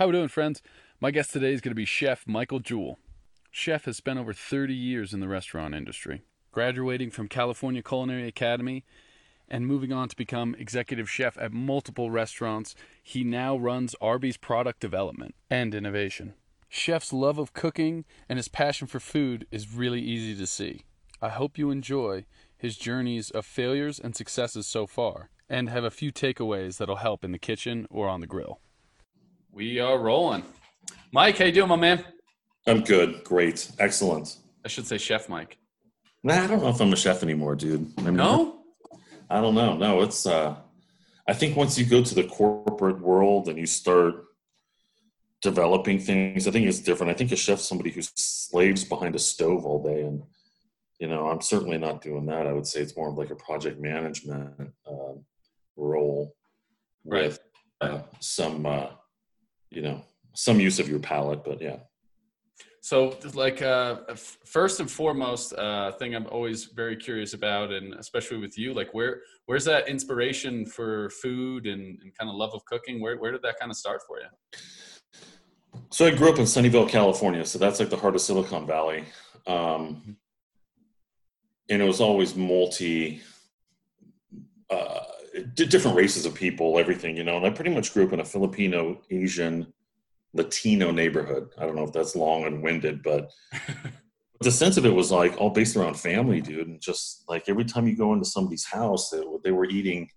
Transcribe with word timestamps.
How 0.00 0.06
we 0.06 0.12
doing, 0.12 0.28
friends? 0.28 0.62
My 0.98 1.10
guest 1.10 1.30
today 1.30 1.52
is 1.52 1.60
going 1.60 1.72
to 1.72 1.74
be 1.74 1.84
Chef 1.84 2.26
Michael 2.26 2.58
Jewell. 2.58 2.98
Chef 3.50 3.84
has 3.84 3.98
spent 3.98 4.18
over 4.18 4.32
30 4.32 4.72
years 4.72 5.12
in 5.12 5.20
the 5.20 5.28
restaurant 5.28 5.74
industry, 5.74 6.22
graduating 6.52 7.10
from 7.10 7.28
California 7.28 7.82
Culinary 7.82 8.26
Academy 8.26 8.86
and 9.46 9.66
moving 9.66 9.92
on 9.92 10.08
to 10.08 10.16
become 10.16 10.56
executive 10.58 11.10
chef 11.10 11.36
at 11.36 11.52
multiple 11.52 12.10
restaurants. 12.10 12.74
He 13.02 13.24
now 13.24 13.58
runs 13.58 13.94
Arby's 14.00 14.38
product 14.38 14.80
development 14.80 15.34
and 15.50 15.74
innovation. 15.74 16.32
Chef's 16.70 17.12
love 17.12 17.36
of 17.36 17.52
cooking 17.52 18.06
and 18.26 18.38
his 18.38 18.48
passion 18.48 18.86
for 18.86 19.00
food 19.00 19.46
is 19.50 19.74
really 19.74 20.00
easy 20.00 20.34
to 20.34 20.46
see. 20.46 20.86
I 21.20 21.28
hope 21.28 21.58
you 21.58 21.70
enjoy 21.70 22.24
his 22.56 22.78
journeys 22.78 23.30
of 23.30 23.44
failures 23.44 24.00
and 24.00 24.16
successes 24.16 24.66
so 24.66 24.86
far 24.86 25.28
and 25.46 25.68
have 25.68 25.84
a 25.84 25.90
few 25.90 26.10
takeaways 26.10 26.78
that'll 26.78 26.96
help 26.96 27.22
in 27.22 27.32
the 27.32 27.38
kitchen 27.38 27.86
or 27.90 28.08
on 28.08 28.22
the 28.22 28.26
grill. 28.26 28.60
We 29.52 29.80
are 29.80 29.98
rolling. 29.98 30.44
Mike, 31.12 31.38
how 31.38 31.44
you 31.46 31.52
doing, 31.52 31.68
my 31.68 31.76
man? 31.76 32.04
I'm 32.66 32.82
good. 32.82 33.24
Great. 33.24 33.70
Excellent. 33.78 34.36
I 34.64 34.68
should 34.68 34.86
say 34.86 34.98
Chef 34.98 35.28
Mike. 35.28 35.58
Nah, 36.22 36.44
I 36.44 36.46
don't 36.46 36.62
know 36.62 36.68
if 36.68 36.80
I'm 36.80 36.92
a 36.92 36.96
chef 36.96 37.22
anymore, 37.22 37.56
dude. 37.56 37.90
I 37.98 38.02
mean, 38.02 38.16
No? 38.16 38.58
I 39.28 39.40
don't 39.40 39.54
know. 39.54 39.76
No, 39.76 40.02
it's 40.02 40.26
uh 40.26 40.56
I 41.26 41.32
think 41.32 41.56
once 41.56 41.78
you 41.78 41.84
go 41.84 42.02
to 42.02 42.14
the 42.14 42.24
corporate 42.24 43.00
world 43.00 43.48
and 43.48 43.58
you 43.58 43.66
start 43.66 44.24
developing 45.40 45.98
things, 45.98 46.46
I 46.46 46.50
think 46.50 46.66
it's 46.66 46.80
different. 46.80 47.10
I 47.10 47.14
think 47.14 47.32
a 47.32 47.36
chef's 47.36 47.64
somebody 47.64 47.90
who 47.90 48.02
slaves 48.02 48.84
behind 48.84 49.14
a 49.14 49.18
stove 49.18 49.64
all 49.64 49.82
day 49.82 50.02
and 50.02 50.22
you 50.98 51.08
know, 51.08 51.28
I'm 51.28 51.40
certainly 51.40 51.78
not 51.78 52.02
doing 52.02 52.26
that. 52.26 52.46
I 52.46 52.52
would 52.52 52.66
say 52.66 52.80
it's 52.80 52.96
more 52.96 53.08
of 53.08 53.16
like 53.16 53.30
a 53.30 53.36
project 53.36 53.80
management 53.80 54.52
um, 54.86 55.24
role 55.76 56.34
Right. 57.06 57.28
with 57.28 57.40
uh, 57.80 58.00
some 58.20 58.66
uh, 58.66 58.88
you 59.70 59.82
know, 59.82 60.04
some 60.34 60.60
use 60.60 60.78
of 60.78 60.88
your 60.88 60.98
palate, 60.98 61.44
but 61.44 61.60
yeah. 61.60 61.76
So, 62.82 63.18
like, 63.34 63.60
uh, 63.60 63.96
first 64.14 64.80
and 64.80 64.90
foremost, 64.90 65.52
uh, 65.52 65.92
thing 65.92 66.14
I'm 66.14 66.26
always 66.28 66.64
very 66.64 66.96
curious 66.96 67.34
about, 67.34 67.72
and 67.72 67.92
especially 67.94 68.38
with 68.38 68.56
you, 68.56 68.72
like, 68.72 68.94
where 68.94 69.20
where's 69.46 69.66
that 69.66 69.88
inspiration 69.88 70.64
for 70.64 71.10
food 71.10 71.66
and, 71.66 71.98
and 72.00 72.16
kind 72.16 72.30
of 72.30 72.36
love 72.36 72.54
of 72.54 72.64
cooking? 72.64 73.00
Where 73.00 73.18
where 73.18 73.32
did 73.32 73.42
that 73.42 73.58
kind 73.60 73.70
of 73.70 73.76
start 73.76 74.00
for 74.06 74.18
you? 74.18 74.28
So 75.90 76.06
I 76.06 76.10
grew 76.10 76.30
up 76.30 76.38
in 76.38 76.44
Sunnyvale, 76.44 76.88
California. 76.88 77.44
So 77.44 77.58
that's 77.58 77.80
like 77.80 77.90
the 77.90 77.96
heart 77.96 78.14
of 78.14 78.20
Silicon 78.20 78.66
Valley. 78.66 79.04
Um, 79.46 80.16
and 81.68 81.82
it 81.82 81.84
was 81.84 82.00
always 82.00 82.34
multi, 82.34 83.20
uh, 84.70 85.00
different 85.40 85.96
races 85.96 86.26
of 86.26 86.34
people, 86.34 86.78
everything, 86.78 87.16
you 87.16 87.24
know. 87.24 87.36
And 87.36 87.46
I 87.46 87.50
pretty 87.50 87.70
much 87.70 87.92
grew 87.92 88.06
up 88.06 88.12
in 88.12 88.20
a 88.20 88.24
Filipino, 88.24 89.00
Asian, 89.10 89.72
Latino 90.32 90.90
neighborhood. 90.90 91.50
I 91.58 91.66
don't 91.66 91.76
know 91.76 91.84
if 91.84 91.92
that's 91.92 92.16
long 92.16 92.44
and 92.44 92.62
winded, 92.62 93.02
but 93.02 93.30
the 94.40 94.50
sense 94.50 94.76
of 94.76 94.86
it 94.86 94.94
was 94.94 95.10
like 95.10 95.36
all 95.38 95.50
based 95.50 95.76
around 95.76 95.98
family, 95.98 96.40
dude. 96.40 96.68
And 96.68 96.80
just 96.80 97.24
like 97.28 97.48
every 97.48 97.64
time 97.64 97.86
you 97.86 97.96
go 97.96 98.12
into 98.12 98.24
somebody's 98.24 98.64
house, 98.64 99.10
they, 99.10 99.22
they 99.44 99.52
were 99.52 99.66
eating 99.66 100.08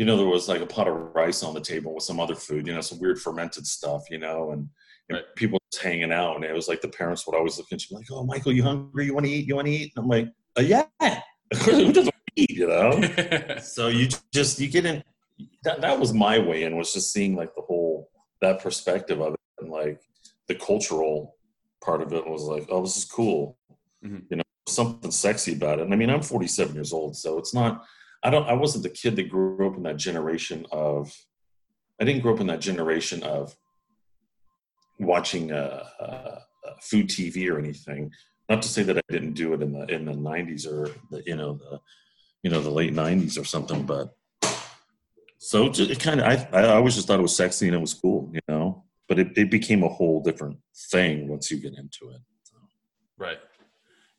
you 0.00 0.06
know, 0.06 0.16
there 0.16 0.26
was 0.26 0.48
like 0.48 0.62
a 0.62 0.66
pot 0.66 0.88
of 0.88 1.14
rice 1.14 1.42
on 1.42 1.52
the 1.52 1.60
table 1.60 1.94
with 1.94 2.04
some 2.04 2.18
other 2.18 2.34
food, 2.34 2.66
you 2.66 2.72
know, 2.72 2.80
some 2.80 2.98
weird 2.98 3.20
fermented 3.20 3.66
stuff, 3.66 4.04
you 4.10 4.16
know, 4.16 4.52
and, 4.52 4.66
and 5.10 5.16
Right. 5.16 5.24
people 5.36 5.58
just 5.70 5.82
hanging 5.82 6.10
out. 6.10 6.36
And 6.36 6.44
it 6.44 6.54
was 6.54 6.68
like 6.68 6.80
the 6.80 6.88
parents 6.88 7.26
would 7.26 7.36
always 7.36 7.58
look 7.58 7.66
at 7.70 7.90
you 7.90 7.98
like, 7.98 8.06
oh, 8.10 8.24
Michael, 8.24 8.52
you 8.52 8.62
hungry? 8.62 9.04
You 9.04 9.12
want 9.12 9.26
to 9.26 9.32
eat? 9.32 9.46
You 9.46 9.56
want 9.56 9.66
to 9.66 9.72
eat? 9.74 9.92
And 9.94 10.02
I'm 10.02 10.08
like, 10.08 10.28
uh, 10.58 10.62
yeah. 10.62 10.84
Who 11.64 11.92
doesn't 11.92 12.09
you 12.36 12.66
know? 12.66 13.00
so 13.62 13.88
you 13.88 14.08
just, 14.32 14.60
you 14.60 14.68
get 14.68 14.86
in. 14.86 15.02
That, 15.64 15.80
that 15.80 15.98
was 15.98 16.12
my 16.12 16.38
way 16.38 16.64
in, 16.64 16.76
was 16.76 16.92
just 16.92 17.12
seeing 17.12 17.34
like 17.34 17.54
the 17.54 17.62
whole, 17.62 18.10
that 18.40 18.62
perspective 18.62 19.20
of 19.20 19.34
it. 19.34 19.40
And 19.58 19.70
like 19.70 20.00
the 20.48 20.54
cultural 20.54 21.36
part 21.82 22.02
of 22.02 22.12
it 22.12 22.26
was 22.26 22.42
like, 22.42 22.66
oh, 22.70 22.82
this 22.82 22.96
is 22.96 23.04
cool. 23.04 23.56
Mhm. 24.04 24.24
You 24.30 24.36
know, 24.38 24.42
something 24.66 25.10
sexy 25.10 25.54
about 25.54 25.78
it. 25.78 25.82
And 25.82 25.92
I 25.92 25.96
mean, 25.96 26.10
I'm 26.10 26.22
47 26.22 26.74
years 26.74 26.92
old, 26.92 27.16
so 27.16 27.38
it's 27.38 27.54
not, 27.54 27.84
I 28.22 28.30
don't. 28.30 28.46
I 28.46 28.52
wasn't 28.52 28.84
the 28.84 28.90
kid 28.90 29.16
that 29.16 29.30
grew 29.30 29.66
up 29.66 29.76
in 29.76 29.82
that 29.84 29.96
generation 29.96 30.66
of. 30.72 31.14
I 32.00 32.04
didn't 32.04 32.22
grow 32.22 32.34
up 32.34 32.40
in 32.40 32.46
that 32.48 32.60
generation 32.60 33.22
of 33.22 33.54
watching 34.98 35.52
uh, 35.52 35.84
uh, 35.98 36.02
uh, 36.02 36.72
food 36.82 37.08
TV 37.08 37.50
or 37.50 37.58
anything. 37.58 38.10
Not 38.48 38.62
to 38.62 38.68
say 38.68 38.82
that 38.82 38.98
I 38.98 39.00
didn't 39.08 39.34
do 39.34 39.54
it 39.54 39.62
in 39.62 39.72
the 39.72 39.86
in 39.86 40.04
the 40.04 40.12
'90s 40.12 40.66
or 40.66 40.90
the 41.10 41.22
you 41.24 41.36
know 41.36 41.54
the 41.54 41.80
you 42.42 42.50
know 42.50 42.60
the 42.60 42.70
late 42.70 42.92
'90s 42.92 43.40
or 43.40 43.44
something, 43.44 43.84
but 43.84 44.14
so 45.38 45.66
it, 45.66 45.78
it 45.78 46.00
kind 46.00 46.20
of 46.20 46.26
I 46.26 46.48
I 46.52 46.74
always 46.74 46.94
just 46.94 47.06
thought 47.06 47.18
it 47.18 47.22
was 47.22 47.36
sexy 47.36 47.66
and 47.66 47.74
it 47.74 47.80
was 47.80 47.94
cool, 47.94 48.30
you 48.32 48.40
know. 48.48 48.84
But 49.08 49.18
it, 49.18 49.36
it 49.36 49.50
became 49.50 49.82
a 49.82 49.88
whole 49.88 50.22
different 50.22 50.58
thing 50.92 51.26
once 51.26 51.50
you 51.50 51.58
get 51.58 51.76
into 51.76 52.14
it. 52.14 52.20
So, 52.44 52.56
Right. 53.18 53.38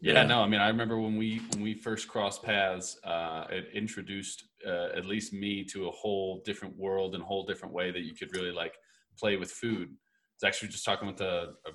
Yeah, 0.02 0.24
no, 0.24 0.42
I 0.42 0.48
mean, 0.48 0.60
I 0.60 0.68
remember 0.68 1.00
when 1.00 1.16
we 1.16 1.42
when 1.52 1.62
we 1.62 1.76
first 1.76 2.08
crossed 2.08 2.42
paths, 2.42 2.98
uh, 3.04 3.46
it 3.52 3.68
introduced 3.72 4.44
uh, 4.66 4.88
at 4.96 5.06
least 5.06 5.32
me 5.32 5.64
to 5.66 5.88
a 5.88 5.92
whole 5.92 6.42
different 6.44 6.76
world 6.76 7.14
and 7.14 7.24
a 7.24 7.26
whole 7.26 7.46
different 7.46 7.74
way 7.74 7.92
that 7.92 8.02
you 8.02 8.16
could 8.16 8.36
really 8.36 8.52
like 8.52 8.74
play 9.20 9.38
with 9.38 9.52
food. 9.52 9.90
I 9.90 9.94
was 10.42 10.48
actually 10.48 10.70
just 10.70 10.84
talking 10.84 11.08
with 11.08 11.22
a, 11.22 11.54
a 11.68 11.72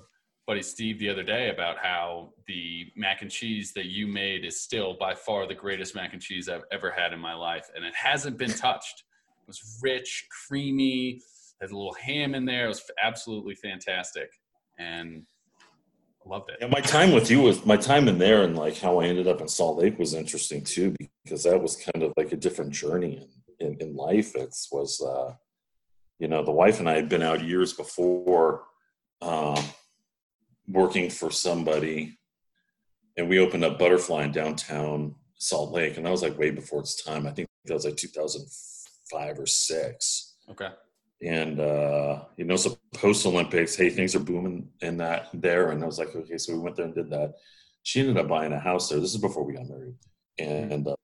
buddy 0.47 0.63
Steve 0.63 0.97
the 0.97 1.09
other 1.09 1.23
day 1.23 1.49
about 1.49 1.77
how 1.77 2.29
the 2.47 2.87
mac 2.95 3.21
and 3.21 3.29
cheese 3.29 3.73
that 3.73 3.87
you 3.87 4.07
made 4.07 4.45
is 4.45 4.61
still 4.61 4.95
by 4.97 5.13
far 5.13 5.45
the 5.45 5.53
greatest 5.53 5.93
mac 5.93 6.13
and 6.13 6.21
cheese 6.21 6.47
I've 6.47 6.63
ever 6.71 6.89
had 6.89 7.13
in 7.13 7.19
my 7.19 7.33
life, 7.33 7.69
and 7.75 7.85
it 7.85 7.93
hasn't 7.93 8.37
been 8.37 8.53
touched. 8.53 9.03
It 9.41 9.47
was 9.47 9.79
rich, 9.83 10.25
creamy, 10.47 11.21
had 11.61 11.71
a 11.71 11.75
little 11.75 11.95
ham 11.95 12.33
in 12.33 12.45
there. 12.45 12.65
It 12.65 12.69
was 12.69 12.83
absolutely 13.03 13.55
fantastic, 13.55 14.29
and 14.79 15.23
I 16.25 16.29
loved 16.29 16.49
it. 16.49 16.57
Yeah, 16.61 16.67
my 16.67 16.81
time 16.81 17.11
with 17.11 17.29
you 17.29 17.41
was 17.41 17.65
my 17.65 17.77
time 17.77 18.07
in 18.07 18.17
there, 18.17 18.43
and 18.43 18.57
like 18.57 18.77
how 18.77 18.99
I 18.99 19.05
ended 19.05 19.27
up 19.27 19.41
in 19.41 19.47
Salt 19.49 19.77
Lake 19.77 19.99
was 19.99 20.13
interesting 20.13 20.63
too, 20.63 20.95
because 21.23 21.43
that 21.43 21.61
was 21.61 21.75
kind 21.75 22.03
of 22.03 22.13
like 22.15 22.31
a 22.31 22.37
different 22.37 22.71
journey 22.71 23.17
in 23.17 23.27
in, 23.59 23.75
in 23.79 23.95
life. 23.95 24.35
It 24.35 24.55
was, 24.71 25.01
uh, 25.01 25.33
you 26.19 26.27
know, 26.27 26.43
the 26.43 26.51
wife 26.51 26.79
and 26.79 26.89
I 26.89 26.95
had 26.95 27.09
been 27.09 27.23
out 27.23 27.43
years 27.43 27.73
before, 27.73 28.63
um, 29.21 29.63
working 30.67 31.09
for 31.09 31.31
somebody, 31.31 32.17
and 33.17 33.29
we 33.29 33.39
opened 33.39 33.63
up 33.63 33.79
Butterfly 33.79 34.23
in 34.25 34.31
downtown 34.31 35.15
Salt 35.35 35.71
Lake, 35.71 35.97
and 35.97 36.05
that 36.05 36.11
was 36.11 36.23
like 36.23 36.37
way 36.37 36.51
before 36.51 36.81
its 36.81 37.01
time. 37.03 37.25
I 37.27 37.31
think 37.31 37.47
that 37.65 37.73
was 37.73 37.85
like 37.85 37.95
2005 37.97 39.39
or 39.39 39.45
six 39.45 40.35
Okay. 40.49 40.69
and 41.21 41.59
uh, 41.59 42.23
you 42.37 42.45
know, 42.45 42.55
so 42.55 42.77
post 42.93 43.25
Olympics, 43.25 43.75
hey, 43.75 43.89
things 43.89 44.15
are 44.15 44.19
booming 44.19 44.69
in 44.81 44.97
that 44.97 45.29
there, 45.33 45.71
and 45.71 45.83
I 45.83 45.85
was 45.85 45.99
like, 45.99 46.15
okay, 46.15 46.37
so 46.37 46.53
we 46.53 46.59
went 46.59 46.75
there 46.75 46.85
and 46.85 46.95
did 46.95 47.09
that. 47.09 47.33
She 47.83 47.99
ended 48.01 48.17
up 48.17 48.27
buying 48.27 48.53
a 48.53 48.59
house 48.59 48.89
there. 48.89 48.99
This 48.99 49.13
is 49.13 49.21
before 49.21 49.43
we 49.43 49.53
got 49.53 49.67
married, 49.67 49.95
and 50.39 50.87
uh, 50.87 50.95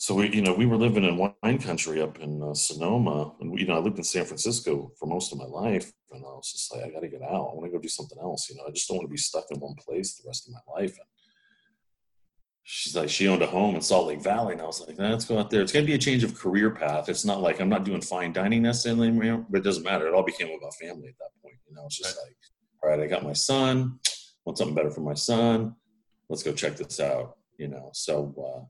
so 0.00 0.14
we, 0.14 0.28
you 0.32 0.42
know, 0.42 0.54
we 0.54 0.64
were 0.64 0.76
living 0.76 1.02
in 1.02 1.16
wine 1.16 1.58
country 1.58 2.00
up 2.00 2.20
in 2.20 2.40
uh, 2.40 2.54
Sonoma, 2.54 3.34
and 3.40 3.50
we, 3.50 3.62
you 3.62 3.66
know, 3.66 3.74
I 3.74 3.80
lived 3.80 3.98
in 3.98 4.04
San 4.04 4.24
Francisco 4.24 4.92
for 4.96 5.06
most 5.06 5.32
of 5.32 5.38
my 5.38 5.44
life, 5.44 5.92
and 6.12 6.24
I 6.24 6.28
was 6.28 6.52
just 6.52 6.72
like, 6.72 6.84
I 6.84 6.90
got 6.90 7.00
to 7.00 7.08
get 7.08 7.20
out. 7.20 7.50
I 7.50 7.54
want 7.54 7.64
to 7.64 7.72
go 7.72 7.82
do 7.82 7.88
something 7.88 8.18
else. 8.20 8.48
You 8.48 8.56
know, 8.56 8.62
I 8.68 8.70
just 8.70 8.86
don't 8.86 8.98
want 8.98 9.08
to 9.08 9.12
be 9.12 9.18
stuck 9.18 9.46
in 9.50 9.58
one 9.58 9.74
place 9.74 10.14
the 10.14 10.28
rest 10.28 10.46
of 10.46 10.54
my 10.54 10.80
life. 10.80 10.92
And 10.92 11.06
she's 12.62 12.94
like, 12.94 13.08
she 13.08 13.26
owned 13.26 13.42
a 13.42 13.46
home 13.46 13.74
in 13.74 13.80
Salt 13.80 14.06
Lake 14.06 14.22
Valley, 14.22 14.52
and 14.52 14.62
I 14.62 14.66
was 14.66 14.80
like, 14.86 14.96
nah, 14.96 15.10
let's 15.10 15.24
go 15.24 15.36
out 15.36 15.50
there. 15.50 15.62
It's 15.62 15.72
going 15.72 15.84
to 15.84 15.90
be 15.90 15.96
a 15.96 15.98
change 15.98 16.22
of 16.22 16.38
career 16.38 16.70
path. 16.70 17.08
It's 17.08 17.24
not 17.24 17.40
like 17.40 17.58
I'm 17.58 17.68
not 17.68 17.84
doing 17.84 18.00
fine 18.00 18.32
dining 18.32 18.62
necessarily, 18.62 19.10
but 19.10 19.58
it 19.58 19.64
doesn't 19.64 19.82
matter. 19.82 20.06
It 20.06 20.14
all 20.14 20.22
became 20.22 20.56
about 20.56 20.74
family 20.74 21.08
at 21.08 21.18
that 21.18 21.42
point. 21.42 21.56
You 21.68 21.74
know, 21.74 21.86
it's 21.86 21.98
just 21.98 22.16
like, 22.24 22.36
all 22.84 22.90
right, 22.90 23.00
I 23.00 23.08
got 23.08 23.24
my 23.24 23.32
son. 23.32 23.98
Want 24.44 24.58
something 24.58 24.76
better 24.76 24.92
for 24.92 25.00
my 25.00 25.14
son? 25.14 25.74
Let's 26.28 26.44
go 26.44 26.52
check 26.52 26.76
this 26.76 27.00
out. 27.00 27.38
You 27.58 27.66
know, 27.66 27.90
so 27.92 28.32
uh, 28.38 28.64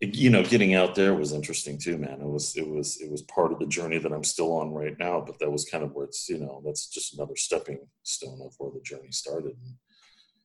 you 0.00 0.28
know, 0.28 0.42
getting 0.42 0.74
out 0.74 0.94
there 0.94 1.14
was 1.14 1.32
interesting 1.32 1.78
too, 1.78 1.96
man. 1.96 2.20
It 2.20 2.26
was, 2.26 2.54
it 2.56 2.68
was, 2.68 3.00
it 3.00 3.10
was 3.10 3.22
part 3.22 3.52
of 3.52 3.58
the 3.58 3.66
journey 3.66 3.98
that 3.98 4.12
I'm 4.12 4.24
still 4.24 4.52
on 4.52 4.70
right 4.70 4.98
now. 4.98 5.22
But 5.22 5.38
that 5.38 5.50
was 5.50 5.64
kind 5.64 5.82
of 5.82 5.92
where 5.92 6.04
it's, 6.04 6.28
you 6.28 6.38
know, 6.38 6.62
that's 6.64 6.88
just 6.88 7.14
another 7.14 7.36
stepping 7.36 7.78
stone 8.02 8.40
of 8.44 8.54
where 8.58 8.70
the 8.70 8.80
journey 8.80 9.10
started. 9.10 9.56
And 9.64 9.74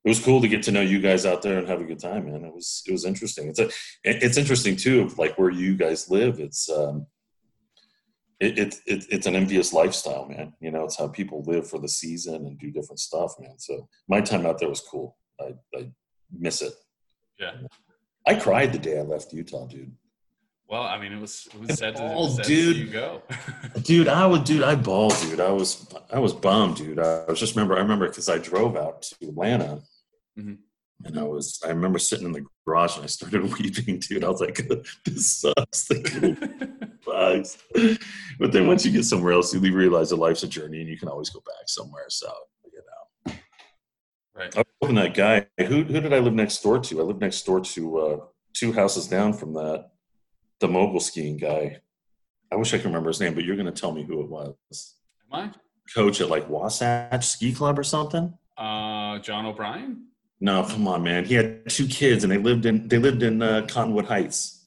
it 0.06 0.10
was 0.10 0.24
cool 0.24 0.42
to 0.42 0.48
get 0.48 0.64
to 0.64 0.72
know 0.72 0.82
you 0.82 1.02
guys 1.02 1.26
out 1.26 1.42
there 1.42 1.58
and 1.58 1.68
have 1.68 1.82
a 1.82 1.86
good 1.86 2.00
time, 2.00 2.32
man. 2.32 2.46
It 2.46 2.54
was, 2.54 2.82
it 2.88 2.92
was 2.92 3.06
interesting. 3.06 3.50
It's 3.50 3.60
a, 3.60 3.70
it's 4.04 4.38
interesting 4.38 4.78
too, 4.78 5.02
of 5.02 5.20
like 5.20 5.38
where 5.38 5.52
you 5.52 5.76
guys 5.76 6.10
live. 6.10 6.40
It's, 6.40 6.70
um, 6.70 7.08
it, 8.40 8.58
it, 8.58 8.76
it, 8.88 9.06
it's 9.10 9.28
an 9.28 9.36
envious 9.36 9.74
lifestyle, 9.74 10.28
man. 10.28 10.54
You 10.62 10.72
know, 10.72 10.86
it's 10.86 10.98
how 10.98 11.10
people 11.10 11.44
live 11.46 11.70
for 11.70 11.78
the 11.78 11.90
season 11.90 12.48
and 12.48 12.58
do 12.58 12.72
different 12.72 13.00
stuff, 13.00 13.34
man. 13.40 13.60
So 13.60 13.88
my 14.08 14.22
time 14.22 14.46
out 14.46 14.60
there 14.60 14.70
was 14.70 14.82
cool. 14.82 15.18
I, 15.40 15.54
I 15.76 15.92
miss 16.32 16.62
it. 16.62 16.74
Yeah. 17.38 17.52
I 18.28 18.36
cried 18.36 18.72
the 18.74 18.80
day 18.80 19.00
I 19.00 19.02
left 19.02 19.34
Utah, 19.34 19.66
dude. 19.66 19.92
Well, 20.68 20.84
I 20.84 20.98
mean, 21.00 21.12
it 21.12 21.20
was 21.20 21.48
it 21.54 21.60
was 21.60 21.78
sad 21.78 21.96
to, 21.98 22.04
Oh, 22.14 22.30
sad 22.30 22.46
to 22.46 22.50
dude. 22.50 22.76
see 22.76 22.82
you 22.84 22.88
go. 22.92 23.22
Dude, 23.82 24.08
I 24.08 24.26
would, 24.26 24.46
dude, 24.46 24.64
I 24.64 24.76
bawled, 24.76 25.16
dude. 25.22 25.42
I 25.42 25.52
was, 25.52 25.94
I 26.14 26.20
was 26.20 26.32
bummed, 26.34 26.78
dude. 26.78 26.98
I 26.98 27.26
was 27.28 27.40
just 27.42 27.56
remember, 27.56 27.76
I 27.76 27.80
remember 27.80 28.08
because 28.08 28.30
I 28.30 28.38
drove 28.38 28.78
out 28.78 29.02
to 29.02 29.28
Atlanta 29.28 29.82
Mhm. 30.40 30.60
and 31.04 31.20
I 31.20 31.24
was 31.24 31.60
I 31.66 31.70
remember 31.70 32.00
sitting 32.00 32.26
in 32.26 32.32
the 32.32 32.46
garage 32.66 32.96
and 32.96 33.04
I 33.04 33.08
started 33.08 33.52
weeping, 33.60 34.00
dude. 34.00 34.24
I 34.24 34.30
was 34.30 34.40
like, 34.40 34.62
this 35.06 35.28
sucks. 35.42 35.90
bugs. 37.06 37.58
But 38.40 38.52
then 38.54 38.68
once 38.68 38.86
you 38.86 38.92
get 38.94 39.04
somewhere 39.04 39.34
else, 39.34 39.54
you 39.54 39.60
realize 39.76 40.12
that 40.12 40.18
life's 40.18 40.44
a 40.44 40.48
journey 40.48 40.80
and 40.80 40.90
you 40.90 40.98
can 40.98 41.10
always 41.10 41.30
go 41.30 41.42
back 41.42 41.68
somewhere. 41.68 42.06
So 42.08 42.28
you 42.28 42.34
know. 42.34 42.61
Right. 44.36 44.58
I 44.58 44.64
was 44.82 44.94
that 44.96 45.14
guy. 45.14 45.48
Who 45.66 45.84
who 45.84 46.00
did 46.00 46.14
I 46.14 46.20
live 46.20 46.34
next 46.34 46.62
door 46.64 46.80
to? 46.80 47.00
I 47.02 47.04
lived 47.04 47.20
next 47.22 47.46
door 47.46 47.60
to 47.60 47.98
uh, 48.00 48.18
two 48.54 48.72
houses 48.72 49.08
down 49.08 49.34
from 49.34 49.54
that 49.54 49.92
the 50.60 50.68
mogul 50.68 51.00
skiing 51.00 51.38
guy. 51.38 51.82
I 52.52 52.56
wish 52.56 52.74
I 52.74 52.78
could 52.78 52.86
remember 52.86 53.10
his 53.10 53.20
name, 53.20 53.34
but 53.34 53.44
you're 53.44 53.58
gonna 53.58 53.72
tell 53.72 53.92
me 53.92 54.04
who 54.04 54.22
it 54.22 54.30
was. 54.30 54.96
Am 55.32 55.40
I? 55.40 55.52
Coach 55.94 56.22
at 56.22 56.30
like 56.30 56.48
Wasatch 56.48 57.26
Ski 57.26 57.54
Club 57.54 57.78
or 57.78 57.84
something? 57.84 58.34
Uh, 58.58 59.20
John 59.20 59.46
O'Brien. 59.46 60.08
No, 60.40 60.64
come 60.64 60.88
on, 60.88 61.04
man. 61.04 61.26
He 61.26 61.36
had 61.36 61.70
two 61.70 61.88
kids, 61.88 62.24
and 62.24 62.32
they 62.32 62.38
lived 62.38 62.66
in 62.66 62.88
they 62.88 62.98
lived 62.98 63.24
in 63.24 63.42
uh, 63.42 63.66
Cottonwood 63.68 64.06
Heights. 64.06 64.66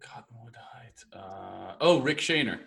Cottonwood 0.00 0.56
Heights. 0.74 1.06
Uh, 1.12 1.74
oh, 1.80 2.00
Rick 2.00 2.18
Shaner. 2.18 2.60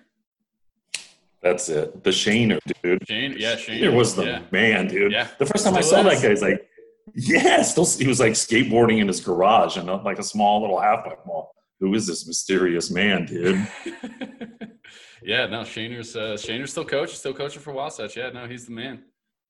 That's 1.41 1.69
it. 1.69 2.03
The 2.03 2.09
Shaner, 2.09 2.59
dude. 2.83 3.07
Shane, 3.07 3.36
yeah, 3.38 3.56
Shane. 3.56 3.81
Shaner 3.81 3.94
was 3.95 4.15
the 4.15 4.25
yeah. 4.25 4.41
man, 4.51 4.88
dude. 4.88 5.12
Yeah. 5.12 5.27
The 5.38 5.45
first 5.45 5.63
time 5.63 5.75
I 5.75 5.81
saw 5.81 6.00
is. 6.00 6.06
that 6.06 6.21
guy, 6.21 6.30
he's 6.30 6.41
like, 6.41 6.68
yeah, 7.15 7.62
still 7.62 7.86
he 7.86 8.07
was 8.07 8.19
like 8.19 8.33
skateboarding 8.33 9.00
in 9.00 9.07
his 9.07 9.21
garage 9.21 9.77
and 9.77 9.88
like 10.03 10.19
a 10.19 10.24
small 10.24 10.62
little 10.62 10.80
half 10.80 11.06
pipe 11.06 11.25
mall. 11.25 11.53
Who 11.80 11.94
is 11.94 12.06
this 12.06 12.27
mysterious 12.27 12.91
man, 12.91 13.25
dude? 13.25 13.65
yeah, 15.24 15.45
no, 15.45 15.62
Shaner's 15.62 16.15
uh, 16.15 16.36
Shaner's 16.36 16.71
still 16.71 16.86
coach, 16.86 17.15
still 17.15 17.33
coaching 17.33 17.62
for 17.62 17.74
Wasatch. 17.74 18.18
Yeah, 18.18 18.30
no, 18.31 18.45
he's 18.47 18.65
the 18.65 18.74
man, 18.74 19.03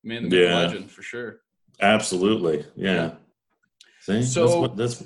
man, 0.03 0.29
the 0.29 0.37
Yeah. 0.37 0.55
legend 0.57 0.91
for 0.91 1.01
sure. 1.01 1.41
Absolutely, 1.81 2.65
yeah. 2.75 3.13
See, 4.01 4.21
So- 4.23 4.45
that's 4.45 4.55
what 4.55 4.77
that's 4.77 5.03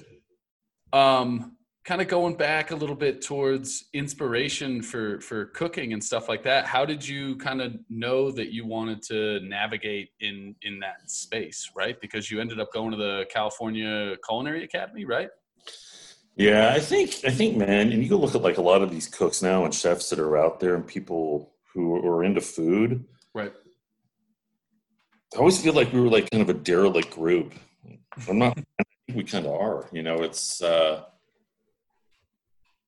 Um, 0.92 1.53
kind 1.84 2.02
of 2.02 2.08
going 2.08 2.36
back 2.36 2.72
a 2.72 2.76
little 2.76 2.96
bit 2.96 3.22
towards 3.22 3.86
inspiration 3.94 4.82
for 4.82 5.20
for 5.20 5.46
cooking 5.48 5.94
and 5.94 6.04
stuff 6.04 6.30
like 6.30 6.44
that. 6.44 6.66
How 6.66 6.86
did 6.86 7.06
you 7.06 7.36
kind 7.38 7.62
of 7.62 7.76
know 7.90 8.32
that 8.32 8.54
you 8.54 8.66
wanted 8.66 9.02
to 9.04 9.40
navigate 9.42 10.10
in 10.22 10.56
in 10.62 10.80
that 10.80 11.10
space, 11.10 11.72
right? 11.76 12.00
Because 12.00 12.32
you 12.32 12.40
ended 12.40 12.60
up 12.60 12.72
going 12.72 12.92
to 12.92 12.98
the 12.98 13.26
California 13.30 14.16
Culinary 14.26 14.64
Academy, 14.64 15.06
right? 15.06 15.30
Yeah, 16.36 16.74
I 16.74 16.80
think 16.80 17.20
I 17.26 17.32
think 17.32 17.58
man, 17.58 17.92
and 17.92 18.02
you 18.02 18.10
go 18.10 18.18
look 18.18 18.34
at 18.34 18.42
like 18.42 18.58
a 18.58 18.62
lot 18.62 18.82
of 18.82 18.90
these 18.90 19.08
cooks 19.08 19.42
now 19.42 19.66
and 19.66 19.74
chefs 19.74 20.10
that 20.10 20.20
are 20.20 20.38
out 20.38 20.60
there 20.60 20.76
and 20.76 20.88
people 20.88 21.54
who 21.74 21.96
are 22.08 22.24
into 22.24 22.42
food. 22.42 23.04
Right. 23.34 23.54
I 25.36 25.40
always 25.40 25.60
feel 25.60 25.74
like 25.74 25.92
we 25.92 26.00
were 26.00 26.10
like 26.10 26.30
kind 26.30 26.44
of 26.44 26.50
a 26.50 26.54
derelict 26.54 27.12
group. 27.12 27.54
I'm 28.30 28.38
not. 28.38 28.58
I 28.80 28.84
think 29.08 29.18
we 29.18 29.24
kind 29.24 29.46
of 29.46 29.54
are. 29.54 29.90
You 29.92 30.04
know, 30.04 30.22
it's. 30.22 30.62
uh 30.62 31.04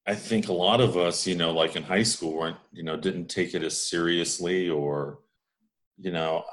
I 0.07 0.13
think 0.13 0.47
a 0.47 0.53
lot 0.53 0.81
of 0.81 0.97
us, 0.97 1.25
you 1.25 1.35
know, 1.35 1.51
like 1.51 1.75
in 1.75 1.83
high 1.83 2.03
school, 2.03 2.33
weren't 2.33 2.57
you 2.71 2.83
know 2.83 2.95
didn't 2.97 3.27
take 3.27 3.53
it 3.53 3.63
as 3.63 3.89
seriously, 3.89 4.69
or 4.69 5.19
you 5.97 6.11
know, 6.11 6.43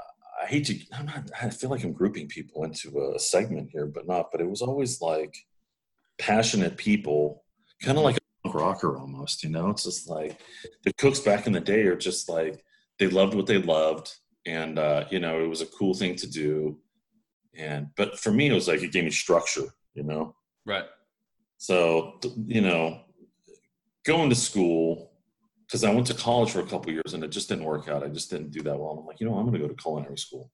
I 0.43 0.47
hate 0.47 0.67
to. 0.67 0.79
I'm 0.93 1.07
not. 1.07 1.31
I 1.41 1.51
feel 1.51 1.71
like 1.71 1.85
I'm 1.85 1.93
grouping 1.93 2.29
people 2.29 2.65
into 2.65 3.13
a 3.15 3.19
segment 3.19 3.71
here, 3.71 3.87
but 3.87 4.07
not. 4.07 4.31
But 4.33 4.41
it 4.41 4.49
was 4.49 4.63
always 4.63 5.01
like 5.01 5.37
passionate 6.19 6.77
people, 6.77 7.45
kind 7.83 7.99
of 7.99 8.05
like 8.05 8.17
a 8.47 8.49
rocker 8.51 8.97
almost. 8.97 9.43
You 9.45 9.51
know, 9.51 9.69
it's 9.71 9.85
just 9.85 10.09
like 10.09 10.41
the 10.85 10.93
cooks 10.95 11.21
back 11.21 11.47
in 11.47 11.53
the 11.53 11.61
day 11.61 11.83
are 11.83 11.97
just 11.97 12.29
like 12.29 12.65
they 12.99 13.09
loved 13.09 13.35
what 13.35 13.47
they 13.47 13.59
loved, 13.59 14.15
and 14.47 14.79
uh, 14.79 15.05
you 15.11 15.21
know, 15.21 15.45
it 15.45 15.49
was 15.49 15.61
a 15.61 15.67
cool 15.67 15.93
thing 15.95 16.17
to 16.17 16.27
do. 16.27 16.79
And 17.55 17.89
but 17.97 18.19
for 18.19 18.31
me, 18.33 18.49
it 18.49 18.55
was 18.55 18.67
like 18.69 18.83
it 18.83 18.93
gave 18.93 19.05
me 19.05 19.11
structure. 19.11 19.75
You 19.95 20.05
know, 20.05 20.35
Right. 20.65 20.87
so 21.59 22.19
you 22.47 22.63
know, 22.63 23.03
going 24.05 24.31
to 24.31 24.37
school 24.37 25.13
because 25.67 25.85
I 25.85 25.95
went 25.95 26.07
to 26.09 26.15
college 26.15 26.51
for 26.51 26.61
a 26.61 26.67
couple 26.67 26.93
years 26.93 27.15
and 27.15 27.25
it 27.25 27.31
just 27.31 27.49
didn't 27.49 27.65
work 27.65 27.89
out. 27.89 28.05
I 28.05 28.09
just 28.09 28.31
didn't 28.31 28.51
do 28.51 28.63
that 28.63 28.79
well. 28.79 28.91
And 28.91 29.01
I'm 29.01 29.07
like, 29.07 29.21
you 29.21 29.27
know, 29.27 29.35
I'm 29.37 29.47
going 29.47 29.55
to 29.55 29.59
go 29.61 29.69
to 29.69 29.75
culinary 29.75 30.19
school, 30.19 30.51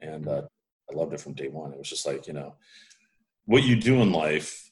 and 0.00 0.28
uh, 0.28 0.42
I 0.90 0.94
loved 0.94 1.14
it 1.14 1.20
from 1.20 1.34
day 1.34 1.48
one. 1.48 1.72
It 1.72 1.78
was 1.78 1.88
just 1.88 2.06
like, 2.06 2.26
you 2.26 2.34
know, 2.34 2.54
what 3.46 3.62
you 3.62 3.76
do 3.76 4.02
in 4.02 4.12
life, 4.12 4.70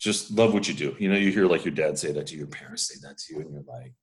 just 0.00 0.30
love 0.32 0.52
what 0.52 0.66
you 0.66 0.74
do. 0.74 0.96
You 0.98 1.10
know, 1.10 1.16
you 1.16 1.30
hear 1.30 1.46
like 1.46 1.64
your 1.64 1.74
dad 1.74 1.98
say 1.98 2.10
that 2.12 2.26
to 2.28 2.32
you, 2.32 2.40
your 2.40 2.48
parents 2.48 2.88
say 2.88 2.98
that 3.06 3.18
to 3.18 3.34
you, 3.34 3.40
and 3.40 3.52
you're 3.52 3.62
like, 3.68 3.94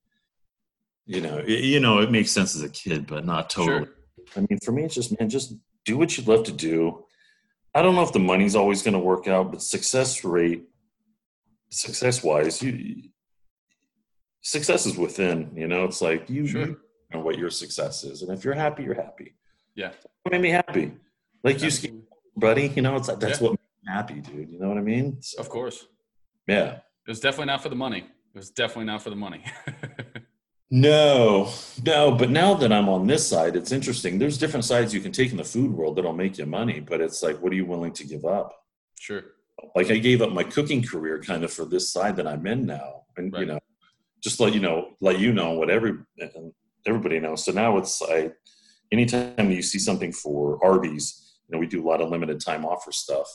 you 1.06 1.21
know, 1.21 1.39
it, 1.39 1.63
you 1.63 1.80
know, 1.80 2.00
it 2.00 2.12
makes 2.12 2.31
sense 2.31 2.56
as 2.56 2.63
a 2.63 2.69
kid, 2.69 3.07
but 3.07 3.25
not 3.25 3.50
totally. 3.50 3.86
Sure. 3.86 3.94
I 4.36 4.39
mean, 4.42 4.59
for 4.63 4.71
me, 4.71 4.83
it's 4.83 4.95
just 4.95 5.18
man, 5.19 5.30
just 5.30 5.56
do 5.86 5.98
what 5.98 6.18
you 6.18 6.24
love 6.24 6.45
to 6.45 6.51
do. 6.51 7.04
I 7.74 7.81
don't 7.81 7.95
know 7.95 8.04
if 8.04 8.13
the 8.13 8.19
money's 8.19 8.56
always 8.56 8.81
going 8.81 8.94
to 8.94 9.00
work 9.00 9.27
out, 9.27 9.51
but 9.51 9.62
success 9.62 10.24
rate, 10.24 10.63
success 11.69 12.24
wise, 12.24 12.62
you 12.62 13.09
success 14.47 14.85
is 14.85 14.97
within. 14.97 15.51
You 15.55 15.67
know, 15.67 15.83
it's 15.83 16.01
like 16.01 16.29
you, 16.29 16.47
Sure. 16.47 16.67
you 16.67 16.77
know 17.13 17.19
what 17.19 17.38
your 17.38 17.49
success 17.49 18.03
is, 18.03 18.21
and 18.21 18.31
if 18.35 18.44
you're 18.45 18.53
happy, 18.65 18.83
you're 18.83 19.01
happy. 19.07 19.35
Yeah. 19.75 19.91
What 20.23 20.31
made 20.31 20.41
me 20.41 20.49
happy? 20.49 20.94
Like 21.44 21.61
you, 21.61 21.69
buddy. 22.35 22.67
You 22.75 22.81
know, 22.81 22.95
it's 22.95 23.07
like 23.09 23.19
that's 23.19 23.39
Yeah. 23.39 23.49
what 23.49 23.51
made 23.59 23.85
me 23.85 23.94
happy, 23.97 24.19
dude. 24.21 24.49
You 24.49 24.59
know 24.59 24.69
what 24.69 24.77
I 24.77 24.81
mean? 24.81 25.21
So, 25.21 25.39
Of 25.39 25.49
course. 25.49 25.85
Yeah. 26.47 26.69
It 27.05 27.09
was 27.15 27.19
definitely 27.19 27.47
not 27.53 27.61
for 27.63 27.69
the 27.69 27.75
money. 27.75 27.99
It 28.33 28.38
was 28.41 28.49
definitely 28.49 28.85
not 28.85 29.01
for 29.01 29.09
the 29.09 29.15
money. 29.15 29.44
No, 30.69 31.49
no, 31.85 32.11
but 32.11 32.29
now 32.29 32.53
that 32.55 32.73
I'm 32.73 32.89
on 32.89 33.07
this 33.07 33.25
side, 33.25 33.55
it's 33.55 33.71
interesting. 33.71 34.19
There's 34.19 34.38
different 34.38 34.65
sides 34.65 34.94
you 34.94 34.99
can 34.99 35.13
take 35.13 35.31
in 35.31 35.38
the 35.38 35.44
food 35.45 35.71
world 35.71 35.95
that'll 35.95 36.11
make 36.11 36.38
you 36.38 36.45
money, 36.45 36.81
but 36.81 36.99
it's 36.99 37.23
like, 37.23 37.41
what 37.41 37.53
are 37.53 37.55
you 37.55 37.65
willing 37.65 37.94
to 37.94 38.03
give 38.05 38.25
up? 38.25 38.53
sure. 38.99 39.23
Like 39.75 39.89
I 39.89 39.97
gave 39.97 40.21
up 40.21 40.31
my 40.33 40.44
cooking 40.44 40.83
career 40.83 41.19
kind 41.19 41.44
of 41.44 41.51
for 41.51 41.65
this 41.65 41.89
side 41.91 42.15
that 42.17 42.27
I'm 42.27 42.45
in 42.45 42.65
now, 42.65 43.05
and 43.15 43.33
you 43.39 43.45
know, 43.45 43.59
just 44.23 44.39
let 44.39 44.53
you 44.53 44.59
know, 44.59 44.95
let 45.01 45.19
you 45.19 45.31
know 45.33 45.51
what 45.51 45.69
every 45.69 45.93
everybody 46.85 47.19
knows. 47.19 47.43
So 47.45 47.51
now 47.51 47.77
it's 47.77 48.01
like, 48.01 48.33
anytime 48.91 49.51
you 49.51 49.61
see 49.61 49.79
something 49.79 50.11
for 50.11 50.63
Arby's, 50.63 51.35
you 51.47 51.53
know, 51.55 51.59
we 51.59 51.67
do 51.67 51.83
a 51.83 51.87
lot 51.87 52.01
of 52.01 52.09
limited 52.09 52.39
time 52.39 52.65
offer 52.65 52.91
stuff. 52.91 53.27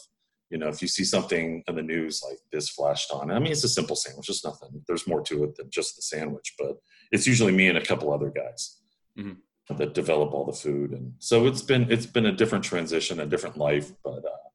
You 0.50 0.58
know, 0.58 0.68
if 0.68 0.82
you 0.82 0.88
see 0.88 1.04
something 1.04 1.62
in 1.66 1.74
the 1.74 1.82
news 1.82 2.22
like 2.26 2.38
this 2.52 2.68
flashed 2.68 3.10
on, 3.10 3.30
I 3.30 3.38
mean, 3.38 3.52
it's 3.52 3.64
a 3.64 3.68
simple 3.68 3.96
sandwich, 3.96 4.26
just 4.26 4.44
nothing. 4.44 4.82
There's 4.86 5.06
more 5.06 5.22
to 5.22 5.44
it 5.44 5.56
than 5.56 5.70
just 5.70 5.96
the 5.96 6.02
sandwich, 6.02 6.54
but 6.58 6.76
it's 7.10 7.26
usually 7.26 7.52
me 7.52 7.68
and 7.68 7.78
a 7.78 7.84
couple 7.84 8.12
other 8.12 8.30
guys 8.30 8.78
Mhm. 9.18 9.36
that 9.78 9.94
develop 9.94 10.32
all 10.34 10.44
the 10.44 10.52
food, 10.52 10.92
and 10.92 11.14
so 11.18 11.46
it's 11.46 11.62
been 11.62 11.90
it's 11.90 12.04
been 12.06 12.26
a 12.26 12.32
different 12.32 12.64
transition, 12.64 13.20
a 13.20 13.26
different 13.26 13.56
life, 13.56 13.92
but 14.04 14.24
uh, 14.24 14.48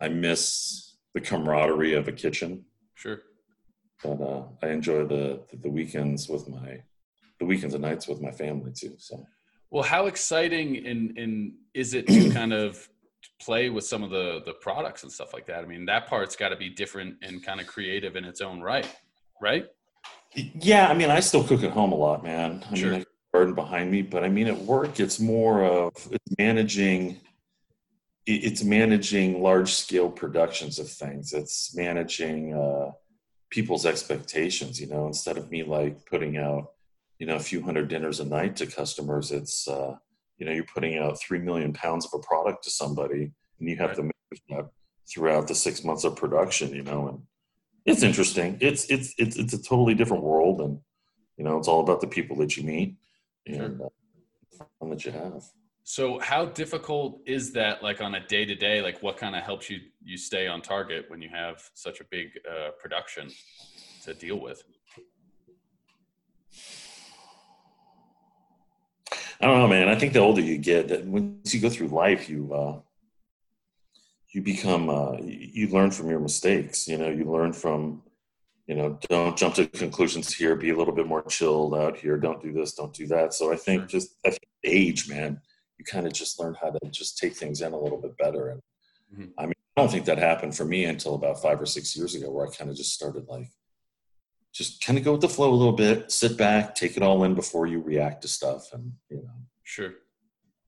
I 0.00 0.08
miss 0.08 0.96
the 1.14 1.20
camaraderie 1.20 1.94
of 1.94 2.06
a 2.06 2.12
kitchen. 2.12 2.66
Sure. 2.94 3.22
But 4.02 4.20
uh, 4.20 4.44
I 4.62 4.68
enjoy 4.68 5.06
the 5.06 5.40
the 5.62 5.70
weekends 5.70 6.28
with 6.28 6.48
my 6.48 6.82
the 7.38 7.46
weekends 7.46 7.74
and 7.74 7.82
nights 7.82 8.08
with 8.08 8.20
my 8.20 8.30
family 8.30 8.72
too. 8.72 8.94
So 8.98 9.26
Well, 9.70 9.82
how 9.82 10.06
exciting 10.06 10.86
and 10.86 11.16
and 11.18 11.52
is 11.74 11.94
it 11.94 12.06
to 12.08 12.30
kind 12.30 12.52
of 12.52 12.88
play 13.40 13.68
with 13.70 13.84
some 13.84 14.02
of 14.02 14.10
the 14.10 14.42
the 14.44 14.54
products 14.54 15.02
and 15.02 15.12
stuff 15.12 15.32
like 15.32 15.46
that? 15.46 15.64
I 15.64 15.66
mean, 15.66 15.86
that 15.86 16.06
part's 16.08 16.36
got 16.36 16.50
to 16.50 16.56
be 16.56 16.68
different 16.68 17.16
and 17.22 17.42
kind 17.44 17.60
of 17.60 17.66
creative 17.66 18.16
in 18.16 18.24
its 18.24 18.40
own 18.40 18.60
right, 18.60 18.88
right? 19.40 19.66
Yeah, 20.34 20.88
I 20.88 20.94
mean, 20.94 21.10
I 21.10 21.20
still 21.20 21.42
cook 21.44 21.62
at 21.62 21.70
home 21.70 21.92
a 21.92 21.96
lot, 21.96 22.22
man. 22.22 22.62
I 22.70 22.74
Sure. 22.74 22.90
mean, 22.90 23.00
I 23.00 23.04
garden 23.32 23.54
behind 23.54 23.90
me, 23.90 24.02
but 24.02 24.24
I 24.24 24.28
mean, 24.28 24.46
at 24.46 24.58
work, 24.58 25.00
it's 25.00 25.18
more 25.20 25.64
of 25.64 25.92
it's 26.10 26.34
managing. 26.38 27.20
It's 28.28 28.64
managing 28.64 29.40
large 29.40 29.72
scale 29.72 30.10
productions 30.10 30.80
of 30.80 30.90
things. 30.90 31.32
It's 31.32 31.76
managing 31.76 32.54
uh, 32.54 32.90
people's 33.50 33.86
expectations. 33.86 34.80
You 34.80 34.88
know, 34.88 35.06
instead 35.06 35.36
of 35.36 35.50
me 35.50 35.62
like 35.62 36.06
putting 36.06 36.36
out, 36.36 36.72
you 37.18 37.26
know, 37.26 37.36
a 37.36 37.40
few 37.40 37.62
hundred 37.62 37.88
dinners 37.88 38.20
a 38.20 38.24
night 38.24 38.56
to 38.56 38.66
customers, 38.66 39.32
it's 39.32 39.68
uh, 39.68 39.96
you 40.38 40.46
know, 40.46 40.52
you're 40.52 40.64
putting 40.64 40.98
out 40.98 41.20
three 41.20 41.38
million 41.38 41.72
pounds 41.72 42.06
of 42.06 42.18
a 42.18 42.22
product 42.22 42.64
to 42.64 42.70
somebody, 42.70 43.32
and 43.58 43.68
you 43.68 43.76
have 43.76 43.96
to 43.96 44.02
manage 44.02 44.42
that 44.50 44.70
throughout 45.08 45.48
the 45.48 45.54
six 45.54 45.84
months 45.84 46.04
of 46.04 46.16
production. 46.16 46.74
You 46.74 46.82
know, 46.82 47.08
and 47.08 47.22
it's 47.84 48.02
interesting. 48.02 48.58
It's 48.60 48.84
it's 48.90 49.14
it's 49.18 49.36
it's 49.36 49.54
a 49.54 49.62
totally 49.62 49.94
different 49.94 50.24
world, 50.24 50.60
and 50.60 50.80
you 51.36 51.44
know, 51.44 51.58
it's 51.58 51.68
all 51.68 51.80
about 51.80 52.00
the 52.00 52.06
people 52.06 52.36
that 52.36 52.56
you 52.56 52.64
meet 52.64 52.96
and 53.46 53.80
uh, 53.80 53.88
fun 54.80 54.90
that 54.90 55.04
you 55.04 55.12
have. 55.12 55.44
So, 55.88 56.18
how 56.18 56.46
difficult 56.46 57.20
is 57.26 57.52
that? 57.52 57.80
Like 57.80 58.00
on 58.00 58.16
a 58.16 58.26
day 58.26 58.44
to 58.44 58.56
day, 58.56 58.82
like 58.82 59.00
what 59.04 59.16
kind 59.16 59.36
of 59.36 59.44
helps 59.44 59.70
you 59.70 59.78
you 60.04 60.16
stay 60.16 60.48
on 60.48 60.60
target 60.60 61.04
when 61.06 61.22
you 61.22 61.28
have 61.28 61.62
such 61.74 62.00
a 62.00 62.04
big 62.10 62.30
uh, 62.44 62.70
production 62.82 63.30
to 64.02 64.12
deal 64.12 64.40
with? 64.40 64.64
I 69.40 69.46
don't 69.46 69.60
know, 69.60 69.68
man. 69.68 69.88
I 69.88 69.94
think 69.94 70.12
the 70.12 70.18
older 70.18 70.40
you 70.40 70.58
get, 70.58 70.88
that 70.88 71.04
once 71.04 71.54
you 71.54 71.60
go 71.60 71.70
through 71.70 71.88
life, 71.88 72.28
you 72.28 72.52
uh, 72.52 72.80
you 74.34 74.42
become 74.42 74.90
uh, 74.90 75.18
you 75.20 75.68
learn 75.68 75.92
from 75.92 76.10
your 76.10 76.18
mistakes. 76.18 76.88
You 76.88 76.98
know, 76.98 77.10
you 77.10 77.30
learn 77.30 77.52
from 77.52 78.02
you 78.66 78.74
know, 78.74 78.98
don't 79.08 79.36
jump 79.36 79.54
to 79.54 79.68
conclusions 79.68 80.34
here. 80.34 80.56
Be 80.56 80.70
a 80.70 80.76
little 80.76 80.94
bit 80.94 81.06
more 81.06 81.22
chilled 81.22 81.76
out 81.76 81.96
here. 81.96 82.16
Don't 82.16 82.42
do 82.42 82.52
this. 82.52 82.74
Don't 82.74 82.92
do 82.92 83.06
that. 83.06 83.34
So 83.34 83.52
I 83.52 83.56
think 83.56 83.86
just 83.86 84.16
I 84.26 84.30
think 84.30 84.48
age, 84.64 85.08
man, 85.08 85.40
you 85.78 85.84
kind 85.84 86.06
of 86.06 86.12
just 86.12 86.40
learn 86.40 86.56
how 86.60 86.70
to 86.70 86.78
just 86.90 87.18
take 87.18 87.34
things 87.34 87.60
in 87.60 87.72
a 87.72 87.78
little 87.78 88.00
bit 88.00 88.16
better. 88.18 88.48
And 88.48 88.62
Mm-hmm. 89.12 89.24
I 89.38 89.44
mean, 89.44 89.54
I 89.76 89.80
don't 89.80 89.90
think 89.90 90.06
that 90.06 90.18
happened 90.18 90.56
for 90.56 90.64
me 90.64 90.84
until 90.84 91.14
about 91.14 91.40
five 91.40 91.60
or 91.60 91.66
six 91.66 91.96
years 91.96 92.14
ago, 92.14 92.30
where 92.30 92.46
I 92.46 92.50
kind 92.50 92.70
of 92.70 92.76
just 92.76 92.92
started 92.92 93.28
like, 93.28 93.50
just 94.52 94.84
kind 94.84 94.98
of 94.98 95.04
go 95.04 95.12
with 95.12 95.20
the 95.20 95.28
flow 95.28 95.50
a 95.50 95.54
little 95.54 95.74
bit, 95.74 96.10
sit 96.10 96.36
back, 96.36 96.74
take 96.74 96.96
it 96.96 97.02
all 97.02 97.22
in 97.24 97.34
before 97.34 97.66
you 97.66 97.80
react 97.80 98.22
to 98.22 98.28
stuff, 98.28 98.72
and 98.72 98.92
you 99.10 99.18
know. 99.18 99.30
Sure. 99.62 99.92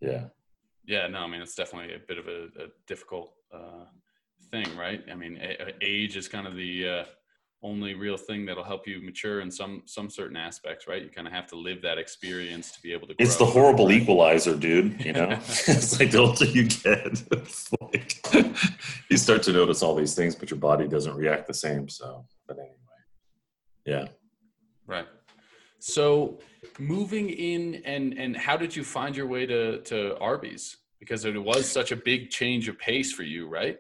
Yeah. 0.01 0.27
Yeah. 0.87 1.07
No, 1.09 1.21
I 1.21 1.27
mean 1.27 1.41
it's 1.41 1.55
definitely 1.55 1.95
a 1.95 1.99
bit 1.99 2.19
of 2.19 2.29
a, 2.29 2.45
a 2.63 2.69
difficult 2.87 3.33
uh, 3.53 3.87
thing, 4.51 4.67
right? 4.77 5.03
I 5.11 5.15
mean, 5.15 5.39
a- 5.41 5.73
age 5.81 6.17
is 6.17 6.29
kind 6.29 6.47
of 6.47 6.55
the 6.55 6.89
uh, 6.89 7.05
only 7.63 7.95
real 7.95 8.17
thing 8.17 8.47
that'll 8.47 8.65
help 8.65 8.87
you 8.87 9.01
mature 9.03 9.41
in 9.41 9.51
some 9.51 9.83
some 9.85 10.09
certain 10.11 10.37
aspects, 10.37 10.87
right? 10.87 11.03
You 11.03 11.09
kind 11.09 11.27
of 11.27 11.33
have 11.33 11.47
to 11.49 11.57
live 11.57 11.83
that 11.83 11.99
experience 11.99 12.71
to 12.73 12.83
be 12.83 12.93
able 12.93 13.09
to. 13.09 13.15
It's 13.19 13.37
the 13.37 13.47
horrible 13.47 13.91
equalizer, 13.91 14.57
dude. 14.57 15.05
You 15.05 15.13
know, 15.13 15.31
it's 15.67 15.99
like 15.99 16.13
the 16.13 16.19
older 16.19 16.45
you 16.45 16.65
get, 16.65 17.23
it's 17.33 17.71
like 17.81 18.25
you 19.11 19.17
start 19.17 19.43
to 19.45 19.53
notice 19.53 19.83
all 19.83 19.95
these 19.95 20.15
things, 20.15 20.35
but 20.35 20.51
your 20.51 20.61
body 20.61 20.87
doesn't 20.87 21.17
react 21.17 21.47
the 21.47 21.55
same. 21.55 21.89
So, 21.89 22.25
but 22.47 22.59
anyway, 22.59 22.75
yeah, 23.87 24.07
right. 24.87 25.07
So, 25.81 26.39
moving 26.79 27.31
in 27.31 27.83
and 27.85 28.17
and 28.17 28.37
how 28.37 28.57
did 28.57 28.75
you 28.75 28.85
find 28.85 29.17
your 29.17 29.27
way 29.27 29.47
to 29.47 29.81
to 29.83 30.17
Arby's? 30.19 30.77
Because 31.01 31.25
it 31.25 31.41
was 31.41 31.71
such 31.71 31.93
a 31.93 31.97
big 31.97 32.31
change 32.31 32.69
of 32.69 32.77
pace 32.79 33.13
for 33.13 33.23
you, 33.23 33.49
right? 33.49 33.79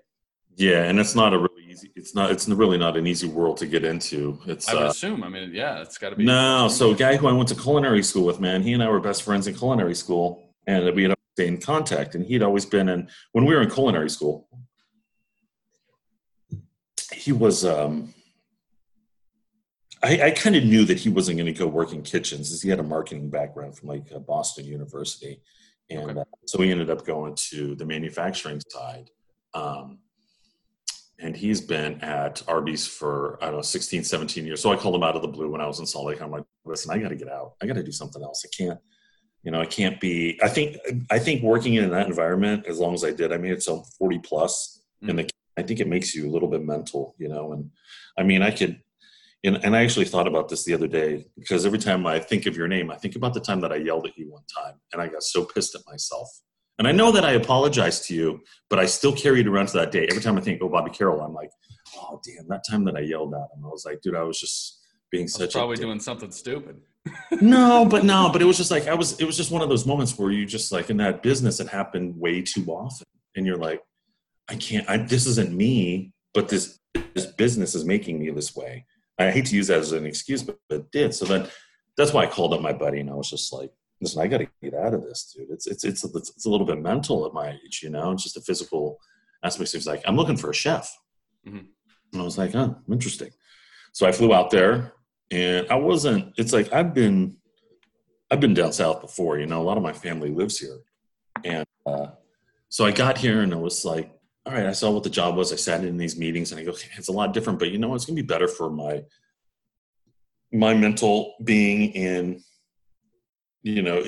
Yeah, 0.56 0.85
and 0.85 0.99
it's 0.99 1.14
not 1.14 1.32
a 1.32 1.48
easy. 1.78 1.92
It's 1.97 2.14
not. 2.14 2.30
It's 2.30 2.49
really 2.49 2.78
not 2.78 2.97
an 2.97 3.06
easy 3.06 3.28
world 3.28 3.56
to 3.58 3.66
get 3.66 3.85
into. 3.85 4.38
It's. 4.47 4.68
I 4.68 4.75
would 4.75 4.82
uh, 4.85 4.88
assume. 4.88 5.23
I 5.23 5.28
mean, 5.28 5.50
yeah, 5.52 5.80
it's 5.80 5.99
got 5.99 6.11
to 6.11 6.16
be. 6.16 6.25
No, 6.25 6.68
so 6.68 6.92
a 6.92 6.94
guy 6.94 7.16
who 7.16 7.26
I 7.26 7.32
went 7.32 7.49
to 7.49 7.54
culinary 7.54 8.02
school 8.02 8.25
with, 8.25 8.40
man, 8.40 8.62
he 8.62 8.73
and 8.73 8.82
I 8.82 8.88
were 8.88 9.00
best 9.00 9.23
friends 9.23 9.47
in 9.47 9.54
culinary 9.54 9.94
school, 9.94 10.54
and 10.66 10.94
we 10.94 11.04
had 11.04 11.14
stayed 11.35 11.49
in 11.49 11.61
contact. 11.61 12.14
And 12.14 12.25
he'd 12.25 12.42
always 12.42 12.66
been 12.66 12.88
in 12.88 13.08
when 13.32 13.44
we 13.44 13.54
were 13.54 13.62
in 13.62 13.70
culinary 13.70 14.11
school. 14.11 14.49
He 17.12 17.32
was. 17.32 17.64
um 17.64 18.14
I, 20.02 20.23
I 20.23 20.30
kind 20.30 20.54
of 20.54 20.64
knew 20.64 20.85
that 20.85 20.99
he 20.99 21.08
wasn't 21.08 21.38
going 21.38 21.52
to 21.52 21.58
go 21.58 21.66
work 21.66 21.92
in 21.92 22.02
kitchens, 22.02 22.52
as 22.52 22.62
he 22.62 22.68
had 22.68 22.78
a 22.78 22.85
marketing 22.85 23.30
background 23.30 23.76
from 23.76 23.88
like 23.88 24.06
uh, 24.14 24.20
Boston 24.20 24.64
University, 24.64 25.40
and 25.90 26.11
okay. 26.11 26.20
uh, 26.20 26.25
so 26.47 26.62
he 26.62 26.70
ended 26.70 26.88
up 26.88 27.04
going 27.04 27.35
to 27.50 27.75
the 27.75 27.85
manufacturing 27.85 28.61
side. 28.68 29.11
Um, 29.54 29.99
and 31.20 31.37
he's 31.37 31.60
been 31.60 32.00
at 32.00 32.42
Arby's 32.46 32.87
for 32.87 33.38
I 33.42 33.46
don't 33.46 33.56
know 33.56 33.62
16, 33.62 34.04
17 34.04 34.46
years. 34.46 34.62
So 34.62 34.72
I 34.72 34.76
called 34.76 34.94
him 34.94 35.02
out 35.02 35.16
of 35.16 35.22
the 35.22 35.28
blue 35.28 35.50
when 35.50 35.60
I 35.60 35.66
was 35.66 35.80
in 35.80 35.87
Salt 35.87 36.06
Lake. 36.06 36.22
I'm 36.22 36.30
like, 36.30 36.44
listen, 36.64 36.92
I 36.92 36.98
got 36.98 37.08
to 37.08 37.16
get 37.16 37.28
out. 37.28 37.54
I 37.60 37.66
got 37.66 37.75
to 37.75 37.82
do 37.82 37.92
something 37.92 38.22
else. 38.22 38.44
I 38.46 38.50
can't, 38.56 38.78
you 39.42 39.50
know, 39.50 39.60
I 39.60 39.66
can't 39.66 40.00
be. 40.00 40.38
I 40.42 40.48
think 40.48 40.76
I 41.10 41.18
think 41.18 41.42
working 41.42 41.75
in 41.75 41.90
that 41.90 42.06
environment 42.06 42.66
as 42.66 42.78
long 42.78 42.94
as 42.94 43.04
I 43.04 43.10
did, 43.10 43.32
I 43.32 43.38
made 43.38 43.52
it 43.52 43.62
so 43.62 43.84
40 43.98 44.18
plus, 44.20 44.82
mm-hmm. 45.02 45.10
and 45.10 45.18
the, 45.18 45.30
I 45.56 45.62
think 45.62 45.80
it 45.80 45.88
makes 45.88 46.14
you 46.14 46.28
a 46.28 46.32
little 46.32 46.48
bit 46.48 46.64
mental, 46.64 47.14
you 47.18 47.28
know. 47.28 47.52
And 47.52 47.70
I 48.16 48.22
mean, 48.22 48.42
I 48.42 48.50
could. 48.50 48.80
And, 49.44 49.64
and 49.64 49.76
I 49.76 49.84
actually 49.84 50.06
thought 50.06 50.26
about 50.26 50.48
this 50.48 50.64
the 50.64 50.75
other 50.75 50.88
day 50.88 51.25
because 51.38 51.64
every 51.64 51.78
time 51.78 52.08
I 52.08 52.18
think 52.18 52.46
of 52.46 52.56
your 52.56 52.66
name, 52.66 52.90
I 52.90 52.96
think 52.96 53.14
about 53.14 53.34
the 53.34 53.40
time 53.40 53.60
that 53.60 53.70
I 53.70 53.76
yelled 53.76 54.04
at 54.04 54.18
you 54.18 54.28
one 54.28 54.42
time 54.52 54.75
and 54.92 55.00
I 55.00 55.06
got 55.06 55.22
so 55.22 55.44
pissed 55.44 55.76
at 55.76 55.82
myself 55.87 56.28
and 56.78 56.87
I 56.87 56.92
know 56.92 57.11
that 57.12 57.25
I 57.25 57.32
apologized 57.32 58.04
to 58.06 58.14
you, 58.14 58.40
but 58.70 58.78
I 58.78 58.87
still 58.87 59.12
carry 59.12 59.40
it 59.40 59.49
around 59.49 59.66
to 59.68 59.78
that 59.78 59.90
day. 59.90 60.06
Every 60.11 60.23
time 60.23 60.38
I 60.38 60.40
think, 60.40 60.61
oh, 60.62 60.68
Bobby 60.68 60.90
Carroll, 60.90 61.20
I'm 61.20 61.35
like, 61.35 61.50
oh, 61.97 62.20
damn, 62.25 62.47
that 62.49 62.62
time 62.68 62.85
that 62.85 62.97
I 62.97 63.00
yelled 63.00 63.35
at 63.35 63.49
him, 63.54 63.64
I 63.64 63.68
was 63.68 63.85
like, 63.85 64.00
dude, 64.00 64.14
I 64.14 64.23
was 64.23 64.38
just 64.38 64.78
being 65.11 65.28
such 65.28 65.54
probably 65.54 65.76
doing 65.76 66.00
something 66.00 66.30
stupid. 66.30 66.80
no, 67.40 67.87
but 67.88 68.04
no, 68.04 68.28
but 68.32 68.42
it 68.42 68.44
was 68.44 68.56
just 68.56 68.70
like 68.70 68.87
I 68.87 68.94
was. 68.94 69.18
It 69.20 69.25
was 69.25 69.37
just 69.37 69.50
one 69.50 69.62
of 69.62 69.68
those 69.68 69.87
moments 69.87 70.18
where 70.18 70.30
you 70.30 70.47
just 70.47 70.73
like 70.73 70.90
in 70.90 70.99
that 70.99 71.23
business, 71.23 71.61
it 71.61 71.68
happened 71.68 72.18
way 72.18 72.42
too 72.42 72.64
often, 72.66 73.06
and 73.37 73.47
you're 73.47 73.56
like, 73.56 73.82
I 74.49 74.56
can't. 74.56 74.88
I, 74.88 74.99
this 74.99 75.26
isn't 75.26 75.52
me, 75.52 76.12
but 76.35 76.49
this 76.49 76.78
this 77.14 77.26
business 77.26 77.75
is 77.75 77.85
making 77.85 78.18
me 78.18 78.30
this 78.30 78.54
way. 78.54 78.85
I 79.18 79.30
hate 79.30 79.47
to 79.47 79.56
use 79.56 79.66
that 79.66 79.80
as 79.80 79.92
an 79.92 80.06
excuse, 80.06 80.42
but, 80.42 80.58
but 80.68 80.76
it 80.76 80.90
did. 80.92 81.14
So 81.14 81.25
then 81.25 81.49
that's 81.97 82.12
why 82.12 82.23
I 82.23 82.26
called 82.26 82.54
up 82.54 82.61
my 82.61 82.73
buddy, 82.73 83.00
and 83.00 83.11
I 83.11 83.14
was 83.14 83.30
just 83.30 83.52
like, 83.52 83.73
listen, 84.00 84.23
I 84.23 84.26
got 84.26 84.38
to 84.38 84.49
get 84.62 84.75
out 84.75 84.95
of 84.95 85.02
this, 85.02 85.35
dude. 85.37 85.50
It's, 85.50 85.67
it's, 85.67 85.85
it's, 85.85 86.05
it's, 86.05 86.47
a 86.47 86.50
little 86.50 86.67
bit 86.67 86.81
mental 86.81 87.26
at 87.26 87.33
my 87.33 87.50
age, 87.50 87.81
you 87.83 87.90
know, 87.90 88.12
it's 88.12 88.23
just 88.23 88.37
a 88.37 88.40
physical 88.40 88.99
aspect. 89.43 89.75
It's 89.75 89.87
like, 89.87 90.02
I'm 90.07 90.17
looking 90.17 90.37
for 90.37 90.50
a 90.50 90.55
chef. 90.55 90.97
Mm-hmm. 91.47 91.67
And 92.12 92.23
I 92.23 92.25
was 92.25 92.38
like, 92.38 92.55
oh, 92.55 92.76
interesting. 92.90 93.31
So 93.93 94.07
I 94.07 94.12
flew 94.12 94.33
out 94.33 94.50
there 94.50 94.95
and 95.31 95.67
I 95.71 95.75
wasn't, 95.75 96.35
it's 96.37 96.52
like, 96.52 96.73
I've 96.73 96.95
been, 96.95 97.37
I've 98.31 98.40
been 98.40 98.55
down 98.55 98.73
South 98.73 99.00
before, 99.00 99.38
you 99.38 99.47
know, 99.47 99.61
a 99.61 99.64
lot 99.64 99.76
of 99.76 99.83
my 99.83 99.93
family 99.93 100.31
lives 100.31 100.59
here. 100.59 100.78
And, 101.45 101.67
uh, 101.87 102.09
so 102.69 102.85
I 102.85 102.93
got 102.93 103.19
here 103.19 103.40
and 103.40 103.52
I 103.52 103.57
was 103.57 103.85
like, 103.85 104.12
all 104.47 104.52
right, 104.52 104.67
I 104.67 104.73
saw 104.73 104.90
what 104.90 105.02
the 105.02 105.11
job 105.11 105.37
was. 105.37 105.52
I 105.52 105.57
sat 105.57 105.85
in 105.85 105.97
these 105.97 106.19
meetings 106.19 106.52
and 106.52 106.61
I 106.61 106.64
go, 106.64 106.71
okay, 106.71 106.88
it's 106.97 107.09
a 107.09 107.12
lot 107.12 107.35
different, 107.35 107.59
but 107.59 107.71
you 107.71 107.78
know, 107.78 107.95
it's 107.95 108.05
going 108.05 108.17
to 108.17 108.23
be 108.23 108.26
better 108.26 108.49
for 108.49 108.71
my, 108.71 109.02
my 110.52 110.75
mental 110.75 111.35
being 111.45 111.93
in 111.93 112.43
you 113.68 113.82
know, 113.82 114.04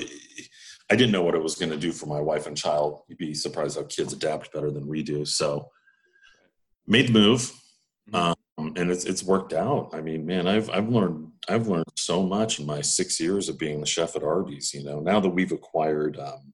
I 0.89 0.95
didn't 0.95 1.11
know 1.11 1.23
what 1.23 1.35
it 1.35 1.43
was 1.43 1.55
going 1.55 1.71
to 1.71 1.77
do 1.77 1.91
for 1.91 2.07
my 2.07 2.19
wife 2.19 2.47
and 2.47 2.57
child. 2.57 3.01
You'd 3.07 3.17
be 3.17 3.33
surprised 3.33 3.77
how 3.77 3.83
kids 3.83 4.13
adapt 4.13 4.51
better 4.53 4.71
than 4.71 4.87
we 4.87 5.03
do. 5.03 5.25
So, 5.25 5.69
made 6.87 7.07
the 7.07 7.13
move, 7.13 7.51
mm-hmm. 8.11 8.15
um, 8.15 8.73
and 8.75 8.91
it's 8.91 9.05
it's 9.05 9.23
worked 9.23 9.53
out. 9.53 9.91
I 9.93 10.01
mean, 10.01 10.25
man, 10.25 10.47
I've 10.47 10.69
I've 10.69 10.89
learned 10.89 11.31
I've 11.47 11.67
learned 11.67 11.85
so 11.97 12.23
much 12.23 12.59
in 12.59 12.65
my 12.65 12.81
six 12.81 13.19
years 13.19 13.49
of 13.49 13.57
being 13.57 13.79
the 13.79 13.85
chef 13.85 14.15
at 14.15 14.23
Arby's. 14.23 14.73
You 14.73 14.83
know, 14.83 14.99
now 14.99 15.19
that 15.19 15.29
we've 15.29 15.51
acquired 15.51 16.19
um, 16.19 16.53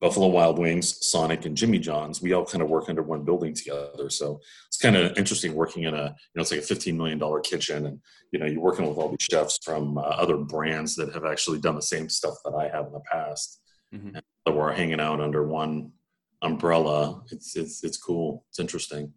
Buffalo 0.00 0.28
Wild 0.28 0.58
Wings, 0.58 1.06
Sonic, 1.06 1.44
and 1.44 1.56
Jimmy 1.56 1.78
John's, 1.78 2.22
we 2.22 2.32
all 2.32 2.46
kind 2.46 2.62
of 2.62 2.70
work 2.70 2.88
under 2.88 3.02
one 3.02 3.22
building 3.22 3.52
together. 3.52 4.08
So 4.08 4.40
it's 4.66 4.78
kind 4.78 4.96
of 4.96 5.16
interesting 5.18 5.54
working 5.54 5.82
in 5.82 5.94
a, 5.94 6.04
you 6.04 6.34
know, 6.34 6.42
it's 6.42 6.50
like 6.50 6.60
a 6.60 6.62
$15 6.62 6.96
million 6.96 7.20
kitchen 7.42 7.86
and, 7.86 8.00
you 8.32 8.38
know, 8.38 8.46
you're 8.46 8.62
working 8.62 8.88
with 8.88 8.96
all 8.96 9.10
these 9.10 9.26
chefs 9.30 9.58
from 9.62 9.98
uh, 9.98 10.02
other 10.02 10.38
brands 10.38 10.96
that 10.96 11.12
have 11.12 11.26
actually 11.26 11.60
done 11.60 11.74
the 11.74 11.82
same 11.82 12.08
stuff 12.08 12.34
that 12.44 12.54
I 12.54 12.68
have 12.68 12.86
in 12.86 12.92
the 12.92 13.00
past. 13.00 13.60
Mm-hmm. 13.94 14.16
And 14.16 14.22
so 14.48 14.54
we're 14.54 14.72
hanging 14.72 15.00
out 15.00 15.20
under 15.20 15.46
one 15.46 15.92
umbrella. 16.40 17.22
It's, 17.30 17.54
it's, 17.56 17.84
it's 17.84 17.98
cool. 17.98 18.46
It's 18.48 18.58
interesting. 18.58 19.12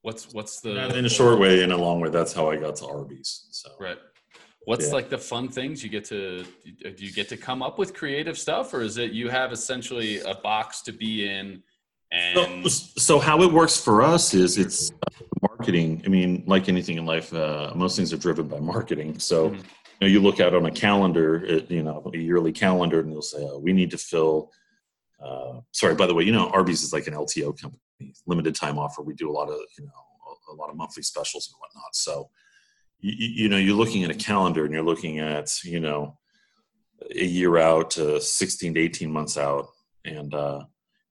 What's, 0.00 0.32
what's 0.32 0.60
the, 0.60 0.96
in 0.98 1.04
a 1.04 1.08
short 1.08 1.38
way, 1.38 1.62
in 1.62 1.70
a 1.70 1.76
long 1.76 2.00
way, 2.00 2.10
that's 2.10 2.32
how 2.32 2.50
I 2.50 2.56
got 2.56 2.74
to 2.76 2.86
Arby's. 2.86 3.46
So, 3.52 3.70
right. 3.78 3.98
What's 4.64 4.88
yeah. 4.88 4.94
like 4.94 5.10
the 5.10 5.18
fun 5.18 5.48
things 5.48 5.82
you 5.82 5.90
get 5.90 6.04
to 6.06 6.44
do 6.64 7.04
you 7.04 7.12
get 7.12 7.28
to 7.30 7.36
come 7.36 7.62
up 7.62 7.78
with 7.78 7.94
creative 7.94 8.38
stuff 8.38 8.72
or 8.72 8.80
is 8.82 8.96
it 8.96 9.10
you 9.12 9.28
have 9.28 9.52
essentially 9.52 10.20
a 10.20 10.34
box 10.36 10.82
to 10.82 10.92
be 10.92 11.28
in 11.28 11.62
and 12.12 12.70
so, 12.70 12.92
so 12.98 13.18
how 13.18 13.42
it 13.42 13.50
works 13.50 13.80
for 13.80 14.02
us 14.02 14.34
is 14.34 14.58
it's 14.58 14.92
marketing. 15.40 16.02
I 16.04 16.08
mean, 16.08 16.44
like 16.46 16.68
anything 16.68 16.98
in 16.98 17.06
life, 17.06 17.32
uh, 17.32 17.72
most 17.74 17.96
things 17.96 18.12
are 18.12 18.18
driven 18.18 18.48
by 18.48 18.60
marketing. 18.60 19.18
So 19.18 19.48
mm-hmm. 19.48 19.56
you 19.56 19.62
know, 20.00 20.06
you 20.08 20.20
look 20.20 20.38
out 20.38 20.54
on 20.54 20.66
a 20.66 20.70
calendar, 20.70 21.42
uh, 21.48 21.60
you 21.68 21.82
know, 21.82 22.10
a 22.12 22.18
yearly 22.18 22.52
calendar, 22.52 23.00
and 23.00 23.10
you'll 23.10 23.22
say, 23.22 23.38
oh, 23.40 23.58
"We 23.58 23.72
need 23.72 23.90
to 23.92 23.98
fill." 23.98 24.50
Uh, 25.24 25.60
sorry, 25.72 25.94
by 25.94 26.06
the 26.06 26.14
way, 26.14 26.24
you 26.24 26.32
know, 26.32 26.50
Arby's 26.50 26.82
is 26.82 26.92
like 26.92 27.06
an 27.06 27.14
LTO 27.14 27.58
company, 27.58 27.80
limited 28.26 28.54
time 28.54 28.78
offer. 28.78 29.00
We 29.02 29.14
do 29.14 29.30
a 29.30 29.32
lot 29.32 29.48
of 29.48 29.58
you 29.78 29.86
know 29.86 29.90
a 30.50 30.54
lot 30.54 30.68
of 30.68 30.76
monthly 30.76 31.02
specials 31.02 31.48
and 31.48 31.58
whatnot. 31.60 31.94
So 31.94 32.28
you, 33.02 33.44
you 33.44 33.48
know 33.48 33.58
you're 33.58 33.76
looking 33.76 34.04
at 34.04 34.10
a 34.10 34.14
calendar 34.14 34.64
and 34.64 34.72
you're 34.72 34.82
looking 34.82 35.18
at 35.18 35.50
you 35.64 35.80
know 35.80 36.16
a 37.10 37.24
year 37.24 37.58
out 37.58 37.90
to 37.90 38.20
16 38.20 38.74
to 38.74 38.80
18 38.80 39.12
months 39.12 39.36
out. 39.36 39.68
And 40.04 40.32
uh, 40.32 40.64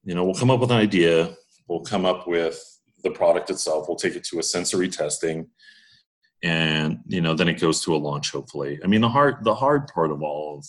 you 0.03 0.15
know 0.15 0.25
we'll 0.25 0.35
come 0.35 0.49
up 0.49 0.59
with 0.59 0.71
an 0.71 0.77
idea. 0.77 1.35
We'll 1.67 1.81
come 1.81 2.05
up 2.05 2.27
with 2.27 2.59
the 3.03 3.11
product 3.11 3.49
itself. 3.49 3.87
We'll 3.87 3.97
take 3.97 4.15
it 4.15 4.23
to 4.25 4.39
a 4.39 4.43
sensory 4.43 4.89
testing. 4.89 5.47
And 6.43 6.99
you 7.07 7.21
know 7.21 7.35
then 7.35 7.49
it 7.49 7.59
goes 7.59 7.83
to 7.83 7.95
a 7.95 7.97
launch 7.97 8.31
hopefully. 8.31 8.79
I 8.83 8.87
mean 8.87 9.01
the 9.01 9.09
hard 9.09 9.43
the 9.43 9.55
hard 9.55 9.87
part 9.87 10.11
of 10.11 10.23
all 10.23 10.57
of 10.57 10.65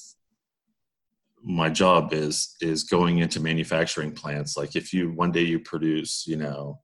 my 1.45 1.71
job 1.71 2.13
is 2.13 2.57
is 2.61 2.85
going 2.85 3.19
into 3.19 3.41
manufacturing 3.41 4.13
plants. 4.13 4.57
Like 4.57 4.77
if 4.77 4.93
you 4.93 5.13
one 5.13 5.33
day 5.33 5.43
you 5.43 5.61
produce 5.61 6.27
you 6.27 6.37
know 6.37 6.81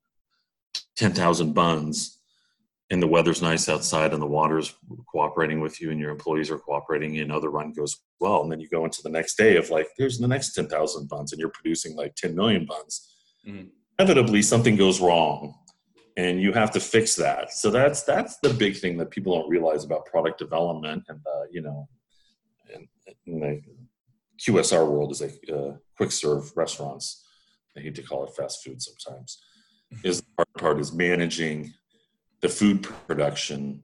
10,000 0.97 1.52
buns 1.52 2.18
and 2.90 3.02
the 3.02 3.07
weather's 3.07 3.42
nice 3.42 3.68
outside 3.68 4.12
and 4.12 4.23
the 4.23 4.26
water's 4.26 4.75
cooperating 5.11 5.61
with 5.61 5.80
you 5.80 5.90
and 5.90 6.00
your 6.00 6.11
employees 6.11 6.50
are 6.50 6.59
cooperating 6.59 7.18
and 7.18 7.30
other 7.30 7.50
run 7.50 7.73
goes 7.73 7.99
well. 8.18 8.42
And 8.42 8.50
then 8.50 8.61
you 8.61 8.68
go 8.68 8.85
into 8.85 9.02
the 9.02 9.11
next 9.11 9.37
day 9.37 9.57
of 9.57 9.68
like 9.71 9.88
there's 9.99 10.18
the 10.18 10.28
next 10.28 10.54
10,000 10.54 11.09
buns 11.09 11.33
and 11.33 11.38
you're 11.38 11.50
producing 11.50 11.95
like 11.97 12.14
10 12.14 12.35
million 12.35 12.64
buns 12.64 13.14
mm-hmm. 13.47 13.66
inevitably 13.99 14.42
something 14.42 14.76
goes 14.76 15.00
wrong 15.00 15.54
and 16.16 16.40
you 16.40 16.52
have 16.52 16.71
to 16.73 16.80
fix 16.80 17.14
that. 17.16 17.52
So 17.52 17.71
that's 17.71 18.02
that's 18.02 18.38
the 18.38 18.52
big 18.52 18.76
thing 18.76 18.97
that 18.99 19.11
people 19.11 19.38
don't 19.38 19.50
realize 19.50 19.85
about 19.85 20.07
product 20.07 20.38
development 20.38 21.04
and 21.09 21.21
uh, 21.26 21.45
you 21.50 21.62
know 21.62 21.88
and 22.75 22.88
in 23.26 23.40
the 23.40 23.62
qsr 24.38 24.87
world 24.87 25.11
is 25.12 25.21
like 25.21 25.38
uh, 25.52 25.73
quick 25.97 26.12
serve 26.12 26.57
restaurants. 26.57 27.25
I 27.76 27.80
hate 27.80 27.95
to 27.97 28.02
call 28.02 28.25
it 28.25 28.35
fast 28.35 28.64
food 28.64 28.83
sometimes. 28.83 29.38
Is 30.02 30.21
the 30.21 30.26
hard 30.37 30.49
part 30.59 30.80
is 30.80 30.92
managing 30.92 31.73
the 32.40 32.49
food 32.49 32.83
production 33.07 33.83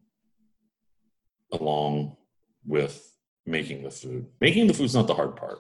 along 1.52 2.16
with 2.64 3.16
making 3.46 3.82
the 3.82 3.90
food. 3.90 4.26
Making 4.40 4.66
the 4.66 4.75
food's 4.75 4.94
not 4.94 5.06
the 5.06 5.14
hard 5.14 5.37
part. 5.37 5.58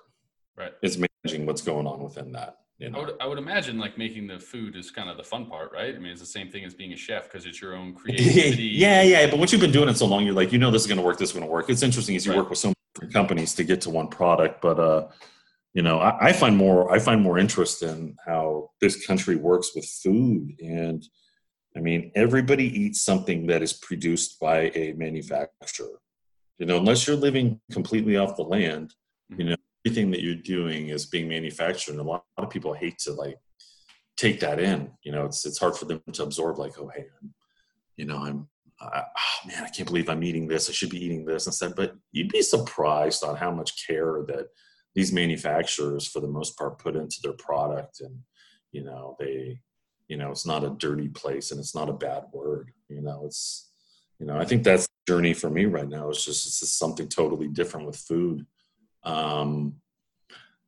Right. 0.56 0.72
It's 0.82 0.96
managing 0.96 1.46
what's 1.46 1.62
going 1.62 1.86
on 1.86 2.02
within 2.02 2.32
that. 2.32 2.58
You 2.78 2.90
I 2.94 2.98
would, 2.98 3.14
I 3.20 3.26
would 3.26 3.38
imagine 3.38 3.78
like 3.78 3.96
making 3.96 4.26
the 4.26 4.38
food 4.38 4.74
is 4.74 4.90
kind 4.90 5.08
of 5.08 5.16
the 5.16 5.22
fun 5.22 5.46
part, 5.46 5.72
right? 5.72 5.94
I 5.94 5.98
mean, 5.98 6.10
it's 6.10 6.20
the 6.20 6.26
same 6.26 6.50
thing 6.50 6.64
as 6.64 6.74
being 6.74 6.92
a 6.92 6.96
chef 6.96 7.24
because 7.24 7.46
it's 7.46 7.60
your 7.60 7.76
own 7.76 7.94
creativity. 7.94 8.64
yeah, 8.64 9.02
yeah. 9.02 9.30
But 9.30 9.38
once 9.38 9.52
you've 9.52 9.60
been 9.60 9.70
doing 9.72 9.88
it 9.88 9.96
so 9.96 10.06
long, 10.06 10.24
you're 10.24 10.34
like, 10.34 10.52
you 10.52 10.58
know, 10.58 10.70
this 10.72 10.82
is 10.82 10.88
going 10.88 10.98
to 10.98 11.04
work. 11.04 11.18
This 11.18 11.30
is 11.30 11.32
going 11.34 11.46
to 11.46 11.50
work. 11.50 11.70
It's 11.70 11.82
interesting 11.82 12.16
as 12.16 12.26
you 12.26 12.32
Right. 12.32 12.38
work 12.38 12.50
with 12.50 12.58
so 12.58 12.68
many 12.68 12.74
different 12.94 13.12
companies 13.12 13.54
to 13.54 13.64
get 13.64 13.80
to 13.82 13.90
one 13.90 14.08
product. 14.08 14.60
But 14.60 14.80
uh, 14.80 15.08
you 15.72 15.82
know, 15.82 15.98
I, 16.00 16.28
I 16.28 16.32
find 16.32 16.56
more, 16.56 16.92
I 16.92 16.98
find 16.98 17.20
more 17.22 17.38
interest 17.38 17.82
in 17.82 18.16
how 18.26 18.70
this 18.80 19.06
country 19.06 19.36
works 19.36 19.70
with 19.76 19.84
food. 19.86 20.52
And 20.60 21.04
I 21.76 21.80
mean, 21.80 22.12
everybody 22.14 22.64
eats 22.64 23.02
something 23.02 23.46
that 23.48 23.62
is 23.62 23.72
produced 23.72 24.38
by 24.38 24.70
a 24.74 24.92
manufacturer. 24.96 25.98
You 26.58 26.66
know, 26.66 26.78
unless 26.78 27.06
you're 27.06 27.16
living 27.16 27.60
completely 27.72 28.16
off 28.16 28.36
the 28.36 28.42
land, 28.42 28.94
you 29.28 29.36
mm-hmm. 29.36 29.48
know, 29.50 29.56
everything 29.84 30.10
that 30.12 30.22
you're 30.22 30.36
doing 30.36 30.88
is 30.88 31.06
being 31.06 31.28
manufactured. 31.28 31.92
And 31.92 32.00
a 32.00 32.04
lot, 32.04 32.24
a 32.36 32.40
lot 32.40 32.46
of 32.46 32.52
people 32.52 32.72
hate 32.72 32.98
to 33.00 33.12
like 33.12 33.36
take 34.16 34.40
that 34.40 34.60
in. 34.60 34.92
You 35.02 35.12
know, 35.12 35.24
it's 35.24 35.44
it's 35.44 35.58
hard 35.58 35.76
for 35.76 35.86
them 35.86 36.00
to 36.12 36.22
absorb. 36.22 36.58
Like, 36.58 36.78
oh, 36.78 36.90
hey, 36.94 37.06
I'm, 37.20 37.34
you 37.96 38.04
know, 38.04 38.18
I'm, 38.18 38.48
I, 38.80 39.02
oh, 39.02 39.48
man, 39.48 39.64
I 39.64 39.68
can't 39.68 39.88
believe 39.88 40.08
I'm 40.08 40.22
eating 40.22 40.46
this. 40.46 40.68
I 40.68 40.72
should 40.72 40.90
be 40.90 41.04
eating 41.04 41.24
this 41.24 41.46
instead. 41.46 41.74
But 41.74 41.96
you'd 42.12 42.32
be 42.32 42.42
surprised 42.42 43.24
on 43.24 43.36
how 43.36 43.50
much 43.50 43.86
care 43.86 44.24
that 44.28 44.46
these 44.94 45.12
manufacturers, 45.12 46.06
for 46.06 46.20
the 46.20 46.28
most 46.28 46.56
part, 46.56 46.78
put 46.78 46.94
into 46.94 47.18
their 47.22 47.32
product, 47.32 48.00
and 48.00 48.16
you 48.70 48.84
know, 48.84 49.16
they, 49.18 49.58
you 50.08 50.16
know, 50.16 50.30
it's 50.30 50.46
not 50.46 50.64
a 50.64 50.70
dirty 50.70 51.08
place, 51.08 51.50
and 51.50 51.60
it's 51.60 51.74
not 51.74 51.88
a 51.88 51.94
bad 51.94 52.24
word. 52.32 52.72
You 52.88 53.00
know, 53.00 53.22
it's, 53.24 53.70
you 54.18 54.26
know, 54.26 54.38
I 54.38 54.44
think 54.44 54.62
that's 54.62 54.86
the 54.86 55.12
journey 55.12 55.34
for 55.34 55.50
me 55.50 55.64
right 55.64 55.88
now. 55.88 56.10
It's 56.10 56.24
just 56.24 56.46
it's 56.46 56.60
just 56.60 56.78
something 56.78 57.08
totally 57.08 57.48
different 57.48 57.86
with 57.86 57.96
food. 57.96 58.46
Um, 59.02 59.76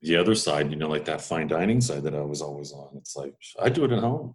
the 0.03 0.17
other 0.17 0.35
side, 0.35 0.71
you 0.71 0.77
know, 0.77 0.89
like 0.89 1.07
that 1.07 1.21
fine 1.21 1.49
dining 1.49 1.81
side 1.81 2.05
that 2.05 2.15
I 2.15 2.21
was 2.21 2.43
always 2.43 2.73
on. 2.73 2.91
It's 2.97 3.17
like 3.17 3.35
I 3.61 3.69
do 3.69 3.85
it 3.85 3.93
at 3.93 4.01
home, 4.01 4.35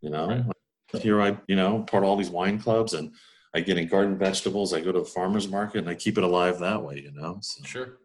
you 0.00 0.10
know. 0.10 0.28
Right. 0.28 1.02
Here 1.02 1.20
I, 1.20 1.38
you 1.46 1.56
know, 1.56 1.80
part 1.82 2.02
of 2.02 2.08
all 2.08 2.16
these 2.16 2.30
wine 2.30 2.58
clubs, 2.58 2.94
and 2.94 3.12
I 3.54 3.60
get 3.60 3.78
in 3.78 3.86
garden 3.86 4.18
vegetables. 4.18 4.72
I 4.72 4.80
go 4.80 4.92
to 4.92 5.00
the 5.00 5.04
farmers 5.04 5.48
market, 5.48 5.78
and 5.78 5.88
I 5.88 5.94
keep 5.94 6.18
it 6.18 6.24
alive 6.24 6.58
that 6.58 6.82
way, 6.82 7.00
you 7.04 7.12
know. 7.12 7.38
So, 7.40 7.64
Sure. 7.64 7.98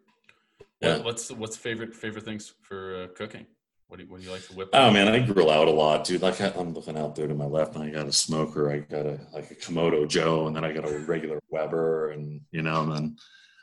Yeah. 0.80 0.98
What's 0.98 1.30
what's 1.30 1.56
favorite 1.56 1.94
favorite 1.94 2.24
things 2.24 2.52
for 2.62 3.04
uh, 3.04 3.06
cooking? 3.14 3.46
What 3.88 3.98
do 3.98 4.02
you, 4.04 4.10
what 4.10 4.20
do 4.20 4.26
you 4.26 4.32
like 4.32 4.46
to 4.48 4.52
whip? 4.54 4.70
Oh 4.72 4.90
man, 4.90 5.08
I 5.08 5.20
grill 5.20 5.50
out 5.50 5.68
a 5.68 5.70
lot, 5.70 6.04
dude. 6.04 6.22
Like 6.22 6.40
I, 6.40 6.52
I'm 6.56 6.74
looking 6.74 6.98
out 6.98 7.14
there 7.14 7.28
to 7.28 7.34
my 7.34 7.44
left, 7.44 7.74
and 7.76 7.84
I 7.84 7.90
got 7.90 8.06
a 8.06 8.12
smoker. 8.12 8.70
I 8.70 8.78
got 8.78 9.06
a 9.06 9.20
like 9.32 9.50
a 9.50 9.54
Kamado 9.54 10.08
Joe, 10.08 10.46
and 10.48 10.56
then 10.56 10.64
I 10.64 10.72
got 10.72 10.88
a 10.88 10.98
regular 11.00 11.38
Weber, 11.50 12.10
and 12.10 12.40
you 12.50 12.62
know, 12.62 12.82
and 12.82 12.92
then 12.92 13.16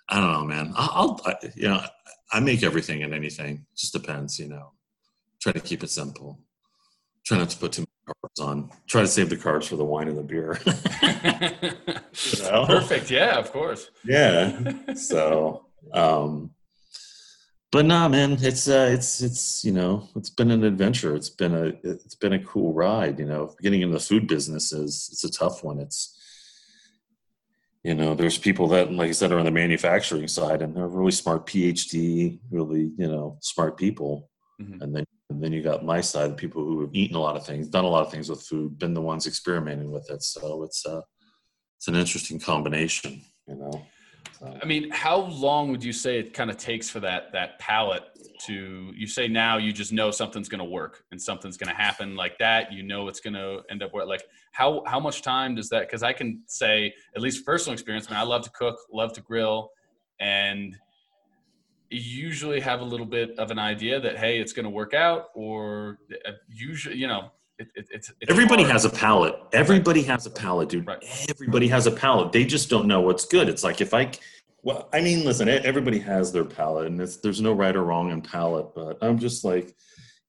I 0.08 0.20
don't 0.22 0.32
know, 0.32 0.46
man. 0.46 0.74
I'll, 0.76 0.92
I'll 0.94 1.22
I, 1.26 1.36
you 1.56 1.68
know, 1.68 1.82
I 2.32 2.40
make 2.40 2.64
everything 2.64 3.04
and 3.04 3.14
anything. 3.14 3.66
Just 3.76 3.94
depends, 3.94 4.40
you 4.40 4.48
know. 4.48 4.72
Try 5.42 5.52
to 5.52 5.60
keep 5.60 5.84
it 5.84 5.90
simple. 5.90 6.40
Try 7.26 7.38
not 7.38 7.50
to 7.50 7.58
put 7.58 7.74
too 7.74 7.82
many 7.82 8.16
carbs 8.24 8.46
on. 8.46 8.70
Try 8.88 9.02
to 9.02 9.08
save 9.08 9.30
the 9.30 9.36
carbs 9.38 9.68
for 9.68 9.76
the 9.76 9.84
wine 9.86 10.08
and 10.08 10.18
the 10.18 10.24
beer. 10.24 10.60
You 12.38 12.44
know? 12.44 12.66
Perfect. 12.68 13.10
Yeah, 13.10 13.38
of 13.40 13.52
course. 13.52 13.90
yeah. 14.06 14.74
So, 14.96 15.66
um, 15.94 16.52
but 17.74 17.88
nah, 17.88 18.08
man, 18.08 18.38
it's 18.40 18.68
uh, 18.68 18.88
it's 18.94 19.20
it's 19.20 19.66
you 19.66 19.72
know, 19.72 20.08
it's 20.16 20.30
been 20.30 20.52
an 20.52 20.64
adventure. 20.64 21.16
It's 21.16 21.32
been 21.32 21.56
a 21.56 21.74
it's 21.84 22.14
been 22.14 22.34
a 22.34 22.44
cool 22.44 22.72
ride. 22.72 23.18
You 23.18 23.26
know, 23.26 23.56
getting 23.64 23.82
into 23.82 23.96
the 23.96 24.00
food 24.00 24.28
business 24.28 24.72
is 24.72 25.10
it's 25.12 25.24
a 25.24 25.32
tough 25.32 25.64
one. 25.64 25.80
It's 25.80 26.16
you 27.84 27.96
know, 27.96 28.14
there's 28.14 28.38
people 28.38 28.68
that, 28.70 28.94
like 28.94 29.10
I 29.10 29.12
said, 29.12 29.32
are 29.32 29.40
on 29.40 29.46
the 29.46 29.52
manufacturing 29.52 30.28
side, 30.28 30.62
and 30.62 30.76
they're 30.76 30.88
really 30.88 31.12
smart 31.12 31.48
PhD, 31.48 32.40
really 32.52 32.92
you 32.96 33.08
know, 33.08 33.40
smart 33.42 33.76
people. 33.76 34.30
Mhm. 34.62 34.80
And 34.82 34.96
then 34.96 35.06
and 35.32 35.44
then 35.44 35.52
you 35.52 35.64
got 35.64 35.84
my 35.84 36.00
side, 36.00 36.30
the 36.30 36.36
people 36.36 36.64
who 36.64 36.82
have 36.82 36.94
eaten 36.94 37.16
a 37.16 37.20
lot 37.20 37.36
of 37.36 37.44
things, 37.44 37.70
done 37.70 37.86
a 37.86 37.90
lot 37.90 38.06
of 38.06 38.12
things 38.12 38.30
with 38.30 38.44
food, 38.44 38.78
been 38.78 38.94
the 38.94 39.02
ones 39.02 39.26
experimenting 39.26 39.90
with 39.92 40.12
it. 40.12 40.22
So 40.22 40.62
it's 40.62 40.86
uh, 40.86 41.02
it's 41.80 41.88
an 41.88 41.96
interesting 41.96 42.40
combination. 42.40 43.24
You 43.48 43.56
know. 43.56 43.88
I 44.62 44.66
mean, 44.66 44.90
how 44.92 45.22
long 45.22 45.72
would 45.72 45.84
you 45.84 45.94
say 45.94 46.20
it 46.20 46.34
kind 46.34 46.50
of 46.50 46.58
takes 46.58 46.90
for 46.90 47.00
that 47.00 47.32
that 47.34 47.60
palate 47.60 48.04
to? 48.46 48.92
You 48.94 49.08
say 49.08 49.28
now 49.28 49.58
you 49.58 49.72
just 49.72 49.94
know 49.94 50.12
something's 50.12 50.50
going 50.50 50.60
to 50.60 50.66
work 50.66 51.04
and 51.12 51.22
something's 51.22 51.58
going 51.58 51.70
to 51.70 51.76
happen 51.76 52.16
like 52.16 52.38
that. 52.40 52.72
You 52.72 52.84
know 52.84 53.08
it's 53.08 53.20
going 53.20 53.36
to 53.36 53.62
end 53.70 53.84
up 53.84 53.94
where 53.94 54.06
like 54.06 54.24
how 54.52 54.84
how 54.86 55.00
much 55.00 55.22
time 55.22 55.56
does 55.56 55.70
that? 55.70 55.88
Because 55.88 56.04
I 56.04 56.14
can 56.14 56.44
say 56.48 56.94
at 57.16 57.22
least 57.22 57.46
personal 57.46 57.74
experience. 57.74 58.10
Man, 58.10 58.20
I 58.20 58.24
love 58.24 58.44
to 58.44 58.50
cook, 58.52 58.78
love 58.92 59.14
to 59.14 59.22
grill, 59.22 59.70
and 60.20 60.78
usually 61.90 62.60
have 62.60 62.82
a 62.82 62.86
little 62.86 63.06
bit 63.06 63.38
of 63.38 63.52
an 63.52 63.60
idea 63.60 64.00
that 64.00 64.18
hey, 64.18 64.40
it's 64.40 64.54
going 64.54 64.66
to 64.66 64.70
work 64.70 64.94
out, 64.94 65.28
or 65.36 66.00
uh, 66.26 66.32
usually 66.50 66.98
you 66.98 67.08
know 67.08 67.32
it, 67.60 67.68
it, 67.76 67.88
it's, 67.92 68.10
it's 68.20 68.32
Everybody 68.32 68.64
hard. 68.64 68.74
has 68.74 68.86
a 68.86 68.90
palate. 68.90 69.36
Everybody 69.54 70.04
has 70.04 70.26
a 70.26 70.30
palate, 70.30 70.70
dude. 70.70 70.88
Right. 70.88 71.04
Everybody 71.30 71.68
has 71.68 71.88
a 71.88 71.92
palate. 71.92 72.32
They 72.32 72.46
just 72.46 72.70
don't 72.70 72.88
know 72.88 73.02
what's 73.02 73.26
good. 73.26 73.48
It's 73.50 73.64
like 73.64 73.82
if 73.82 73.94
I, 73.94 74.12
well, 74.64 74.90
I 74.94 75.02
mean, 75.02 75.26
listen, 75.26 75.50
everybody 75.50 76.00
has 76.00 76.32
their 76.32 76.46
palate, 76.46 76.88
and 76.88 77.00
it's, 77.02 77.18
there's 77.18 77.42
no 77.42 77.54
right 77.54 77.76
or 77.76 77.84
wrong 77.84 78.12
in 78.12 78.22
palate. 78.22 78.74
But 78.74 78.98
I'm 79.02 79.20
just 79.20 79.44
like, 79.44 79.76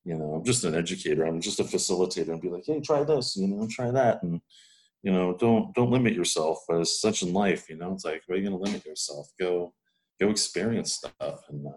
you 0.05 0.15
know, 0.15 0.35
I'm 0.35 0.45
just 0.45 0.65
an 0.65 0.75
educator. 0.75 1.25
I'm 1.25 1.41
just 1.41 1.61
a 1.61 1.65
facilitator, 1.65 2.29
and 2.31 2.41
be 2.41 2.51
like, 2.51 2.65
hey, 2.67 2.81
try 2.81 3.05
this, 3.05 3.37
you 3.37 3.47
know, 3.49 3.67
try 3.71 3.91
that, 3.91 4.23
and 4.23 4.41
you 5.03 5.13
know, 5.13 5.37
don't 5.39 5.75
don't 5.75 5.91
limit 5.91 6.15
yourself. 6.15 6.59
As 6.71 7.01
such 7.01 7.23
in 7.23 7.33
life, 7.33 7.69
you 7.71 7.77
know, 7.77 7.93
it's 7.93 8.05
like, 8.05 8.23
why 8.27 8.35
are 8.35 8.39
you 8.39 8.49
going 8.49 8.59
to 8.59 8.65
limit 8.65 8.85
yourself? 8.85 9.29
Go, 9.39 9.73
go 10.21 10.31
experience 10.31 10.95
stuff, 10.95 11.45
and 11.49 11.67
uh, 11.67 11.71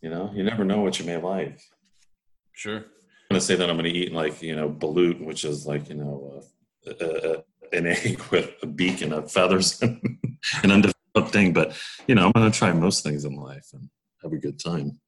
you 0.00 0.08
know, 0.10 0.30
you 0.34 0.44
never 0.44 0.64
know 0.64 0.80
what 0.80 0.98
you 0.98 1.04
may 1.04 1.16
like. 1.16 1.60
sure. 2.52 2.84
I'm 3.36 3.40
gonna 3.40 3.46
say 3.48 3.56
that 3.56 3.68
I'm 3.68 3.76
gonna 3.76 3.90
eat 3.90 4.14
like 4.14 4.40
you 4.40 4.56
know 4.56 4.70
balut, 4.70 5.20
which 5.22 5.44
is 5.44 5.66
like 5.66 5.90
you 5.90 5.96
know 5.96 6.42
uh, 6.86 7.04
uh, 7.04 7.06
uh, 7.06 7.40
an 7.74 7.86
egg 7.86 8.22
with 8.30 8.54
a 8.62 8.66
beak 8.66 9.02
and 9.02 9.12
a 9.12 9.28
feathers 9.28 9.78
and 9.82 10.00
an 10.62 10.70
undeveloped 10.70 11.34
thing. 11.34 11.52
But 11.52 11.76
you 12.08 12.14
know, 12.14 12.24
I'm 12.24 12.32
gonna 12.32 12.50
try 12.50 12.72
most 12.72 13.04
things 13.04 13.26
in 13.26 13.36
life 13.36 13.66
and 13.74 13.90
have 14.22 14.32
a 14.32 14.38
good 14.38 14.58
time. 14.58 14.98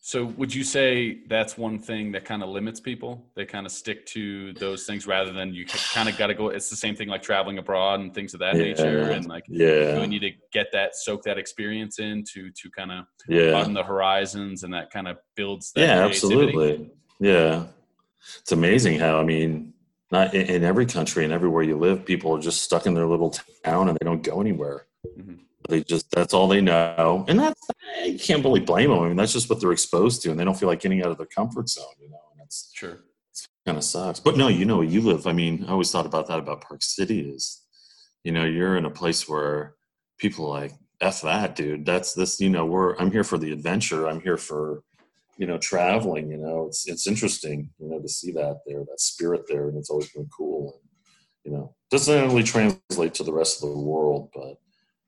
So 0.00 0.26
would 0.36 0.54
you 0.54 0.64
say 0.64 1.20
that's 1.28 1.56
one 1.56 1.78
thing 1.78 2.12
that 2.12 2.26
kind 2.26 2.42
of 2.42 2.50
limits 2.50 2.78
people? 2.78 3.24
They 3.36 3.46
kind 3.46 3.64
of 3.64 3.72
stick 3.72 4.04
to 4.06 4.52
those 4.54 4.84
things 4.84 5.06
rather 5.06 5.32
than 5.32 5.54
you 5.54 5.64
kind 5.64 6.10
of 6.10 6.18
got 6.18 6.26
to 6.26 6.34
go. 6.34 6.48
It's 6.48 6.68
the 6.68 6.76
same 6.76 6.94
thing 6.94 7.08
like 7.08 7.22
traveling 7.22 7.56
abroad 7.56 8.00
and 8.00 8.12
things 8.12 8.34
of 8.34 8.40
that 8.40 8.56
nature, 8.56 9.12
and 9.12 9.24
like 9.26 9.44
yeah, 9.48 9.94
you 9.94 10.00
yeah, 10.00 10.06
need 10.06 10.20
to 10.20 10.32
get 10.52 10.66
that, 10.72 10.94
soak 10.94 11.22
that 11.22 11.38
experience 11.38 12.00
in 12.00 12.22
to 12.34 12.50
to 12.50 12.70
kind 12.70 12.92
of 12.92 13.06
yeah, 13.28 13.52
broaden 13.52 13.72
the 13.72 13.82
horizons, 13.82 14.62
and 14.62 14.74
that 14.74 14.90
kind 14.90 15.08
of 15.08 15.16
builds. 15.36 15.72
That 15.72 15.80
yeah, 15.80 16.02
creativity. 16.02 16.52
absolutely. 16.52 16.90
Yeah, 17.22 17.66
it's 18.40 18.50
amazing 18.52 18.98
how 18.98 19.18
I 19.20 19.24
mean, 19.24 19.74
not 20.10 20.34
in, 20.34 20.46
in 20.46 20.64
every 20.64 20.86
country 20.86 21.22
and 21.24 21.32
everywhere 21.32 21.62
you 21.62 21.78
live, 21.78 22.04
people 22.04 22.36
are 22.36 22.40
just 22.40 22.62
stuck 22.62 22.84
in 22.86 22.94
their 22.94 23.06
little 23.06 23.30
town 23.64 23.88
and 23.88 23.96
they 24.00 24.04
don't 24.04 24.24
go 24.24 24.40
anywhere. 24.40 24.86
Mhm. 25.18 25.38
They 25.68 25.84
just 25.84 26.10
that's 26.10 26.34
all 26.34 26.48
they 26.48 26.60
know, 26.60 27.24
and 27.28 27.38
that's 27.38 27.60
you 28.04 28.18
can't 28.18 28.42
really 28.44 28.60
blame 28.60 28.90
them. 28.90 28.98
I 28.98 29.06
mean, 29.08 29.16
that's 29.16 29.32
just 29.32 29.48
what 29.48 29.60
they're 29.60 29.70
exposed 29.72 30.20
to, 30.22 30.30
and 30.32 30.38
they 30.40 30.44
don't 30.44 30.58
feel 30.58 30.68
like 30.68 30.80
getting 30.80 31.00
out 31.02 31.12
of 31.12 31.18
their 31.18 31.26
comfort 31.38 31.68
zone. 31.68 31.94
You 32.00 32.10
know, 32.10 32.18
and 32.32 32.40
that's 32.40 32.72
Sure. 32.74 32.98
It's 33.30 33.46
kind 33.64 33.78
of 33.78 33.84
sucks. 33.84 34.18
But 34.18 34.36
no, 34.36 34.48
you 34.48 34.64
know, 34.64 34.78
where 34.78 34.86
you 34.86 35.00
live. 35.00 35.28
I 35.28 35.32
mean, 35.32 35.64
I 35.68 35.70
always 35.72 35.90
thought 35.92 36.06
about 36.06 36.26
that 36.26 36.40
about 36.40 36.62
Park 36.62 36.82
City 36.82 37.20
is, 37.20 37.62
you 38.24 38.32
know, 38.32 38.44
you're 38.44 38.76
in 38.76 38.84
a 38.86 38.90
place 38.90 39.28
where 39.28 39.76
people 40.18 40.46
are 40.46 40.60
like 40.62 40.72
f 41.00 41.22
that, 41.22 41.54
dude. 41.54 41.86
That's 41.86 42.12
this. 42.14 42.40
You 42.40 42.50
know, 42.50 42.66
we're 42.66 42.96
I'm 42.96 43.12
here 43.12 43.24
for 43.24 43.38
the 43.38 43.52
adventure. 43.52 44.08
I'm 44.08 44.20
here 44.20 44.36
for, 44.36 44.82
you 45.36 45.46
know, 45.46 45.58
traveling. 45.58 46.30
You 46.30 46.38
know, 46.38 46.66
it's 46.66 46.88
it's 46.88 47.06
interesting, 47.06 47.70
you 47.78 47.88
know, 47.88 48.00
to 48.00 48.08
see 48.08 48.32
that 48.32 48.60
there, 48.66 48.84
that 48.84 49.00
spirit 49.00 49.42
there, 49.48 49.68
and 49.68 49.78
it's 49.78 49.90
always 49.90 50.10
been 50.10 50.28
cool. 50.36 50.72
And 50.72 50.82
you 51.44 51.58
know, 51.58 51.74
doesn't 51.90 52.28
really 52.28 52.42
translate 52.42 53.14
to 53.14 53.24
the 53.24 53.32
rest 53.32 53.62
of 53.62 53.70
the 53.70 53.78
world, 53.78 54.30
but 54.34 54.56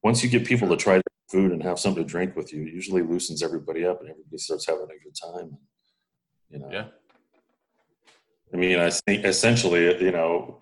once 0.02 0.22
you 0.22 0.30
get 0.30 0.46
people 0.46 0.68
to 0.68 0.76
try 0.76 1.00
food 1.30 1.52
and 1.52 1.62
have 1.62 1.78
something 1.78 2.02
to 2.02 2.08
drink 2.08 2.37
with 2.37 2.52
you, 2.52 2.62
it 2.62 2.74
usually 2.74 3.02
loosens 3.02 3.42
everybody 3.42 3.84
up, 3.84 4.00
and 4.00 4.10
everybody 4.10 4.38
starts 4.38 4.66
having 4.66 4.84
a 4.84 5.04
good 5.04 5.14
time. 5.14 5.56
You 6.50 6.58
know. 6.58 6.68
Yeah. 6.70 6.87
I 8.52 8.56
mean, 8.56 8.78
I 8.78 8.90
think 8.90 9.24
essentially, 9.24 10.02
you 10.02 10.12
know, 10.12 10.60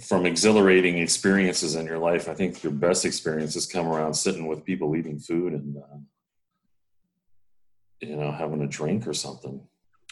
from 0.00 0.26
exhilarating 0.26 0.98
experiences 0.98 1.74
in 1.74 1.86
your 1.86 1.98
life, 1.98 2.28
I 2.28 2.34
think 2.34 2.62
your 2.62 2.72
best 2.72 3.04
experiences 3.04 3.66
come 3.66 3.86
around 3.86 4.14
sitting 4.14 4.46
with 4.46 4.64
people 4.64 4.96
eating 4.96 5.18
food 5.18 5.52
and, 5.52 5.76
uh, 5.76 5.98
you 8.00 8.16
know, 8.16 8.32
having 8.32 8.62
a 8.62 8.66
drink 8.66 9.06
or 9.06 9.14
something. 9.14 9.60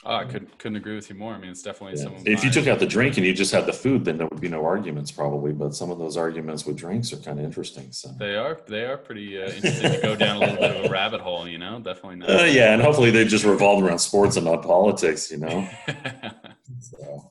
Oh, 0.04 0.16
I 0.16 0.24
couldn't 0.24 0.58
couldn't 0.58 0.76
agree 0.78 0.96
with 0.96 1.08
you 1.10 1.14
more. 1.14 1.32
I 1.32 1.38
mean, 1.38 1.50
it's 1.50 1.62
definitely 1.62 2.02
Yeah. 2.02 2.32
If 2.32 2.42
you 2.42 2.50
took 2.50 2.66
out 2.66 2.80
the 2.80 2.86
drink 2.86 3.18
and 3.18 3.24
you 3.24 3.32
just 3.32 3.52
had 3.52 3.66
the 3.66 3.72
food, 3.72 4.04
then 4.04 4.18
there 4.18 4.26
would 4.26 4.40
be 4.40 4.48
no 4.48 4.64
arguments 4.64 5.12
probably. 5.12 5.52
But 5.52 5.76
some 5.76 5.92
of 5.92 5.98
those 6.00 6.16
arguments 6.16 6.66
with 6.66 6.76
drinks 6.76 7.12
are 7.12 7.18
kind 7.18 7.38
of 7.38 7.44
interesting. 7.44 7.92
So, 7.92 8.08
They 8.18 8.34
are 8.34 8.58
they 8.66 8.84
are 8.84 8.96
pretty 8.96 9.40
uh, 9.40 9.46
interesting 9.50 9.92
to 9.92 10.00
go 10.00 10.16
down 10.16 10.38
a 10.38 10.40
little 10.40 10.56
bit 10.56 10.76
of 10.76 10.84
a 10.86 10.88
rabbit 10.88 11.20
hole. 11.20 11.46
You 11.46 11.58
know, 11.58 11.78
definitely 11.78 12.16
not. 12.16 12.30
uh, 12.30 12.44
yeah, 12.44 12.72
and 12.72 12.82
hopefully 12.82 13.12
they 13.12 13.24
just 13.24 13.44
revolve 13.44 13.84
around 13.84 14.00
sports 14.00 14.36
and 14.36 14.44
not 14.44 14.62
politics. 14.62 15.30
You 15.30 15.38
know. 15.38 15.68
So. 16.80 17.30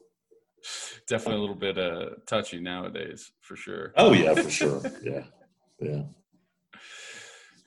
definitely 1.10 1.40
a 1.40 1.42
little 1.42 1.56
bit 1.56 1.78
uh, 1.78 2.12
touchy 2.26 2.62
nowadays, 2.62 3.32
for 3.42 3.58
sure. 3.58 3.92
Oh 3.98 4.14
yeah, 4.14 4.34
for 4.34 4.50
sure. 4.50 4.82
Yeah, 5.04 5.24
yeah. 5.82 6.04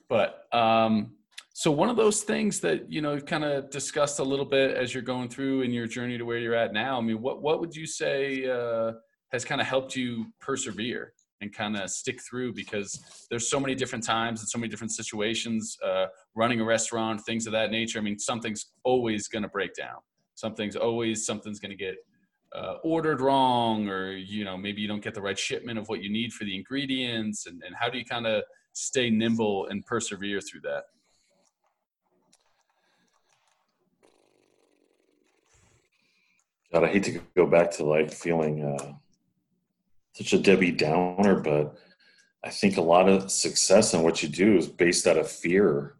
But 0.09 0.47
um, 0.51 1.15
So 1.57 1.71
one 1.71 1.89
of 1.89 1.95
those 1.95 2.21
things 2.21 2.59
that 2.59 2.91
you 2.91 2.99
know 2.99 3.13
you've 3.13 3.25
kind 3.25 3.45
of 3.45 3.69
discussed 3.69 4.19
a 4.19 4.23
little 4.23 4.43
bit 4.43 4.75
as 4.75 4.93
you're 4.93 5.01
going 5.01 5.29
through 5.29 5.61
in 5.61 5.71
your 5.71 5.87
journey 5.87 6.17
to 6.17 6.25
where 6.25 6.37
you're 6.37 6.53
at 6.53 6.73
now. 6.73 6.97
I 6.97 7.01
mean, 7.01 7.21
what 7.21 7.41
what 7.41 7.61
would 7.61 7.73
you 7.73 7.87
say 7.87 8.45
uh, 8.45 8.91
has 9.31 9.45
kind 9.45 9.61
of 9.61 9.65
helped 9.65 9.95
you 9.95 10.25
persevere 10.41 11.13
and 11.39 11.55
kind 11.55 11.77
of 11.77 11.89
stick 11.89 12.19
through? 12.29 12.55
Because 12.55 12.99
there's 13.29 13.49
so 13.49 13.57
many 13.57 13.73
different 13.73 14.03
times 14.03 14.41
and 14.41 14.49
so 14.49 14.57
many 14.57 14.67
different 14.67 14.91
situations. 14.91 15.77
Uh, 15.81 16.07
running 16.35 16.59
a 16.59 16.65
restaurant, 16.65 17.21
things 17.21 17.47
of 17.47 17.53
that 17.53 17.71
nature. 17.71 17.99
I 17.99 18.01
mean, 18.01 18.19
something's 18.19 18.73
always 18.83 19.29
going 19.29 19.43
to 19.43 19.49
break 19.49 19.73
down. 19.75 19.99
Something's 20.33 20.75
always 20.75 21.25
something's 21.25 21.61
going 21.61 21.71
to 21.71 21.77
get 21.77 21.95
uh, 22.53 22.79
ordered 22.83 23.21
wrong, 23.21 23.87
or 23.87 24.11
you 24.11 24.43
know 24.43 24.57
maybe 24.57 24.81
you 24.81 24.89
don't 24.89 25.01
get 25.01 25.13
the 25.13 25.21
right 25.21 25.39
shipment 25.39 25.79
of 25.79 25.87
what 25.87 26.03
you 26.03 26.11
need 26.11 26.33
for 26.33 26.43
the 26.43 26.53
ingredients. 26.53 27.45
And, 27.45 27.63
and 27.65 27.73
how 27.79 27.87
do 27.87 27.97
you 27.97 28.03
kind 28.03 28.27
of 28.27 28.43
stay 28.73 29.09
nimble 29.09 29.67
and 29.67 29.85
persevere 29.85 30.41
through 30.41 30.59
that? 30.63 30.83
God, 36.75 36.83
I 36.83 36.87
hate 36.87 37.03
to 37.05 37.21
go 37.37 37.45
back 37.45 37.71
to 37.71 37.85
like 37.85 38.11
feeling 38.11 38.61
uh, 38.61 38.95
such 40.11 40.33
a 40.33 40.37
Debbie 40.37 40.73
Downer, 40.73 41.39
but 41.39 41.77
I 42.43 42.49
think 42.49 42.75
a 42.75 42.81
lot 42.81 43.07
of 43.07 43.31
success 43.31 43.93
in 43.93 44.03
what 44.03 44.21
you 44.21 44.27
do 44.27 44.57
is 44.57 44.67
based 44.67 45.07
out 45.07 45.17
of 45.17 45.31
fear. 45.31 45.95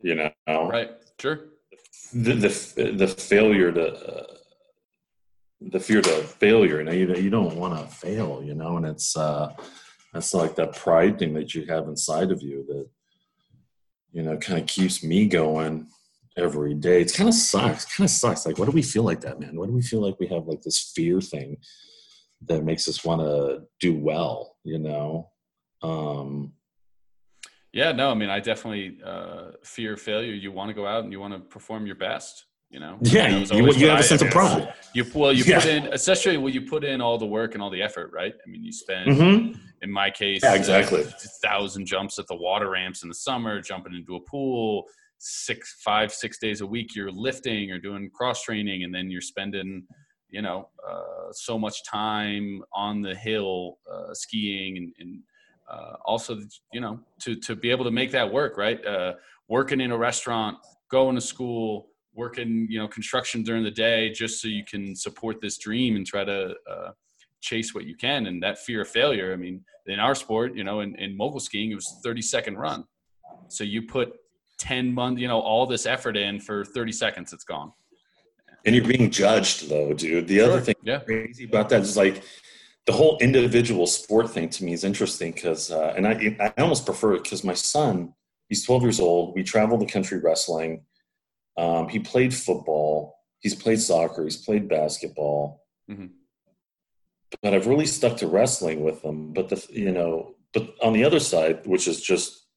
You 0.00 0.16
know, 0.16 0.32
right? 0.48 0.90
Sure. 1.20 1.38
The 2.12 2.34
the, 2.34 2.92
the 2.96 3.06
failure 3.06 3.70
to 3.70 3.92
uh, 3.92 4.34
the 5.60 5.78
fear 5.78 6.02
to 6.02 6.10
failure. 6.24 6.78
You 6.78 6.84
know, 6.84 6.92
you, 6.92 7.14
you 7.14 7.30
don't 7.30 7.54
want 7.54 7.78
to 7.78 7.86
fail. 7.94 8.42
You 8.42 8.56
know, 8.56 8.76
and 8.76 8.86
it's 8.86 9.16
uh, 9.16 9.54
that's 10.12 10.34
like 10.34 10.56
that 10.56 10.74
pride 10.74 11.20
thing 11.20 11.32
that 11.34 11.54
you 11.54 11.64
have 11.66 11.86
inside 11.86 12.32
of 12.32 12.42
you 12.42 12.64
that 12.66 12.88
you 14.10 14.24
know 14.24 14.36
kind 14.36 14.58
of 14.58 14.66
keeps 14.66 15.04
me 15.04 15.26
going 15.26 15.86
every 16.38 16.74
day. 16.74 17.02
It's 17.02 17.16
kind 17.16 17.28
of 17.28 17.34
sucks. 17.34 17.84
Kind 17.84 18.06
of 18.06 18.10
sucks. 18.10 18.46
Like, 18.46 18.58
what 18.58 18.66
do 18.66 18.72
we 18.72 18.82
feel 18.82 19.02
like 19.02 19.20
that, 19.22 19.40
man? 19.40 19.56
What 19.56 19.66
do 19.66 19.72
we 19.72 19.82
feel 19.82 20.00
like 20.00 20.18
we 20.20 20.28
have 20.28 20.46
like 20.46 20.62
this 20.62 20.92
fear 20.94 21.20
thing 21.20 21.56
that 22.46 22.64
makes 22.64 22.88
us 22.88 23.04
want 23.04 23.20
to 23.20 23.62
do 23.80 23.96
well? 23.96 24.56
You 24.64 24.78
know. 24.78 25.30
Um, 25.82 26.52
yeah, 27.72 27.92
no, 27.92 28.10
I 28.10 28.14
mean, 28.14 28.30
I 28.30 28.40
definitely 28.40 28.98
uh, 29.04 29.52
fear 29.62 29.96
failure. 29.96 30.32
You 30.32 30.52
want 30.52 30.68
to 30.68 30.74
go 30.74 30.86
out 30.86 31.04
and 31.04 31.12
you 31.12 31.20
want 31.20 31.34
to 31.34 31.40
perform 31.40 31.86
your 31.86 31.96
best. 31.96 32.46
You 32.70 32.80
know. 32.80 32.98
Yeah, 33.00 33.28
you, 33.28 33.72
you 33.72 33.88
have 33.88 33.96
I, 33.96 34.00
a 34.00 34.02
sense 34.02 34.20
of 34.20 34.30
pride. 34.30 34.74
You 34.94 35.06
well, 35.14 35.32
you 35.32 35.44
yeah. 35.44 35.60
put 35.60 35.68
in, 35.68 35.86
especially 35.92 36.36
when 36.36 36.52
you 36.52 36.62
put 36.62 36.84
in 36.84 37.00
all 37.00 37.16
the 37.16 37.26
work 37.26 37.54
and 37.54 37.62
all 37.62 37.70
the 37.70 37.80
effort, 37.80 38.10
right? 38.12 38.34
I 38.34 38.50
mean, 38.50 38.62
you 38.62 38.72
spend, 38.72 39.10
mm-hmm. 39.10 39.58
in 39.80 39.90
my 39.90 40.10
case, 40.10 40.42
yeah, 40.42 40.54
exactly, 40.54 41.04
uh, 41.04 41.10
thousand 41.42 41.86
jumps 41.86 42.18
at 42.18 42.26
the 42.26 42.36
water 42.36 42.68
ramps 42.70 43.02
in 43.02 43.08
the 43.08 43.14
summer, 43.14 43.62
jumping 43.62 43.94
into 43.94 44.16
a 44.16 44.20
pool, 44.20 44.84
six 45.18 45.76
five 45.84 46.12
six 46.12 46.38
days 46.38 46.60
a 46.60 46.66
week 46.66 46.94
you're 46.94 47.10
lifting 47.10 47.70
or 47.70 47.78
doing 47.78 48.10
cross 48.10 48.42
training 48.42 48.84
and 48.84 48.94
then 48.94 49.10
you're 49.10 49.20
spending 49.20 49.84
you 50.30 50.42
know 50.42 50.68
uh, 50.88 51.32
so 51.32 51.58
much 51.58 51.84
time 51.84 52.62
on 52.72 53.02
the 53.02 53.14
hill 53.14 53.78
uh, 53.90 54.12
skiing 54.12 54.76
and, 54.76 54.92
and 54.98 55.20
uh, 55.70 55.94
also 56.04 56.38
you 56.72 56.80
know 56.80 57.00
to 57.20 57.36
to 57.36 57.56
be 57.56 57.70
able 57.70 57.84
to 57.84 57.90
make 57.90 58.10
that 58.10 58.30
work 58.30 58.56
right? 58.56 58.84
Uh, 58.86 59.14
working 59.48 59.80
in 59.80 59.90
a 59.90 59.98
restaurant 59.98 60.56
going 60.90 61.14
to 61.14 61.20
school 61.20 61.88
working 62.14 62.66
you 62.70 62.78
know 62.78 62.88
construction 62.88 63.42
during 63.42 63.64
the 63.64 63.70
day 63.70 64.10
just 64.10 64.40
so 64.40 64.48
you 64.48 64.64
can 64.64 64.94
support 64.94 65.40
this 65.40 65.58
dream 65.58 65.96
and 65.96 66.06
try 66.06 66.24
to 66.24 66.54
uh, 66.70 66.90
chase 67.40 67.74
what 67.74 67.84
you 67.84 67.96
can 67.96 68.26
and 68.26 68.42
that 68.42 68.58
fear 68.58 68.82
of 68.82 68.88
failure 68.88 69.32
i 69.32 69.36
mean 69.36 69.62
in 69.88 69.98
our 69.98 70.14
sport 70.14 70.54
you 70.54 70.64
know 70.64 70.80
in, 70.80 70.94
in 70.96 71.16
mogul 71.16 71.40
skiing 71.40 71.70
it 71.70 71.74
was 71.74 71.98
30 72.04 72.22
second 72.22 72.56
run. 72.56 72.84
So 73.48 73.64
you 73.64 73.82
put 73.82 74.12
10 74.58 74.92
months, 74.92 75.20
you 75.20 75.28
know, 75.28 75.40
all 75.40 75.66
this 75.66 75.86
effort 75.86 76.16
in 76.16 76.40
for 76.40 76.64
30 76.64 76.92
seconds, 76.92 77.32
it's 77.32 77.44
gone. 77.44 77.72
And 78.64 78.74
you're 78.74 78.84
being 78.84 79.10
judged 79.10 79.68
though, 79.68 79.92
dude. 79.92 80.28
The 80.28 80.36
sure. 80.36 80.44
other 80.44 80.60
thing 80.60 80.74
yeah. 80.82 80.98
crazy 80.98 81.44
about 81.44 81.68
that 81.70 81.82
is 81.82 81.96
like 81.96 82.22
the 82.86 82.92
whole 82.92 83.18
individual 83.20 83.86
sport 83.86 84.30
thing 84.30 84.48
to 84.48 84.64
me 84.64 84.72
is 84.72 84.84
interesting 84.84 85.32
because, 85.32 85.70
uh, 85.70 85.94
and 85.96 86.06
I, 86.06 86.36
I 86.40 86.60
almost 86.62 86.86
prefer 86.86 87.14
it 87.14 87.22
because 87.22 87.44
my 87.44 87.54
son, 87.54 88.14
he's 88.48 88.64
12 88.64 88.82
years 88.82 89.00
old. 89.00 89.34
We 89.34 89.42
travel 89.42 89.78
the 89.78 89.86
country 89.86 90.18
wrestling. 90.18 90.84
Um, 91.56 91.88
he 91.88 91.98
played 91.98 92.34
football. 92.34 93.14
He's 93.40 93.54
played 93.54 93.80
soccer. 93.80 94.24
He's 94.24 94.38
played 94.38 94.68
basketball. 94.68 95.64
Mm-hmm. 95.90 96.06
But 97.42 97.54
I've 97.54 97.66
really 97.66 97.86
stuck 97.86 98.16
to 98.18 98.26
wrestling 98.26 98.82
with 98.82 99.04
him. 99.04 99.32
But 99.32 99.50
the, 99.50 99.66
you 99.70 99.92
know, 99.92 100.34
but 100.52 100.74
on 100.82 100.92
the 100.92 101.04
other 101.04 101.20
side, 101.20 101.66
which 101.66 101.86
is 101.86 102.00
just 102.00 102.47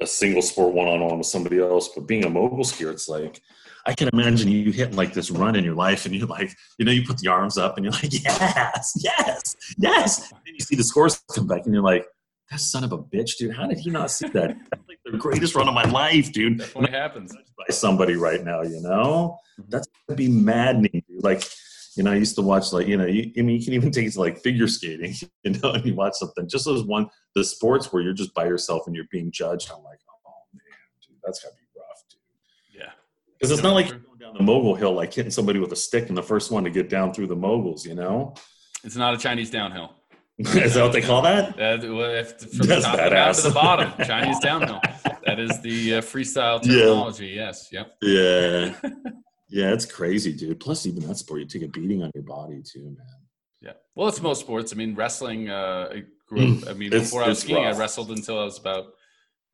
a 0.00 0.06
single 0.06 0.42
sport 0.42 0.74
one 0.74 0.88
on 0.88 1.00
one 1.00 1.18
with 1.18 1.26
somebody 1.26 1.60
else. 1.60 1.88
But 1.94 2.06
being 2.06 2.24
a 2.24 2.30
mogul 2.30 2.64
skier, 2.64 2.90
it's 2.90 3.08
like 3.08 3.40
I 3.86 3.94
can 3.94 4.08
imagine 4.12 4.48
you 4.48 4.70
hitting 4.70 4.96
like 4.96 5.14
this 5.14 5.30
run 5.30 5.56
in 5.56 5.64
your 5.64 5.74
life, 5.74 6.04
and 6.04 6.14
you're 6.14 6.26
like, 6.26 6.54
you 6.78 6.84
know, 6.84 6.92
you 6.92 7.06
put 7.06 7.18
the 7.18 7.28
arms 7.28 7.56
up, 7.56 7.76
and 7.76 7.84
you're 7.84 7.92
like, 7.92 8.12
yes, 8.24 8.92
yes, 8.96 9.56
yes. 9.78 10.32
And 10.32 10.54
you 10.54 10.60
see 10.60 10.76
the 10.76 10.84
scores 10.84 11.22
come 11.34 11.46
back, 11.46 11.64
and 11.64 11.72
you're 11.72 11.82
like, 11.82 12.06
that 12.50 12.60
son 12.60 12.84
of 12.84 12.92
a 12.92 12.98
bitch, 12.98 13.36
dude. 13.36 13.54
How 13.54 13.66
did 13.66 13.78
he 13.78 13.90
not 13.90 14.10
see 14.10 14.28
that? 14.28 14.56
That's 14.70 14.88
like 14.88 14.98
the 15.04 15.16
greatest 15.16 15.54
run 15.54 15.68
of 15.68 15.74
my 15.74 15.84
life, 15.84 16.32
dude. 16.32 16.62
What 16.74 16.90
happens 16.90 17.34
by 17.34 17.64
somebody 17.70 18.16
right 18.16 18.42
now. 18.42 18.62
You 18.62 18.80
know, 18.80 19.38
mm-hmm. 19.58 19.70
that's 19.70 19.88
gonna 20.06 20.16
be 20.16 20.28
maddening. 20.28 21.02
Dude. 21.08 21.22
Like 21.22 21.42
you 21.98 22.04
know, 22.04 22.12
I 22.12 22.14
used 22.14 22.36
to 22.36 22.42
watch 22.42 22.72
like, 22.72 22.86
you 22.86 22.96
know, 22.96 23.06
you, 23.06 23.32
I 23.36 23.42
mean, 23.42 23.58
you 23.58 23.64
can 23.64 23.74
even 23.74 23.90
take 23.90 24.06
it 24.06 24.12
to 24.12 24.20
like 24.20 24.38
figure 24.38 24.68
skating, 24.68 25.14
you 25.42 25.50
know, 25.50 25.72
and 25.72 25.84
you 25.84 25.94
watch 25.94 26.14
something, 26.14 26.48
just 26.48 26.64
those 26.64 26.84
one, 26.84 27.10
the 27.34 27.42
sports 27.42 27.92
where 27.92 28.02
you're 28.02 28.12
just 28.12 28.32
by 28.34 28.46
yourself 28.46 28.86
and 28.86 28.94
you're 28.94 29.06
being 29.10 29.32
judged. 29.32 29.70
I'm 29.70 29.82
like, 29.82 29.98
oh 30.08 30.32
man, 30.54 30.62
dude, 31.06 31.16
that's 31.24 31.42
gotta 31.42 31.56
be 31.56 31.62
rough, 31.76 32.04
dude. 32.08 32.80
Yeah. 32.80 32.92
Cause 33.42 33.50
it's 33.50 33.62
not 33.62 33.74
like 33.74 33.88
you're 33.88 33.98
going 33.98 34.18
down 34.18 34.34
the 34.34 34.44
mogul 34.44 34.76
hill, 34.76 34.92
like 34.92 35.12
hitting 35.12 35.32
somebody 35.32 35.58
with 35.58 35.72
a 35.72 35.76
stick 35.76 36.08
and 36.08 36.16
the 36.16 36.22
first 36.22 36.52
one 36.52 36.62
to 36.64 36.70
get 36.70 36.88
down 36.88 37.12
through 37.12 37.26
the 37.26 37.36
moguls, 37.36 37.84
you 37.84 37.96
know? 37.96 38.32
It's 38.84 38.96
not 38.96 39.12
a 39.14 39.18
Chinese 39.18 39.50
downhill. 39.50 39.92
is 40.38 40.74
that 40.74 40.82
what 40.84 40.92
they 40.92 41.02
call 41.02 41.22
that? 41.22 41.48
Uh, 41.58 41.78
well, 41.92 42.14
if, 42.14 42.38
from 42.38 42.68
That's 42.68 42.84
the 42.84 42.92
top 42.92 42.98
badass. 43.00 43.42
to 43.42 43.48
the 43.48 43.54
bottom, 43.54 43.92
Chinese 44.06 44.38
downhill. 44.42 44.80
That 45.26 45.40
is 45.40 45.60
the 45.62 45.96
uh, 45.96 46.00
freestyle 46.00 46.62
terminology. 46.62 47.26
Yeah. 47.26 47.46
Yes. 47.46 47.68
Yep. 47.72 47.96
Yeah. 48.02 48.90
Yeah, 49.48 49.72
it's 49.72 49.86
crazy, 49.86 50.32
dude. 50.32 50.60
Plus, 50.60 50.86
even 50.86 51.06
that 51.06 51.16
sport, 51.16 51.40
you 51.40 51.46
take 51.46 51.62
a 51.62 51.68
beating 51.68 52.02
on 52.02 52.10
your 52.14 52.24
body 52.24 52.62
too, 52.62 52.84
man. 52.84 52.96
Yeah. 53.60 53.72
Well, 53.94 54.08
it's 54.08 54.20
most 54.20 54.40
sports. 54.40 54.72
I 54.72 54.76
mean, 54.76 54.94
wrestling. 54.94 55.48
Uh, 55.48 55.88
I 55.92 56.02
grew 56.28 56.58
up. 56.58 56.68
I 56.68 56.72
mean, 56.74 56.90
before 56.90 57.22
I 57.22 57.28
was 57.28 57.40
skiing, 57.40 57.64
rough. 57.64 57.76
I 57.76 57.78
wrestled 57.78 58.10
until 58.10 58.38
I 58.38 58.44
was 58.44 58.58
about 58.58 58.86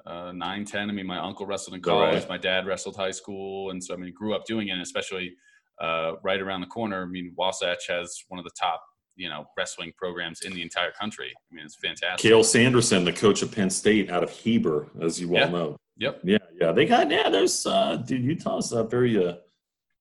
uh, 0.04 0.32
nine, 0.32 0.64
ten. 0.64 0.90
I 0.90 0.92
mean, 0.92 1.06
my 1.06 1.18
uncle 1.18 1.46
wrestled 1.46 1.74
in 1.74 1.82
college. 1.82 2.20
Right. 2.20 2.28
My 2.28 2.38
dad 2.38 2.66
wrestled 2.66 2.96
high 2.96 3.12
school, 3.12 3.70
and 3.70 3.82
so 3.82 3.94
I 3.94 3.96
mean, 3.96 4.12
grew 4.12 4.34
up 4.34 4.44
doing 4.46 4.68
it. 4.68 4.78
Especially 4.80 5.34
uh, 5.80 6.12
right 6.22 6.40
around 6.40 6.60
the 6.60 6.66
corner. 6.66 7.02
I 7.02 7.06
mean, 7.06 7.32
Wasatch 7.36 7.86
has 7.88 8.24
one 8.28 8.38
of 8.38 8.44
the 8.44 8.52
top 8.60 8.82
you 9.16 9.28
know 9.28 9.44
wrestling 9.56 9.92
programs 9.96 10.42
in 10.42 10.52
the 10.52 10.62
entire 10.62 10.90
country. 10.90 11.32
I 11.34 11.54
mean, 11.54 11.64
it's 11.64 11.76
fantastic. 11.76 12.30
Cael 12.30 12.44
Sanderson, 12.44 13.04
the 13.04 13.12
coach 13.12 13.42
of 13.42 13.52
Penn 13.52 13.70
State 13.70 14.10
out 14.10 14.22
of 14.22 14.30
Heber, 14.30 14.88
as 15.00 15.20
you 15.20 15.28
well 15.28 15.46
yeah. 15.46 15.52
know. 15.52 15.76
Yep. 15.96 16.20
Yeah, 16.24 16.38
yeah. 16.60 16.72
They 16.72 16.86
got 16.86 17.10
yeah. 17.10 17.30
There's 17.30 17.66
uh, 17.66 17.96
dude, 17.96 18.24
Utah's 18.24 18.72
uh, 18.72 18.82
very 18.84 19.24
uh, 19.24 19.36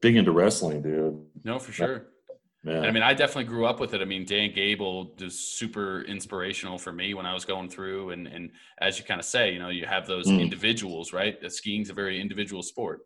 big 0.03 0.17
into 0.17 0.33
wrestling, 0.33 0.81
dude. 0.81 1.25
No, 1.45 1.57
for 1.57 1.71
sure. 1.71 2.07
Yeah. 2.65 2.81
I 2.81 2.91
mean, 2.91 3.03
I 3.03 3.13
definitely 3.13 3.45
grew 3.45 3.65
up 3.65 3.79
with 3.79 3.93
it. 3.93 4.01
I 4.01 4.05
mean, 4.05 4.25
Dan 4.25 4.53
Gable 4.53 5.15
was 5.19 5.39
super 5.39 6.01
inspirational 6.01 6.77
for 6.77 6.91
me 6.91 7.13
when 7.13 7.25
I 7.25 7.33
was 7.33 7.45
going 7.45 7.69
through. 7.69 8.11
And, 8.11 8.27
and 8.27 8.51
as 8.79 8.99
you 8.99 9.05
kind 9.05 9.19
of 9.19 9.25
say, 9.25 9.51
you 9.51 9.59
know, 9.59 9.69
you 9.69 9.85
have 9.85 10.05
those 10.05 10.27
mm. 10.27 10.39
individuals, 10.39 11.13
right? 11.13 11.35
Skiing's 11.51 11.89
a 11.89 11.93
very 11.93 12.21
individual 12.21 12.63
sport. 12.63 13.01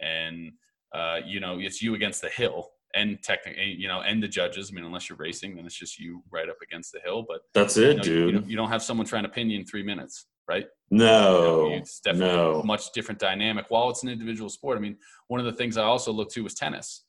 And, 0.00 0.52
uh, 0.92 1.18
you 1.24 1.40
know, 1.40 1.58
it's 1.58 1.82
you 1.82 1.94
against 1.94 2.22
the 2.22 2.28
hill 2.28 2.70
and 2.94 3.20
technically, 3.22 3.76
you 3.78 3.88
know, 3.88 4.00
and 4.00 4.22
the 4.22 4.28
judges. 4.28 4.70
I 4.70 4.74
mean, 4.74 4.84
unless 4.84 5.08
you're 5.08 5.18
racing, 5.18 5.56
then 5.56 5.66
it's 5.66 5.76
just 5.76 5.98
you 5.98 6.22
right 6.32 6.48
up 6.48 6.58
against 6.62 6.92
the 6.92 7.00
hill. 7.00 7.24
But 7.28 7.42
that's 7.54 7.76
it, 7.76 7.88
you 7.88 7.96
know, 7.96 8.02
dude. 8.02 8.34
You, 8.34 8.44
you, 8.46 8.56
don't 8.56 8.70
have 8.70 8.82
someone 8.82 9.06
trying 9.06 9.24
to 9.24 9.28
pin 9.28 9.50
you 9.50 9.58
in 9.58 9.66
three 9.66 9.84
minutes 9.84 10.26
right? 10.48 10.66
No, 10.90 11.64
you 11.64 11.70
know, 11.70 11.76
it's 11.76 12.00
definitely 12.00 12.36
no. 12.36 12.60
a 12.60 12.64
much 12.64 12.92
different 12.92 13.20
dynamic. 13.20 13.66
While 13.68 13.90
it's 13.90 14.02
an 14.02 14.08
individual 14.08 14.48
sport, 14.48 14.78
I 14.78 14.80
mean, 14.80 14.96
one 15.28 15.40
of 15.40 15.46
the 15.46 15.52
things 15.52 15.76
I 15.76 15.82
also 15.82 16.12
look 16.12 16.30
to 16.32 16.42
was 16.42 16.54
tennis, 16.54 17.04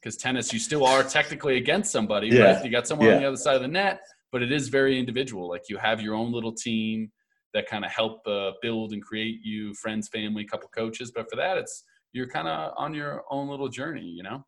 because 0.00 0.16
tennis 0.16 0.52
you 0.52 0.58
still 0.58 0.86
are 0.86 1.02
technically 1.02 1.56
against 1.56 1.90
somebody, 1.90 2.28
yeah. 2.28 2.54
right? 2.54 2.64
You 2.64 2.70
got 2.70 2.86
someone 2.86 3.08
yeah. 3.08 3.14
on 3.14 3.20
the 3.22 3.28
other 3.28 3.36
side 3.36 3.56
of 3.56 3.62
the 3.62 3.68
net, 3.68 4.00
but 4.30 4.42
it 4.42 4.52
is 4.52 4.68
very 4.68 4.98
individual. 4.98 5.48
Like 5.48 5.62
you 5.68 5.76
have 5.76 6.00
your 6.00 6.14
own 6.14 6.32
little 6.32 6.52
team 6.52 7.10
that 7.54 7.66
kind 7.66 7.84
of 7.84 7.90
help 7.90 8.26
uh, 8.26 8.52
build 8.62 8.92
and 8.92 9.02
create 9.02 9.40
you 9.42 9.74
friends, 9.74 10.08
family, 10.08 10.44
couple 10.44 10.68
coaches. 10.68 11.10
But 11.10 11.28
for 11.30 11.36
that, 11.36 11.56
it's 11.56 11.84
you're 12.12 12.28
kind 12.28 12.46
of 12.46 12.72
on 12.76 12.94
your 12.94 13.24
own 13.30 13.48
little 13.48 13.68
journey, 13.68 14.04
you 14.04 14.22
know. 14.22 14.44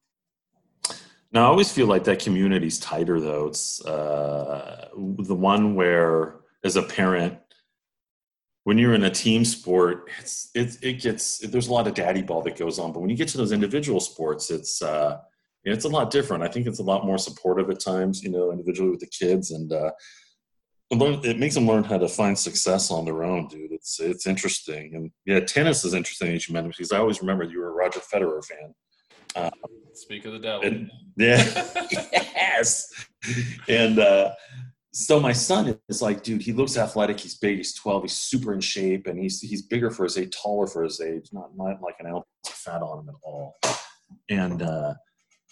Now, 1.33 1.45
I 1.45 1.47
always 1.49 1.71
feel 1.71 1.87
like 1.87 2.05
that 2.05 2.21
community's 2.21 2.79
tighter, 2.79 3.21
though. 3.21 3.49
It's 3.49 3.85
uh, 3.85 4.89
the 5.19 5.35
one 5.35 5.75
where, 5.75 6.37
as 6.65 6.77
a 6.77 6.83
parent, 6.83 7.39
when 8.69 8.77
you're 8.77 8.93
in 8.93 9.05
a 9.05 9.11
team 9.11 9.47
sport, 9.47 10.11
it's 10.19 10.51
it, 10.55 10.77
it 10.83 11.01
gets 11.01 11.39
there's 11.39 11.69
a 11.69 11.73
lot 11.73 11.87
of 11.87 11.95
daddy 11.95 12.21
ball 12.21 12.43
that 12.43 12.59
goes 12.59 12.79
on. 12.79 12.93
But 12.93 13.01
when 13.01 13.09
you 13.09 13.17
get 13.17 13.29
to 13.29 13.39
those 13.39 13.51
individual 13.51 13.99
sports, 13.99 14.51
it's 14.51 14.83
uh, 14.83 15.21
it's 15.65 15.87
a 15.87 15.89
lot 15.89 16.11
different. 16.11 16.43
I 16.43 16.49
think 16.49 16.67
it's 16.67 16.79
a 16.79 16.83
lot 16.83 17.07
more 17.07 17.17
supportive 17.17 17.71
at 17.71 17.81
times, 17.81 18.23
you 18.23 18.31
know, 18.31 18.53
individually 18.53 18.91
with 18.91 19.01
the 19.01 19.07
kids. 19.07 19.53
And 19.53 19.73
uh, 19.73 19.93
it 20.91 21.39
makes 21.39 21.55
them 21.55 21.67
learn 21.67 21.83
how 21.83 21.97
to 21.97 22.09
find 22.09 22.39
success 22.39 22.91
on 22.91 23.07
their 23.07 23.25
own, 23.25 23.49
dude. 23.49 23.73
It's 23.73 24.01
it's 24.01 24.27
interesting, 24.27 24.95
and 24.95 25.11
yeah, 25.25 25.41
tennis 25.41 25.87
is 25.87 25.95
interesting 25.95 26.35
as 26.35 26.47
you 26.47 26.53
mentioned 26.53 26.75
because 26.77 26.93
I 26.93 26.99
always 26.99 27.23
remember 27.23 27.45
you 27.45 27.61
were 27.61 27.71
a 27.71 27.73
Roger 27.73 28.01
Federer 28.01 28.45
fan. 28.45 28.75
Um, 29.35 29.51
Speak 29.95 30.27
of 30.27 30.35
the 30.35 30.41
devil. 30.41 30.69
And, 30.69 30.91
yeah, 31.17 31.43
yes, 32.13 32.93
and 33.67 33.99
uh, 33.99 34.33
so 34.93 35.21
my 35.21 35.33
son 35.33 35.79
is 35.89 36.01
like, 36.01 36.23
dude, 36.23 36.43
he 36.43 36.53
looks 36.53 36.77
athletic. 36.77 37.21
He's 37.21 37.37
big. 37.37 37.59
He's 37.59 37.75
twelve. 37.75 38.03
He's 38.03 38.15
super 38.15 38.55
in 38.55 38.61
shape, 38.61 39.07
and 39.07 39.19
he's 39.19 39.41
he's 39.41 39.63
bigger 39.63 39.91
for 39.91 40.05
his 40.05 40.17
age, 40.17 40.35
taller 40.35 40.67
for 40.67 40.83
his 40.83 41.01
age. 41.01 41.29
Not 41.33 41.57
not 41.57 41.83
like 41.83 41.97
an 42.01 42.07
ounce 42.07 42.25
of 42.47 42.53
fat 42.55 42.83
on 42.83 43.01
him 43.01 43.09
at 43.11 43.15
all. 43.23 43.59
And 44.31 44.63
uh, 44.63 44.95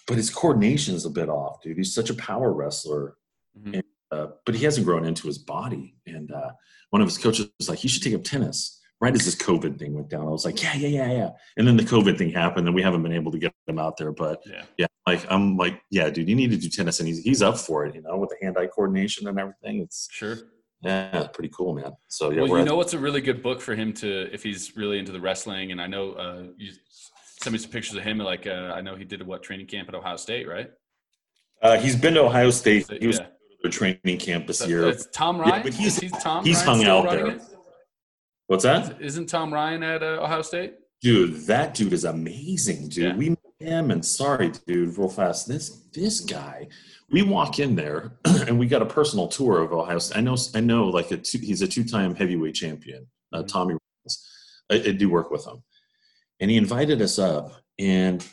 but 0.07 0.17
his 0.17 0.31
coordination 0.31 0.95
is 0.95 1.05
a 1.05 1.11
bit 1.11 1.29
off, 1.29 1.61
dude. 1.63 1.77
He's 1.77 1.95
such 1.95 2.11
a 2.11 2.15
power 2.15 2.53
wrestler. 2.53 3.17
Mm-hmm. 3.59 3.75
And, 3.75 3.85
uh, 4.11 4.27
but 4.47 4.55
he 4.55 4.65
hasn't 4.65 4.87
grown 4.87 5.05
into 5.05 5.27
his 5.27 5.39
body. 5.39 5.97
And 6.07 6.31
uh, 6.33 6.53
one 6.91 7.03
of 7.03 7.09
his 7.09 7.19
coaches 7.19 7.49
was 7.59 7.69
like, 7.69 7.83
"You 7.85 7.91
should 7.91 8.03
take 8.03 8.15
up 8.15 8.25
tennis." 8.25 8.81
Right 8.99 9.15
as 9.15 9.27
this 9.27 9.35
COVID 9.35 9.79
thing 9.79 9.93
went 9.93 10.09
down, 10.09 10.27
I 10.27 10.31
was 10.31 10.47
like, 10.47 10.63
"Yeah, 10.63 10.75
yeah, 10.77 10.89
yeah, 10.89 11.13
yeah." 11.13 11.31
And 11.59 11.69
then 11.69 11.77
the 11.77 11.83
COVID 11.83 12.17
thing 12.17 12.31
happened, 12.31 12.67
and 12.67 12.75
we 12.75 12.81
haven't 12.81 13.03
been 13.03 13.13
able 13.13 13.33
to 13.33 13.39
get 13.39 13.53
him 13.67 13.79
out 13.79 13.99
there. 13.99 14.13
But 14.13 14.41
yeah, 14.47 14.63
yeah 14.79 14.87
like 15.07 15.25
I'm 15.31 15.57
like, 15.57 15.81
yeah, 15.91 16.11
dude, 16.11 16.29
you 16.29 16.35
need 16.35 16.51
to 16.51 16.57
do 16.57 16.69
tennis, 16.69 17.01
and 17.01 17.09
he's 17.09 17.21
he's 17.21 17.43
up 17.43 17.59
for 17.59 17.87
it, 17.87 17.95
you 17.95 18.03
know, 18.03 18.17
with 18.17 18.31
the 18.31 18.45
hand-eye 18.45 18.67
coordination 18.67 19.29
and 19.29 19.39
everything. 19.39 19.81
It's 19.81 20.09
sure. 20.11 20.39
Yeah, 20.83 21.27
pretty 21.33 21.51
cool, 21.57 21.75
man. 21.75 21.93
So 22.09 22.31
yeah, 22.31 22.43
well, 22.43 22.59
you 22.59 22.65
know 22.65 22.77
what's 22.77 22.93
a 22.93 22.99
really 22.99 23.21
good 23.21 23.43
book 23.43 23.61
for 23.61 23.75
him 23.75 23.93
to 23.95 24.33
if 24.33 24.43
he's 24.43 24.77
really 24.77 24.99
into 24.99 25.13
the 25.13 25.21
wrestling, 25.21 25.73
and 25.73 25.81
I 25.81 25.87
know 25.87 26.13
uh, 26.13 26.43
you 26.57 26.73
sent 27.41 27.53
me 27.53 27.59
some 27.59 27.71
pictures 27.71 27.97
of 27.97 28.03
him. 28.03 28.19
Like 28.19 28.47
uh, 28.47 28.73
I 28.75 28.83
know 28.83 28.95
he 28.95 29.05
did 29.05 29.21
a 29.21 29.25
what 29.25 29.43
training 29.43 29.67
camp 29.67 29.89
at 29.89 29.95
Ohio 29.95 30.17
State, 30.17 30.47
right? 30.47 30.71
Uh, 31.63 31.79
he's 31.79 31.97
been 31.97 32.15
to 32.15 32.21
Ohio 32.21 32.51
State. 32.51 32.87
He 33.01 33.07
was 33.07 33.19
yeah 33.19 33.27
their 33.63 33.71
training 33.71 34.19
camp 34.19 34.47
this 34.47 34.67
year. 34.67 34.89
It's 34.89 35.07
Tom 35.07 35.39
Ryan. 35.39 35.55
Yeah, 35.55 35.63
but 35.63 35.75
he's 35.75 35.99
he's 35.99 36.13
Tom. 36.13 36.45
He's 36.45 36.65
Ryan 36.65 36.67
hung 36.67 36.85
out 36.87 37.11
there. 37.11 37.27
It? 37.29 37.43
What's 38.47 38.65
that? 38.65 39.01
Isn't 39.01 39.27
Tom 39.27 39.53
Ryan 39.53 39.83
at 39.83 40.03
uh, 40.03 40.23
Ohio 40.23 40.43
State? 40.43 40.75
Dude, 41.03 41.47
that 41.47 41.75
dude 41.75 41.93
is 41.93 42.05
amazing, 42.05 42.89
dude. 42.89 43.05
Yeah. 43.05 43.17
We 43.17 43.36
him, 43.59 43.91
and 43.91 44.05
sorry, 44.05 44.53
dude, 44.67 44.97
real 44.99 45.09
fast. 45.09 45.49
This 45.49 45.71
this 45.93 46.21
guy, 46.21 46.69
we 47.11 47.23
walk 47.23 47.59
in 47.59 47.75
there, 47.75 48.19
and 48.25 48.59
we 48.59 48.67
got 48.67 48.83
a 48.83 48.87
personal 48.87 49.29
tour 49.29 49.63
of 49.63 49.73
Ohio 49.73 49.99
State. 49.99 50.19
I 50.19 50.21
know, 50.21 50.37
I 50.55 50.61
know, 50.61 50.87
like 50.87 51.11
a 51.11 51.17
two, 51.17 51.39
he's 51.39 51.63
a 51.63 51.69
two-time 51.69 52.15
heavyweight 52.15 52.55
champion, 52.55 53.07
uh, 53.33 53.39
mm-hmm. 53.39 53.47
Tommy. 53.47 53.77
I, 54.71 54.75
I 54.75 54.93
do 54.93 55.09
work 55.09 55.31
with 55.31 55.47
him, 55.47 55.63
and 56.41 56.51
he 56.51 56.57
invited 56.57 57.01
us 57.01 57.19
up, 57.19 57.53
and 57.79 58.27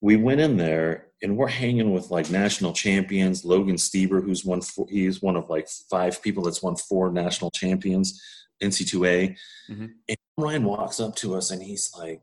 we 0.00 0.16
went 0.16 0.40
in 0.40 0.56
there 0.56 1.06
and 1.22 1.36
we're 1.36 1.48
hanging 1.48 1.92
with 1.92 2.10
like 2.10 2.30
national 2.30 2.72
champions. 2.72 3.44
Logan 3.44 3.76
Stieber, 3.76 4.22
who's 4.22 4.44
won, 4.44 4.60
four, 4.60 4.86
he's 4.88 5.22
one 5.22 5.36
of 5.36 5.48
like 5.48 5.68
five 5.90 6.22
people 6.22 6.42
that's 6.42 6.62
won 6.62 6.76
four 6.76 7.10
national 7.10 7.50
champions, 7.50 8.22
NC2A. 8.62 9.36
Mm-hmm. 9.70 9.86
And 10.08 10.16
Ryan 10.36 10.64
walks 10.64 11.00
up 11.00 11.16
to 11.16 11.34
us 11.34 11.50
and 11.50 11.62
he's 11.62 11.92
like, 11.98 12.20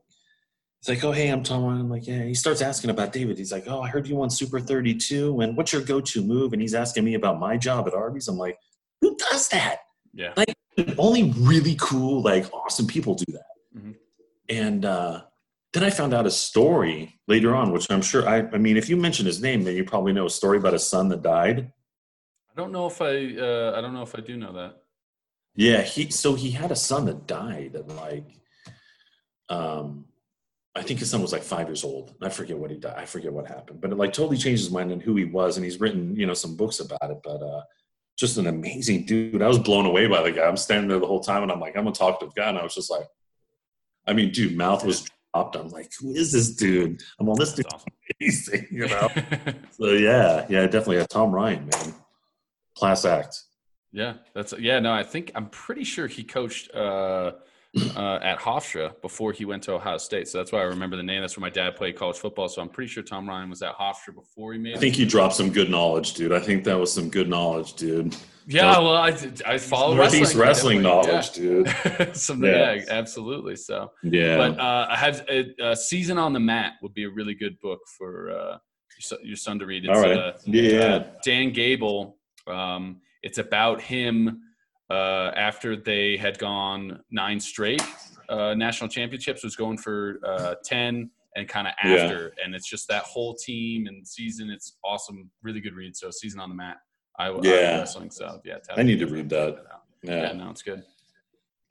he's 0.83 0.95
like, 0.95 1.03
oh, 1.05 1.11
hey, 1.11 1.29
I'm 1.29 1.43
Tom 1.43 1.63
I'm 1.63 1.89
like, 1.89 2.07
yeah. 2.07 2.23
He 2.23 2.33
starts 2.33 2.61
asking 2.61 2.89
about 2.89 3.13
David. 3.13 3.37
He's 3.37 3.51
like, 3.51 3.65
oh, 3.67 3.81
I 3.81 3.87
heard 3.87 4.07
you 4.07 4.17
won 4.17 4.29
Super 4.29 4.59
32. 4.59 5.39
And 5.39 5.55
what's 5.55 5.71
your 5.71 5.81
go-to 5.81 6.21
move? 6.21 6.51
And 6.51 6.61
he's 6.61 6.73
asking 6.73 7.05
me 7.05 7.13
about 7.13 7.39
my 7.39 7.55
job 7.55 7.87
at 7.87 7.93
Arby's. 7.93 8.27
I'm 8.27 8.37
like, 8.37 8.57
who 8.99 9.15
does 9.15 9.47
that? 9.49 9.77
Yeah. 10.13 10.33
Like 10.35 10.53
only 10.97 11.31
really 11.37 11.75
cool, 11.79 12.21
like 12.21 12.51
awesome 12.53 12.87
people 12.87 13.15
do 13.15 13.25
that. 13.29 13.77
Mm-hmm. 13.77 13.91
And, 14.49 14.85
uh, 14.85 15.21
then 15.71 15.83
I 15.83 15.89
found 15.89 16.13
out 16.13 16.27
a 16.27 16.31
story 16.31 17.19
later 17.27 17.55
on, 17.55 17.71
which 17.71 17.89
I'm 17.89 18.01
sure 18.01 18.27
I, 18.27 18.47
I 18.53 18.59
mean, 18.59 18.77
if 18.77 18.89
you 18.89 18.97
mention 18.97 19.25
his 19.25 19.41
name, 19.41 19.63
then 19.63 19.75
you 19.75 19.83
probably 19.83 20.13
know 20.13 20.27
a 20.27 20.29
story 20.29 20.57
about 20.57 20.75
a 20.75 20.79
son 20.79 21.09
that 21.09 21.23
died. 21.23 21.71
I 22.51 22.61
don't 22.61 22.71
know 22.71 22.85
if 22.85 23.01
I, 23.01 23.35
uh, 23.35 23.73
I 23.75 23.81
don't 23.81 23.93
know 23.93 24.03
if 24.03 24.15
I 24.15 24.21
do 24.21 24.37
know 24.37 24.53
that. 24.53 24.83
Yeah, 25.55 25.81
he 25.81 26.09
so 26.11 26.35
he 26.35 26.51
had 26.51 26.71
a 26.71 26.75
son 26.75 27.05
that 27.05 27.25
died 27.25 27.75
at 27.75 27.87
like, 27.87 28.25
um, 29.49 30.05
I 30.75 30.81
think 30.81 30.99
his 30.99 31.09
son 31.09 31.21
was 31.21 31.31
like 31.31 31.43
five 31.43 31.67
years 31.67 31.83
old. 31.83 32.15
I 32.21 32.29
forget 32.29 32.57
what 32.57 32.71
he 32.71 32.77
died. 32.77 32.95
I 32.97 33.05
forget 33.05 33.31
what 33.31 33.47
happened, 33.47 33.79
but 33.79 33.91
it 33.91 33.97
like 33.97 34.13
totally 34.13 34.37
changed 34.37 34.63
his 34.63 34.71
mind 34.71 34.91
and 34.91 35.01
who 35.01 35.15
he 35.15 35.25
was, 35.25 35.57
and 35.57 35.63
he's 35.63 35.79
written 35.79 36.15
you 36.15 36.25
know 36.25 36.33
some 36.33 36.55
books 36.55 36.79
about 36.79 37.11
it. 37.11 37.17
But 37.23 37.43
uh, 37.43 37.61
just 38.17 38.37
an 38.37 38.47
amazing 38.47 39.05
dude. 39.05 39.41
I 39.41 39.47
was 39.47 39.59
blown 39.59 39.85
away 39.85 40.07
by 40.07 40.23
the 40.23 40.31
guy. 40.31 40.47
I'm 40.47 40.57
standing 40.57 40.89
there 40.89 40.99
the 40.99 41.07
whole 41.07 41.19
time, 41.19 41.43
and 41.43 41.51
I'm 41.51 41.59
like, 41.59 41.77
I'm 41.77 41.83
gonna 41.83 41.95
talk 41.95 42.19
to 42.19 42.25
the 42.25 42.31
guy, 42.31 42.49
and 42.49 42.57
I 42.57 42.63
was 42.63 42.73
just 42.73 42.89
like, 42.89 43.07
I 44.07 44.13
mean, 44.13 44.31
dude, 44.31 44.57
mouth 44.57 44.83
was 44.83 45.07
dropped. 45.33 45.55
I'm 45.55 45.69
like, 45.69 45.91
who 45.99 46.11
is 46.13 46.31
this 46.31 46.55
dude? 46.55 47.01
I'm 47.19 47.29
on 47.29 47.37
this 47.37 47.53
dude 47.53 47.65
amazing, 48.19 48.67
you 48.71 48.87
know. 48.87 49.09
so 49.71 49.85
yeah, 49.91 50.45
yeah, 50.49 50.63
definitely 50.63 50.97
a 50.97 51.07
Tom 51.07 51.31
Ryan, 51.31 51.67
man, 51.67 51.93
class 52.75 53.05
act. 53.05 53.43
Yeah, 53.91 54.15
that's 54.33 54.53
yeah. 54.57 54.79
No, 54.79 54.91
I 54.91 55.03
think 55.03 55.31
I'm 55.35 55.49
pretty 55.49 55.83
sure 55.83 56.07
he 56.07 56.23
coached 56.23 56.73
uh, 56.73 57.33
uh, 57.95 58.19
at 58.21 58.39
Hofstra 58.39 58.99
before 59.01 59.31
he 59.31 59.45
went 59.45 59.63
to 59.63 59.73
Ohio 59.73 59.97
State. 59.97 60.27
So 60.27 60.37
that's 60.37 60.51
why 60.51 60.59
I 60.59 60.63
remember 60.63 60.95
the 60.95 61.03
name. 61.03 61.21
That's 61.21 61.35
where 61.37 61.41
my 61.41 61.49
dad 61.49 61.75
played 61.75 61.95
college 61.95 62.17
football. 62.17 62.47
So 62.47 62.61
I'm 62.61 62.69
pretty 62.69 62.89
sure 62.89 63.03
Tom 63.03 63.27
Ryan 63.27 63.49
was 63.49 63.61
at 63.61 63.75
Hofstra 63.75 64.13
before 64.13 64.53
he 64.53 64.59
made. 64.59 64.75
I 64.75 64.79
think 64.79 64.95
he 64.95 65.05
dropped 65.05 65.35
some 65.35 65.49
good 65.49 65.69
knowledge, 65.69 66.13
dude. 66.13 66.31
I 66.31 66.39
think 66.39 66.63
that 66.65 66.77
was 66.77 66.93
some 66.93 67.09
good 67.09 67.29
knowledge, 67.29 67.73
dude. 67.73 68.15
Yeah, 68.45 68.77
well, 68.79 68.97
I 68.97 69.17
I 69.45 69.57
follow 69.57 69.95
Northeast 69.95 70.35
wrestling, 70.35 70.39
wrestling 70.39 70.81
knowledge, 70.81 71.37
yeah. 71.37 72.03
dude. 72.03 72.15
Some, 72.15 72.43
yeah. 72.43 72.73
yeah. 72.73 72.83
absolutely. 72.89 73.55
So 73.55 73.91
yeah, 74.03 74.35
but 74.35 74.59
uh, 74.59 74.87
I 74.89 74.97
have 74.97 75.25
a, 75.29 75.55
a, 75.61 75.75
season 75.77 76.17
on 76.17 76.33
the 76.33 76.41
mat 76.41 76.73
would 76.81 76.93
be 76.93 77.05
a 77.05 77.09
really 77.09 77.35
good 77.35 77.57
book 77.61 77.79
for 77.97 78.31
uh, 78.31 78.57
your, 79.21 79.37
son 79.37 79.59
to 79.59 79.65
read. 79.65 79.85
It's, 79.85 79.97
All 79.97 80.03
right. 80.03 80.17
Uh, 80.17 80.33
yeah, 80.45 80.79
uh, 80.79 81.03
Dan 81.23 81.53
Gable. 81.53 82.17
Um, 82.45 82.99
it's 83.21 83.37
about 83.37 83.79
him 83.79 84.41
uh, 84.93 85.31
after 85.35 85.75
they 85.75 86.17
had 86.17 86.37
gone 86.37 86.99
nine 87.11 87.39
straight 87.39 87.81
uh, 88.29 88.53
national 88.53 88.89
championships. 88.89 89.43
Was 89.43 89.55
going 89.55 89.77
for 89.77 90.19
ten 90.63 91.09
and 91.35 91.47
kind 91.47 91.67
of 91.67 91.73
after, 91.81 92.33
yeah. 92.37 92.45
and 92.45 92.55
it's 92.55 92.69
just 92.69 92.87
that 92.87 93.03
whole 93.03 93.35
team 93.35 93.87
and 93.87 94.07
season. 94.07 94.49
It's 94.49 94.77
awesome, 94.83 95.29
really 95.41 95.61
good 95.61 95.73
read. 95.73 95.95
So 95.95 96.11
season 96.11 96.39
on 96.39 96.49
the 96.49 96.55
mat. 96.55 96.77
I, 97.17 97.29
yeah. 97.41 97.79
wrestling. 97.79 98.11
So 98.11 98.41
yeah, 98.43 98.57
I 98.75 98.83
need 98.83 98.99
to 98.99 99.07
read 99.07 99.29
that. 99.29 99.63
Yeah. 100.03 100.21
yeah, 100.21 100.31
no, 100.33 100.49
it's 100.49 100.61
good. 100.61 100.83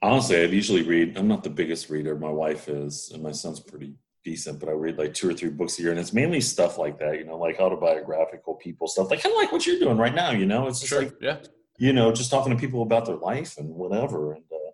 Honestly, 0.01 0.41
I'd 0.41 0.51
usually 0.51 0.83
read. 0.83 1.17
I'm 1.17 1.27
not 1.27 1.43
the 1.43 1.49
biggest 1.49 1.89
reader. 1.89 2.15
My 2.15 2.29
wife 2.29 2.67
is, 2.67 3.11
and 3.13 3.23
my 3.23 3.31
son's 3.31 3.59
pretty 3.59 3.93
decent, 4.23 4.59
but 4.59 4.69
I 4.69 4.73
read 4.73 4.97
like 4.97 5.13
two 5.13 5.29
or 5.29 5.33
three 5.33 5.49
books 5.49 5.79
a 5.79 5.81
year, 5.81 5.91
and 5.91 5.99
it's 5.99 6.13
mainly 6.13 6.41
stuff 6.41 6.77
like 6.77 6.97
that. 6.99 7.17
You 7.17 7.25
know, 7.25 7.37
like 7.37 7.59
autobiographical 7.59 8.55
people 8.55 8.87
stuff, 8.87 9.09
like 9.09 9.21
kind 9.21 9.33
of 9.33 9.37
like 9.37 9.51
what 9.51 9.65
you're 9.65 9.79
doing 9.79 9.97
right 9.97 10.15
now. 10.15 10.31
You 10.31 10.45
know, 10.45 10.67
it's 10.67 10.79
just 10.79 10.89
sure. 10.89 11.03
like 11.03 11.13
yeah, 11.21 11.37
you 11.77 11.93
know, 11.93 12.11
just 12.11 12.31
talking 12.31 12.53
to 12.53 12.59
people 12.59 12.81
about 12.81 13.05
their 13.05 13.15
life 13.15 13.57
and 13.57 13.69
whatever. 13.69 14.33
And 14.33 14.43
uh, 14.51 14.71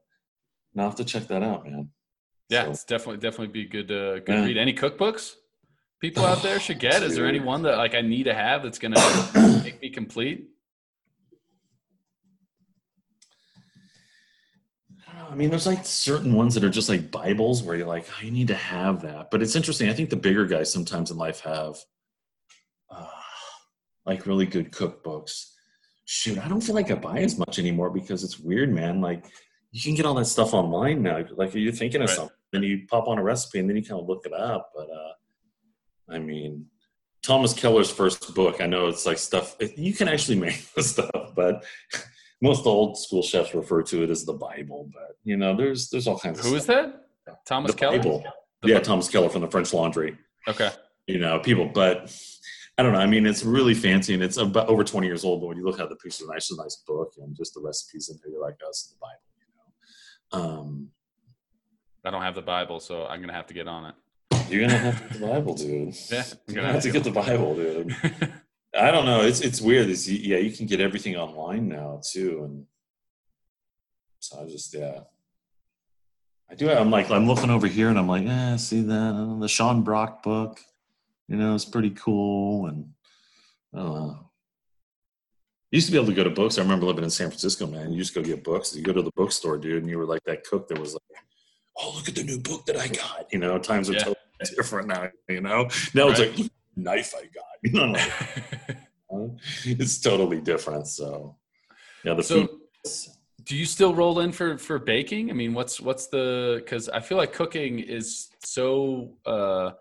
now 0.73 0.83
I 0.83 0.85
have 0.85 0.95
to 0.95 1.05
check 1.05 1.27
that 1.27 1.43
out, 1.43 1.65
man. 1.65 1.89
Yeah, 2.49 2.65
so. 2.65 2.71
it's 2.71 2.83
definitely 2.83 3.17
definitely 3.17 3.47
be 3.47 3.65
good. 3.65 3.91
Uh, 3.91 4.19
good 4.19 4.29
yeah. 4.29 4.45
read. 4.45 4.57
Any 4.57 4.73
cookbooks? 4.73 5.35
People 6.01 6.25
out 6.25 6.41
there 6.41 6.59
should 6.59 6.79
get. 6.79 7.03
Is 7.03 7.15
there 7.15 7.27
any 7.27 7.39
one 7.39 7.63
that 7.63 7.77
like 7.77 7.93
I 7.93 8.01
need 8.01 8.23
to 8.23 8.33
have 8.33 8.63
that's 8.63 8.79
gonna 8.79 8.99
make 9.63 9.81
me 9.81 9.89
complete? 9.89 10.47
I 15.29 15.35
mean, 15.35 15.49
there's 15.49 15.67
like 15.67 15.85
certain 15.85 16.33
ones 16.33 16.55
that 16.55 16.63
are 16.63 16.69
just 16.69 16.89
like 16.89 17.11
Bibles 17.11 17.61
where 17.61 17.75
you're 17.75 17.87
like, 17.87 18.07
oh, 18.09 18.25
you 18.25 18.31
need 18.31 18.47
to 18.47 18.55
have 18.55 19.03
that. 19.03 19.29
But 19.29 19.43
it's 19.43 19.55
interesting. 19.55 19.89
I 19.89 19.93
think 19.93 20.09
the 20.09 20.15
bigger 20.15 20.45
guys 20.45 20.73
sometimes 20.73 21.11
in 21.11 21.17
life 21.17 21.41
have 21.41 21.77
uh, 22.89 23.07
like 24.05 24.25
really 24.25 24.47
good 24.47 24.71
cookbooks. 24.71 25.51
Shoot, 26.11 26.39
I 26.39 26.47
don't 26.47 26.61
feel 26.61 26.73
like 26.73 26.89
I 26.89 26.95
buy 26.95 27.19
as 27.19 27.37
much 27.37 27.59
anymore 27.59 27.91
because 27.91 28.23
it's 28.23 28.39
weird, 28.39 28.73
man. 28.73 28.99
Like 28.99 29.25
you 29.71 29.79
can 29.79 29.93
get 29.93 30.07
all 30.07 30.15
that 30.15 30.25
stuff 30.25 30.55
online 30.55 31.03
now. 31.03 31.23
Like 31.35 31.53
you're 31.53 31.71
thinking 31.71 32.01
of 32.01 32.09
right. 32.09 32.15
something, 32.15 32.35
then 32.51 32.63
you 32.63 32.87
pop 32.87 33.07
on 33.07 33.19
a 33.19 33.23
recipe 33.23 33.59
and 33.59 33.69
then 33.69 33.77
you 33.77 33.83
kind 33.83 34.01
of 34.01 34.07
look 34.07 34.25
it 34.25 34.33
up. 34.33 34.71
But 34.75 34.87
uh, 34.89 36.15
I 36.15 36.17
mean, 36.17 36.65
Thomas 37.21 37.53
Keller's 37.53 37.91
first 37.91 38.33
book, 38.33 38.59
I 38.59 38.65
know 38.65 38.87
it's 38.87 39.05
like 39.05 39.19
stuff 39.19 39.55
you 39.77 39.93
can 39.93 40.07
actually 40.07 40.39
make 40.47 40.73
the 40.73 40.81
stuff, 40.81 41.35
but 41.35 41.63
most 42.41 42.65
old 42.65 42.97
school 42.97 43.21
chefs 43.21 43.53
refer 43.53 43.83
to 43.83 44.01
it 44.01 44.09
as 44.09 44.25
the 44.25 44.33
Bible, 44.33 44.89
but 44.91 45.17
you 45.23 45.37
know, 45.37 45.55
there's 45.55 45.91
there's 45.91 46.07
all 46.07 46.17
kinds 46.17 46.39
of. 46.39 46.45
Who 46.45 46.55
is 46.55 46.65
that? 46.65 47.05
Thomas 47.45 47.69
the 47.69 47.77
Keller. 47.77 47.97
Bible. 47.97 48.23
The 48.63 48.69
yeah, 48.69 48.73
Bible. 48.77 48.85
Thomas 48.85 49.09
Keller 49.09 49.29
from 49.29 49.41
the 49.41 49.51
French 49.51 49.75
Laundry. 49.75 50.17
Okay. 50.47 50.71
You 51.05 51.19
know, 51.19 51.37
people, 51.37 51.69
but 51.71 52.11
I 52.79 52.81
don't 52.81 52.93
know. 52.93 52.99
I 52.99 53.07
mean, 53.07 53.25
it's 53.25 53.43
really 53.43 53.73
fancy 53.73 54.13
and 54.13 54.23
it's 54.23 54.37
about 54.37 54.69
over 54.69 54.85
20 54.85 55.05
years 55.05 55.25
old. 55.25 55.41
But 55.41 55.47
when 55.47 55.57
you 55.57 55.65
look 55.65 55.81
at 55.81 55.89
the 55.89 55.97
pictures, 55.97 56.25
nice, 56.29 56.49
it's 56.49 56.57
a 56.57 56.63
nice 56.63 56.77
book 56.87 57.11
and 57.17 57.35
just 57.35 57.53
the 57.53 57.59
recipes 57.59 58.07
in 58.07 58.17
here, 58.23 58.31
you're 58.31 58.41
like, 58.41 58.55
oh, 58.63 58.69
it's 58.69 58.87
the 58.87 58.95
Bible. 59.01 59.19
You 60.31 60.39
know. 60.39 60.59
Um, 60.61 60.87
I 62.05 62.09
don't 62.09 62.21
have 62.21 62.35
the 62.35 62.41
Bible, 62.41 62.79
so 62.79 63.05
I'm 63.05 63.19
gonna 63.19 63.33
have 63.33 63.47
to 63.47 63.53
get 63.53 63.67
on 63.67 63.87
it. 63.87 63.95
You're 64.47 64.61
gonna 64.61 64.77
have 64.77 64.97
to 64.97 65.09
get 65.09 65.19
the 65.19 65.27
Bible, 65.27 65.55
dude. 65.55 65.93
yeah, 66.09 66.23
you're 66.47 66.55
gonna 66.55 66.67
have, 66.67 66.75
have 66.75 66.83
to 66.83 66.91
get 66.91 67.03
the 67.03 67.11
Bible, 67.11 67.53
dude. 67.53 67.93
I 68.73 68.91
don't 68.91 69.05
know. 69.05 69.23
It's 69.23 69.41
it's 69.41 69.59
weird. 69.59 69.89
It's, 69.89 70.07
yeah, 70.07 70.37
you 70.37 70.55
can 70.55 70.65
get 70.65 70.79
everything 70.79 71.17
online 71.17 71.67
now 71.67 71.99
too, 72.09 72.43
and 72.45 72.65
so 74.19 74.41
I 74.41 74.45
just 74.45 74.73
yeah. 74.73 75.01
I 76.49 76.55
do. 76.55 76.71
I'm 76.71 76.91
like 76.91 77.11
I'm 77.11 77.27
looking 77.27 77.49
over 77.49 77.67
here 77.67 77.89
and 77.89 77.99
I'm 77.99 78.07
like, 78.07 78.23
yeah, 78.23 78.55
see 78.55 78.79
that 78.83 79.37
the 79.41 79.49
Sean 79.49 79.81
Brock 79.81 80.23
book, 80.23 80.61
you 81.29 81.37
know, 81.37 81.53
it's 81.55 81.65
pretty 81.65 81.91
cool 81.91 82.65
and 82.65 82.89
I 83.73 83.77
don't 83.77 83.93
know. 83.93 84.29
You 85.71 85.77
used 85.77 85.87
to 85.87 85.91
be 85.91 85.99
able 85.99 86.07
to 86.07 86.15
go 86.15 86.23
to 86.23 86.31
books. 86.31 86.57
I 86.57 86.63
remember 86.63 86.87
living 86.87 87.03
in 87.03 87.11
San 87.11 87.27
Francisco, 87.27 87.67
man. 87.67 87.91
You 87.91 87.99
used 87.99 88.15
to 88.15 88.21
go 88.21 88.25
get 88.27 88.43
books. 88.43 88.75
You 88.75 88.81
go 88.81 88.91
to 88.91 89.03
the 89.03 89.11
bookstore, 89.15 89.59
dude, 89.59 89.83
and 89.83 89.89
you 89.89 89.99
were 89.99 90.05
like 90.05 90.23
that 90.25 90.43
cook 90.43 90.67
that 90.69 90.79
was 90.79 90.93
like, 90.93 91.23
"Oh, 91.77 91.93
look 91.95 92.09
at 92.09 92.15
the 92.15 92.23
new 92.23 92.39
book 92.39 92.65
that 92.65 92.75
I 92.75 92.87
got." 92.87 93.31
You 93.31 93.37
know, 93.37 93.59
times 93.59 93.87
are 93.87 93.93
Yeah. 93.93 93.99
totally 93.99 94.55
different 94.55 94.87
now. 94.87 95.09
You 95.29 95.41
know, 95.41 95.69
now 95.93 96.09
it's 96.09 96.19
like 96.19 96.35
"Look 96.35 96.47
at 96.47 96.51
the 96.75 96.81
knife 96.81 97.13
I 97.15 97.21
got. 97.25 97.45
You 97.63 97.71
know, 97.73 97.85
like, 97.91 99.31
it's 99.65 99.99
totally 99.99 100.41
different. 100.41 100.87
So, 100.87 101.35
yeah, 102.03 102.15
the 102.15 102.23
so 102.23 102.47
food. 102.47 103.13
do 103.43 103.55
you 103.55 103.65
still 103.65 103.93
roll 103.93 104.21
in 104.21 104.31
for 104.31 104.57
for 104.57 104.79
baking? 104.79 105.29
I 105.29 105.33
mean, 105.33 105.53
what's 105.53 105.79
what's 105.79 106.07
the 106.07 106.61
because 106.63 106.89
I 106.89 106.99
feel 107.01 107.17
like 107.17 107.33
cooking 107.33 107.77
is 107.77 108.29
so 108.39 109.13
uh 109.25 109.71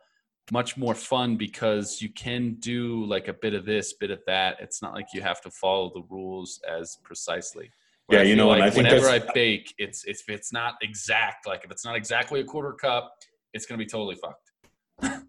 much 0.52 0.76
more 0.76 0.94
fun 0.94 1.36
because 1.36 2.00
you 2.00 2.08
can 2.08 2.54
do 2.54 3.04
like 3.04 3.28
a 3.28 3.32
bit 3.32 3.54
of 3.54 3.64
this, 3.64 3.92
bit 3.92 4.10
of 4.10 4.20
that. 4.26 4.56
It's 4.60 4.82
not 4.82 4.94
like 4.94 5.06
you 5.12 5.20
have 5.20 5.40
to 5.42 5.50
follow 5.50 5.90
the 5.94 6.02
rules 6.08 6.60
as 6.68 6.98
precisely. 7.02 7.70
Where 8.06 8.20
Yeah, 8.20 8.28
you 8.28 8.36
know, 8.36 8.50
and 8.50 8.60
like 8.60 8.68
I 8.68 8.74
think 8.74 8.88
whenever 8.88 9.08
I 9.08 9.18
bake, 9.34 9.74
it's 9.78 10.04
it's 10.04 10.22
if 10.22 10.28
it's 10.28 10.52
not 10.52 10.74
exact, 10.82 11.46
like 11.46 11.64
if 11.64 11.70
it's 11.70 11.84
not 11.84 11.96
exactly 11.96 12.40
a 12.40 12.44
quarter 12.44 12.72
cup, 12.72 13.14
it's 13.52 13.66
gonna 13.66 13.78
be 13.78 13.86
totally 13.86 14.16
fucked. 14.16 15.24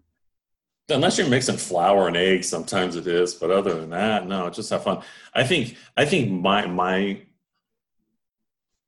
unless 0.88 1.18
you're 1.18 1.28
mixing 1.28 1.56
flour 1.56 2.08
and 2.08 2.16
eggs 2.16 2.48
sometimes 2.48 2.96
it 2.96 3.06
is 3.06 3.34
but 3.34 3.50
other 3.50 3.80
than 3.80 3.90
that 3.90 4.26
no 4.26 4.50
just 4.50 4.70
have 4.70 4.82
fun 4.82 5.00
i 5.34 5.44
think 5.44 5.76
i 5.96 6.04
think 6.04 6.30
my 6.30 6.66
my 6.66 7.20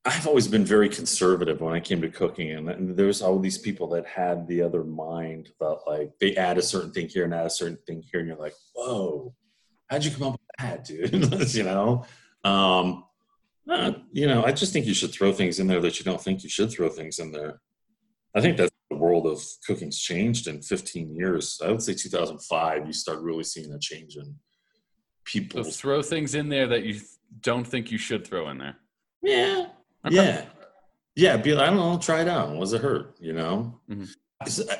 i've 0.04 0.26
always 0.26 0.48
been 0.48 0.64
very 0.64 0.88
conservative 0.88 1.60
when 1.60 1.74
I 1.74 1.80
came 1.80 2.00
to 2.02 2.08
cooking 2.08 2.50
and, 2.52 2.68
and 2.68 2.96
there's 2.96 3.22
all 3.22 3.38
these 3.38 3.58
people 3.58 3.88
that 3.90 4.06
had 4.06 4.48
the 4.48 4.60
other 4.62 4.82
mind 4.84 5.50
that 5.60 5.78
like 5.86 6.10
they 6.20 6.34
add 6.36 6.58
a 6.58 6.62
certain 6.62 6.92
thing 6.92 7.08
here 7.08 7.24
and 7.24 7.32
add 7.34 7.46
a 7.46 7.50
certain 7.50 7.78
thing 7.86 8.02
here 8.10 8.20
and 8.20 8.28
you're 8.28 8.38
like 8.38 8.54
whoa 8.74 9.32
how'd 9.88 10.04
you 10.04 10.10
come 10.10 10.24
up 10.28 10.32
with 10.32 10.40
that 10.58 10.84
dude 10.84 11.54
you 11.54 11.62
know 11.62 12.04
um 12.44 13.04
uh, 13.70 13.92
you 14.12 14.26
know 14.26 14.44
i 14.44 14.50
just 14.50 14.72
think 14.72 14.86
you 14.86 14.94
should 14.94 15.12
throw 15.12 15.32
things 15.32 15.60
in 15.60 15.68
there 15.68 15.80
that 15.80 15.98
you 15.98 16.04
don't 16.04 16.20
think 16.20 16.42
you 16.42 16.48
should 16.48 16.70
throw 16.70 16.88
things 16.88 17.20
in 17.20 17.30
there 17.30 17.60
i 18.34 18.40
think 18.40 18.56
that's 18.56 18.72
the 18.90 18.96
world 18.96 19.26
of 19.26 19.40
cooking's 19.66 19.98
changed 19.98 20.46
in 20.48 20.60
15 20.60 21.14
years. 21.16 21.58
I 21.64 21.70
would 21.70 21.80
say 21.80 21.94
2005, 21.94 22.86
you 22.86 22.92
start 22.92 23.20
really 23.22 23.42
seeing 23.42 23.72
a 23.72 23.78
change 23.78 24.16
in 24.16 24.24
So 24.24 24.34
people. 25.24 25.64
throw 25.64 26.02
things 26.02 26.34
in 26.34 26.50
there 26.50 26.66
that 26.66 26.82
you 26.84 27.00
don't 27.40 27.64
think 27.66 27.90
you 27.90 27.96
should 27.96 28.26
throw 28.26 28.50
in 28.50 28.58
there. 28.58 28.76
yeah, 29.22 29.68
Okay. 30.06 30.16
yeah, 30.16 30.44
yeah. 31.14 31.36
Be 31.36 31.54
like, 31.54 31.68
I 31.68 31.70
don't 31.70 31.76
know. 31.76 31.98
Try 31.98 32.22
it 32.22 32.28
out. 32.28 32.56
Was 32.56 32.72
it 32.72 32.80
hurt? 32.80 33.16
You 33.20 33.32
know. 33.32 33.80
Mhm. 33.90 34.08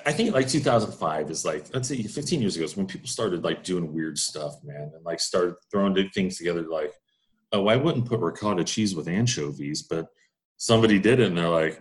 I 0.07 0.13
think 0.13 0.35
like 0.35 0.49
2005 0.49 1.31
is 1.31 1.45
like 1.45 1.73
let's 1.73 1.87
say 1.89 2.03
15 2.03 2.41
years 2.41 2.57
ago 2.57 2.65
is 2.65 2.77
when 2.77 2.87
people 2.89 3.07
started 3.07 3.45
like 3.45 3.63
doing 3.63 3.93
weird 3.93 4.19
stuff, 4.19 4.55
man, 4.65 4.91
and 4.93 5.05
like 5.05 5.21
started 5.21 5.55
throwing 5.71 5.95
things 6.11 6.37
together. 6.37 6.63
Like, 6.63 6.93
oh, 7.53 7.69
I 7.69 7.77
wouldn't 7.77 8.07
put 8.07 8.19
ricotta 8.19 8.65
cheese 8.65 8.97
with 8.97 9.07
anchovies, 9.07 9.83
but 9.83 10.09
somebody 10.57 10.99
did 10.99 11.21
it, 11.21 11.29
and 11.29 11.39
they're 11.39 11.49
like, 11.49 11.81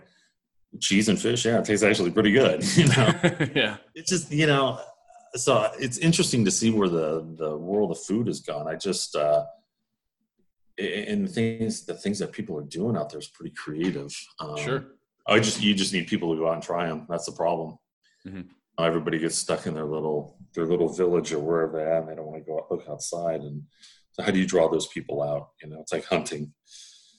cheese 0.80 1.08
and 1.08 1.20
fish, 1.20 1.44
yeah, 1.44 1.58
it 1.58 1.64
tastes 1.64 1.82
actually 1.82 2.12
pretty 2.12 2.30
good. 2.30 2.62
You 2.76 2.86
know. 2.86 3.14
yeah. 3.54 3.76
it's 3.96 4.10
just 4.10 4.30
you 4.30 4.46
know 4.46 4.78
so 5.34 5.70
it's 5.78 5.98
interesting 5.98 6.44
to 6.44 6.50
see 6.50 6.70
where 6.70 6.88
the 6.88 7.26
the 7.38 7.56
world 7.56 7.90
of 7.90 7.98
food 7.98 8.26
has 8.26 8.40
gone 8.40 8.68
i 8.68 8.74
just 8.74 9.16
uh 9.16 9.44
and 10.78 11.26
the 11.26 11.32
things 11.32 11.84
the 11.84 11.94
things 11.94 12.18
that 12.18 12.32
people 12.32 12.56
are 12.56 12.62
doing 12.64 12.96
out 12.96 13.10
there 13.10 13.18
is 13.20 13.28
pretty 13.28 13.54
creative 13.54 14.12
um, 14.40 14.56
Sure. 14.56 14.84
i 15.26 15.38
just 15.38 15.62
you 15.62 15.74
just 15.74 15.92
need 15.92 16.06
people 16.06 16.32
to 16.32 16.38
go 16.40 16.48
out 16.48 16.54
and 16.54 16.62
try 16.62 16.86
them 16.88 17.06
that's 17.08 17.26
the 17.26 17.32
problem 17.32 17.78
Mhm. 18.26 18.46
everybody 18.78 19.18
gets 19.18 19.36
stuck 19.36 19.66
in 19.66 19.74
their 19.74 19.84
little 19.84 20.38
their 20.54 20.64
little 20.66 20.88
village 20.88 21.32
or 21.32 21.40
wherever 21.40 21.72
they're 21.78 21.92
at 21.92 22.02
and 22.02 22.08
they 22.10 22.14
don't 22.14 22.26
want 22.26 22.38
to 22.38 22.46
go 22.46 22.58
out, 22.58 22.70
look 22.70 22.84
outside 22.88 23.40
and 23.40 23.62
so 24.12 24.22
how 24.22 24.30
do 24.30 24.38
you 24.38 24.46
draw 24.46 24.68
those 24.70 24.86
people 24.88 25.22
out 25.22 25.50
you 25.62 25.68
know 25.68 25.80
it's 25.80 25.92
like 25.92 26.04
hunting 26.04 26.52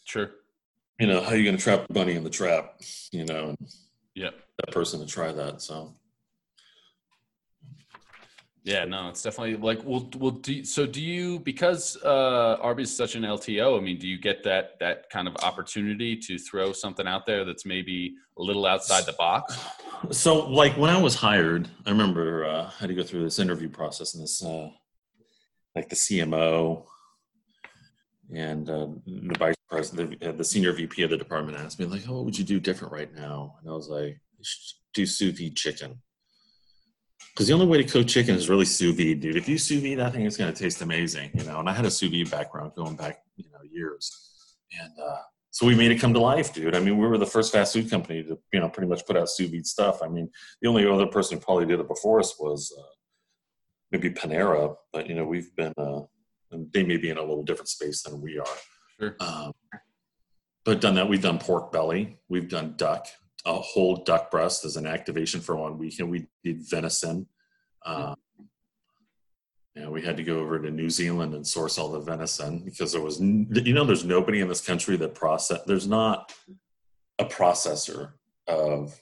Sure. 0.06 0.32
you 1.00 1.08
know 1.08 1.22
how 1.22 1.32
are 1.32 1.36
you 1.36 1.44
going 1.44 1.58
to 1.58 1.62
trap 1.64 1.88
the 1.88 1.94
bunny 1.94 2.14
in 2.16 2.24
the 2.24 2.30
trap 2.30 2.80
you 3.12 3.26
know 3.26 3.50
and 3.50 3.58
Yep. 4.16 4.34
that 4.60 4.72
person 4.72 5.00
to 5.00 5.06
try 5.08 5.32
that 5.32 5.62
so 5.62 5.96
Yeah, 8.64 8.86
no, 8.86 9.10
it's 9.10 9.22
definitely 9.22 9.58
like 9.58 9.84
well, 9.84 10.10
well. 10.18 10.32
Do 10.32 10.64
so? 10.64 10.86
Do 10.86 11.02
you 11.02 11.40
because 11.40 11.98
uh, 11.98 12.58
Arby's 12.62 12.92
is 12.92 12.96
such 12.96 13.16
an 13.16 13.24
LTO? 13.24 13.78
I 13.78 13.82
mean, 13.82 13.98
do 13.98 14.08
you 14.08 14.18
get 14.18 14.42
that 14.44 14.80
that 14.80 15.10
kind 15.10 15.28
of 15.28 15.36
opportunity 15.44 16.16
to 16.16 16.38
throw 16.38 16.72
something 16.72 17.06
out 17.06 17.26
there 17.26 17.44
that's 17.44 17.66
maybe 17.66 18.16
a 18.38 18.42
little 18.42 18.66
outside 18.66 19.06
the 19.06 19.14
box? 19.14 19.60
So, 20.12 20.50
like 20.50 20.78
when 20.78 20.90
I 20.90 21.02
was 21.02 21.14
hired, 21.14 21.68
I 21.86 21.90
remember 21.90 22.46
uh, 22.46 22.68
I 22.68 22.80
had 22.80 22.88
to 22.88 22.96
go 22.96 23.04
through 23.04 23.24
this 23.24 23.38
interview 23.38 23.68
process 23.68 24.14
and 24.14 24.24
this, 24.24 24.42
uh, 24.42 24.70
like 25.76 25.90
the 25.90 25.96
CMO 25.98 26.86
and 28.34 28.70
uh, 28.70 28.88
the 29.06 29.36
vice 29.38 29.56
president, 29.70 30.22
the, 30.22 30.30
uh, 30.30 30.32
the 30.32 30.44
senior 30.46 30.72
VP 30.72 31.04
of 31.04 31.10
the 31.10 31.18
department 31.18 31.58
asked 31.58 31.82
me, 31.82 31.86
like, 31.86 32.04
"Oh, 32.08 32.14
what 32.14 32.26
would 32.26 32.38
you 32.38 32.46
do 32.46 32.62
different 32.62 32.94
right 32.94 33.14
now?" 33.14 33.56
And 33.60 33.70
I 33.70 33.74
was 33.74 33.90
like, 33.90 34.22
"You 34.38 34.44
should 34.44 34.76
"Do 34.94 35.06
sous 35.06 35.38
vide 35.38 35.58
chicken." 35.58 36.02
Because 37.32 37.48
the 37.48 37.54
only 37.54 37.66
way 37.66 37.82
to 37.82 37.84
cook 37.84 38.08
chicken 38.08 38.36
is 38.36 38.50
really 38.50 38.66
sous 38.66 38.96
vide, 38.96 39.22
dude. 39.22 39.36
If 39.36 39.50
you 39.50 39.58
sous 39.58 39.82
vide 39.82 40.00
that 40.00 40.14
thing, 40.14 40.26
it's 40.26 40.38
going 40.38 40.54
to 40.54 40.60
taste 40.60 40.82
amazing, 40.82 41.32
you 41.34 41.44
know. 41.44 41.60
And 41.60 41.70
I 41.70 41.74
had 41.74 41.86
a 41.86 41.92
sous 41.92 42.12
vide 42.12 42.30
background 42.30 42.74
going 42.76 42.96
back, 42.96 43.24
you 43.38 43.46
know, 43.52 43.60
years, 43.72 44.56
and 44.80 44.92
uh, 45.00 45.22
so 45.54 45.68
we 45.68 45.76
made 45.76 45.92
it 45.92 46.00
come 46.00 46.16
to 46.16 46.20
life, 46.20 46.52
dude. 46.52 46.76
I 46.76 46.80
mean, 46.80 46.98
we 46.98 47.06
were 47.06 47.20
the 47.20 47.28
first 47.28 47.54
fast 47.54 47.74
food 47.74 47.88
company 47.88 48.24
to, 48.24 48.40
you 48.52 48.60
know, 48.60 48.70
pretty 48.70 48.90
much 48.90 49.06
put 49.06 49.16
out 49.16 49.30
sous 49.30 49.50
vide 49.52 49.68
stuff. 49.68 50.02
I 50.02 50.08
mean, 50.08 50.30
the 50.62 50.68
only 50.68 50.88
other 50.88 51.06
person 51.06 51.38
who 51.38 51.44
probably 51.44 51.68
did 51.68 51.80
it 51.80 51.88
before 51.88 52.20
us 52.20 52.40
was 52.40 52.76
uh, 52.76 52.82
maybe 53.92 54.10
Panera, 54.10 54.76
but 54.92 55.08
you 55.08 55.14
know, 55.14 55.26
we've 55.26 55.56
been, 55.56 55.72
uh, 55.78 56.02
and 56.52 56.72
they 56.74 56.84
may 56.84 56.98
be 56.98 57.12
in 57.12 57.18
a 57.18 57.22
little 57.22 57.44
different 57.44 57.70
space 57.70 58.02
than 58.02 58.20
we 58.20 58.40
are. 58.40 58.58
Sure. 59.00 59.16
Um, 59.20 59.54
but 60.66 60.82
done 60.82 60.96
that, 60.96 61.08
we've 61.08 61.22
done 61.22 61.38
pork 61.38 61.72
belly, 61.72 62.18
we've 62.30 62.50
done 62.50 62.74
duck, 62.76 63.06
a 63.46 63.54
whole 63.54 63.98
duck 63.98 64.32
breast 64.32 64.66
as 64.66 64.78
an 64.78 64.88
activation 64.88 65.42
for 65.42 65.56
one 65.56 65.78
weekend. 65.78 66.10
We 66.10 66.28
did 66.44 66.62
venison. 66.62 67.28
Um, 67.86 68.16
yeah, 69.76 69.90
we 69.90 70.02
had 70.02 70.18
to 70.18 70.24
go 70.24 70.40
over 70.40 70.62
to 70.62 70.70
New 70.70 70.90
Zealand 70.90 71.34
and 71.34 71.46
source 71.46 71.78
all 71.78 71.90
the 71.90 72.00
venison 72.00 72.60
because 72.60 72.92
there 72.92 73.02
was, 73.02 73.20
you 73.20 73.74
know, 73.74 73.84
there's 73.84 74.06
nobody 74.06 74.40
in 74.40 74.48
this 74.48 74.62
country 74.62 74.96
that 74.98 75.16
process. 75.16 75.62
There's 75.66 75.88
not 75.88 76.32
a 77.20 77.26
processor 77.26 78.12
of 78.48 79.02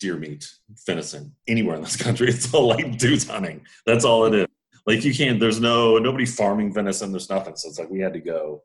deer 0.00 0.16
meat, 0.16 0.50
venison 0.86 1.34
anywhere 1.46 1.76
in 1.76 1.82
this 1.82 1.96
country. 1.96 2.28
It's 2.28 2.52
all 2.52 2.68
like 2.68 2.98
dudes 2.98 3.28
hunting. 3.28 3.64
That's 3.86 4.04
all 4.04 4.24
it 4.26 4.34
is. 4.34 4.46
Like 4.86 5.04
you 5.04 5.14
can't. 5.14 5.38
There's 5.38 5.60
no 5.60 5.98
nobody 5.98 6.26
farming 6.26 6.72
venison. 6.72 7.12
There's 7.12 7.30
nothing. 7.30 7.56
So 7.56 7.68
it's 7.68 7.78
like 7.78 7.90
we 7.90 8.00
had 8.00 8.14
to 8.14 8.20
go 8.20 8.62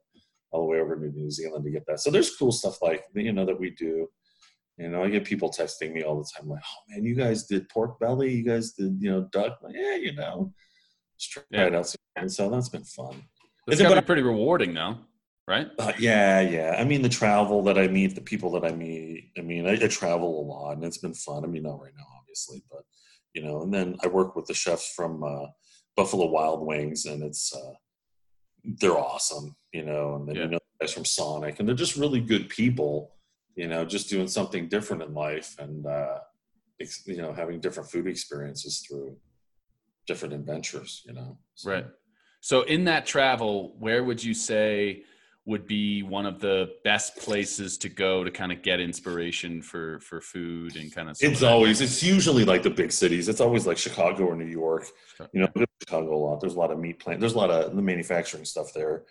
all 0.52 0.62
the 0.62 0.68
way 0.68 0.80
over 0.80 0.96
to 0.96 1.16
New 1.16 1.30
Zealand 1.30 1.66
to 1.66 1.72
get 1.72 1.86
that. 1.88 2.00
So 2.00 2.10
there's 2.10 2.36
cool 2.36 2.52
stuff 2.52 2.82
like 2.82 3.04
you 3.14 3.34
know 3.34 3.46
that 3.46 3.60
we 3.60 3.72
do. 3.72 4.08
You 4.78 4.90
know, 4.90 5.04
I 5.04 5.10
get 5.10 5.24
people 5.26 5.50
texting 5.52 5.94
me 5.94 6.04
all 6.04 6.18
the 6.18 6.28
time 6.36 6.50
like, 6.50 6.62
"Oh 6.66 6.82
man, 6.90 7.06
you 7.06 7.14
guys 7.16 7.44
did 7.46 7.70
pork 7.70 8.00
belly. 8.00 8.34
You 8.34 8.44
guys 8.44 8.72
did 8.72 8.98
you 9.00 9.12
know 9.12 9.22
duck." 9.32 9.60
Like, 9.62 9.76
yeah, 9.76 9.96
you 9.96 10.14
know, 10.14 10.54
just 11.20 11.32
try 11.32 11.44
Yeah. 11.52 11.66
it 11.68 11.76
out. 11.76 11.94
And 12.16 12.32
so 12.32 12.50
that's 12.50 12.70
been 12.70 12.84
fun. 12.84 13.24
It's 13.68 13.82
got 13.82 13.94
to 13.94 14.02
be 14.02 14.06
pretty 14.06 14.24
rewarding, 14.24 14.74
though, 14.74 14.98
right? 15.48 15.68
Uh, 15.80 15.94
yeah, 16.00 16.42
yeah. 16.42 16.76
I 16.78 16.84
mean, 16.84 17.02
the 17.02 17.10
travel 17.10 17.62
that 17.64 17.78
I 17.78 17.88
meet, 17.88 18.14
the 18.16 18.22
people 18.22 18.52
that 18.52 18.66
I 18.66 18.76
meet. 18.76 19.32
I 19.38 19.42
mean, 19.42 19.68
I, 19.68 19.74
I 19.74 19.88
travel 19.88 20.42
a 20.42 20.44
lot, 20.46 20.72
and 20.76 20.84
it's 20.84 20.98
been 20.98 21.14
fun. 21.14 21.44
I 21.44 21.48
mean, 21.48 21.64
not 21.64 21.80
right 21.80 21.94
now, 21.98 22.06
obviously, 22.20 22.64
but 22.72 22.82
you 23.34 23.44
know. 23.44 23.62
And 23.62 23.72
then 23.74 23.96
I 24.04 24.08
work 24.08 24.36
with 24.36 24.48
the 24.48 24.54
chefs 24.56 24.92
from 24.96 25.24
uh, 25.24 25.46
Buffalo 25.96 26.26
Wild 26.28 26.66
Wings, 26.66 27.06
and 27.06 27.22
it's 27.24 27.56
uh, 27.56 27.74
they're 28.64 28.98
awesome, 28.98 29.56
you 29.72 29.86
know. 29.86 30.16
And 30.16 30.28
then 30.28 30.36
Yeah. 30.36 30.42
you 30.44 30.50
know, 30.50 30.60
the 30.80 30.86
guys 30.86 30.94
from 30.94 31.06
Sonic, 31.06 31.60
and 31.60 31.68
they're 31.68 31.76
just 31.76 31.96
really 31.96 32.22
good 32.22 32.50
people, 32.50 33.16
you 33.56 33.68
know, 33.68 33.86
just 33.86 34.10
doing 34.10 34.28
something 34.28 34.68
different 34.68 35.04
in 35.04 35.13
life, 35.13 35.56
and 35.60 35.86
uh, 35.86 36.20
ex- 36.82 37.04
you 37.08 37.18
know, 37.18 37.34
having 37.34 37.60
different 37.60 37.89
food 37.89 38.08
experiences 38.08 38.80
through 38.88 39.16
different 40.08 40.34
adventures, 40.34 41.02
you 41.06 41.13
know. 41.13 41.38
So- 41.56 41.72
Right. 41.72 41.86
So, 42.42 42.63
in 42.63 42.84
that 42.86 43.06
travel, 43.06 43.76
where 43.80 44.04
would 44.04 44.22
you 44.22 44.34
say 44.34 45.04
would 45.46 45.66
be 45.68 46.04
one 46.04 46.26
of 46.26 46.39
the 46.39 46.74
best 46.86 47.18
places 47.18 47.78
to 47.78 47.89
go 47.89 48.24
to 48.24 48.32
kind 48.32 48.52
of 48.52 48.62
get 48.62 48.80
inspiration 48.82 49.62
for 49.62 50.00
for 50.02 50.20
food 50.20 50.76
and 50.76 50.93
kind 50.93 51.10
of? 51.10 51.16
some 51.18 51.28
of 51.28 51.34
It's 51.34 51.43
always 51.43 51.80
it's 51.80 52.04
usually 52.04 52.43
like 52.43 52.64
the 52.64 52.70
big 52.70 52.91
cities. 52.91 53.30
It's 53.30 53.39
always 53.39 53.66
like 53.66 53.78
Chicago 53.78 54.26
or 54.26 54.36
New 54.36 54.47
York. 54.47 54.86
You 55.32 55.41
know, 55.41 55.47
I 55.47 55.60
go 55.60 55.66
to 55.66 55.72
Chicago 55.82 56.16
a 56.16 56.22
lot. 56.26 56.41
There's 56.41 56.56
a 56.56 56.60
lot 56.60 56.72
of 56.72 56.80
meat 56.80 56.99
plant. 56.99 57.20
There's 57.22 57.34
a 57.34 57.38
lot 57.38 57.49
of 57.49 57.76
the 57.76 57.82
manufacturing 57.82 58.43
stuff 58.45 58.74
there. 58.74 59.04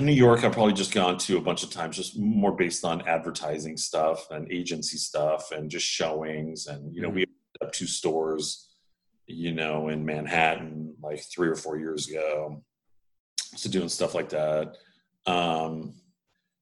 New 0.00 0.12
York, 0.12 0.44
I've 0.44 0.52
probably 0.52 0.72
just 0.72 0.92
gone 0.92 1.18
to 1.18 1.36
a 1.36 1.40
bunch 1.40 1.62
of 1.62 1.70
times, 1.70 1.96
just 1.96 2.18
more 2.18 2.52
based 2.52 2.84
on 2.84 3.06
advertising 3.08 3.76
stuff 3.76 4.30
and 4.30 4.50
agency 4.52 4.96
stuff 4.96 5.50
and 5.52 5.70
just 5.70 5.86
showings. 5.86 6.66
And 6.66 6.94
you 6.94 7.02
know, 7.02 7.10
Mhm. 7.10 7.14
we 7.14 7.22
opened 7.22 7.68
up 7.68 7.72
two 7.72 7.86
stores, 7.86 8.68
you 9.26 9.52
know, 9.52 9.88
in 9.88 10.04
Manhattan 10.04 10.96
like 11.02 11.22
three 11.24 11.48
or 11.48 11.56
four 11.56 11.78
years 11.78 12.08
ago. 12.08 12.64
So 13.56 13.70
doing 13.70 13.88
stuff 13.88 14.14
like 14.14 14.28
that. 14.30 14.76
Um, 15.26 16.00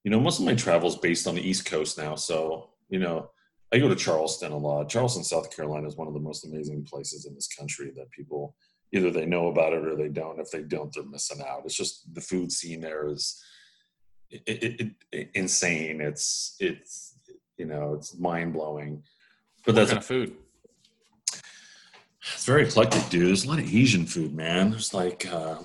you 0.05 0.11
know, 0.11 0.21
most 0.21 0.39
of 0.39 0.45
my 0.45 0.55
travel 0.55 0.89
is 0.89 0.97
based 0.97 1.27
on 1.27 1.35
the 1.35 1.43
East 1.43 1.67
Coast 1.67 1.99
now. 1.99 2.15
So, 2.15 2.71
you 2.89 2.99
know, 2.99 3.31
I 3.73 3.79
go 3.79 3.89
to 3.89 3.97
Charleston 3.97 4.53
a 4.53 4.57
lot. 4.57 4.89
Charleston, 4.89 5.25
South 5.25 5.55
Carolina 5.55 5.89
is 5.89 5.97
one 5.97 6.07
of 6.07 6.15
the 6.15 6.21
most 6.21 6.45
amazing 6.45 6.85
places 6.85 7.27
in 7.27 7.35
this 7.35 7.49
country 7.49 7.91
that 7.97 8.11
people 8.13 8.55
either 8.93 9.11
they 9.11 9.27
know 9.27 9.49
about 9.49 9.73
it 9.73 9.87
or 9.87 9.97
they 9.97 10.09
don't. 10.09 10.41
If 10.41 10.51
they 10.51 10.63
don't, 10.63 10.93
they're 10.93 11.05
missing 11.05 11.43
out. 11.43 11.63
It's 11.65 11.77
just 11.77 12.15
the 12.15 12.21
food 12.21 12.53
scene 12.53 12.81
there 12.81 13.09
is 13.09 13.43
it, 14.31 14.63
it, 14.63 14.91
it, 15.13 15.31
insane. 15.35 16.01
It's 16.01 16.57
it's 16.59 17.15
you 17.57 17.67
know 17.67 17.95
it's 17.95 18.17
mind 18.17 18.53
blowing. 18.53 19.03
But 19.65 19.75
what 19.75 19.81
that's 19.81 19.91
kind 19.91 19.99
of 19.99 20.07
food. 20.07 20.37
It's 22.35 22.45
very 22.45 22.65
eclectic, 22.65 23.09
dude. 23.09 23.29
There's 23.29 23.45
a 23.45 23.49
lot 23.49 23.61
of 23.61 23.73
Asian 23.73 24.05
food, 24.05 24.35
man. 24.35 24.71
There's 24.71 24.93
like, 24.93 25.33
uh, 25.33 25.59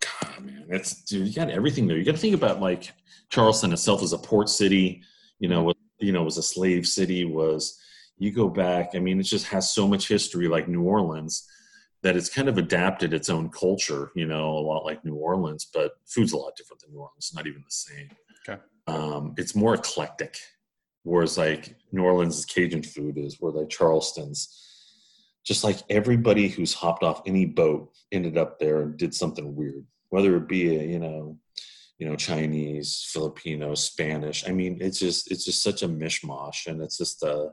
God, 0.00 0.44
man, 0.44 0.66
it's 0.68 1.02
dude. 1.02 1.26
You 1.26 1.34
got 1.34 1.50
everything 1.50 1.86
there. 1.86 1.96
You 1.96 2.04
got 2.04 2.12
to 2.12 2.18
think 2.18 2.34
about 2.34 2.60
like 2.60 2.92
Charleston 3.28 3.72
itself 3.72 4.02
as 4.02 4.12
a 4.12 4.18
port 4.18 4.48
city. 4.48 5.02
You 5.40 5.48
know, 5.48 5.72
you 5.98 6.12
know, 6.12 6.22
was 6.22 6.38
a 6.38 6.42
slave 6.42 6.86
city. 6.86 7.24
Was 7.24 7.80
you 8.18 8.32
go 8.32 8.48
back? 8.48 8.90
I 8.94 8.98
mean, 8.98 9.20
it 9.20 9.24
just 9.24 9.46
has 9.48 9.70
so 9.70 9.86
much 9.86 10.08
history, 10.08 10.48
like 10.48 10.68
New 10.68 10.82
Orleans, 10.82 11.48
that 12.02 12.16
it's 12.16 12.28
kind 12.28 12.48
of 12.48 12.58
adapted 12.58 13.12
its 13.12 13.28
own 13.28 13.50
culture. 13.50 14.10
You 14.14 14.26
know, 14.26 14.50
a 14.50 14.60
lot 14.60 14.84
like 14.84 15.04
New 15.04 15.14
Orleans, 15.14 15.66
but 15.72 15.92
food's 16.06 16.32
a 16.32 16.36
lot 16.36 16.56
different 16.56 16.82
than 16.82 16.92
New 16.92 17.00
Orleans. 17.00 17.32
Not 17.34 17.46
even 17.46 17.62
the 17.64 17.70
same. 17.70 18.10
Okay. 18.48 18.60
Um, 18.86 19.34
it's 19.36 19.54
more 19.54 19.74
eclectic, 19.74 20.38
whereas 21.02 21.36
like 21.36 21.76
New 21.92 22.04
Orleans' 22.04 22.44
Cajun 22.44 22.82
food 22.82 23.18
is, 23.18 23.36
where 23.40 23.52
like 23.52 23.68
Charleston's 23.68 24.62
just 25.44 25.62
like 25.62 25.78
everybody 25.88 26.48
who's 26.48 26.74
hopped 26.74 27.04
off 27.04 27.22
any 27.24 27.46
boat 27.46 27.92
ended 28.10 28.36
up 28.36 28.58
there 28.58 28.82
and 28.82 28.96
did 28.96 29.14
something 29.14 29.54
weird, 29.54 29.86
whether 30.08 30.36
it 30.36 30.48
be 30.48 30.76
a, 30.76 30.82
you 30.82 30.98
know, 30.98 31.38
you 31.98 32.06
know, 32.06 32.16
Chinese, 32.16 33.08
Filipino, 33.12 33.74
Spanish. 33.74 34.46
I 34.46 34.52
mean, 34.52 34.78
it's 34.80 34.98
just 34.98 35.30
it's 35.30 35.44
just 35.44 35.62
such 35.62 35.82
a 35.82 35.88
mishmash, 35.88 36.66
and 36.66 36.82
it's 36.82 36.98
just 36.98 37.22
uh, 37.22 37.46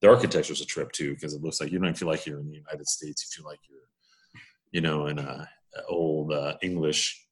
the 0.00 0.08
architecture's 0.08 0.60
a 0.60 0.66
trip 0.66 0.92
too 0.92 1.14
because 1.14 1.34
it 1.34 1.42
looks 1.42 1.60
like 1.60 1.72
you 1.72 1.78
don't 1.78 1.96
feel 1.96 2.08
like 2.08 2.26
you're 2.26 2.40
in 2.40 2.48
the 2.48 2.56
United 2.56 2.88
States. 2.88 3.24
You 3.24 3.42
feel 3.42 3.50
like 3.50 3.60
you're, 3.68 4.42
you 4.72 4.80
know, 4.80 5.06
in 5.06 5.18
a, 5.18 5.48
a 5.76 5.86
old 5.88 6.32
uh, 6.32 6.54
English 6.62 7.26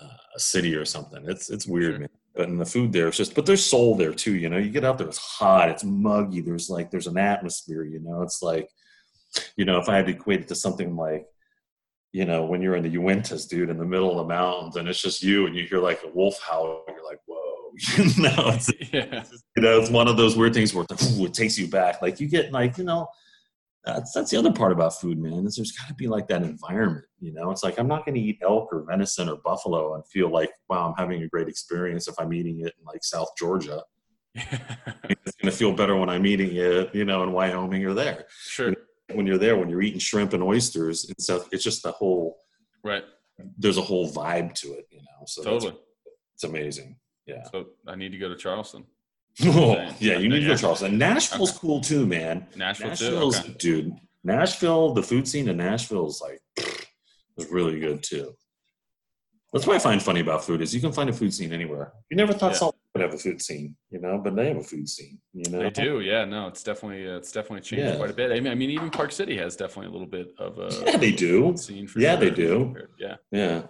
uh, 0.00 0.36
city 0.36 0.74
or 0.74 0.84
something. 0.84 1.24
It's 1.26 1.50
it's 1.50 1.66
weird, 1.66 1.92
sure. 1.92 2.00
man. 2.00 2.08
But 2.34 2.48
in 2.48 2.58
the 2.58 2.66
food 2.66 2.92
there, 2.92 3.08
it's 3.08 3.16
just 3.16 3.34
but 3.34 3.46
there's 3.46 3.64
soul 3.64 3.96
there 3.96 4.12
too. 4.12 4.34
You 4.34 4.48
know, 4.48 4.58
you 4.58 4.70
get 4.70 4.84
out 4.84 4.98
there, 4.98 5.08
it's 5.08 5.18
hot, 5.18 5.70
it's 5.70 5.84
muggy. 5.84 6.40
There's 6.40 6.70
like 6.70 6.90
there's 6.90 7.06
an 7.06 7.18
atmosphere. 7.18 7.84
You 7.84 8.00
know, 8.00 8.22
it's 8.22 8.42
like 8.42 8.68
you 9.56 9.64
know, 9.64 9.78
if 9.78 9.88
I 9.88 9.96
had 9.96 10.06
to 10.06 10.12
equate 10.12 10.40
it 10.40 10.48
to 10.48 10.54
something 10.54 10.96
like, 10.96 11.26
you 12.12 12.24
know, 12.24 12.44
when 12.44 12.62
you're 12.62 12.76
in 12.76 12.82
the 12.82 12.96
Uintas, 12.96 13.48
dude, 13.48 13.70
in 13.70 13.78
the 13.78 13.84
middle 13.84 14.10
of 14.10 14.16
the 14.16 14.34
mountains, 14.34 14.76
and 14.76 14.88
it's 14.88 15.02
just 15.02 15.22
you, 15.22 15.46
and 15.46 15.54
you 15.54 15.66
hear 15.66 15.80
like 15.80 16.00
a 16.04 16.08
wolf 16.08 16.40
howl, 16.40 16.84
and 16.86 16.96
you're 16.96 17.04
like, 17.04 17.20
whoa, 17.26 17.37
you 17.96 18.22
know, 18.22 18.34
it's, 18.48 18.70
yeah. 18.92 19.24
you 19.56 19.62
know, 19.62 19.80
it's 19.80 19.90
one 19.90 20.08
of 20.08 20.16
those 20.16 20.36
weird 20.36 20.54
things 20.54 20.74
where 20.74 20.84
ooh, 20.84 21.26
it 21.26 21.34
takes 21.34 21.58
you 21.58 21.68
back. 21.68 22.02
Like 22.02 22.20
you 22.20 22.28
get 22.28 22.52
like, 22.52 22.78
you 22.78 22.84
know, 22.84 23.08
that's 23.84 24.12
that's 24.12 24.30
the 24.30 24.36
other 24.36 24.52
part 24.52 24.72
about 24.72 25.00
food, 25.00 25.18
man. 25.18 25.46
Is 25.46 25.56
there's 25.56 25.72
got 25.72 25.88
to 25.88 25.94
be 25.94 26.08
like 26.08 26.28
that 26.28 26.42
environment, 26.42 27.06
you 27.20 27.32
know. 27.32 27.50
It's 27.50 27.62
like 27.62 27.78
I'm 27.78 27.88
not 27.88 28.04
going 28.04 28.16
to 28.16 28.20
eat 28.20 28.38
elk 28.42 28.68
or 28.72 28.82
venison 28.82 29.28
or 29.28 29.36
buffalo 29.36 29.94
and 29.94 30.06
feel 30.06 30.30
like, 30.30 30.50
wow, 30.68 30.88
I'm 30.88 30.94
having 30.96 31.22
a 31.22 31.28
great 31.28 31.48
experience 31.48 32.08
if 32.08 32.14
I'm 32.18 32.32
eating 32.32 32.60
it 32.60 32.74
in 32.78 32.84
like 32.84 33.04
South 33.04 33.28
Georgia. 33.38 33.82
it's 34.34 35.36
going 35.36 35.50
to 35.50 35.50
feel 35.50 35.72
better 35.72 35.96
when 35.96 36.10
I'm 36.10 36.26
eating 36.26 36.54
it, 36.54 36.94
you 36.94 37.04
know, 37.04 37.22
in 37.22 37.32
Wyoming 37.32 37.84
or 37.84 37.94
there. 37.94 38.26
Sure 38.28 38.74
when 39.14 39.26
you're 39.26 39.38
there, 39.38 39.56
when 39.56 39.68
you're 39.68 39.82
eating 39.82 39.98
shrimp 39.98 40.32
and 40.32 40.42
oysters 40.42 41.06
and 41.06 41.16
stuff, 41.20 41.48
it's 41.52 41.64
just 41.64 41.82
the 41.82 41.92
whole 41.92 42.38
right. 42.84 43.04
There's 43.56 43.78
a 43.78 43.82
whole 43.82 44.10
vibe 44.10 44.54
to 44.54 44.72
it, 44.74 44.88
you 44.90 44.98
know. 44.98 45.24
So 45.26 45.42
totally, 45.42 45.76
it's 46.34 46.44
amazing. 46.44 46.96
Yeah. 47.28 47.44
So 47.52 47.66
I 47.86 47.94
need 47.94 48.10
to 48.12 48.18
go 48.18 48.28
to 48.28 48.36
Charleston. 48.36 48.84
Oh, 49.44 49.74
yeah, 50.00 50.18
you 50.18 50.28
need 50.28 50.40
to 50.40 50.46
go 50.46 50.54
to 50.54 50.60
Charleston. 50.60 50.98
Nashville's 50.98 51.50
okay. 51.50 51.58
cool 51.60 51.80
too, 51.80 52.06
man. 52.06 52.46
Nashville 52.56 52.88
Nashville's, 52.88 53.40
too, 53.40 53.48
okay. 53.50 53.56
dude. 53.58 53.92
Nashville, 54.24 54.94
the 54.94 55.02
food 55.02 55.28
scene 55.28 55.48
in 55.48 55.58
Nashville 55.58 56.08
is 56.08 56.22
like 56.22 56.40
was 57.36 57.46
really 57.50 57.78
good 57.78 58.02
too. 58.02 58.34
That's 59.52 59.66
what 59.66 59.76
I 59.76 59.78
find 59.78 60.02
funny 60.02 60.20
about 60.20 60.44
food 60.44 60.60
is 60.60 60.74
you 60.74 60.80
can 60.80 60.92
find 60.92 61.08
a 61.08 61.12
food 61.12 61.32
scene 61.32 61.52
anywhere. 61.52 61.92
You 62.10 62.18
never 62.18 62.34
thought 62.34 62.52
yeah. 62.52 62.58
Salt 62.58 62.76
would 62.94 63.02
have 63.02 63.14
a 63.14 63.18
food 63.18 63.40
scene, 63.40 63.74
you 63.90 63.98
know, 63.98 64.18
but 64.18 64.36
they 64.36 64.48
have 64.48 64.58
a 64.58 64.62
food 64.62 64.86
scene. 64.86 65.18
You 65.32 65.50
know, 65.50 65.60
they 65.60 65.70
do. 65.70 66.00
Yeah, 66.00 66.26
no, 66.26 66.48
it's 66.48 66.62
definitely 66.62 67.08
uh, 67.08 67.16
it's 67.16 67.32
definitely 67.32 67.60
changed 67.60 67.84
yeah. 67.86 67.96
quite 67.96 68.10
a 68.10 68.14
bit. 68.14 68.30
I 68.30 68.40
mean, 68.40 68.52
I 68.52 68.54
mean, 68.54 68.70
even 68.70 68.90
Park 68.90 69.12
City 69.12 69.38
has 69.38 69.56
definitely 69.56 69.86
a 69.86 69.90
little 69.90 70.06
bit 70.06 70.34
of 70.38 70.58
a 70.58 70.70
yeah, 70.84 70.96
they 70.98 71.12
do. 71.12 71.56
Scene 71.56 71.86
for 71.86 72.00
yeah, 72.00 72.18
sure. 72.18 72.28
they 72.28 72.30
do. 72.30 72.76
Yeah, 72.98 73.16
yeah. 73.30 73.62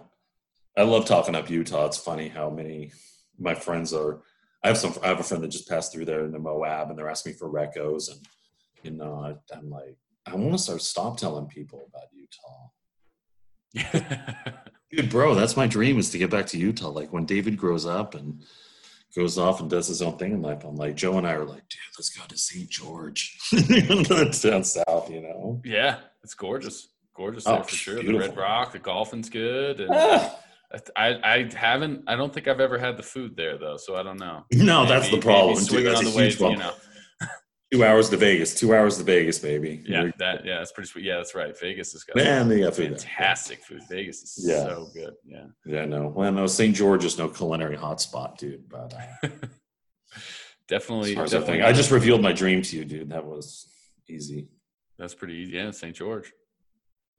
I 0.77 0.83
love 0.83 1.05
talking 1.05 1.35
up 1.35 1.49
Utah. 1.49 1.85
It's 1.85 1.97
funny 1.97 2.27
how 2.27 2.49
many 2.49 2.91
my 3.39 3.55
friends 3.55 3.93
are. 3.93 4.21
I 4.63 4.67
have 4.67 4.77
some. 4.77 4.93
I 5.01 5.07
have 5.07 5.19
a 5.19 5.23
friend 5.23 5.43
that 5.43 5.49
just 5.49 5.69
passed 5.69 5.93
through 5.93 6.05
there 6.05 6.25
in 6.25 6.31
the 6.31 6.39
Moab, 6.39 6.89
and 6.89 6.97
they're 6.99 7.09
asking 7.09 7.33
me 7.33 7.37
for 7.37 7.49
recos, 7.49 8.11
and 8.11 8.19
you 8.83 8.91
know, 8.91 9.15
I, 9.15 9.55
I'm 9.55 9.69
like, 9.69 9.97
I 10.25 10.35
want 10.35 10.53
to 10.53 10.57
start 10.57 10.81
stop 10.81 11.17
telling 11.17 11.47
people 11.47 11.87
about 11.87 12.07
Utah. 12.13 12.69
Dude, 14.91 15.09
bro, 15.09 15.35
that's 15.35 15.55
my 15.55 15.67
dream 15.67 15.99
is 15.99 16.09
to 16.11 16.17
get 16.17 16.31
back 16.31 16.47
to 16.47 16.57
Utah. 16.57 16.89
Like 16.89 17.13
when 17.13 17.25
David 17.25 17.57
grows 17.57 17.85
up 17.85 18.15
and 18.15 18.43
goes 19.15 19.37
off 19.37 19.61
and 19.61 19.69
does 19.69 19.87
his 19.87 20.01
own 20.01 20.17
thing 20.17 20.33
in 20.33 20.41
life, 20.41 20.63
I'm 20.63 20.75
like, 20.75 20.95
Joe 20.95 21.17
and 21.17 21.27
I 21.27 21.33
are 21.33 21.45
like, 21.45 21.67
dude, 21.69 21.79
let's 21.97 22.09
go 22.09 22.25
to 22.25 22.37
St. 22.37 22.69
George. 22.69 23.37
down 24.41 24.63
south, 24.63 25.11
you 25.11 25.21
know? 25.21 25.61
Yeah, 25.63 25.99
it's 26.23 26.33
gorgeous. 26.33 26.89
Gorgeous 27.15 27.45
oh, 27.47 27.55
there 27.55 27.63
for 27.63 27.75
sure. 27.75 27.95
Beautiful. 27.95 28.19
The 28.19 28.27
Red 28.29 28.37
Rock, 28.37 28.71
the 28.71 28.79
golfing's 28.79 29.29
good. 29.29 29.81
And 29.81 29.91
ah. 29.93 30.35
I, 30.95 31.19
I 31.23 31.49
haven't, 31.55 32.03
I 32.07 32.15
don't 32.15 32.33
think 32.33 32.47
I've 32.47 32.59
ever 32.59 32.77
had 32.77 32.95
the 32.97 33.03
food 33.03 33.35
there 33.35 33.57
though, 33.57 33.77
so 33.77 33.95
I 33.95 34.03
don't 34.03 34.19
know. 34.19 34.45
No, 34.53 34.83
maybe, 34.83 34.93
that's 34.93 35.09
the 35.09 35.17
problem. 35.17 35.55
That's 35.55 35.73
on 35.73 36.05
the 36.05 36.13
way, 36.15 36.29
you 36.29 36.57
know. 36.57 36.73
Two 37.71 37.83
hours 37.83 38.09
to 38.09 38.17
Vegas. 38.17 38.55
Two 38.55 38.75
hours 38.75 38.97
to 38.97 39.03
Vegas, 39.03 39.39
baby. 39.39 39.83
Yeah, 39.85 40.09
that 40.17 40.45
yeah, 40.45 40.57
that's 40.57 40.71
pretty 40.71 40.89
sweet. 40.89 41.05
Yeah, 41.05 41.17
that's 41.17 41.35
right. 41.35 41.57
Vegas 41.59 41.93
is 41.93 42.03
got 42.03 42.15
man, 42.15 42.49
they 42.49 42.61
got 42.61 42.75
fantastic 42.75 43.63
food. 43.63 43.81
Vegas 43.89 44.23
is 44.23 44.47
yeah. 44.47 44.63
so 44.63 44.89
good. 44.93 45.13
Yeah. 45.23 45.45
Yeah, 45.65 45.85
no. 45.85 46.07
Well, 46.07 46.31
no, 46.31 46.47
St. 46.47 46.75
George 46.75 47.05
is 47.05 47.17
no 47.17 47.27
culinary 47.27 47.77
hotspot, 47.77 48.37
dude. 48.37 48.67
But 48.69 48.95
uh, 48.95 49.27
definitely, 50.67 51.13
definitely. 51.13 51.61
I 51.61 51.71
just 51.71 51.91
revealed 51.91 52.21
my 52.21 52.33
dream 52.33 52.63
to 52.63 52.75
you, 52.75 52.85
dude. 52.85 53.09
That 53.09 53.25
was 53.25 53.67
easy. 54.07 54.47
That's 54.97 55.13
pretty 55.13 55.35
easy. 55.35 55.53
Yeah, 55.53 55.69
St. 55.71 55.95
George. 55.95 56.33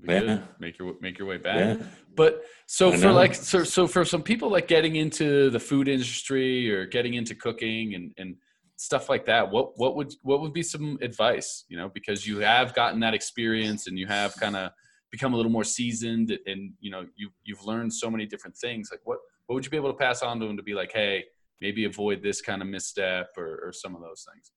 Yeah. 0.07 0.41
Make 0.59 0.79
your 0.79 0.95
make 1.01 1.19
your 1.19 1.29
way 1.29 1.39
back. 1.39 1.79
Yeah. 1.79 1.87
But 2.15 2.43
so 2.67 2.93
for 2.93 3.13
like 3.13 3.35
so 3.35 3.65
so 3.65 3.87
for 3.87 4.05
some 4.05 4.23
people 4.23 4.51
like 4.51 4.69
getting 4.69 4.97
into 4.97 5.51
the 5.51 5.61
food 5.61 5.89
industry 5.89 6.73
or 6.73 6.87
getting 6.87 7.15
into 7.15 7.35
cooking 7.35 7.95
and 7.95 8.13
and 8.19 8.37
stuff 8.81 9.11
like 9.11 9.27
that 9.27 9.51
what 9.51 9.79
what 9.79 9.95
would 9.95 10.11
what 10.23 10.41
would 10.41 10.55
be 10.55 10.63
some 10.63 10.99
advice 11.03 11.67
you 11.69 11.77
know 11.77 11.91
because 11.93 12.27
you 12.27 12.39
have 12.39 12.75
gotten 12.75 12.99
that 12.99 13.13
experience 13.13 13.87
and 13.89 13.99
you 13.99 14.07
have 14.07 14.35
kind 14.37 14.57
of 14.57 14.71
become 15.11 15.35
a 15.35 15.37
little 15.37 15.53
more 15.53 15.65
seasoned 15.65 16.39
and 16.47 16.73
you 16.81 16.91
know 16.91 17.05
you 17.15 17.29
you've 17.45 17.63
learned 17.67 17.93
so 17.93 18.11
many 18.11 18.25
different 18.25 18.57
things 18.57 18.89
like 18.91 19.01
what 19.05 19.19
what 19.47 19.55
would 19.55 19.65
you 19.67 19.71
be 19.71 19.77
able 19.77 19.93
to 19.93 19.99
pass 19.99 20.23
on 20.23 20.41
to 20.41 20.47
them 20.47 20.57
to 20.57 20.63
be 20.63 20.73
like 20.73 20.91
hey 20.95 21.23
maybe 21.61 21.85
avoid 21.85 22.23
this 22.23 22.41
kind 22.41 22.63
of 22.63 22.69
misstep 22.69 23.29
or, 23.37 23.61
or 23.65 23.71
some 23.71 23.95
of 23.95 24.01
those 24.01 24.27
things 24.33 24.51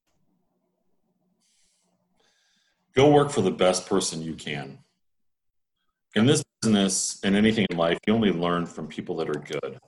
go 2.95 3.09
work 3.11 3.29
for 3.29 3.41
the 3.41 3.51
best 3.51 3.85
person 3.87 4.21
you 4.21 4.35
can 4.35 4.77
in 6.15 6.25
this 6.25 6.43
business 6.61 7.19
and 7.23 7.35
anything 7.35 7.65
in 7.69 7.77
life 7.77 7.97
you 8.07 8.13
only 8.13 8.31
learn 8.31 8.65
from 8.65 8.87
people 8.87 9.15
that 9.17 9.29
are 9.29 9.59
good 9.59 9.79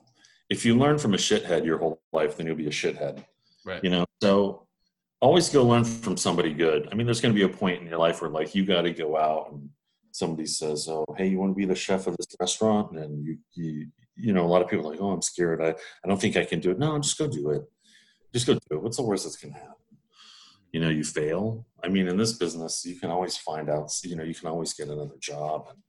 if 0.50 0.66
you 0.66 0.76
learn 0.76 0.98
from 0.98 1.14
a 1.14 1.18
shithead 1.18 1.66
your 1.66 1.78
whole 1.78 2.02
life 2.12 2.38
then 2.38 2.46
you'll 2.46 2.56
be 2.56 2.68
a 2.68 2.72
shithead 2.72 3.24
Right. 3.66 3.84
You 3.84 3.90
know, 3.90 4.06
so 4.22 4.68
always 5.20 5.50
go 5.50 5.64
learn 5.64 5.84
from 5.84 6.16
somebody 6.16 6.54
good. 6.54 6.88
I 6.92 6.96
mean, 6.96 7.08
there's 7.08 7.20
going 7.20 7.34
to 7.34 7.38
be 7.38 7.52
a 7.52 7.58
point 7.58 7.82
in 7.82 7.88
your 7.88 7.98
life 7.98 8.22
where 8.22 8.30
like 8.30 8.54
you 8.54 8.64
got 8.64 8.84
to 8.84 8.92
go 8.92 9.18
out 9.18 9.52
and 9.52 9.70
somebody 10.12 10.46
says, 10.46 10.88
"Oh, 10.88 11.06
hey, 11.18 11.28
you 11.28 11.40
want 11.40 11.52
to 11.52 11.56
be 11.56 11.66
the 11.66 11.76
chef 11.76 12.06
of 12.08 12.16
this 12.18 12.28
restaurant?" 12.40 12.98
And 12.98 13.26
you, 13.26 13.38
you, 13.54 13.88
you 14.16 14.34
know, 14.34 14.46
a 14.46 14.48
lot 14.48 14.62
of 14.62 14.70
people 14.70 14.88
are 14.88 14.92
like, 14.92 15.02
"Oh, 15.02 15.12
I'm 15.12 15.24
scared. 15.24 15.62
I, 15.62 15.70
I 15.70 16.08
don't 16.08 16.22
think 16.22 16.38
I 16.38 16.46
can 16.46 16.60
do 16.60 16.72
it." 16.72 16.80
No, 16.80 16.98
just 17.00 17.18
go 17.18 17.28
do 17.28 17.50
it. 17.50 17.64
Just 18.34 18.46
go 18.46 18.54
do 18.54 18.60
it. 18.72 18.84
What's 18.84 18.98
the 18.98 19.04
worst 19.04 19.24
that's 19.24 19.36
going 19.36 19.54
to 19.54 19.60
happen? 19.60 19.76
You 20.72 20.82
know, 20.82 20.90
you 20.90 21.04
fail. 21.04 21.66
I 21.84 21.88
mean, 21.88 22.08
in 22.08 22.18
this 22.18 22.34
business, 22.34 22.86
you 22.86 23.00
can 23.00 23.10
always 23.10 23.36
find 23.36 23.70
out. 23.70 23.92
You 24.04 24.16
know, 24.16 24.24
you 24.24 24.36
can 24.36 24.48
always 24.48 24.74
get 24.74 24.90
another 24.90 25.18
job, 25.20 25.68
and 25.72 25.80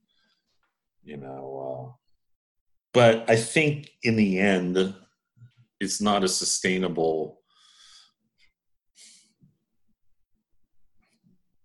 you 1.07 1.16
know. 1.16 1.88
Uh, 1.88 1.92
but 2.92 3.30
I 3.30 3.36
think 3.36 3.90
in 4.02 4.16
the 4.16 4.38
end, 4.38 4.94
it's 5.80 6.00
not 6.00 6.24
a 6.24 6.28
sustainable 6.28 7.40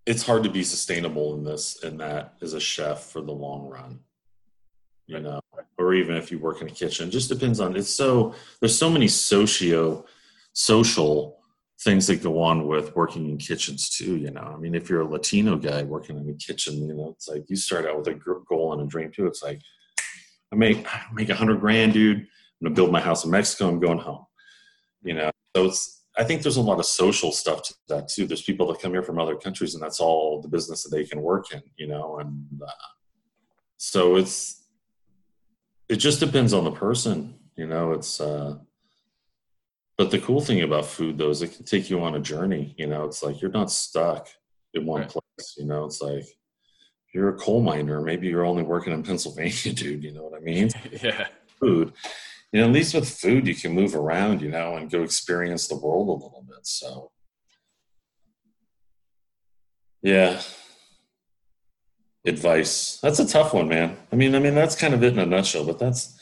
it's 0.05 0.23
hard 0.23 0.43
to 0.43 0.49
be 0.49 0.63
sustainable 0.63 1.35
in 1.35 1.43
this 1.43 1.83
and 1.83 1.99
that 1.99 2.33
as 2.41 2.53
a 2.53 2.59
chef 2.59 3.03
for 3.03 3.21
the 3.21 3.31
long 3.31 3.67
run 3.67 3.99
you 5.05 5.19
know 5.19 5.39
or 5.77 5.93
even 5.93 6.15
if 6.15 6.31
you 6.31 6.39
work 6.39 6.61
in 6.61 6.67
a 6.67 6.71
kitchen 6.71 7.07
it 7.07 7.11
just 7.11 7.29
depends 7.29 7.59
on 7.59 7.75
it's 7.75 7.89
so 7.89 8.33
there's 8.59 8.77
so 8.77 8.89
many 8.89 9.07
socio 9.07 10.03
social 10.53 11.40
things 11.83 12.05
that 12.07 12.21
go 12.21 12.41
on 12.41 12.67
with 12.67 12.95
working 12.95 13.29
in 13.29 13.37
kitchens 13.37 13.89
too 13.89 14.17
you 14.17 14.31
know 14.31 14.53
i 14.53 14.57
mean 14.57 14.75
if 14.75 14.89
you're 14.89 15.01
a 15.01 15.07
latino 15.07 15.55
guy 15.55 15.83
working 15.83 16.17
in 16.17 16.29
a 16.29 16.33
kitchen 16.33 16.87
you 16.87 16.93
know 16.93 17.09
it's 17.09 17.27
like 17.27 17.43
you 17.49 17.55
start 17.55 17.85
out 17.85 17.97
with 17.97 18.07
a 18.07 18.19
goal 18.47 18.73
and 18.73 18.81
a 18.81 18.85
dream 18.85 19.11
too 19.11 19.25
it's 19.25 19.43
like 19.43 19.59
i 20.51 20.55
make 20.55 20.85
I 20.93 21.05
make 21.13 21.29
a 21.29 21.35
hundred 21.35 21.59
grand 21.59 21.93
dude 21.93 22.19
i'm 22.19 22.27
gonna 22.63 22.75
build 22.75 22.91
my 22.91 23.01
house 23.01 23.25
in 23.25 23.31
mexico 23.31 23.67
i'm 23.67 23.79
going 23.79 23.99
home 23.99 24.25
you 25.03 25.13
know 25.13 25.31
so 25.55 25.65
it's 25.65 26.01
I 26.17 26.23
think 26.23 26.41
there's 26.41 26.57
a 26.57 26.61
lot 26.61 26.79
of 26.79 26.85
social 26.85 27.31
stuff 27.31 27.63
to 27.63 27.73
that 27.87 28.09
too. 28.09 28.27
There's 28.27 28.41
people 28.41 28.67
that 28.67 28.81
come 28.81 28.91
here 28.91 29.03
from 29.03 29.19
other 29.19 29.35
countries, 29.35 29.75
and 29.75 29.83
that's 29.83 29.99
all 29.99 30.41
the 30.41 30.49
business 30.49 30.83
that 30.83 30.95
they 30.95 31.05
can 31.05 31.21
work 31.21 31.53
in, 31.53 31.61
you 31.77 31.87
know. 31.87 32.19
And 32.19 32.47
uh, 32.61 32.71
so 33.77 34.17
it's 34.17 34.67
it 35.87 35.97
just 35.97 36.19
depends 36.19 36.53
on 36.53 36.65
the 36.65 36.71
person, 36.71 37.35
you 37.55 37.65
know. 37.65 37.93
It's 37.93 38.19
uh, 38.19 38.57
but 40.01 40.09
the 40.09 40.17
cool 40.17 40.41
thing 40.41 40.63
about 40.63 40.87
food 40.87 41.19
though 41.19 41.29
is 41.29 41.43
it 41.43 41.55
can 41.55 41.63
take 41.63 41.91
you 41.91 42.01
on 42.01 42.15
a 42.15 42.19
journey. 42.19 42.73
You 42.75 42.87
know, 42.87 43.03
it's 43.05 43.21
like 43.21 43.39
you're 43.39 43.51
not 43.51 43.69
stuck 43.69 44.27
in 44.73 44.83
one 44.87 45.01
Right. 45.01 45.09
place. 45.11 45.53
You 45.59 45.65
know, 45.65 45.85
it's 45.85 46.01
like 46.01 46.25
you're 47.13 47.29
a 47.29 47.37
coal 47.37 47.61
miner. 47.61 48.01
Maybe 48.01 48.27
you're 48.27 48.43
only 48.43 48.63
working 48.63 48.93
in 48.93 49.03
Pennsylvania, 49.09 49.73
dude. 49.73 50.03
You 50.03 50.11
know 50.11 50.23
what 50.23 50.41
I 50.41 50.43
mean? 50.43 50.71
yeah. 51.03 51.27
food. 51.59 51.93
You 52.51 52.61
know, 52.61 52.67
at 52.69 52.73
least 52.73 52.95
with 52.95 53.07
food, 53.07 53.45
you 53.45 53.53
can 53.53 53.73
move 53.73 53.93
around, 53.93 54.41
you 54.41 54.49
know, 54.49 54.75
and 54.75 54.89
go 54.89 55.03
experience 55.03 55.67
the 55.67 55.77
world 55.77 56.07
a 56.07 56.13
little 56.13 56.45
bit. 56.49 56.65
So, 56.65 57.11
yeah. 60.01 60.41
Advice. 62.25 62.97
That's 63.01 63.19
a 63.19 63.27
tough 63.27 63.53
one, 63.53 63.67
man. 63.69 63.97
I 64.11 64.15
mean, 64.15 64.33
I 64.33 64.39
mean, 64.39 64.55
that's 64.55 64.75
kind 64.75 64.95
of 64.95 65.03
it 65.03 65.13
in 65.13 65.19
a 65.19 65.27
nutshell. 65.27 65.63
But 65.63 65.77
that's, 65.77 66.19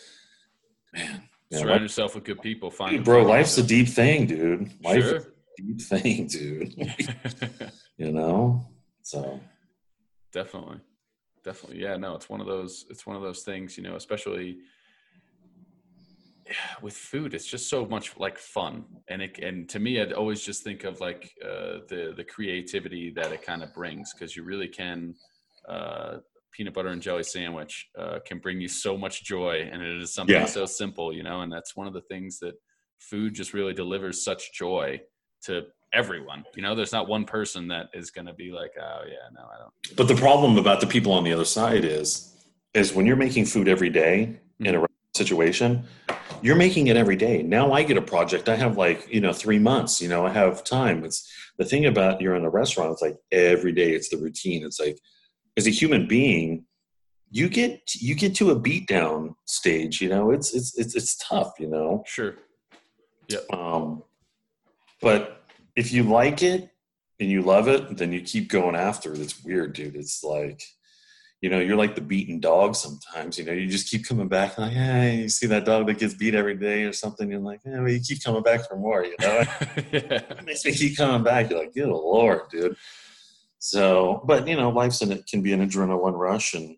man, 0.94 1.29
Surround 1.52 1.82
yourself 1.82 2.16
with 2.16 2.24
good 2.24 2.42
people. 2.42 2.70
Find 2.70 3.04
bro, 3.04 3.24
life's 3.24 3.58
a 3.58 3.64
deep 3.64 3.88
thing, 3.88 4.28
dude. 4.28 4.72
Life 4.84 5.04
Sure. 5.04 5.16
is 5.16 5.26
a 5.26 5.62
deep 5.62 5.82
thing, 5.82 6.28
dude. 6.36 6.76
you 7.98 8.12
know. 8.12 8.66
So, 9.02 9.40
definitely 10.32 10.80
definitely 11.44 11.82
yeah 11.82 11.96
no 11.98 12.16
it's 12.16 12.30
one 12.30 12.42
of 12.42 12.48
those 12.48 12.86
it's 12.90 13.06
one 13.06 13.16
of 13.16 13.22
those 13.22 13.44
things 13.44 13.78
you 13.78 13.84
know 13.84 13.96
especially 13.96 14.58
with 16.82 16.94
food 16.94 17.34
it's 17.34 17.46
just 17.46 17.70
so 17.70 17.86
much 17.86 18.18
like 18.18 18.38
fun 18.38 18.84
and 19.08 19.22
it 19.22 19.40
and 19.40 19.70
to 19.70 19.80
me 19.80 20.00
i'd 20.02 20.14
always 20.14 20.42
just 20.42 20.64
think 20.64 20.84
of 20.84 21.00
like 21.00 21.32
uh, 21.44 21.80
the 21.88 22.14
the 22.16 22.24
creativity 22.24 23.12
that 23.12 23.32
it 23.32 23.42
kind 23.42 23.64
of 23.64 23.74
brings 23.74 24.14
because 24.14 24.36
you 24.36 24.44
really 24.44 24.68
can 24.68 25.16
uh, 25.68 26.18
peanut 26.52 26.74
butter 26.74 26.90
and 26.90 27.02
jelly 27.02 27.24
sandwich 27.24 27.88
uh, 27.98 28.20
can 28.26 28.40
bring 28.40 28.60
you 28.60 28.68
so 28.68 28.98
much 28.98 29.24
joy 29.24 29.68
and 29.72 29.82
it 29.82 30.02
is 30.02 30.14
something 30.14 30.36
Yeah. 30.36 30.46
so 30.46 30.66
simple 30.66 31.14
you 31.14 31.24
know 31.24 31.42
and 31.42 31.52
that's 31.52 31.76
one 31.76 31.88
of 31.88 31.94
the 31.94 32.02
things 32.02 32.40
that 32.40 32.56
food 33.00 33.34
just 33.34 33.54
really 33.54 33.74
delivers 33.74 34.24
such 34.24 34.54
joy 34.54 35.00
to 35.44 35.64
everyone 35.94 36.44
you 36.56 36.62
know 36.62 36.76
there's 36.76 36.92
not 36.92 37.08
one 37.08 37.26
person 37.26 37.68
that 37.70 37.88
is 37.94 38.12
going 38.12 38.28
to 38.28 38.34
be 38.34 38.52
like 38.52 38.72
oh 38.80 39.02
yeah 39.08 39.28
no 39.34 39.42
i 39.42 39.58
don't 39.58 39.96
but 39.96 40.08
the 40.08 40.16
problem 40.16 40.58
about 40.58 40.82
the 40.82 40.88
people 40.88 41.12
on 41.12 41.24
the 41.24 41.34
other 41.34 41.46
side 41.46 41.84
is, 41.86 42.36
is 42.74 42.94
when 42.94 43.06
you're 43.06 43.16
making 43.16 43.46
food 43.46 43.68
every 43.68 43.90
day 43.90 44.38
in 44.60 44.76
a 44.76 44.86
situation, 45.16 45.84
you're 46.42 46.56
making 46.56 46.88
it 46.88 46.96
every 46.96 47.16
day. 47.16 47.42
Now 47.44 47.72
I 47.74 47.84
get 47.84 47.98
a 47.98 48.02
project. 48.02 48.48
I 48.48 48.56
have 48.56 48.78
like, 48.78 49.08
you 49.12 49.22
know, 49.22 49.34
three 49.34 49.60
months, 49.60 50.02
you 50.02 50.08
know, 50.08 50.26
I 50.26 50.32
have 50.32 50.64
time. 50.64 51.04
It's 51.04 51.30
the 51.58 51.66
thing 51.66 51.86
about 51.86 52.22
you're 52.22 52.36
in 52.36 52.46
a 52.46 52.50
restaurant, 52.50 52.92
it's 52.94 53.02
like 53.02 53.18
every 53.32 53.72
day 53.72 53.92
it's 53.92 54.10
the 54.10 54.18
routine. 54.18 54.64
It's 54.66 54.80
like, 54.80 54.98
as 55.60 55.68
a 55.68 55.72
human 55.72 56.08
being, 56.08 56.66
you 57.30 57.50
get, 57.50 57.94
you 57.96 58.16
get 58.16 58.34
to 58.36 58.52
a 58.52 58.60
beat 58.60 58.88
down 58.88 59.36
stage, 59.46 60.02
you 60.02 60.10
know, 60.10 60.32
it's, 60.32 60.54
it's, 60.56 60.78
it's, 60.80 60.96
it's 60.96 61.18
tough, 61.18 61.54
you 61.60 61.68
know? 61.68 62.04
Sure. 62.08 62.36
Um, 63.54 64.04
but 65.02 65.44
if 65.76 65.92
you 65.92 66.04
like 66.04 66.42
it 66.42 66.70
and 67.20 67.30
you 67.30 67.42
love 67.42 67.68
it, 67.68 67.98
then 67.98 68.12
you 68.12 68.22
keep 68.22 68.50
going 68.50 68.76
after 68.76 69.14
it. 69.14 69.20
It's 69.20 69.44
weird, 69.44 69.74
dude. 69.74 69.96
It's 69.96 70.24
like, 70.24 70.64
you 71.42 71.50
know, 71.50 71.60
you're 71.60 71.78
like 71.78 71.96
the 71.96 72.02
beaten 72.02 72.40
dog 72.40 72.76
sometimes. 72.76 73.38
You 73.38 73.46
know, 73.46 73.52
you 73.52 73.68
just 73.68 73.90
keep 73.90 74.08
coming 74.08 74.28
back. 74.28 74.58
Like, 74.58 74.74
hey, 74.74 75.18
you 75.18 75.30
see 75.30 75.48
that 75.48 75.66
dog 75.66 75.88
that 75.88 76.00
gets 76.00 76.14
beat 76.14 76.36
every 76.36 76.56
day 76.56 76.84
or 76.84 76.94
something. 76.94 77.30
You're 77.30 77.40
like, 77.40 77.62
yeah, 77.66 77.80
well, 77.80 77.90
you 77.90 78.00
keep 78.00 78.24
coming 78.24 78.44
back 78.44 78.68
for 78.68 78.78
more. 78.78 79.06
You 79.06 79.16
know, 79.22 79.28
yeah. 79.92 80.22
it 80.32 80.46
makes 80.46 80.66
me 80.66 80.74
keep 80.74 80.98
coming 80.98 81.24
back. 81.24 81.50
You're 81.50 81.60
like, 81.60 81.74
good 81.74 81.88
lord, 81.88 82.50
dude. 82.50 82.76
So, 83.60 84.22
but 84.26 84.48
you 84.48 84.56
know, 84.56 84.70
life's 84.70 85.02
in 85.02 85.12
it 85.12 85.28
can 85.28 85.42
be 85.42 85.54
an 85.54 85.60
adrenaline 85.68 86.18
rush, 86.18 86.54
and 86.54 86.70
you 86.70 86.78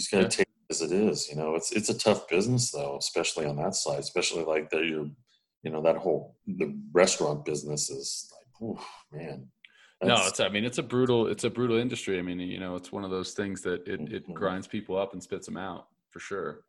just 0.00 0.10
gotta 0.10 0.24
Yeah. 0.24 0.28
take 0.28 0.46
it 0.48 0.70
as 0.70 0.82
it 0.82 0.90
is. 0.92 1.28
You 1.28 1.36
know, 1.36 1.54
it's 1.54 1.70
it's 1.72 1.90
a 1.90 1.98
tough 1.98 2.28
business 2.28 2.70
though, 2.70 2.96
especially 2.96 3.46
on 3.46 3.56
that 3.56 3.74
side, 3.74 3.98
especially 4.00 4.44
like 4.44 4.70
that 4.70 4.86
you're, 4.86 5.10
you 5.62 5.70
know, 5.70 5.82
that 5.82 5.96
whole 5.96 6.36
the 6.46 6.74
restaurant 6.92 7.44
business 7.44 7.90
is 7.90 8.32
like, 8.32 8.70
oof, 8.70 8.84
man. 9.12 9.50
No, 10.02 10.14
it's 10.26 10.40
I 10.40 10.48
mean 10.48 10.64
it's 10.64 10.78
a 10.78 10.82
brutal 10.82 11.26
it's 11.26 11.44
a 11.44 11.50
brutal 11.50 11.76
industry. 11.76 12.18
I 12.18 12.22
mean, 12.22 12.40
you 12.40 12.58
know, 12.60 12.74
it's 12.76 12.90
one 12.90 13.04
of 13.04 13.10
those 13.10 13.32
things 13.32 13.60
that 13.62 13.86
it, 13.86 14.00
it 14.12 14.26
Mhm. 14.28 14.34
grinds 14.34 14.66
people 14.66 14.96
up 14.96 15.12
and 15.12 15.22
spits 15.22 15.46
them 15.46 15.56
out 15.58 15.88
for 16.10 16.20
sure. 16.20 16.64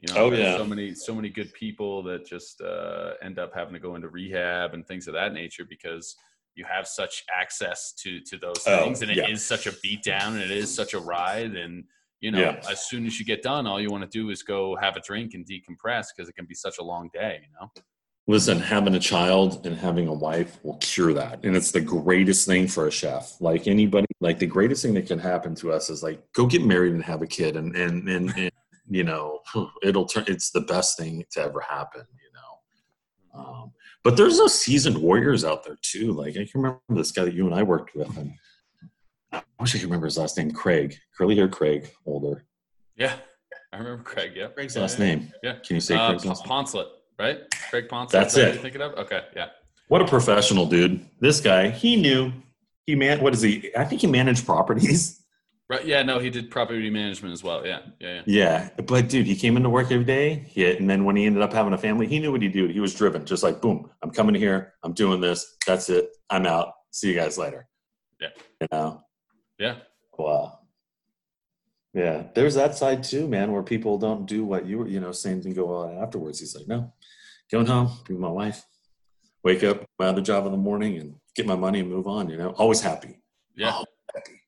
You 0.00 0.12
know, 0.12 0.26
Oh, 0.26 0.32
yeah. 0.32 0.56
so 0.56 0.66
many 0.66 0.94
so 0.94 1.14
many 1.14 1.30
good 1.30 1.52
people 1.54 2.02
that 2.02 2.26
just 2.26 2.60
uh, 2.60 3.12
end 3.22 3.38
up 3.38 3.54
having 3.54 3.72
to 3.72 3.78
go 3.78 3.94
into 3.94 4.08
rehab 4.08 4.74
and 4.74 4.86
things 4.86 5.06
of 5.06 5.14
that 5.14 5.32
nature 5.32 5.64
because 5.64 6.16
you 6.54 6.64
have 6.64 6.86
such 6.86 7.24
access 7.34 7.92
to 8.02 8.20
to 8.20 8.38
those 8.38 8.62
Oh, 8.66 8.84
things, 8.84 9.02
and 9.02 9.10
it 9.10 9.18
is 9.18 9.28
yeah. 9.28 9.36
such 9.56 9.66
a 9.66 9.72
beat 9.82 10.02
down, 10.02 10.34
and 10.34 10.42
it 10.42 10.50
is 10.50 10.74
such 10.74 10.94
a 10.94 10.98
ride, 10.98 11.54
and 11.56 11.84
you 12.20 12.30
know, 12.30 12.40
Yeah. 12.40 12.60
as 12.70 12.88
soon 12.88 13.04
as 13.06 13.18
you 13.18 13.24
get 13.26 13.42
done, 13.42 13.66
all 13.66 13.80
you 13.80 13.90
want 13.90 14.04
to 14.04 14.18
do 14.18 14.30
is 14.30 14.42
go 14.42 14.76
have 14.76 14.96
a 14.96 15.00
drink 15.00 15.34
and 15.34 15.44
decompress 15.46 16.06
because 16.14 16.28
it 16.28 16.34
can 16.36 16.46
be 16.46 16.54
such 16.54 16.78
a 16.78 16.82
long 16.82 17.10
day. 17.12 17.40
You 17.42 17.48
know. 17.60 17.70
Listen, 18.28 18.60
having 18.60 18.94
a 18.94 19.00
child 19.00 19.66
and 19.66 19.76
having 19.76 20.06
a 20.06 20.12
wife 20.12 20.60
will 20.62 20.76
cure 20.76 21.12
that. 21.12 21.44
And 21.44 21.56
it's 21.56 21.72
the 21.72 21.80
greatest 21.80 22.46
thing 22.46 22.68
for 22.68 22.86
a 22.86 22.90
chef. 22.90 23.34
Like 23.40 23.66
anybody, 23.66 24.06
like 24.20 24.38
the 24.38 24.46
greatest 24.46 24.82
thing 24.82 24.94
that 24.94 25.06
can 25.08 25.18
happen 25.18 25.56
to 25.56 25.72
us 25.72 25.90
is 25.90 26.04
like 26.04 26.22
go 26.32 26.46
get 26.46 26.62
married 26.64 26.92
and 26.92 27.02
have 27.02 27.22
a 27.22 27.26
kid 27.26 27.56
and 27.56 27.74
and 27.74 28.08
and, 28.08 28.30
and 28.36 28.52
you 28.88 29.02
know, 29.02 29.40
it'll 29.82 30.06
turn 30.06 30.24
it's 30.28 30.50
the 30.52 30.60
best 30.60 30.96
thing 30.96 31.24
to 31.32 31.40
ever 31.42 31.60
happen, 31.60 32.02
you 32.24 32.31
but 34.04 34.16
there's 34.16 34.36
those 34.38 34.54
seasoned 34.54 34.98
warriors 34.98 35.44
out 35.44 35.64
there 35.64 35.78
too. 35.82 36.12
Like 36.12 36.30
I 36.36 36.44
can 36.44 36.60
remember 36.62 36.80
this 36.90 37.12
guy 37.12 37.24
that 37.24 37.34
you 37.34 37.46
and 37.46 37.54
I 37.54 37.62
worked 37.62 37.94
with 37.94 38.16
and 38.16 38.32
I 39.32 39.42
wish 39.60 39.74
I 39.74 39.78
could 39.78 39.84
remember 39.86 40.06
his 40.06 40.18
last 40.18 40.36
name, 40.36 40.50
Craig. 40.50 40.96
Curly 41.16 41.36
hair 41.36 41.48
Craig, 41.48 41.90
older. 42.04 42.44
Yeah, 42.96 43.14
I 43.72 43.78
remember 43.78 44.02
Craig. 44.02 44.32
Yeah, 44.36 44.48
Craig's 44.48 44.76
Yeah, 44.76 44.82
last 44.82 44.98
yeah. 44.98 45.04
name. 45.06 45.32
Yeah. 45.42 45.54
Can 45.66 45.76
you 45.76 45.80
say 45.80 45.94
Uh, 45.96 46.08
Craig's 46.10 46.26
last 46.26 46.44
name? 46.46 46.50
Poncelet, 46.50 46.86
right? 47.18 47.38
Craig 47.70 47.88
Poncelet. 47.88 48.10
That's 48.10 48.34
is 48.34 48.34
that 48.36 48.40
what 48.42 48.48
it. 48.48 48.54
You're 48.54 48.62
thinking 48.62 48.82
of? 48.82 48.92
Okay, 48.94 49.22
yeah. 49.34 49.46
What 49.88 50.02
a 50.02 50.06
professional, 50.06 50.66
dude. 50.66 51.06
This 51.20 51.40
guy, 51.40 51.70
he 51.70 51.96
knew. 51.96 52.32
He 52.86 52.94
man, 52.94 53.20
what 53.20 53.32
is 53.32 53.42
he? 53.42 53.70
I 53.76 53.84
think 53.84 54.00
he 54.00 54.06
managed 54.06 54.44
properties. 54.44 55.21
Right. 55.72 55.86
Yeah. 55.86 56.02
No, 56.02 56.18
he 56.18 56.28
did 56.28 56.50
property 56.50 56.90
management 56.90 57.32
as 57.32 57.42
well. 57.42 57.66
Yeah. 57.66 57.80
Yeah. 57.98 58.22
yeah. 58.26 58.68
Yeah, 58.76 58.82
but 58.84 59.08
dude, 59.08 59.26
he 59.26 59.34
came 59.34 59.56
into 59.56 59.70
work 59.70 59.90
every 59.90 60.04
day. 60.04 60.44
He, 60.46 60.70
and 60.70 60.88
then 60.88 61.06
when 61.06 61.16
he 61.16 61.24
ended 61.24 61.40
up 61.40 61.50
having 61.50 61.72
a 61.72 61.78
family, 61.78 62.06
he 62.06 62.18
knew 62.18 62.30
what 62.30 62.42
he 62.42 62.48
do. 62.48 62.66
He 62.68 62.78
was 62.78 62.94
driven, 62.94 63.24
just 63.24 63.42
like 63.42 63.62
boom, 63.62 63.88
I'm 64.02 64.10
coming 64.10 64.34
here. 64.34 64.74
I'm 64.82 64.92
doing 64.92 65.22
this. 65.22 65.56
That's 65.66 65.88
it. 65.88 66.10
I'm 66.28 66.44
out. 66.44 66.74
See 66.90 67.08
you 67.08 67.14
guys 67.14 67.38
later. 67.38 67.66
Yeah. 68.20 68.28
You 68.60 68.66
know. 68.70 69.00
Yeah. 69.58 69.76
Wow. 70.18 70.58
Yeah, 71.94 72.24
there's 72.34 72.54
that 72.54 72.74
side 72.74 73.02
too, 73.02 73.26
man, 73.26 73.52
where 73.52 73.62
people 73.62 73.96
don't 73.98 74.26
do 74.26 74.44
what 74.44 74.66
you 74.66 74.78
were, 74.78 74.88
you 74.88 75.00
know, 75.00 75.12
same 75.12 75.42
thing 75.42 75.52
go 75.54 75.74
on 75.74 76.02
afterwards. 76.02 76.40
He's 76.40 76.54
like, 76.54 76.68
no, 76.68 76.92
going 77.50 77.66
home, 77.66 77.90
be 78.06 78.14
with 78.14 78.20
my 78.20 78.30
wife, 78.30 78.64
wake 79.44 79.62
up, 79.62 79.84
my 79.98 80.06
other 80.06 80.22
job 80.22 80.46
in 80.46 80.52
the 80.52 80.58
morning, 80.58 80.98
and 80.98 81.14
get 81.34 81.46
my 81.46 81.56
money 81.56 81.80
and 81.80 81.90
move 81.90 82.06
on. 82.06 82.30
You 82.30 82.38
know, 82.38 82.50
always 82.50 82.80
happy. 82.80 83.20
Yeah. 83.56 83.72
Oh, 83.74 83.84
happy. 84.14 84.41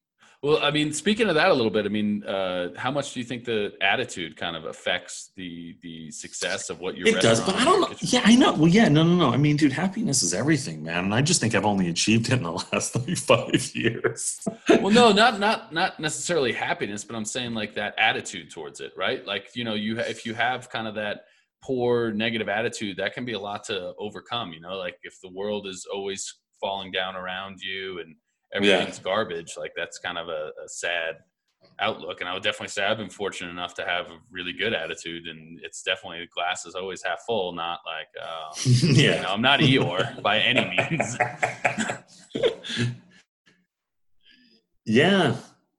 Well, 0.45 0.59
I 0.63 0.71
mean, 0.71 0.93
speaking 0.93 1.31
of 1.31 1.37
that 1.37 1.51
a 1.51 1.55
little 1.55 1.71
bit, 1.71 1.87
I 1.87 1.89
mean, 1.89 2.23
uh, 2.23 2.69
how 2.77 2.91
much 2.91 3.15
do 3.15 3.21
you 3.21 3.25
think 3.25 3.47
the 3.47 3.73
attitude 3.81 4.37
kind 4.37 4.55
of 4.55 4.67
affects 4.67 5.31
the 5.37 5.75
the 5.81 6.11
success 6.11 6.69
of 6.69 6.81
what 6.81 6.99
your 6.99 7.09
It 7.09 7.23
does, 7.23 7.41
but 7.41 7.55
I 7.55 7.65
don't 7.65 7.81
know. 7.81 7.97
Yeah, 8.03 8.21
I 8.27 8.37
know. 8.37 8.53
Well, 8.53 8.69
yeah, 8.69 8.91
no, 8.91 9.05
no, 9.05 9.15
no. 9.15 9.33
I 9.33 9.39
mean, 9.39 9.57
dude, 9.57 9.73
happiness 9.73 10.23
is 10.23 10.35
everything, 10.35 10.83
man. 10.83 11.05
And 11.05 11.15
I 11.15 11.23
just 11.23 11.41
think 11.41 11.55
I've 11.55 11.65
only 11.65 11.89
achieved 11.89 12.27
it 12.27 12.35
in 12.35 12.43
the 12.43 12.53
last 12.73 12.95
like 12.95 13.17
five 13.17 13.75
years. 13.75 14.47
Well, 14.69 14.91
no, 14.91 15.13
not 15.13 15.41
not 15.41 15.73
not 15.73 15.99
necessarily 15.99 16.53
happiness, 16.53 17.05
but 17.05 17.17
I'm 17.17 17.25
saying 17.25 17.55
like 17.55 17.73
that 17.77 17.95
attitude 17.97 18.51
towards 18.51 18.81
it, 18.81 18.93
right? 18.99 19.25
Like 19.27 19.49
you 19.55 19.65
know, 19.65 19.73
you 19.73 19.99
if 19.99 20.27
you 20.27 20.35
have 20.35 20.69
kind 20.69 20.87
of 20.87 20.95
that 20.97 21.25
poor 21.63 22.13
negative 22.13 22.51
attitude, 22.51 22.99
that 22.99 23.15
can 23.15 23.25
be 23.25 23.33
a 23.33 23.41
lot 23.41 23.65
to 23.65 23.95
overcome. 23.99 24.53
You 24.53 24.61
know, 24.61 24.77
like 24.77 24.99
if 25.05 25.15
the 25.23 25.31
world 25.31 25.67
is 25.67 25.87
always 25.91 26.31
falling 26.61 26.91
down 26.91 27.17
around 27.17 27.61
you 27.61 28.01
and 28.01 28.15
everything's 28.55 28.99
garbage, 28.99 29.55
like 29.59 29.73
that's 29.77 29.99
kind 29.99 30.19
of 30.19 30.29
a, 30.29 30.53
a 30.65 30.69
sad 30.69 31.17
outlook. 31.81 32.21
And 32.21 32.29
I 32.29 32.35
would 32.35 32.43
definitely 32.43 32.69
say 32.69 32.85
I've 32.85 32.99
been 32.99 33.11
fortunate 33.11 33.51
enough 33.51 33.75
to 33.75 33.85
have 33.85 34.07
a 34.07 34.19
really 34.31 34.53
good 34.53 34.73
attitude, 34.73 35.27
and 35.27 35.61
it's 35.63 35.83
definitely 35.83 36.21
the 36.21 36.27
glass 36.29 36.67
is 36.67 36.75
always 36.75 37.03
half 37.03 37.21
full, 37.27 37.53
not 37.53 37.81
like. 37.85 38.09
Uh, 38.21 38.53
You 38.95 39.11
know, 39.11 39.33
I'm 39.33 39.43
not 39.43 39.61
Eeyore 39.61 40.23
by 40.23 40.39
any 40.39 40.65
means. 40.77 41.19
yeah. 44.87 45.37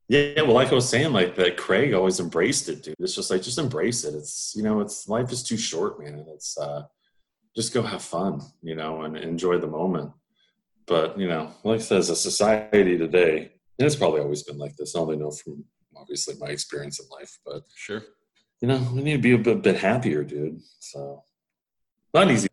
Yeah, 0.07 0.41
well, 0.43 0.53
like 0.53 0.71
I 0.71 0.75
was 0.75 0.87
saying, 0.87 1.13
like 1.13 1.35
that 1.35 1.57
Craig 1.57 1.93
always 1.93 2.19
embraced 2.19 2.69
it, 2.69 2.83
dude. 2.83 2.95
It's 2.99 3.15
just 3.15 3.31
like 3.31 3.41
just 3.41 3.57
embrace 3.57 4.03
it. 4.03 4.13
It's 4.13 4.53
you 4.55 4.61
know, 4.61 4.79
it's 4.79 5.07
life 5.07 5.31
is 5.31 5.41
too 5.41 5.57
short, 5.57 5.99
man. 5.99 6.25
It's 6.29 6.55
uh 6.59 6.83
just 7.55 7.73
go 7.73 7.81
have 7.81 8.03
fun, 8.03 8.41
you 8.61 8.75
know, 8.75 9.01
and 9.01 9.17
enjoy 9.17 9.57
the 9.57 9.67
moment. 9.67 10.11
But, 10.87 11.19
you 11.19 11.27
know, 11.27 11.51
like 11.63 11.79
I 11.79 11.83
said, 11.83 11.97
as 11.99 12.09
a 12.09 12.15
society 12.15 12.97
today, 12.97 13.51
and 13.79 13.85
it's 13.85 13.95
probably 13.95 14.21
always 14.21 14.43
been 14.43 14.57
like 14.57 14.75
this. 14.75 14.95
I 14.95 14.99
only 14.99 15.17
know 15.17 15.31
from 15.31 15.65
obviously 15.97 16.35
my 16.39 16.47
experience 16.47 16.99
in 16.99 17.07
life, 17.09 17.37
but 17.45 17.63
Sure. 17.75 18.03
you 18.61 18.67
know, 18.67 18.77
we 18.93 19.01
need 19.01 19.13
to 19.13 19.17
be 19.17 19.33
a 19.33 19.37
bit, 19.37 19.61
bit 19.61 19.77
happier, 19.77 20.23
dude. 20.23 20.61
So 20.79 21.23
not 22.13 22.29
easy. 22.31 22.47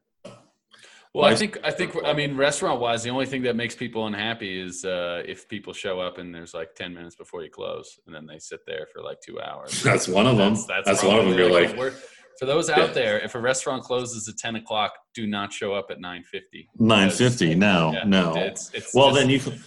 Well, 1.15 1.27
I 1.27 1.35
think 1.35 1.59
I 1.63 1.71
think 1.71 1.95
I 2.07 2.15
mean 2.15 2.39
restaurant 2.39 2.81
wise, 2.81 3.03
the 3.03 3.11
only 3.11 3.27
thing 3.27 3.43
that 3.43 3.55
makes 3.55 3.75
people 3.75 4.07
unhappy 4.07 4.59
is 4.59 4.83
uh, 4.83 5.23
if 5.27 5.47
people 5.47 5.75
show 5.75 6.01
up 6.01 6.17
and 6.17 6.35
there's 6.35 6.55
like 6.55 6.75
ten 6.75 6.95
minutes 6.95 7.17
before 7.17 7.43
you 7.43 7.51
close, 7.51 8.01
and 8.07 8.15
then 8.15 8.25
they 8.27 8.39
sit 8.39 8.61
there 8.67 8.87
for 8.91 9.03
like 9.03 9.21
two 9.21 9.39
hours. 9.39 9.83
That's 9.85 10.09
one 10.09 10.27
of 10.27 10.39
them. 10.39 10.55
That's, 10.55 10.87
that's 10.87 11.05
one 11.05 11.19
of 11.19 11.27
them. 11.27 11.37
You're 11.37 11.51
like, 11.53 11.77
like 11.77 11.93
for 12.39 12.47
those 12.47 12.71
out 12.71 12.95
there, 12.95 13.19
if 13.21 13.35
a 13.35 13.41
restaurant 13.41 13.83
closes 13.83 14.29
at 14.29 14.37
ten 14.39 14.57
o'clock, 14.57 14.93
do 15.15 15.27
not 15.27 15.53
show 15.53 15.75
up 15.75 15.91
at 15.91 16.01
nine 16.01 16.25
fifty. 16.25 16.69
Nine 16.79 17.11
fifty? 17.11 17.55
No, 17.55 17.93
yeah, 17.93 18.05
no. 18.05 18.35
It's, 18.37 18.71
it's 18.73 18.95
well, 18.95 19.11
just, 19.11 19.21
then 19.21 19.31
you, 19.31 19.41
can, 19.41 19.63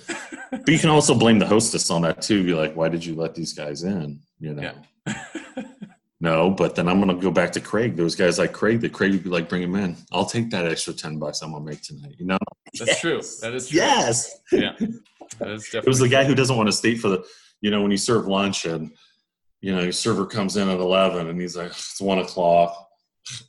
but 0.52 0.70
you 0.70 0.80
can 0.80 0.90
also 0.90 1.16
blame 1.16 1.40
the 1.40 1.48
hostess 1.48 1.90
on 1.90 2.02
that 2.04 2.22
too. 2.22 2.44
Be 2.44 2.54
like, 2.54 2.76
why 2.76 2.90
did 2.90 3.06
you 3.06 3.16
let 3.16 3.36
these 3.36 3.54
guys 3.54 3.84
in? 3.84 4.20
You 4.40 4.54
know. 4.54 4.74
Yeah. 5.08 5.64
No, 6.22 6.50
but 6.50 6.76
then 6.76 6.88
I'm 6.88 7.00
going 7.00 7.16
to 7.16 7.22
go 7.22 7.30
back 7.30 7.52
to 7.52 7.60
Craig. 7.60 7.96
Those 7.96 8.16
guys 8.16 8.40
like 8.40 8.54
Craig, 8.54 8.82
that 8.82 8.94
Craig 8.94 9.12
would 9.12 9.24
be 9.24 9.30
like, 9.30 9.50
bring 9.50 9.62
him 9.62 9.76
in. 9.76 9.98
I'll 10.12 10.26
take 10.26 10.50
that 10.50 10.66
extra 10.66 10.94
10 10.94 11.20
bucks 11.20 11.42
I'm 11.42 11.52
going 11.52 11.64
to 11.64 11.70
make 11.70 11.82
tonight. 11.84 12.16
You 12.18 12.26
know? 12.26 12.38
That's 12.74 12.88
yes. 12.88 13.02
true. 13.02 13.22
That 13.42 13.54
is 13.54 13.70
true. 13.70 13.78
Yes. 13.78 14.40
Yeah. 14.52 14.72
That 15.40 15.50
is 15.50 15.66
definitely 15.66 15.80
it 15.84 15.88
was 15.88 16.00
the 16.00 16.10
guy 16.10 16.24
who 16.24 16.34
doesn't 16.34 16.56
want 16.56 16.68
to 16.68 16.74
stay 16.74 16.96
for 16.96 17.10
the, 17.10 17.26
you 17.62 17.70
know, 17.70 17.82
when 17.82 17.92
you 17.92 17.98
serve 17.98 18.28
lunch 18.28 18.66
and, 18.66 18.92
you 19.66 19.76
know, 19.76 19.82
your 19.82 19.92
server 19.92 20.28
comes 20.28 20.58
in 20.58 20.70
at 20.70 20.78
11 20.78 21.28
and 21.28 21.42
he's 21.42 21.58
like, 21.58 21.72
it's 21.72 22.00
one 22.00 22.20
o'clock. 22.20 22.88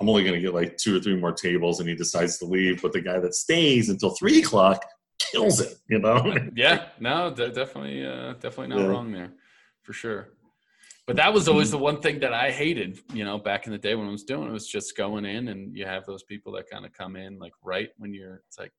I'm 0.00 0.08
only 0.08 0.24
going 0.24 0.34
to 0.34 0.40
get 0.40 0.54
like 0.54 0.78
two 0.78 0.96
or 0.96 1.00
three 1.00 1.14
more 1.14 1.32
tables 1.32 1.78
and 1.78 1.86
he 1.86 1.94
decides 1.94 2.38
to 2.38 2.46
leave. 2.46 2.80
But 2.80 2.94
the 2.94 3.02
guy 3.02 3.18
that 3.18 3.34
stays 3.34 3.90
until 3.90 4.14
three 4.14 4.40
o'clock 4.40 4.82
kills 5.18 5.60
it, 5.60 5.76
you 5.90 5.98
know? 5.98 6.34
yeah. 6.56 6.86
No, 6.98 7.34
definitely, 7.34 8.06
uh, 8.06 8.32
definitely 8.32 8.68
not 8.68 8.78
yeah. 8.78 8.86
wrong 8.86 9.12
there 9.12 9.34
for 9.82 9.92
sure. 9.92 10.28
But 11.06 11.16
that 11.16 11.34
was 11.34 11.48
always 11.48 11.70
the 11.70 11.76
one 11.76 12.00
thing 12.00 12.20
that 12.20 12.32
I 12.32 12.50
hated, 12.50 12.98
you 13.12 13.26
know, 13.26 13.36
back 13.36 13.66
in 13.66 13.72
the 13.72 13.78
day 13.78 13.94
when 13.94 14.08
I 14.08 14.10
was 14.10 14.24
doing 14.24 14.48
it 14.48 14.52
was 14.52 14.66
just 14.66 14.96
going 14.96 15.26
in 15.26 15.48
and 15.48 15.76
you 15.76 15.84
have 15.84 16.06
those 16.06 16.22
people 16.22 16.50
that 16.52 16.70
kind 16.70 16.86
of 16.86 16.94
come 16.94 17.16
in 17.16 17.38
like 17.38 17.52
right 17.62 17.90
when 17.98 18.14
you're, 18.14 18.40
it's 18.48 18.58
like, 18.58 18.72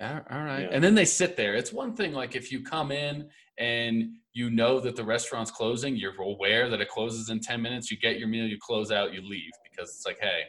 all 0.00 0.44
right. 0.44 0.62
Yeah. 0.62 0.68
And 0.70 0.82
then 0.82 0.94
they 0.94 1.04
sit 1.04 1.36
there. 1.36 1.54
It's 1.54 1.72
one 1.72 1.94
thing 1.94 2.12
like 2.12 2.36
if 2.36 2.52
you 2.52 2.62
come 2.62 2.92
in 2.92 3.28
and 3.58 4.10
you 4.32 4.50
know 4.50 4.78
that 4.80 4.94
the 4.94 5.02
restaurant's 5.02 5.50
closing, 5.50 5.96
you're 5.96 6.14
aware 6.20 6.70
that 6.70 6.80
it 6.80 6.88
closes 6.88 7.30
in 7.30 7.40
10 7.40 7.60
minutes, 7.60 7.90
you 7.90 7.98
get 7.98 8.18
your 8.18 8.28
meal, 8.28 8.46
you 8.46 8.58
close 8.60 8.92
out, 8.92 9.12
you 9.12 9.20
leave 9.20 9.50
because 9.68 9.90
it's 9.90 10.06
like, 10.06 10.18
hey, 10.20 10.42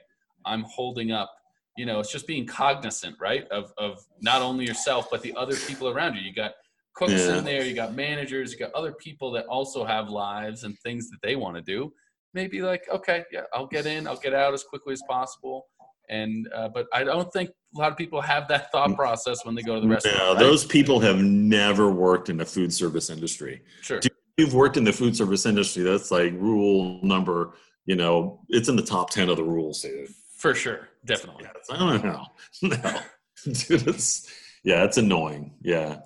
I'm 0.46 0.64
holding 0.64 1.12
up. 1.12 1.32
You 1.78 1.86
know, 1.86 2.00
it's 2.00 2.12
just 2.12 2.28
being 2.28 2.46
cognizant, 2.46 3.16
right? 3.22 3.48
Of 3.50 3.72
of 3.78 4.00
not 4.22 4.42
only 4.42 4.66
yourself, 4.66 5.08
but 5.10 5.22
the 5.22 5.34
other 5.36 5.56
people 5.56 5.88
around 5.88 6.16
you. 6.16 6.22
You 6.22 6.34
got 6.34 6.52
cooks 6.94 7.14
yeah. 7.14 7.38
in 7.38 7.46
there, 7.46 7.64
you 7.64 7.74
got 7.74 7.96
managers, 7.96 8.52
you 8.52 8.60
got 8.60 8.74
other 8.74 8.92
people 8.92 9.32
that 9.32 9.46
also 9.46 9.86
have 9.86 10.10
lives 10.10 10.64
and 10.66 10.78
things 10.80 11.10
that 11.10 11.18
they 11.24 11.38
want 11.38 11.56
to 11.56 11.62
do. 11.62 11.94
Maybe 12.34 12.62
like, 12.62 12.84
okay, 12.92 13.24
yeah, 13.32 13.44
I'll 13.54 13.68
get 13.68 13.86
in, 13.86 14.06
I'll 14.06 14.18
get 14.18 14.34
out 14.34 14.54
as 14.54 14.64
quickly 14.64 14.94
as 14.94 15.02
possible. 15.08 15.68
And 16.10 16.50
uh, 16.54 16.70
but 16.70 16.88
I 16.94 17.04
don't 17.04 17.32
think 17.32 17.52
a 17.76 17.80
lot 17.80 17.92
of 17.92 17.98
people 17.98 18.22
have 18.22 18.48
that 18.48 18.72
thought 18.72 18.96
process 18.96 19.46
when 19.46 19.56
they 19.56 19.62
go 19.62 19.76
to 19.76 19.82
the 19.82 19.88
restaurant. 19.88 20.18
Yeah, 20.18 20.28
right? 20.30 20.40
those 20.40 20.66
people 20.66 21.00
have 21.00 21.22
never 21.22 21.92
worked 21.92 22.30
in 22.30 22.38
the 22.38 22.46
food 22.46 22.74
service 22.74 23.10
industry. 23.10 23.62
Sure. 23.82 24.00
You've 24.38 24.54
worked 24.54 24.78
in 24.78 24.84
the 24.84 24.94
food 24.94 25.16
service 25.16 25.46
industry. 25.46 25.84
That's 25.84 26.12
like 26.12 26.34
rule 26.34 27.00
number. 27.04 27.54
You 27.86 27.96
know, 27.96 28.42
it's 28.50 28.70
in 28.70 28.76
the 28.76 28.84
top 28.84 29.12
ten 29.12 29.30
of 29.30 29.38
the 29.38 29.44
rules, 29.44 29.82
dude. 29.82 30.10
For 30.38 30.56
sure, 30.56 30.90
definitely. 31.06 31.44
Yeah, 31.44 31.76
I 31.76 31.78
don't 31.78 32.04
know. 32.04 32.26
No, 33.46 33.54
dude, 33.54 33.88
it's 33.88 34.30
yeah, 34.64 34.84
it's 34.84 34.98
annoying. 34.98 35.54
Yeah. 35.62 36.00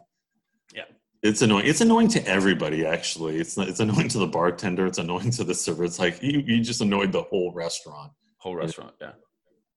Yeah. 0.73 0.83
It's 1.21 1.41
annoying. 1.41 1.65
It's 1.65 1.81
annoying 1.81 2.09
to 2.09 2.27
everybody. 2.27 2.85
Actually, 2.85 3.37
it's 3.37 3.57
not, 3.57 3.67
it's 3.67 3.79
annoying 3.79 4.09
to 4.09 4.19
the 4.19 4.27
bartender. 4.27 4.85
It's 4.85 4.97
annoying 4.97 5.31
to 5.31 5.43
the 5.43 5.55
server. 5.55 5.83
It's 5.83 5.99
like 5.99 6.21
you 6.21 6.43
you 6.45 6.61
just 6.61 6.81
annoyed 6.81 7.11
the 7.11 7.23
whole 7.23 7.51
restaurant. 7.53 8.11
Whole 8.37 8.55
restaurant, 8.55 8.93
yeah. 8.99 9.13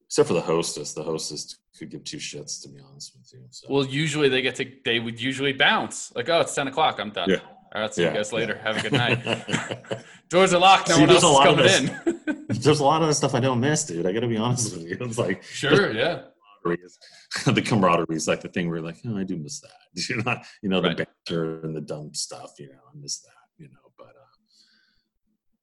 Except 0.07 0.28
for 0.28 0.34
the 0.34 0.40
hostess. 0.40 0.92
The 0.92 1.02
hostess 1.02 1.59
could 1.76 1.90
give 1.90 2.04
two 2.04 2.18
shits, 2.18 2.62
to 2.62 2.68
be 2.68 2.80
honest 2.80 3.16
with 3.16 3.30
you. 3.32 3.46
So. 3.50 3.66
Well, 3.68 3.84
usually 3.84 4.28
they 4.28 4.42
get 4.42 4.54
to. 4.57 4.70
They 4.84 5.00
would 5.00 5.20
usually 5.20 5.52
bounce. 5.52 6.14
Like, 6.14 6.28
oh, 6.28 6.40
it's 6.40 6.54
ten 6.54 6.68
o'clock. 6.68 6.98
I'm 7.00 7.11
done. 7.11 7.30
Yeah. 7.30 7.40
All 7.74 7.82
right, 7.82 7.92
see 7.92 8.02
yeah, 8.02 8.11
you 8.11 8.14
guys 8.14 8.32
later. 8.32 8.54
Yeah. 8.57 8.72
Have 8.72 8.76
a 8.78 8.88
good 8.88 8.92
night. 8.92 10.04
Doors 10.30 10.54
are 10.54 10.61
locked. 10.61 10.88
No 10.88 10.94
See, 10.94 11.00
one 11.02 11.11
else 11.11 11.24
is 11.24 11.90
coming 12.07 12.36
in. 12.36 12.46
there's 12.61 12.80
a 12.80 12.84
lot 12.84 13.02
of 13.02 13.09
the 13.09 13.14
stuff 13.14 13.34
I 13.34 13.40
don't 13.40 13.61
miss, 13.61 13.84
dude. 13.84 14.07
I 14.07 14.12
got 14.12 14.20
to 14.20 14.28
be 14.28 14.36
honest 14.36 14.74
with 14.74 14.86
you. 14.86 14.96
It's 15.00 15.18
like 15.18 15.42
sure, 15.42 15.92
yeah 15.92 16.22
is 16.74 16.98
the 17.44 17.62
camaraderie 17.62 18.16
is 18.16 18.28
like 18.28 18.40
the 18.40 18.48
thing 18.48 18.68
where 18.68 18.78
you're 18.78 18.86
like, 18.86 18.98
oh, 19.07 19.16
I 19.16 19.24
do 19.24 19.36
miss 19.36 19.61
that. 19.61 19.70
You 20.09 20.22
know, 20.22 20.36
you 20.62 20.68
know, 20.68 20.80
the 20.80 20.88
right. 20.88 21.09
banter 21.26 21.61
and 21.61 21.74
the 21.74 21.80
dumb 21.80 22.12
stuff. 22.12 22.52
You 22.59 22.68
know, 22.68 22.80
I 22.92 22.96
miss 22.96 23.20
that. 23.20 23.30
You 23.59 23.68
know, 23.68 23.92
but 23.96 24.09
uh, 24.09 24.34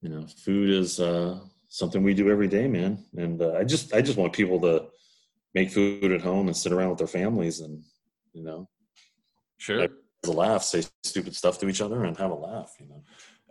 you 0.02 0.10
know, 0.10 0.28
food 0.28 0.70
is 0.70 1.00
uh, 1.00 1.40
something 1.74 2.04
we 2.04 2.14
do 2.14 2.30
every 2.30 2.48
day, 2.48 2.68
man. 2.68 3.04
And 3.18 3.42
uh, 3.42 3.54
I 3.54 3.64
just, 3.64 3.96
I 3.96 4.02
just 4.02 4.16
want 4.16 4.32
people 4.32 4.60
to 4.62 4.86
make 5.56 5.72
food 5.72 6.12
at 6.12 6.22
home 6.22 6.48
and 6.48 6.56
sit 6.56 6.72
around 6.72 6.90
with 6.90 7.00
their 7.00 7.08
families 7.08 7.62
and 7.62 7.84
you 8.34 8.44
know, 8.44 8.70
sure, 9.58 9.82
have 9.82 9.92
a 10.26 10.32
laugh, 10.32 10.64
say 10.64 10.84
stupid 11.04 11.36
stuff 11.36 11.60
to 11.60 11.68
each 11.68 11.82
other, 11.82 12.04
and 12.04 12.16
have 12.18 12.32
a 12.32 12.36
laugh. 12.36 12.76
You 12.80 12.88
know. 12.88 13.04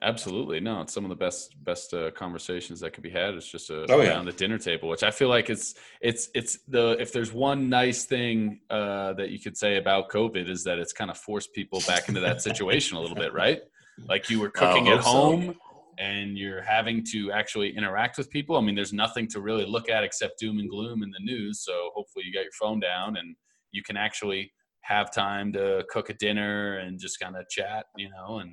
Absolutely, 0.02 0.60
no. 0.60 0.80
It's 0.80 0.92
some 0.92 1.04
of 1.04 1.10
the 1.10 1.16
best 1.16 1.54
best 1.64 1.94
uh, 1.94 2.10
conversations 2.12 2.80
that 2.80 2.92
could 2.92 3.02
be 3.02 3.10
had. 3.10 3.34
It's 3.34 3.48
just 3.48 3.70
a, 3.70 3.82
uh, 3.82 3.86
oh, 3.90 4.00
yeah. 4.00 4.10
around 4.10 4.26
the 4.26 4.32
dinner 4.32 4.58
table, 4.58 4.88
which 4.88 5.02
I 5.02 5.10
feel 5.10 5.28
like 5.28 5.50
it's 5.50 5.74
it's 6.00 6.28
it's 6.34 6.58
the 6.68 6.96
if 7.00 7.12
there's 7.12 7.32
one 7.32 7.68
nice 7.68 8.04
thing 8.04 8.60
uh, 8.70 9.14
that 9.14 9.30
you 9.30 9.38
could 9.38 9.56
say 9.56 9.76
about 9.76 10.10
COVID 10.10 10.48
is 10.48 10.64
that 10.64 10.78
it's 10.78 10.92
kind 10.92 11.10
of 11.10 11.18
forced 11.18 11.52
people 11.52 11.80
back 11.86 12.08
into 12.08 12.20
that 12.20 12.42
situation 12.42 12.96
a 12.96 13.00
little 13.00 13.16
bit, 13.16 13.32
right? 13.32 13.60
Like 14.08 14.30
you 14.30 14.40
were 14.40 14.50
cooking 14.60 14.88
at 14.88 15.00
home. 15.00 15.54
So. 15.54 15.71
And 15.98 16.38
you're 16.38 16.62
having 16.62 17.04
to 17.12 17.30
actually 17.32 17.76
interact 17.76 18.18
with 18.18 18.30
people. 18.30 18.56
I 18.56 18.60
mean, 18.60 18.74
there's 18.74 18.92
nothing 18.92 19.28
to 19.28 19.40
really 19.40 19.66
look 19.66 19.88
at 19.88 20.04
except 20.04 20.38
doom 20.38 20.58
and 20.58 20.68
gloom 20.68 21.02
in 21.02 21.10
the 21.10 21.20
news. 21.20 21.64
So 21.64 21.90
hopefully, 21.94 22.24
you 22.26 22.32
got 22.32 22.42
your 22.42 22.52
phone 22.58 22.80
down 22.80 23.16
and 23.16 23.36
you 23.72 23.82
can 23.82 23.96
actually 23.96 24.52
have 24.82 25.12
time 25.12 25.52
to 25.52 25.84
cook 25.90 26.10
a 26.10 26.14
dinner 26.14 26.78
and 26.78 26.98
just 26.98 27.20
kind 27.20 27.36
of 27.36 27.48
chat, 27.48 27.86
you 27.96 28.10
know, 28.10 28.38
and, 28.38 28.52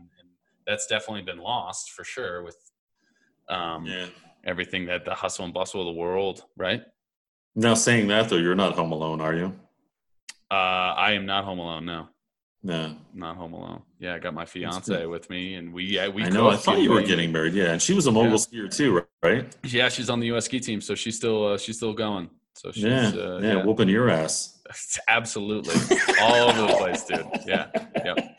that's 0.70 0.86
definitely 0.86 1.24
been 1.24 1.40
lost 1.40 1.92
for 1.92 2.04
sure 2.04 2.44
with 2.44 2.56
um, 3.50 3.88
yeah. 3.88 4.06
everything 4.46 4.86
that 4.86 5.04
the 5.04 5.16
hustle 5.16 5.44
and 5.44 5.54
bustle 5.54 5.82
of 5.82 5.88
the 5.88 6.00
world, 6.00 6.44
right? 6.58 6.84
Now, 7.56 7.74
saying 7.74 8.08
that 8.10 8.30
though, 8.30 8.38
you're 8.38 8.54
not 8.54 8.76
home 8.76 8.92
alone, 8.92 9.20
are 9.20 9.34
you? 9.34 9.56
Uh, 10.52 10.54
I 10.54 11.14
am 11.14 11.26
not 11.26 11.44
home 11.44 11.58
alone. 11.58 11.86
No. 11.86 12.10
No, 12.62 12.98
not 13.14 13.38
home 13.38 13.54
alone. 13.54 13.84
Yeah, 14.00 14.16
I 14.16 14.20
got 14.20 14.34
my 14.34 14.46
fiance 14.46 15.06
with 15.06 15.30
me, 15.30 15.56
and 15.56 15.74
we 15.74 15.86
yeah, 15.86 16.10
we. 16.10 16.24
I 16.24 16.30
know. 16.30 16.50
I 16.50 16.58
thought 16.58 16.80
you 16.80 16.92
were 16.92 17.02
getting 17.02 17.32
married. 17.32 17.54
Yeah, 17.54 17.72
and 17.72 17.82
she 17.82 17.94
was 17.94 18.08
a 18.08 18.12
mogul 18.12 18.32
yeah. 18.32 18.36
skier 18.38 18.76
too, 18.76 19.06
right? 19.24 19.56
Yeah, 19.64 19.88
she's 19.88 20.10
on 20.10 20.20
the 20.20 20.28
U.S. 20.28 20.46
ski 20.46 20.60
team, 20.60 20.82
so 20.82 20.94
she's 20.94 21.16
still 21.16 21.54
uh, 21.54 21.58
she's 21.58 21.78
still 21.78 21.94
going. 21.94 22.30
So 22.56 22.72
she's, 22.74 22.84
yeah, 22.84 23.12
uh, 23.16 23.40
yeah, 23.42 23.54
yeah, 23.54 23.64
whooping 23.64 23.88
your 23.88 24.10
ass. 24.10 24.60
Absolutely, 25.08 25.76
all 26.20 26.50
over 26.50 26.62
the 26.62 26.74
place, 26.78 27.04
dude. 27.06 27.26
Yeah, 27.46 27.68
yep, 28.04 28.38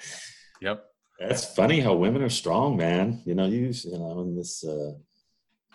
yep. 0.61 0.85
That's 1.19 1.45
funny 1.55 1.81
how 1.81 1.95
women 1.95 2.23
are 2.23 2.29
strong, 2.29 2.77
man. 2.77 3.23
You 3.25 3.35
know, 3.35 3.47
you 3.47 3.73
you 3.85 3.99
know, 3.99 4.21
in 4.21 4.37
this 4.37 4.63
uh 4.65 4.93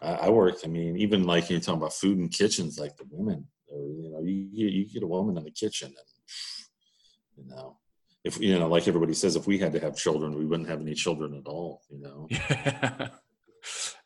I, 0.01 0.27
I 0.27 0.29
work, 0.29 0.57
I 0.63 0.67
mean, 0.67 0.97
even 0.97 1.25
like 1.25 1.49
you're 1.49 1.59
talking 1.59 1.81
about 1.81 1.93
food 1.93 2.17
and 2.17 2.31
kitchens, 2.31 2.77
like 2.77 2.95
the 2.97 3.05
women, 3.09 3.47
or, 3.67 3.79
you 3.79 4.11
know, 4.11 4.21
you, 4.21 4.67
you 4.67 4.85
get 4.87 5.03
a 5.03 5.07
woman 5.07 5.37
in 5.37 5.43
the 5.43 5.51
kitchen 5.51 5.87
and 5.87 7.47
you 7.47 7.55
know, 7.55 7.77
if 8.26 8.39
you 8.39 8.57
know, 8.57 8.67
like 8.67 8.88
everybody 8.88 9.13
says, 9.13 9.36
if 9.36 9.45
we 9.45 9.57
had 9.59 9.71
to 9.73 9.80
have 9.80 9.95
children, 9.95 10.38
we 10.38 10.45
wouldn't 10.45 10.67
have 10.67 10.82
any 10.82 10.95
children 10.95 11.36
at 11.36 11.47
all, 11.47 11.82
you 11.89 11.99
know. 11.99 12.28
Yeah. 12.39 13.07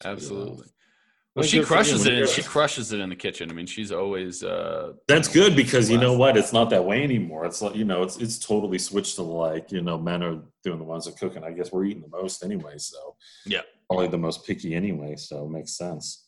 Absolutely. 0.06 0.68
Well, 1.36 1.46
she 1.46 1.62
crushes 1.64 2.06
it. 2.06 2.30
She 2.30 2.42
crushes 2.42 2.92
it 2.94 3.00
in 3.00 3.10
the 3.10 3.16
kitchen. 3.16 3.50
I 3.50 3.54
mean, 3.54 3.66
she's 3.66 3.92
always. 3.92 4.42
Uh, 4.42 4.94
That's 5.08 5.28
good 5.28 5.56
because 5.56 5.90
you 5.90 5.98
know 5.98 6.14
what? 6.14 6.38
It's 6.38 6.54
not 6.54 6.70
that 6.70 6.84
way 6.84 7.04
anymore. 7.04 7.46
It's 7.46 7.62
like 7.62 7.76
you 7.76 7.86
know, 7.86 8.04
it's 8.04 8.18
it's 8.18 8.40
totally 8.40 8.78
switched 8.78 9.16
to 9.16 9.24
like 9.24 9.72
you 9.72 9.82
know, 9.82 9.98
men 9.98 10.24
are 10.24 10.40
doing 10.64 10.80
the 10.80 10.86
ones 10.86 11.06
that 11.06 11.18
cook, 11.18 11.36
and 11.36 11.46
I 11.46 11.52
guess 11.52 11.72
we're 11.72 11.86
eating 11.86 12.02
the 12.02 12.10
most 12.10 12.44
anyway. 12.44 12.78
So 12.78 13.16
yeah, 13.46 13.62
probably 13.88 14.08
the 14.08 14.18
most 14.18 14.46
picky 14.46 14.76
anyway. 14.76 15.16
So 15.18 15.46
it 15.46 15.50
makes 15.50 15.78
sense. 15.78 16.26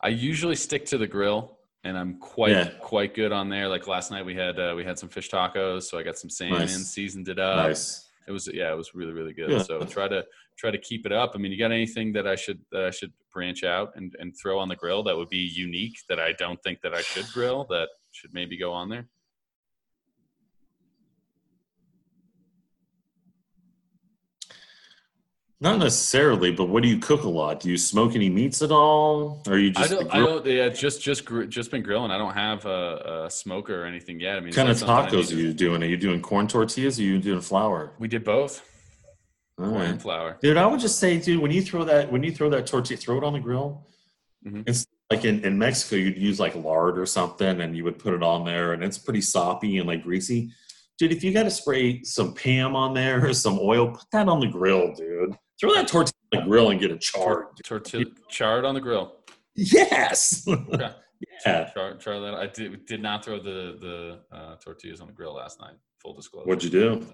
I 0.00 0.08
usually 0.08 0.56
stick 0.56 0.86
to 0.86 0.98
the 0.98 1.06
grill, 1.06 1.57
and 1.84 1.96
I'm 1.96 2.18
quite 2.18 2.52
yeah. 2.52 2.70
quite 2.80 3.14
good 3.14 3.32
on 3.32 3.48
there. 3.48 3.68
Like 3.68 3.86
last 3.86 4.10
night, 4.10 4.24
we 4.24 4.34
had 4.34 4.58
uh, 4.58 4.74
we 4.76 4.84
had 4.84 4.98
some 4.98 5.08
fish 5.08 5.30
tacos, 5.30 5.84
so 5.84 5.98
I 5.98 6.02
got 6.02 6.18
some 6.18 6.30
salmon, 6.30 6.60
nice. 6.60 6.86
seasoned 6.86 7.28
it 7.28 7.38
up. 7.38 7.68
Nice 7.68 8.08
it 8.28 8.32
was 8.32 8.48
yeah, 8.52 8.70
it 8.70 8.76
was 8.76 8.94
really 8.94 9.12
really 9.12 9.32
good. 9.32 9.50
Yeah. 9.50 9.62
So 9.62 9.82
try 9.84 10.06
to 10.06 10.24
try 10.58 10.70
to 10.70 10.78
keep 10.78 11.06
it 11.06 11.12
up. 11.12 11.32
I 11.34 11.38
mean, 11.38 11.50
you 11.50 11.58
got 11.58 11.72
anything 11.72 12.12
that 12.12 12.26
I 12.26 12.36
should 12.36 12.60
that 12.70 12.84
I 12.84 12.90
should 12.90 13.12
branch 13.32 13.64
out 13.64 13.92
and 13.96 14.14
and 14.20 14.34
throw 14.40 14.58
on 14.58 14.68
the 14.68 14.76
grill 14.76 15.02
that 15.04 15.16
would 15.16 15.30
be 15.30 15.50
unique 15.54 15.98
that 16.08 16.20
I 16.20 16.32
don't 16.32 16.62
think 16.62 16.80
that 16.82 16.94
I 16.94 17.00
should 17.00 17.26
grill 17.32 17.66
that 17.70 17.88
should 18.12 18.32
maybe 18.34 18.58
go 18.58 18.72
on 18.72 18.88
there? 18.88 19.08
Not 25.60 25.78
necessarily, 25.80 26.52
but 26.52 26.68
what 26.68 26.84
do 26.84 26.88
you 26.88 26.98
cook 26.98 27.24
a 27.24 27.28
lot? 27.28 27.58
Do 27.58 27.68
you 27.68 27.76
smoke 27.76 28.14
any 28.14 28.30
meats 28.30 28.62
at 28.62 28.70
all, 28.70 29.42
or 29.48 29.58
you 29.58 29.72
just? 29.72 29.90
I 29.90 29.94
don't. 29.94 30.14
I 30.14 30.18
don't 30.18 30.46
yeah, 30.46 30.68
just 30.68 31.02
just 31.02 31.28
just 31.48 31.72
been 31.72 31.82
grilling. 31.82 32.12
I 32.12 32.18
don't 32.18 32.34
have 32.34 32.64
a, 32.64 33.24
a 33.26 33.30
smoker 33.30 33.82
or 33.82 33.84
anything 33.84 34.20
yet. 34.20 34.36
I 34.36 34.40
mean, 34.40 34.50
what 34.50 34.54
kind 34.54 34.68
of 34.68 34.76
tacos 34.76 35.32
are 35.32 35.36
you 35.36 35.52
doing? 35.52 35.82
Are 35.82 35.86
you 35.86 35.96
doing 35.96 36.22
corn 36.22 36.46
tortillas? 36.46 37.00
Or 37.00 37.02
are 37.02 37.06
you 37.06 37.18
doing 37.18 37.40
flour? 37.40 37.92
We 37.98 38.06
did 38.06 38.22
both. 38.22 38.64
All 39.58 39.64
corn 39.64 39.80
right. 39.80 39.90
and 39.90 40.00
flour, 40.00 40.38
dude. 40.40 40.56
I 40.56 40.64
would 40.64 40.78
just 40.78 41.00
say, 41.00 41.18
dude, 41.18 41.40
when 41.40 41.50
you 41.50 41.60
throw 41.60 41.82
that 41.82 42.12
when 42.12 42.22
you 42.22 42.30
throw 42.30 42.48
that 42.50 42.68
tortilla, 42.68 42.96
throw 42.96 43.18
it 43.18 43.24
on 43.24 43.32
the 43.32 43.40
grill. 43.40 43.84
Mm-hmm. 44.46 44.62
It's 44.66 44.86
like 45.10 45.24
in, 45.24 45.44
in 45.44 45.58
Mexico, 45.58 45.96
you'd 45.96 46.16
use 46.18 46.38
like 46.38 46.54
lard 46.54 47.00
or 47.00 47.06
something, 47.06 47.62
and 47.62 47.76
you 47.76 47.82
would 47.82 47.98
put 47.98 48.14
it 48.14 48.22
on 48.22 48.44
there, 48.44 48.74
and 48.74 48.84
it's 48.84 48.98
pretty 48.98 49.22
soppy 49.22 49.78
and 49.78 49.88
like 49.88 50.04
greasy. 50.04 50.52
Dude, 50.98 51.10
if 51.10 51.24
you 51.24 51.32
got 51.32 51.44
to 51.44 51.50
spray 51.50 52.04
some 52.04 52.32
Pam 52.34 52.76
on 52.76 52.94
there 52.94 53.26
or 53.26 53.34
some 53.34 53.58
oil, 53.60 53.90
put 53.90 54.08
that 54.12 54.28
on 54.28 54.38
the 54.38 54.46
grill, 54.46 54.94
dude. 54.94 55.36
Throw 55.60 55.74
that 55.74 55.88
tortilla 55.88 56.12
on 56.34 56.40
the 56.40 56.44
grill 56.48 56.70
and 56.70 56.80
get 56.80 57.00
charred. 57.00 57.46
dude. 57.56 57.64
Tortilla 57.66 58.04
charred 58.28 58.64
on 58.64 58.74
the 58.74 58.80
grill. 58.80 59.16
Yes. 59.54 60.46
Okay. 60.46 60.90
yeah. 61.46 61.70
Char, 61.74 61.96
char 61.96 62.20
that. 62.20 62.34
I 62.34 62.46
did 62.46 62.86
did 62.86 63.02
not 63.02 63.24
throw 63.24 63.38
the 63.42 63.76
the 64.30 64.36
uh, 64.36 64.56
tortillas 64.56 65.00
on 65.00 65.08
the 65.08 65.12
grill 65.12 65.34
last 65.34 65.60
night. 65.60 65.74
Full 66.02 66.14
disclosure. 66.14 66.46
What'd 66.46 66.62
you 66.64 66.70
do? 66.70 67.06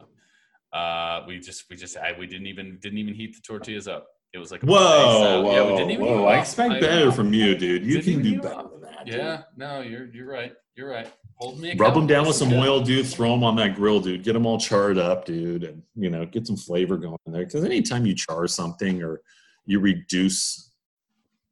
Uh, 0.72 1.22
we 1.26 1.38
just 1.38 1.64
we 1.70 1.76
just 1.76 1.97
I, 1.97 2.12
we 2.18 2.26
didn't 2.26 2.47
even 2.49 2.78
didn't 2.82 2.99
even 2.99 3.14
heat 3.14 3.34
the 3.34 3.40
tortillas 3.40 3.88
up. 3.88 4.09
It 4.34 4.38
was 4.38 4.51
like 4.51 4.62
a 4.64 4.66
Whoa, 4.66 5.42
whoa, 5.42 5.53
yeah, 5.53 5.70
we 5.70 5.76
didn't 5.78 5.90
even 5.92 6.05
whoa! 6.07 6.24
I 6.24 6.40
expect 6.40 6.74
I- 6.74 6.80
better 6.80 7.12
from 7.12 7.32
you, 7.32 7.55
dude. 7.57 7.86
You 7.86 8.03
can 8.03 8.20
do 8.20 8.40
better 8.40 8.64
than 8.72 8.80
that. 8.82 9.07
dude. 9.07 9.14
Yeah, 9.14 9.42
no, 9.57 9.80
you're 9.80 10.07
you're 10.12 10.28
right. 10.28 10.53
You're 10.74 10.90
right. 10.90 11.11
Hold 11.37 11.59
me. 11.61 11.74
Rub 11.76 11.95
them 11.95 12.07
down 12.07 12.26
with 12.26 12.37
some 12.37 12.53
oil, 12.53 12.80
dude. 12.80 13.07
Throw 13.07 13.30
them 13.32 13.43
on 13.45 13.57
that 13.57 13.74
grill, 13.74 14.01
dude. 14.01 14.22
Get 14.22 14.35
them 14.35 14.47
all 14.47 14.59
charred 14.59 14.99
up, 14.99 15.24
dude, 15.24 15.64
and 15.64 15.82
you 15.97 16.09
know, 16.11 16.24
get 16.24 16.47
some 16.47 16.57
flavor 16.57 16.97
going 16.97 17.18
there. 17.26 17.45
Because 17.45 17.64
anytime 17.64 18.07
you 18.07 18.14
char 18.14 18.47
something 18.47 19.03
or 19.03 19.20
you 19.66 19.80
reduce 19.80 20.70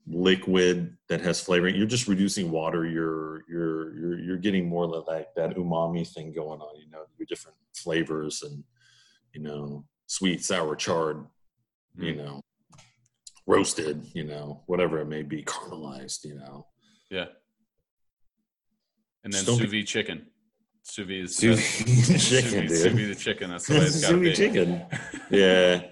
liquid 0.06 0.96
that 1.08 1.20
has 1.20 1.40
flavor, 1.40 1.68
you're 1.68 1.86
just 1.86 2.08
reducing 2.08 2.50
water. 2.50 2.86
You're 2.86 3.42
you're 3.48 3.94
you're 3.98 4.18
you're 4.18 4.36
getting 4.36 4.68
more 4.68 4.86
like 4.86 5.34
that 5.36 5.56
umami 5.56 6.06
thing 6.08 6.32
going 6.32 6.60
on. 6.60 6.78
You 6.80 6.90
know, 6.90 7.02
your 7.18 7.26
different 7.26 7.56
flavors 7.74 8.42
and 8.42 8.62
you 9.32 9.40
know, 9.42 9.84
sweet, 10.06 10.44
sour, 10.44 10.76
charred. 10.76 11.24
You 11.98 12.14
Mm. 12.14 12.16
know, 12.18 12.40
roasted. 13.46 14.06
You 14.14 14.24
know, 14.24 14.62
whatever 14.66 14.98
it 15.00 15.06
may 15.06 15.22
be, 15.22 15.42
caramelized. 15.42 16.24
You 16.24 16.36
know. 16.36 16.66
Yeah. 17.10 17.26
And 19.24 19.32
then 19.32 19.44
sous 19.44 19.60
vide 19.60 19.86
chicken. 19.86 20.26
Sous 20.82 21.06
vide 21.06 21.24
is 21.24 21.36
Sous 21.36 22.28
chicken, 22.28 22.66
dude. 22.66 22.70
Sous 22.70 22.92
vide 22.92 23.18
chicken. 23.18 23.50
That's 23.50 23.66
the 23.66 23.74
way 23.74 23.80
it's 23.80 24.00
got 24.00 24.08
to 24.08 24.14
Sous 24.14 24.20
be. 24.20 24.28
vide 24.28 24.36
chicken. 24.36 24.82
Yeah. 25.30 25.82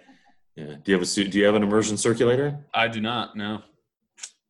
Yeah. 0.57 0.74
Do 0.83 0.93
you 0.93 0.99
have 0.99 1.03
a 1.03 1.24
do 1.24 1.39
you 1.39 1.45
have 1.47 1.55
an 1.55 1.62
immersion 1.62 1.97
circulator? 1.97 2.59
I 2.74 2.89
do 2.89 3.01
not. 3.01 3.37
No. 3.37 3.62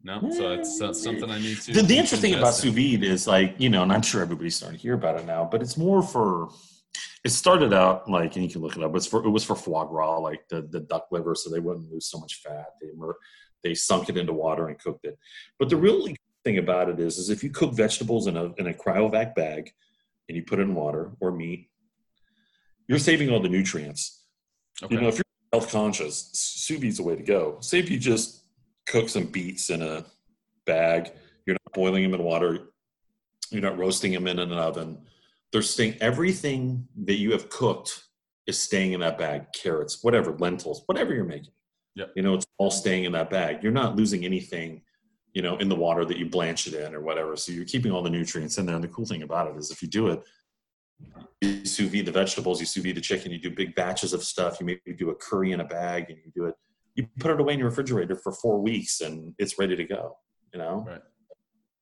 No. 0.02 0.18
So 0.30 0.52
it's 0.52 0.80
uh, 0.80 0.92
something 0.94 1.30
I 1.30 1.38
need 1.38 1.60
to. 1.60 1.72
The, 1.74 1.82
the 1.82 1.98
interesting 1.98 2.34
about 2.34 2.54
sous 2.54 2.72
vide 2.74 3.04
is 3.04 3.26
like, 3.26 3.54
you 3.58 3.68
know, 3.68 3.82
and 3.82 3.92
I'm 3.92 4.02
sure 4.02 4.22
everybody's 4.22 4.56
starting 4.56 4.78
to 4.78 4.82
hear 4.82 4.94
about 4.94 5.20
it 5.20 5.26
now, 5.26 5.48
but 5.50 5.62
it's 5.62 5.76
more 5.76 6.02
for 6.02 6.48
it 7.22 7.30
started 7.30 7.72
out 7.74 8.10
like 8.10 8.34
and 8.36 8.44
you 8.44 8.50
can 8.50 8.62
look 8.62 8.76
it 8.76 8.82
up, 8.82 8.96
it's 8.96 9.06
for 9.06 9.24
it 9.24 9.28
was 9.28 9.44
for 9.44 9.54
foie 9.54 9.84
gras, 9.84 10.18
like 10.18 10.40
the, 10.48 10.62
the 10.62 10.80
duck 10.80 11.06
liver, 11.10 11.34
so 11.34 11.50
they 11.50 11.60
wouldn't 11.60 11.90
lose 11.92 12.06
so 12.06 12.18
much 12.18 12.40
fat. 12.42 12.66
They 12.80 12.88
were 12.96 13.16
they 13.62 13.74
sunk 13.74 14.08
it 14.08 14.16
into 14.16 14.32
water 14.32 14.68
and 14.68 14.78
cooked 14.78 15.04
it. 15.04 15.18
But 15.58 15.68
the 15.68 15.76
really 15.76 16.16
thing 16.44 16.58
about 16.58 16.88
it 16.88 16.98
is 16.98 17.18
is 17.18 17.30
if 17.30 17.42
you 17.42 17.50
cook 17.50 17.74
vegetables 17.74 18.26
in 18.26 18.36
a 18.36 18.52
in 18.58 18.66
a 18.66 18.72
cryovac 18.72 19.34
bag 19.34 19.72
and 20.28 20.36
you 20.36 20.42
put 20.42 20.58
it 20.58 20.62
in 20.62 20.74
water 20.74 21.12
or 21.20 21.32
meat, 21.32 21.68
you're 22.88 22.98
saving 22.98 23.30
all 23.30 23.40
the 23.40 23.48
nutrients. 23.48 24.24
Okay. 24.82 24.94
You 24.94 25.00
know, 25.00 25.08
if 25.08 25.16
you're 25.16 25.24
health 25.52 25.70
conscious, 25.70 26.30
sous 26.32 26.78
vide's 26.78 26.98
the 26.98 27.02
way 27.02 27.16
to 27.16 27.22
go. 27.22 27.58
Say 27.60 27.78
if 27.78 27.90
you 27.90 27.98
just 27.98 28.44
cook 28.86 29.08
some 29.08 29.26
beets 29.26 29.70
in 29.70 29.82
a 29.82 30.04
bag, 30.66 31.12
you're 31.46 31.56
not 31.66 31.74
boiling 31.74 32.02
them 32.02 32.14
in 32.14 32.24
water, 32.24 32.70
you're 33.50 33.62
not 33.62 33.78
roasting 33.78 34.12
them 34.12 34.26
in 34.26 34.38
an 34.38 34.52
oven. 34.52 34.98
They're 35.52 35.62
staying 35.62 35.96
everything 36.00 36.86
that 37.04 37.18
you 37.18 37.32
have 37.32 37.50
cooked 37.50 38.04
is 38.46 38.60
staying 38.60 38.92
in 38.92 39.00
that 39.00 39.18
bag. 39.18 39.46
Carrots, 39.52 40.02
whatever, 40.02 40.36
lentils, 40.38 40.82
whatever 40.86 41.12
you're 41.12 41.24
making. 41.24 41.52
Yep. 41.96 42.12
You 42.14 42.22
know, 42.22 42.34
it's 42.34 42.46
all 42.58 42.70
staying 42.70 43.04
in 43.04 43.12
that 43.12 43.30
bag. 43.30 43.62
You're 43.62 43.72
not 43.72 43.96
losing 43.96 44.24
anything, 44.24 44.82
you 45.34 45.42
know, 45.42 45.56
in 45.58 45.68
the 45.68 45.76
water 45.76 46.04
that 46.04 46.18
you 46.18 46.28
blanch 46.28 46.66
it 46.66 46.74
in 46.74 46.94
or 46.94 47.00
whatever. 47.00 47.36
So 47.36 47.52
you're 47.52 47.64
keeping 47.64 47.92
all 47.92 48.02
the 48.02 48.10
nutrients 48.10 48.58
in 48.58 48.66
there. 48.66 48.74
And 48.74 48.82
the 48.82 48.88
cool 48.88 49.06
thing 49.06 49.22
about 49.22 49.48
it 49.48 49.56
is 49.56 49.70
if 49.70 49.82
you 49.82 49.88
do 49.88 50.08
it, 50.08 50.22
you 51.40 51.64
sous 51.64 51.88
vide 51.88 52.06
the 52.06 52.12
vegetables, 52.12 52.60
you 52.60 52.66
sous 52.66 52.82
vide 52.82 52.96
the 52.96 53.00
chicken, 53.00 53.30
you 53.30 53.38
do 53.38 53.50
big 53.50 53.74
batches 53.74 54.12
of 54.12 54.24
stuff. 54.24 54.58
You 54.60 54.66
maybe 54.66 54.96
do 54.98 55.10
a 55.10 55.14
curry 55.14 55.52
in 55.52 55.60
a 55.60 55.64
bag 55.64 56.06
and 56.10 56.18
you 56.24 56.32
do 56.34 56.46
it, 56.46 56.54
you 56.94 57.06
put 57.18 57.30
it 57.30 57.40
away 57.40 57.54
in 57.54 57.58
your 57.58 57.68
refrigerator 57.68 58.16
for 58.16 58.32
four 58.32 58.60
weeks 58.60 59.00
and 59.00 59.34
it's 59.38 59.58
ready 59.58 59.76
to 59.76 59.84
go. 59.84 60.16
You 60.52 60.58
know? 60.58 60.84
Right. 60.86 61.02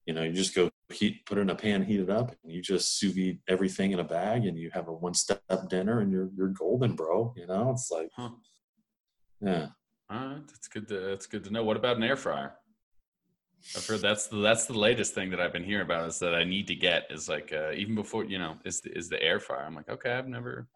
You 0.07 0.14
know, 0.14 0.22
you 0.22 0.32
just 0.32 0.55
go 0.55 0.70
heat, 0.90 1.26
put 1.26 1.38
it 1.38 1.42
in 1.42 1.51
a 1.51 1.55
pan, 1.55 1.84
heat 1.84 2.01
it 2.01 2.09
up, 2.09 2.34
and 2.42 2.53
you 2.53 2.62
just 2.62 2.99
sous 2.99 3.14
vide 3.14 3.38
everything 3.49 3.92
in 3.92 3.99
a 3.99 4.05
bag 4.05 4.46
and 4.46 4.59
you 4.59 4.70
have 4.72 4.88
a 4.88 4.92
one 4.92 5.14
step 5.14 5.42
dinner 5.68 6.01
and 6.01 6.12
you're 6.12 6.30
you're 6.36 6.49
golden, 6.49 6.94
bro. 6.94 7.34
You 7.36 7.46
know, 7.46 7.70
it's 7.70 7.90
like 7.90 8.11
Huh. 8.14 8.30
yeah. 9.40 9.68
All 10.11 10.18
right, 10.18 10.46
that's 10.46 10.68
good. 10.68 10.88
To, 10.88 11.01
that's 11.01 11.26
good 11.26 11.44
to 11.44 11.51
know. 11.51 11.62
What 11.62 11.76
about 11.76 11.99
an 11.99 12.03
air 12.03 12.16
fryer? 12.16 12.55
I've 13.76 13.86
heard 13.86 14.00
that's 14.00 14.28
the 14.28 14.38
that's 14.38 14.66
the 14.66 14.78
latest 14.78 15.14
thing 15.14 15.30
that 15.30 15.40
I've 15.40 15.52
been 15.52 15.64
hearing 15.64 15.84
about 15.84 16.09
is 16.09 16.18
that 16.20 16.34
I 16.34 16.44
need 16.44 16.66
to 16.68 16.74
get 16.74 17.06
is 17.11 17.28
like 17.28 17.52
uh, 17.52 17.72
even 17.72 17.94
before 17.94 18.24
you 18.24 18.38
know 18.38 18.56
is 18.64 18.80
the, 18.80 18.96
is 18.96 19.09
the 19.09 19.22
air 19.22 19.40
fryer. 19.40 19.64
I'm 19.66 19.74
like 19.74 19.88
okay, 19.88 20.12
I've 20.12 20.28
never. 20.28 20.66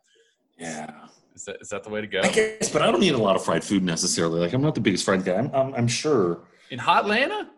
Yeah. 0.59 0.91
Is 1.35 1.47
that 1.47 1.57
is 1.62 1.68
that 1.70 1.83
the 1.85 1.89
way 1.91 2.03
to 2.03 2.07
go 2.07 2.20
I 2.20 2.28
guess, 2.28 2.68
but 2.70 2.83
I 2.83 2.91
don't 2.91 3.03
eat 3.03 3.14
a 3.14 3.18
lot 3.18 3.37
of 3.37 3.45
fried 3.45 3.64
food 3.64 3.83
necessarily. 3.83 4.41
Like 4.41 4.53
I'm 4.53 4.61
not 4.62 4.74
the 4.74 4.83
biggest 4.83 5.05
fried 5.05 5.24
guy. 5.24 5.37
I'm 5.37 5.51
I'm, 5.55 5.74
I'm 5.74 5.89
sure. 5.89 6.41
in 6.70 6.78
Hot 6.78 7.05
Atlanta? 7.05 7.49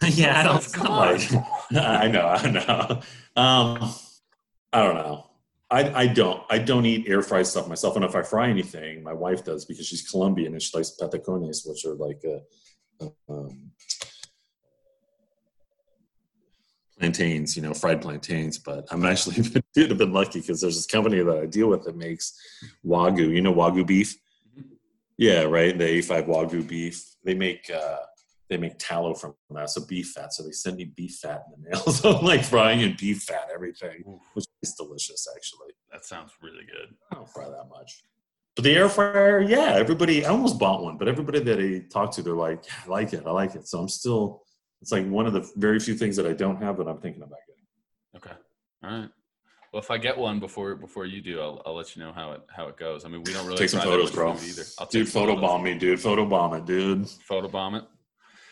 yeah, 0.08 0.40
I 0.40 0.42
don't 0.44 0.72
Come 0.72 0.86
come 0.86 0.92
on. 0.94 1.14
like 1.14 1.30
I 1.72 2.08
know, 2.08 2.26
I 2.26 2.50
know. 2.50 3.00
Um, 3.36 3.94
I 4.72 4.82
don't 4.82 4.94
know. 4.94 5.26
I, 5.70 6.02
I 6.02 6.06
don't 6.08 6.42
I 6.50 6.58
don't 6.58 6.86
eat 6.86 7.08
air 7.08 7.22
fried 7.22 7.46
stuff 7.46 7.68
myself, 7.68 7.94
and 7.96 8.04
if 8.04 8.16
I 8.16 8.22
fry 8.22 8.48
anything, 8.48 9.02
my 9.02 9.12
wife 9.12 9.44
does 9.44 9.64
because 9.64 9.86
she's 9.86 10.08
Colombian 10.08 10.52
and 10.52 10.62
she 10.62 10.76
likes 10.76 10.96
patacones, 11.00 11.68
which 11.68 11.84
are 11.84 11.94
like 11.94 12.22
uh, 12.26 12.38
um, 13.28 13.70
plantains, 16.98 17.56
you 17.56 17.62
know, 17.62 17.74
fried 17.74 18.02
plantains. 18.02 18.58
But 18.58 18.86
I'm 18.90 19.04
actually 19.04 19.36
dude, 19.74 19.90
I've 19.92 19.98
been 19.98 20.12
lucky 20.12 20.40
because 20.40 20.60
there's 20.60 20.76
this 20.76 20.86
company 20.86 21.22
that 21.22 21.38
I 21.38 21.46
deal 21.46 21.68
with 21.68 21.84
that 21.84 21.96
makes 21.96 22.34
wagyu. 22.84 23.34
You 23.34 23.42
know, 23.42 23.54
wagyu 23.54 23.86
beef. 23.86 24.16
Mhm. 24.58 24.64
Yeah, 25.16 25.42
right. 25.42 25.76
The 25.76 25.84
A5 25.84 26.26
wagyu 26.26 26.66
beef. 26.66 27.02
They 27.24 27.34
make 27.34 27.70
uh, 27.70 27.98
they 28.48 28.56
make 28.56 28.78
tallow 28.78 29.14
from 29.14 29.34
that, 29.50 29.70
so 29.70 29.84
beef 29.86 30.10
fat. 30.12 30.32
So 30.32 30.42
they 30.42 30.50
send 30.50 30.76
me 30.76 30.84
beef 30.84 31.18
fat 31.22 31.44
in 31.46 31.62
the 31.62 31.70
mail. 31.70 31.80
So 31.92 32.16
I'm 32.18 32.24
like 32.24 32.44
frying 32.44 32.80
in 32.80 32.96
beef 32.98 33.22
fat 33.22 33.48
everything, 33.54 34.02
which 34.34 34.46
is 34.62 34.74
delicious 34.74 35.26
actually. 35.34 35.72
that 35.92 36.04
sounds 36.04 36.32
really 36.42 36.64
good. 36.66 36.94
I 37.12 37.14
don't 37.16 37.28
fry 37.28 37.48
that 37.48 37.68
much. 37.68 38.02
But 38.60 38.64
the 38.64 38.76
air 38.76 38.90
fryer, 38.90 39.40
yeah, 39.40 39.72
everybody. 39.76 40.26
I 40.26 40.28
almost 40.28 40.58
bought 40.58 40.82
one, 40.82 40.98
but 40.98 41.08
everybody 41.08 41.38
that 41.40 41.58
I 41.58 41.82
talked 41.90 42.12
to, 42.16 42.22
they're 42.22 42.34
like, 42.34 42.62
yeah, 42.66 42.74
I 42.84 42.88
like 42.90 43.14
it, 43.14 43.22
I 43.26 43.30
like 43.30 43.54
it. 43.54 43.66
So 43.66 43.78
I'm 43.78 43.88
still. 43.88 44.42
It's 44.82 44.92
like 44.92 45.06
one 45.08 45.26
of 45.26 45.32
the 45.32 45.50
very 45.56 45.80
few 45.80 45.94
things 45.94 46.14
that 46.16 46.26
I 46.26 46.34
don't 46.34 46.62
have 46.62 46.76
that 46.76 46.86
I'm 46.86 46.98
thinking 47.00 47.22
about 47.22 47.38
getting. 47.46 47.64
Okay, 48.16 48.38
all 48.84 48.90
right. 49.00 49.08
Well, 49.72 49.80
if 49.80 49.90
I 49.90 49.96
get 49.96 50.18
one 50.18 50.40
before 50.40 50.74
before 50.74 51.06
you 51.06 51.22
do, 51.22 51.40
I'll, 51.40 51.62
I'll 51.64 51.74
let 51.74 51.96
you 51.96 52.02
know 52.02 52.12
how 52.12 52.32
it 52.32 52.42
how 52.54 52.68
it 52.68 52.76
goes. 52.76 53.06
I 53.06 53.08
mean, 53.08 53.22
we 53.24 53.32
don't 53.32 53.46
really 53.46 53.56
Take 53.56 53.70
some 53.70 53.80
photos, 53.80 54.10
bro. 54.10 54.34
either. 54.34 54.62
I'll 54.78 54.86
Dude, 54.88 55.08
photos. 55.08 55.36
photobomb 55.38 55.62
me, 55.62 55.78
dude. 55.78 55.98
Photobomb 55.98 56.58
it, 56.58 56.66
dude. 56.66 57.04
Photobomb 57.04 57.78
it. 57.78 57.84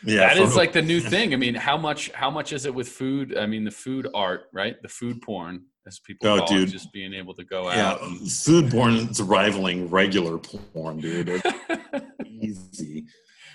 Yeah, 0.03 0.21
that 0.21 0.37
is 0.37 0.49
photo- 0.49 0.55
like 0.57 0.73
the 0.73 0.81
new 0.81 1.01
thing. 1.01 1.35
I 1.35 1.37
mean, 1.37 1.53
how 1.53 1.77
much 1.77 2.09
how 2.13 2.31
much 2.31 2.51
is 2.51 2.65
it 2.65 2.73
with 2.73 2.87
food? 2.89 3.37
I 3.37 3.45
mean, 3.45 3.63
the 3.63 3.69
food 3.71 4.07
art, 4.15 4.45
right? 4.53 4.81
The 4.81 4.89
food 4.89 5.21
porn, 5.21 5.65
as 5.89 5.99
people 5.99 6.29
Oh, 6.29 6.37
call 6.37 6.47
dude. 6.47 6.69
it, 6.69 6.71
just 6.71 6.93
being 6.93 7.13
able 7.13 7.33
to 7.33 7.43
go 7.43 7.69
yeah, 7.69 7.91
out. 7.91 8.03
And, 8.03 8.31
food 8.31 8.71
porn 8.71 8.93
is 8.93 9.21
rivaling 9.21 9.89
regular 9.89 10.37
porn, 10.37 10.99
dude. 10.99 11.29
It's 11.29 12.03
easy. 12.25 13.05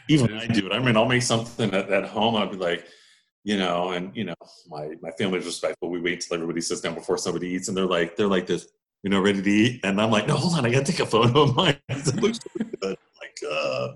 Even 0.08 0.34
I 0.34 0.46
do 0.46 0.66
it. 0.66 0.72
I 0.72 0.80
mean, 0.80 0.96
I'll 0.96 1.06
make 1.06 1.22
something 1.22 1.72
at, 1.72 1.88
at 1.90 2.04
home. 2.04 2.36
I'll 2.36 2.50
be 2.50 2.56
like, 2.56 2.86
you 3.44 3.56
know, 3.56 3.92
and 3.92 4.14
you 4.14 4.24
know, 4.24 4.34
my 4.68 4.90
my 5.00 5.10
family's 5.12 5.46
respectful. 5.46 5.88
We 5.88 6.00
wait 6.00 6.20
till 6.20 6.34
everybody 6.34 6.60
sits 6.60 6.82
down 6.82 6.94
before 6.94 7.16
somebody 7.16 7.48
eats, 7.48 7.68
and 7.68 7.76
they're 7.76 7.86
like, 7.86 8.16
they're 8.16 8.26
like 8.26 8.46
this, 8.46 8.68
you 9.02 9.10
know, 9.10 9.20
ready 9.20 9.40
to 9.40 9.50
eat, 9.50 9.80
and 9.84 10.00
I'm 10.00 10.10
like, 10.10 10.26
no, 10.26 10.36
hold 10.36 10.54
on, 10.58 10.66
I 10.66 10.70
gotta 10.70 10.84
take 10.84 11.00
a 11.00 11.06
photo 11.06 11.42
of 11.42 11.56
mine. 11.56 11.78
it 11.88 12.16
looks 12.16 12.38
really 12.58 12.70
good. 12.82 12.98
Like, 13.20 13.38
uh, 13.50 13.88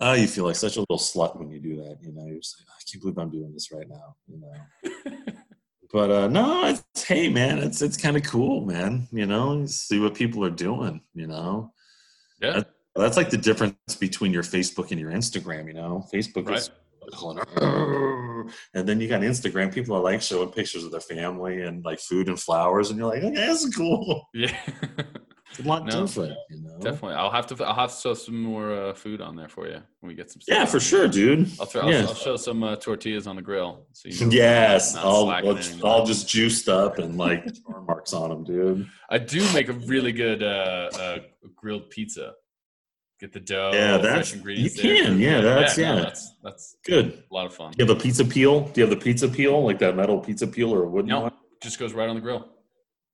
ah, 0.00 0.14
you 0.14 0.28
feel 0.28 0.44
like 0.44 0.56
such 0.56 0.76
a 0.76 0.80
little 0.80 0.98
slut 0.98 1.38
when 1.38 1.50
you 1.50 1.58
do 1.60 1.76
that. 1.76 1.98
You 2.02 2.12
know, 2.12 2.26
you're 2.26 2.38
just 2.38 2.60
like, 2.60 2.68
I 2.68 2.80
can't 2.90 3.02
believe 3.02 3.18
I'm 3.18 3.30
doing 3.30 3.52
this 3.52 3.72
right 3.72 3.88
now. 3.88 4.16
You 4.28 4.40
know. 4.40 5.32
But 5.92 6.10
uh, 6.10 6.28
no, 6.28 6.66
it's 6.66 7.04
hey 7.04 7.28
man, 7.28 7.58
it's 7.58 7.82
it's 7.82 7.96
kind 7.96 8.16
of 8.16 8.22
cool, 8.22 8.64
man. 8.64 9.08
You 9.10 9.26
know, 9.26 9.66
see 9.66 9.98
what 9.98 10.14
people 10.14 10.44
are 10.44 10.50
doing. 10.50 11.00
You 11.14 11.26
know, 11.26 11.72
yeah, 12.40 12.62
that's 12.94 13.16
like 13.16 13.30
the 13.30 13.36
difference 13.36 13.74
between 13.98 14.32
your 14.32 14.44
Facebook 14.44 14.92
and 14.92 15.00
your 15.00 15.10
Instagram. 15.10 15.66
You 15.66 15.74
know, 15.74 16.06
Facebook 16.12 16.48
right. 16.48 16.58
is 16.58 16.70
and 18.74 18.88
then 18.88 19.00
you 19.00 19.08
got 19.08 19.22
Instagram. 19.22 19.72
People 19.72 19.96
are 19.96 20.02
like 20.02 20.22
showing 20.22 20.50
pictures 20.50 20.84
of 20.84 20.92
their 20.92 21.00
family 21.00 21.62
and 21.62 21.84
like 21.84 21.98
food 21.98 22.28
and 22.28 22.38
flowers, 22.38 22.90
and 22.90 22.98
you're 22.98 23.08
like, 23.08 23.22
okay, 23.22 23.34
that's 23.34 23.74
cool. 23.76 24.28
Yeah, 24.34 24.56
a 25.58 25.62
lot 25.62 25.84
No, 25.86 26.02
different. 26.06 26.34
You 26.48 26.62
know, 26.62 26.78
definitely. 26.80 27.14
I'll 27.14 27.30
have 27.30 27.46
to 27.48 27.64
I'll 27.64 27.74
have 27.74 27.94
to 27.94 28.00
show 28.00 28.14
some 28.14 28.40
more 28.40 28.72
uh, 28.72 28.94
food 28.94 29.20
on 29.20 29.34
there 29.36 29.48
for 29.48 29.66
you 29.66 29.82
when 30.00 30.08
we 30.08 30.14
get 30.14 30.30
some. 30.30 30.40
yeah, 30.46 30.64
for 30.64 30.78
sure, 30.80 31.08
dude. 31.08 31.50
I'll, 31.58 31.66
throw, 31.66 31.82
I'll, 31.82 31.90
yeah. 31.92 32.00
I'll 32.06 32.14
show 32.14 32.36
some 32.36 32.62
uh, 32.62 32.76
tortillas 32.76 33.26
on 33.26 33.36
the 33.36 33.42
grill. 33.42 33.86
So 33.92 34.08
you 34.08 34.26
know, 34.26 34.32
Yes, 34.32 34.96
all 34.96 35.30
all, 35.82 36.06
just 36.06 36.28
juiced 36.28 36.68
up 36.68 36.98
and 36.98 37.16
like 37.18 37.44
marks 37.86 38.12
on 38.12 38.30
them, 38.30 38.44
dude. 38.44 38.88
I 39.10 39.18
do 39.18 39.40
make 39.52 39.68
a 39.68 39.72
really 39.72 40.12
good 40.12 40.42
uh, 40.42 40.90
uh, 40.94 41.18
grilled 41.56 41.90
pizza. 41.90 42.34
Get 43.18 43.34
the 43.34 43.40
dough. 43.40 43.72
Yeah, 43.74 43.98
fresh 43.98 44.02
that's- 44.02 44.32
ingredients 44.34 44.76
you 44.82 44.82
there. 44.94 45.04
can, 45.04 45.18
yeah, 45.20 45.40
that's- 45.42 45.76
no, 45.76 45.82
yeah. 45.84 45.94
that's 46.00 46.34
that's 46.42 46.76
Good. 46.86 47.22
a 47.30 47.34
lot 47.34 47.44
of 47.44 47.52
fun. 47.54 47.72
Do 47.72 47.82
you 47.84 47.86
have 47.88 47.98
the 47.98 48.02
pizza 48.02 48.24
peel? 48.24 48.60
Do 48.68 48.80
you 48.80 48.86
have 48.88 48.98
the 48.98 49.04
pizza 49.04 49.28
peel, 49.28 49.62
like 49.62 49.78
that 49.80 49.94
metal 49.94 50.20
pizza 50.20 50.46
peel 50.46 50.72
or 50.72 50.84
a 50.84 50.88
wooden 50.88 51.10
No, 51.10 51.20
one? 51.20 51.32
just 51.62 51.78
goes 51.78 51.92
right 51.92 52.08
on 52.08 52.14
the 52.14 52.22
grill. 52.22 52.48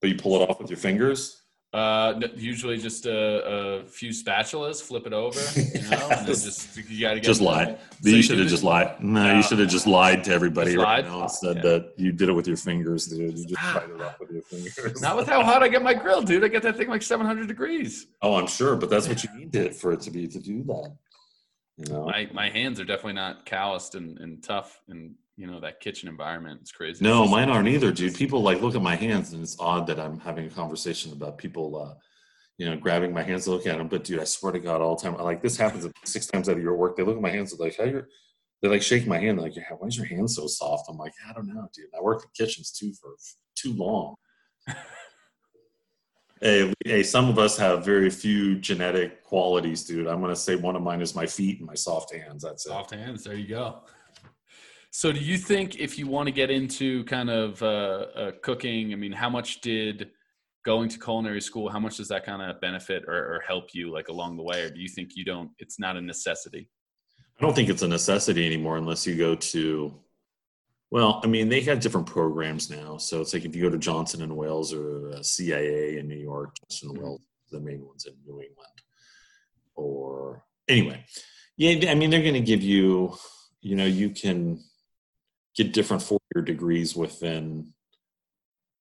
But 0.01 0.11
you 0.11 0.17
pull 0.17 0.41
it 0.41 0.49
off 0.49 0.61
with 0.61 0.71
your 0.71 0.77
fingers? 0.77 1.43
Uh, 1.77 2.19
usually 2.37 2.79
just 2.79 3.05
a, 3.05 3.45
a 3.83 3.85
few 3.85 4.09
spatulas, 4.09 4.81
flip 4.83 5.07
it 5.07 5.13
over, 5.13 5.39
you 5.61 5.83
know, 5.91 6.09
and 6.11 6.27
then 6.27 6.35
just 6.35 6.75
you 6.89 7.01
gotta 7.03 7.17
get 7.17 7.25
Just 7.25 7.41
them 7.41 7.49
lie. 7.49 7.77
So 8.01 8.09
you 8.09 8.17
you 8.17 8.23
should 8.23 8.39
have 8.39 8.49
just 8.49 8.63
lied. 8.63 8.99
No, 9.03 9.25
No. 9.27 9.37
you 9.37 9.43
should 9.43 9.59
have 9.59 9.69
just 9.69 9.87
lied 9.87 10.25
to 10.25 10.33
everybody 10.33 10.73
Just 10.73 10.83
right 10.83 11.05
lied? 11.05 11.13
now 11.13 11.21
and 11.23 11.31
said 11.31 11.57
Yeah. 11.57 11.63
that 11.63 11.93
you 11.99 12.13
did 12.13 12.31
it 12.31 12.33
with 12.33 12.47
your 12.47 12.57
fingers, 12.57 13.07
dude. 13.09 13.37
You 13.39 13.45
just 13.47 13.61
Ah. 13.63 13.73
tried 13.85 13.91
it 13.95 14.01
off 14.01 14.19
with 14.21 14.31
your 14.31 14.43
fingers. 14.43 15.03
Not 15.03 15.17
with 15.19 15.27
how 15.29 15.43
hot 15.45 15.63
I 15.63 15.69
get 15.69 15.83
my 15.83 15.93
grill, 15.93 16.23
dude. 16.23 16.43
I 16.45 16.49
get 16.49 16.63
that 16.63 16.77
thing 16.79 16.89
like 16.89 17.03
700 17.03 17.47
degrees. 17.47 18.07
oh, 18.23 18.37
I'm 18.37 18.47
sure, 18.47 18.75
but 18.77 18.89
that's 18.89 19.07
what 19.07 19.23
you 19.23 19.29
need 19.37 19.55
it 19.55 19.75
for 19.75 19.93
it 19.93 20.01
to 20.01 20.11
be 20.11 20.27
to 20.29 20.39
do 20.39 20.63
that. 20.65 20.93
You 21.77 21.93
know? 21.93 22.07
My 22.07 22.27
my 22.33 22.49
hands 22.49 22.81
are 22.81 22.87
definitely 22.87 23.13
not 23.15 23.45
calloused 23.45 23.95
and, 23.97 24.19
and 24.19 24.43
tough 24.43 24.81
in 24.89 25.15
you 25.37 25.47
know 25.47 25.61
that 25.61 25.81
kitchen 25.81 26.09
environment. 26.09 26.61
It's 26.63 26.73
crazy. 26.73 27.05
No, 27.05 27.27
mine 27.29 27.51
aren't 27.51 27.69
either, 27.69 27.93
dude. 27.93 28.15
People 28.15 28.43
like 28.43 28.63
look 28.63 28.75
at 28.75 28.83
my 28.83 28.97
hands, 28.97 29.33
and 29.33 29.43
it's 29.43 29.57
odd 29.61 29.87
that 29.87 30.01
I'm 30.01 30.19
having 30.19 30.47
a 30.47 30.51
conversation 30.51 31.13
about 31.13 31.37
people, 31.37 31.77
uh, 31.77 31.95
you 32.57 32.67
know, 32.69 32.77
grabbing 32.77 33.13
my 33.13 33.23
hands, 33.23 33.47
looking 33.47 33.71
at 33.71 33.79
them. 33.79 33.89
But 33.89 34.05
dude, 34.05 34.21
I 34.21 34.25
swear 34.25 34.53
to 34.53 34.59
God, 34.59 34.81
all 34.81 34.97
the 34.97 35.03
time, 35.03 35.17
like 35.19 35.43
this 35.43 35.57
happens 35.57 35.87
six 36.05 36.27
times 36.27 36.49
out 36.49 36.57
of 36.57 36.63
your 36.63 36.77
work. 36.77 36.97
They 36.97 37.03
look 37.03 37.17
at 37.17 37.23
my 37.23 37.31
hands, 37.31 37.57
they're 37.57 37.67
like, 37.67 37.77
"How 37.77 37.85
you're?" 37.85 38.09
They 38.63 38.69
like 38.69 38.83
shake 38.83 39.07
my 39.07 39.19
hand, 39.19 39.39
like, 39.39 39.55
"Yeah, 39.55 39.65
why 39.79 39.89
is 39.89 39.97
your 39.97 40.07
hand 40.07 40.31
so 40.31 40.47
soft?" 40.47 40.89
I'm 40.89 40.97
like, 40.97 41.13
"I 41.29 41.35
don't 41.35 41.47
know, 41.47 41.69
dude. 41.75 41.87
I 41.97 42.01
worked 42.01 42.25
in 42.25 42.31
kitchens 42.47 42.73
too 42.73 42.95
for 42.95 43.11
too 43.55 43.75
long." 43.75 44.15
hey, 46.41 46.73
hey, 46.83 47.03
some 47.03 47.29
of 47.29 47.39
us 47.39 47.59
have 47.59 47.85
very 47.85 48.09
few 48.09 48.59
genetic 48.59 49.23
qualities, 49.23 49.85
dude. 49.85 50.07
I'm 50.07 50.23
gonna 50.23 50.35
say 50.35 50.57
one 50.57 50.77
of 50.77 50.83
mine 50.83 51.03
is 51.03 51.15
my 51.15 51.27
feet 51.27 51.59
and 51.59 51.67
my 51.67 51.75
soft 51.75 52.15
hands. 52.15 52.43
That's 52.43 52.65
it. 52.65 52.71
Soft 52.71 52.95
hands. 52.95 53.23
There 53.23 53.35
you 53.35 53.49
go. 53.49 53.83
So, 54.99 55.13
do 55.13 55.21
you 55.21 55.37
think 55.37 55.79
if 55.79 55.99
you 55.99 56.07
want 56.07 56.27
to 56.27 56.33
get 56.33 56.51
into 56.51 57.05
kind 57.05 57.29
of 57.29 57.63
uh, 57.63 58.07
uh, 58.17 58.31
cooking, 58.43 58.95
I 58.95 58.97
mean, 58.97 59.13
how 59.13 59.29
much 59.29 59.61
did 59.61 60.09
going 60.65 60.89
to 60.89 60.99
culinary 60.99 61.43
school? 61.43 61.69
How 61.69 61.79
much 61.79 61.99
does 61.99 62.09
that 62.09 62.25
kind 62.25 62.41
of 62.41 62.59
benefit 62.63 63.05
or, 63.07 63.13
or 63.13 63.43
help 63.47 63.75
you, 63.75 63.93
like 63.93 64.09
along 64.09 64.39
the 64.39 64.43
way, 64.43 64.63
or 64.63 64.71
do 64.71 64.81
you 64.81 64.89
think 64.89 65.11
you 65.15 65.23
don't? 65.23 65.51
It's 65.59 65.79
not 65.79 65.99
a 65.99 66.01
necessity. 66.01 66.71
I 67.39 67.45
don't 67.45 67.55
think 67.55 67.69
it's 67.69 67.83
a 67.83 67.89
necessity 67.89 68.47
anymore 68.47 68.79
unless 68.79 69.07
you 69.07 69.17
go 69.19 69.35
to, 69.35 69.95
well, 70.91 71.21
I 71.23 71.27
mean, 71.27 71.51
they 71.51 71.61
have 71.61 71.81
different 71.81 72.07
programs 72.07 72.71
now. 72.71 72.97
So 72.97 73.21
it's 73.21 73.35
like 73.35 73.45
if 73.45 73.55
you 73.55 73.61
go 73.61 73.69
to 73.69 73.77
Johnson 73.77 74.23
and 74.23 74.35
Wales 74.35 74.73
or 74.73 75.11
uh, 75.11 75.23
CIA 75.23 75.99
in 75.99 76.09
New 76.09 76.17
York, 76.17 76.57
Johnson 76.59 76.89
and 76.89 76.99
Mhm. 76.99 77.03
Wales, 77.03 77.21
the 77.53 77.61
main 77.61 77.85
ones 77.87 78.07
in 78.07 78.15
New 78.25 78.41
England. 78.41 78.81
Or 79.75 80.47
anyway, 80.67 81.05
yeah, 81.59 81.91
I 81.91 81.95
mean, 81.95 82.09
they're 82.09 82.23
going 82.23 82.33
to 82.33 82.41
give 82.41 82.63
you, 82.63 83.15
you 83.61 83.77
know, 83.77 83.85
you 83.85 84.09
can 84.09 84.65
get 85.57 85.73
different 85.73 86.03
four 86.03 86.21
year 86.35 86.45
degrees 86.45 86.95
within 86.97 87.73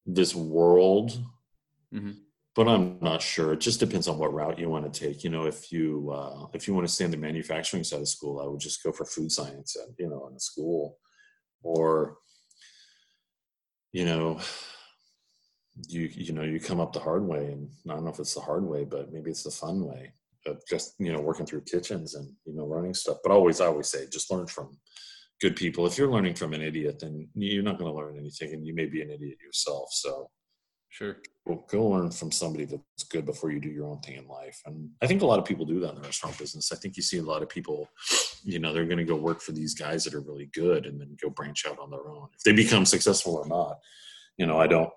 this 0.05 0.35
world 0.35 1.23
Mhm. 1.93 2.17
but 2.55 2.67
I'm 2.67 2.99
not 3.01 3.21
sure. 3.21 3.53
It 3.53 3.59
just 3.61 3.79
depends 3.79 4.07
on 4.07 4.17
what 4.17 4.33
route 4.33 4.59
you 4.59 4.69
want 4.69 4.91
to 4.91 4.99
take. 4.99 5.23
You 5.23 5.29
know, 5.29 5.45
if 5.45 5.71
you 5.71 6.11
uh, 6.11 6.47
if 6.53 6.67
you 6.67 6.73
want 6.73 6.87
to 6.87 6.93
stay 6.93 7.05
in 7.05 7.11
the 7.11 7.17
manufacturing 7.17 7.83
side 7.83 8.01
of 8.01 8.07
school, 8.07 8.39
I 8.39 8.47
would 8.47 8.59
just 8.59 8.83
go 8.83 8.91
for 8.91 9.05
food 9.05 9.31
science, 9.31 9.75
at, 9.75 9.89
you 9.99 10.09
know, 10.09 10.27
in 10.27 10.35
a 10.35 10.39
school, 10.39 10.97
or 11.63 12.17
you 13.91 14.05
know, 14.05 14.39
you 15.87 16.01
you 16.13 16.33
know 16.33 16.43
you 16.43 16.59
come 16.59 16.79
up 16.79 16.93
the 16.93 16.99
hard 16.99 17.25
way, 17.27 17.51
and 17.51 17.69
I 17.89 17.93
don't 17.93 18.05
know 18.05 18.11
if 18.11 18.19
it's 18.19 18.33
the 18.35 18.41
hard 18.41 18.63
way, 18.65 18.85
but 18.85 19.11
maybe 19.11 19.31
it's 19.31 19.43
the 19.43 19.51
fun 19.51 19.83
way 19.85 20.13
of 20.45 20.61
just 20.69 20.95
you 20.99 21.11
know 21.11 21.21
working 21.21 21.45
through 21.45 21.61
kitchens 21.61 22.15
and 22.15 22.27
you 22.45 22.53
know 22.53 22.65
learning 22.65 22.93
stuff. 22.93 23.17
But 23.23 23.31
always, 23.31 23.59
I 23.61 23.65
always 23.67 23.87
say, 23.87 24.07
just 24.09 24.31
learn 24.31 24.47
from 24.47 24.77
good 25.41 25.55
people. 25.55 25.85
If 25.85 25.97
you're 25.97 26.11
learning 26.11 26.35
from 26.35 26.53
an 26.53 26.61
idiot, 26.61 26.99
then 26.99 27.27
you're 27.33 27.63
not 27.63 27.77
going 27.77 27.91
to 27.91 27.97
learn 27.97 28.17
anything, 28.17 28.53
and 28.53 28.65
you 28.65 28.73
may 28.73 28.85
be 28.85 29.01
an 29.01 29.11
idiot 29.11 29.37
yourself. 29.43 29.89
So 29.91 30.29
Sure. 30.95 31.17
well, 31.45 31.65
go 31.69 31.87
learn 31.87 32.09
from 32.09 32.31
somebody 32.31 32.63
that's 32.63 33.03
good 33.09 33.25
before 33.25 33.51
you 33.51 33.59
do 33.59 33.67
your 33.67 33.85
own 33.85 33.99
thing 33.99 34.15
in 34.15 34.25
life. 34.29 34.61
And 34.65 34.89
I 35.01 35.07
think 35.07 35.21
a 35.21 35.25
lot 35.25 35.39
of 35.39 35.43
people 35.43 35.65
do 35.65 35.81
that 35.81 35.89
in 35.89 35.95
the 35.95 36.01
restaurant 36.01 36.37
business. 36.37 36.71
I 36.71 36.77
think 36.77 36.95
you 36.95 37.03
see 37.03 37.17
a 37.17 37.21
lot 37.21 37.43
of 37.43 37.49
people, 37.49 37.89
you 38.45 38.59
know, 38.59 38.71
they're 38.71 38.85
going 38.85 38.99
to 38.99 39.03
go 39.03 39.17
work 39.17 39.41
for 39.41 39.51
these 39.51 39.73
guys 39.73 40.05
that 40.05 40.13
are 40.13 40.21
really 40.21 40.49
good 40.53 40.85
and 40.85 40.97
then 40.97 41.17
go 41.21 41.29
branch 41.29 41.65
out 41.67 41.79
on 41.79 41.89
their 41.91 42.07
own. 42.07 42.29
If 42.33 42.43
they 42.43 42.53
become 42.53 42.85
successful 42.85 43.35
or 43.35 43.45
not, 43.45 43.79
you 44.37 44.45
know, 44.45 44.57
I 44.57 44.67
don't, 44.67 44.89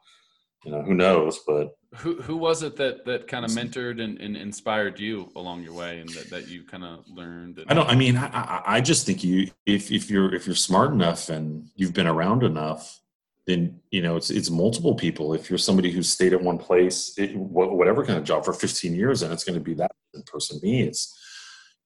you 0.65 0.71
know, 0.71 0.83
who 0.83 0.95
knows, 0.95 1.41
but 1.45 1.77
Who 1.97 2.21
who 2.21 2.37
was 2.37 2.63
it 2.63 2.77
that 2.77 3.07
that 3.07 3.29
kind 3.29 3.47
of 3.47 3.51
mentored 3.53 4.03
and, 4.03 4.21
and 4.21 4.37
inspired 4.37 5.01
you 5.01 5.33
along 5.37 5.63
your 5.63 5.73
way, 5.73 6.01
and 6.01 6.09
that, 6.11 6.29
that 6.29 6.49
you 6.49 6.63
kind 6.65 6.85
of 6.85 7.09
learned? 7.09 7.59
And, 7.59 7.71
I 7.71 7.75
don't, 7.75 7.89
I 7.89 7.95
mean, 7.95 8.19
I, 8.19 8.63
I, 8.67 8.81
just 8.83 9.07
think 9.07 9.25
you, 9.25 9.51
if, 9.65 9.91
if 9.91 10.11
you're, 10.11 10.35
if 10.35 10.47
you're 10.47 10.55
smart 10.55 10.93
enough 10.93 11.31
and 11.31 11.71
you've 11.77 11.95
been 11.95 12.07
around 12.07 12.43
enough, 12.43 13.01
then, 13.47 13.81
you 13.91 14.03
know, 14.03 14.17
it's, 14.17 14.29
it's 14.29 14.51
multiple 14.51 14.95
people. 14.95 15.33
If 15.33 15.49
you're 15.49 15.59
somebody 15.59 15.91
who's 15.91 16.11
stayed 16.11 16.35
at 16.35 16.43
one 16.43 16.59
place, 16.59 17.15
it, 17.17 17.35
whatever 17.35 18.05
kind 18.05 18.19
of 18.19 18.25
job 18.25 18.45
for 18.45 18.53
15 18.53 18.95
years, 18.95 19.23
and 19.23 19.33
it's 19.33 19.45
going 19.45 19.59
to 19.59 19.65
be 19.65 19.73
that 19.75 19.91
person. 20.27 20.61
Me, 20.63 20.83
it's, 20.83 21.19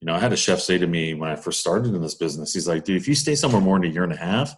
you 0.01 0.07
know, 0.07 0.15
I 0.15 0.19
had 0.19 0.33
a 0.33 0.37
chef 0.37 0.59
say 0.59 0.79
to 0.79 0.87
me 0.89 1.15
when 1.15 1.31
I 1.31 1.37
first 1.37 1.61
started 1.61 1.95
in 1.95 2.03
this 2.03 2.17
business, 2.17 2.53
he's 2.53 2.67
like, 2.67 2.83
dude, 2.83 3.01
if 3.01 3.07
you 3.07 3.15
stay 3.15 3.37
somewhere 3.37 3.63
more 3.63 3.79
than 3.79 3.89
a 3.89 3.93
year 3.93 4.03
and 4.03 4.13
a 4.13 4.17
half 4.17 4.53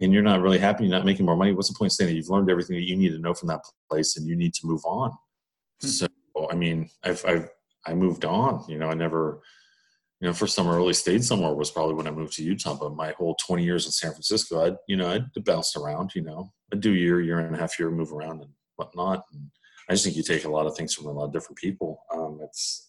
and 0.00 0.12
you're 0.12 0.22
not 0.22 0.40
really 0.40 0.58
happy, 0.58 0.84
you're 0.84 0.96
not 0.96 1.04
making 1.04 1.26
more 1.26 1.36
money, 1.36 1.52
what's 1.52 1.68
the 1.68 1.74
point 1.74 1.90
of 1.90 1.94
staying 1.94 2.08
there? 2.08 2.16
You've 2.16 2.28
learned 2.28 2.50
everything 2.50 2.76
that 2.76 2.88
you 2.88 2.96
need 2.96 3.10
to 3.10 3.18
know 3.18 3.34
from 3.34 3.48
that 3.48 3.60
place 3.90 4.16
and 4.16 4.26
you 4.26 4.36
need 4.36 4.54
to 4.54 4.66
move 4.66 4.82
on. 4.84 5.10
Hmm. 5.80 5.86
So, 5.88 6.06
I 6.50 6.54
mean, 6.54 6.88
I've, 7.02 7.24
I've, 7.26 7.48
I 7.86 7.94
moved 7.94 8.24
on, 8.24 8.64
you 8.68 8.78
know, 8.78 8.88
I 8.88 8.94
never, 8.94 9.40
you 10.20 10.26
know, 10.26 10.34
first 10.34 10.56
time 10.56 10.68
I 10.68 10.74
really 10.74 10.94
stayed 10.94 11.24
somewhere 11.24 11.54
was 11.54 11.70
probably 11.70 11.94
when 11.94 12.06
I 12.06 12.10
moved 12.10 12.32
to 12.34 12.42
Utah, 12.42 12.74
but 12.74 12.96
my 12.96 13.12
whole 13.12 13.36
20 13.46 13.62
years 13.62 13.86
in 13.86 13.92
San 13.92 14.10
Francisco, 14.12 14.64
I'd, 14.64 14.76
you 14.88 14.96
know, 14.96 15.10
I'd 15.10 15.44
bounced 15.44 15.76
around, 15.76 16.12
you 16.14 16.22
know, 16.22 16.52
I'd 16.72 16.80
do 16.80 16.92
a 16.92 16.96
year, 16.96 17.20
year 17.20 17.40
and 17.40 17.54
a 17.54 17.58
half 17.58 17.78
year, 17.78 17.90
move 17.90 18.12
around 18.12 18.40
and 18.40 18.50
whatnot. 18.76 19.24
And 19.32 19.50
I 19.88 19.92
just 19.92 20.04
think 20.04 20.16
you 20.16 20.22
take 20.22 20.44
a 20.44 20.50
lot 20.50 20.66
of 20.66 20.76
things 20.76 20.94
from 20.94 21.06
a 21.06 21.12
lot 21.12 21.26
of 21.26 21.32
different 21.32 21.58
people. 21.58 22.02
Um, 22.12 22.40
it's. 22.42 22.88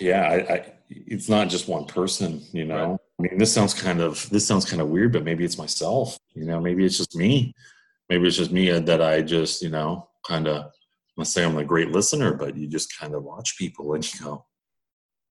Yeah, 0.00 0.22
I, 0.22 0.54
I, 0.54 0.72
it's 0.88 1.28
not 1.28 1.48
just 1.48 1.68
one 1.68 1.86
person, 1.86 2.42
you 2.52 2.64
know. 2.64 2.90
Right. 2.90 2.98
I 3.18 3.22
mean, 3.22 3.38
this 3.38 3.52
sounds 3.52 3.74
kind 3.74 4.00
of 4.00 4.28
this 4.30 4.46
sounds 4.46 4.68
kind 4.68 4.82
of 4.82 4.88
weird, 4.88 5.12
but 5.12 5.24
maybe 5.24 5.44
it's 5.44 5.58
myself. 5.58 6.18
You 6.34 6.44
know, 6.44 6.60
maybe 6.60 6.84
it's 6.84 6.98
just 6.98 7.14
me. 7.14 7.54
Maybe 8.08 8.26
it's 8.26 8.36
just 8.36 8.52
me 8.52 8.70
that 8.70 9.00
I 9.02 9.22
just, 9.22 9.62
you 9.62 9.70
know, 9.70 10.08
kind 10.26 10.48
of. 10.48 10.72
Let's 11.16 11.32
say 11.32 11.44
I'm 11.44 11.56
a 11.58 11.64
great 11.64 11.92
listener, 11.92 12.34
but 12.34 12.56
you 12.56 12.66
just 12.66 12.98
kind 12.98 13.14
of 13.14 13.22
watch 13.22 13.56
people 13.56 13.94
and 13.94 14.12
you 14.12 14.20
go, 14.20 14.46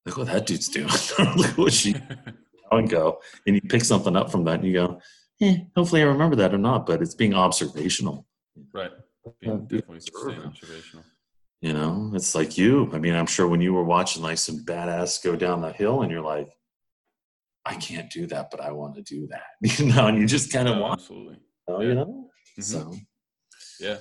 "Look 0.06 0.16
what 0.16 0.28
that 0.28 0.46
dude's 0.46 0.68
doing! 0.68 0.88
Look 1.36 1.58
what 1.58 1.72
she." 1.72 1.94
And 2.70 2.90
go, 2.90 3.20
and 3.46 3.54
you 3.54 3.62
pick 3.62 3.84
something 3.84 4.16
up 4.16 4.32
from 4.32 4.42
that, 4.44 4.58
and 4.58 4.64
you 4.64 4.72
go, 4.72 5.00
"Eh, 5.40 5.58
hopefully 5.76 6.02
I 6.02 6.06
remember 6.06 6.34
that 6.34 6.52
or 6.52 6.58
not." 6.58 6.86
But 6.86 7.02
it's 7.02 7.14
being 7.14 7.32
observational. 7.32 8.26
right. 8.72 8.90
Being 9.40 9.64
be 9.66 9.78
definitely 9.78 10.44
observational. 10.44 11.04
You 11.64 11.72
know, 11.72 12.10
it's 12.12 12.34
like 12.34 12.58
you. 12.58 12.90
I 12.92 12.98
mean, 12.98 13.14
I'm 13.14 13.24
sure 13.24 13.48
when 13.48 13.62
you 13.62 13.72
were 13.72 13.84
watching 13.84 14.22
like 14.22 14.36
some 14.36 14.66
badass 14.66 15.24
go 15.24 15.34
down 15.34 15.62
the 15.62 15.72
hill 15.72 16.02
and 16.02 16.12
you're 16.12 16.20
like, 16.20 16.50
I 17.64 17.74
can't 17.76 18.10
do 18.10 18.26
that, 18.26 18.50
but 18.50 18.60
I 18.60 18.70
want 18.72 18.96
to 18.96 19.02
do 19.02 19.26
that. 19.28 19.46
You 19.78 19.86
know, 19.86 20.06
and 20.08 20.18
you 20.18 20.26
just 20.26 20.52
kind 20.52 20.68
of 20.68 20.76
No, 20.76 20.82
want, 20.82 21.00
absolutely. 21.00 21.38
yeah. 21.66 21.78
you 21.80 21.94
know? 21.94 22.28
Mhm. 22.58 22.62
So 22.62 22.94
Yeah. 23.80 23.96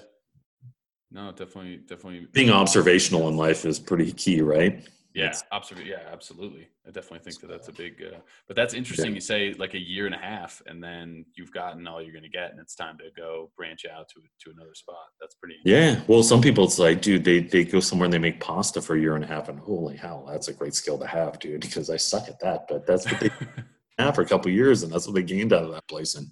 No, 1.09 1.31
definitely, 1.31 1.77
definitely. 1.77 2.27
being 2.33 2.49
observational 2.49 3.29
in 3.29 3.37
life 3.37 3.63
is 3.63 3.79
pretty 3.79 4.11
key, 4.11 4.41
right? 4.41 4.85
Yeah, 5.13 5.33
observ- 5.51 5.85
Yeah, 5.85 5.99
absolutely. 6.11 6.67
I 6.87 6.91
definitely 6.91 7.19
think 7.19 7.39
that 7.41 7.47
that's 7.47 7.67
a 7.67 7.71
big. 7.71 8.01
Uh, 8.03 8.17
but 8.47 8.55
that's 8.55 8.73
interesting. 8.73 9.13
You 9.13 9.21
say 9.21 9.53
like 9.53 9.73
a 9.73 9.79
year 9.79 10.05
and 10.05 10.15
a 10.15 10.17
half, 10.17 10.61
and 10.65 10.83
then 10.83 11.25
you've 11.35 11.51
gotten 11.51 11.87
all 11.87 12.01
you're 12.01 12.11
going 12.11 12.23
to 12.23 12.29
get, 12.29 12.51
and 12.51 12.59
it's 12.59 12.75
time 12.75 12.97
to 12.97 13.05
go 13.15 13.51
branch 13.55 13.85
out 13.85 14.09
to 14.09 14.21
to 14.21 14.55
another 14.55 14.73
spot. 14.73 15.05
That's 15.21 15.35
pretty. 15.35 15.55
Yeah. 15.65 16.01
Well, 16.07 16.23
some 16.23 16.41
people 16.41 16.63
it's 16.65 16.79
like, 16.79 17.01
dude, 17.01 17.23
they 17.23 17.39
they 17.41 17.63
go 17.63 17.79
somewhere 17.79 18.05
and 18.05 18.13
they 18.13 18.17
make 18.19 18.39
pasta 18.39 18.81
for 18.81 18.95
a 18.95 18.99
year 18.99 19.15
and 19.15 19.23
a 19.23 19.27
half, 19.27 19.49
and 19.49 19.59
holy 19.59 19.95
hell, 19.97 20.25
that's 20.27 20.47
a 20.47 20.53
great 20.53 20.73
skill 20.73 20.97
to 20.97 21.07
have, 21.07 21.39
dude. 21.39 21.61
Because 21.61 21.89
I 21.89 21.97
suck 21.97 22.27
at 22.27 22.39
that, 22.39 22.65
but 22.67 22.87
that's 22.87 23.09
what 23.09 23.19
they 23.19 23.29
have 23.99 24.15
for 24.15 24.21
a 24.21 24.27
couple 24.27 24.49
of 24.49 24.55
years, 24.55 24.83
and 24.83 24.91
that's 24.91 25.05
what 25.05 25.13
they 25.15 25.23
gained 25.23 25.53
out 25.53 25.63
of 25.63 25.71
that 25.71 25.87
place. 25.87 26.15
And 26.15 26.27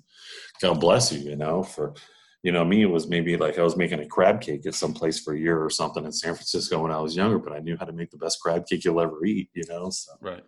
God 0.62 0.80
bless 0.80 1.12
you, 1.12 1.20
you 1.20 1.36
know, 1.36 1.64
for 1.64 1.94
you 2.44 2.52
know, 2.52 2.66
me, 2.66 2.82
it 2.82 2.88
was 2.88 3.08
maybe 3.08 3.38
like 3.38 3.60
I 3.60 3.64
was 3.64 3.78
making 3.78 4.00
a 4.00 4.08
crab 4.08 4.42
cake 4.42 4.66
at 4.66 4.74
some 4.74 4.94
place 4.94 5.20
for 5.20 5.34
a 5.34 5.40
year 5.40 5.64
or 5.64 5.70
something 5.70 6.04
in 6.06 6.12
San 6.12 6.34
Francisco 6.34 6.82
when 6.82 6.92
I 6.92 7.00
was 7.00 7.16
younger, 7.16 7.38
but 7.38 7.54
I 7.54 7.60
knew 7.60 7.78
how 7.78 7.86
to 7.86 7.94
make 7.94 8.10
the 8.10 8.18
best 8.18 8.42
crab 8.42 8.66
cake 8.66 8.84
you'll 8.84 9.00
ever 9.00 9.24
eat, 9.26 9.50
you 9.54 9.64
know. 9.70 9.90
So 9.92 10.14
right. 10.22 10.44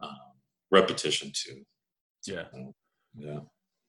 um, 0.00 0.16
repetition 0.70 1.32
too. 1.34 1.62
Yeah. 2.26 2.44
Yeah. 3.14 3.40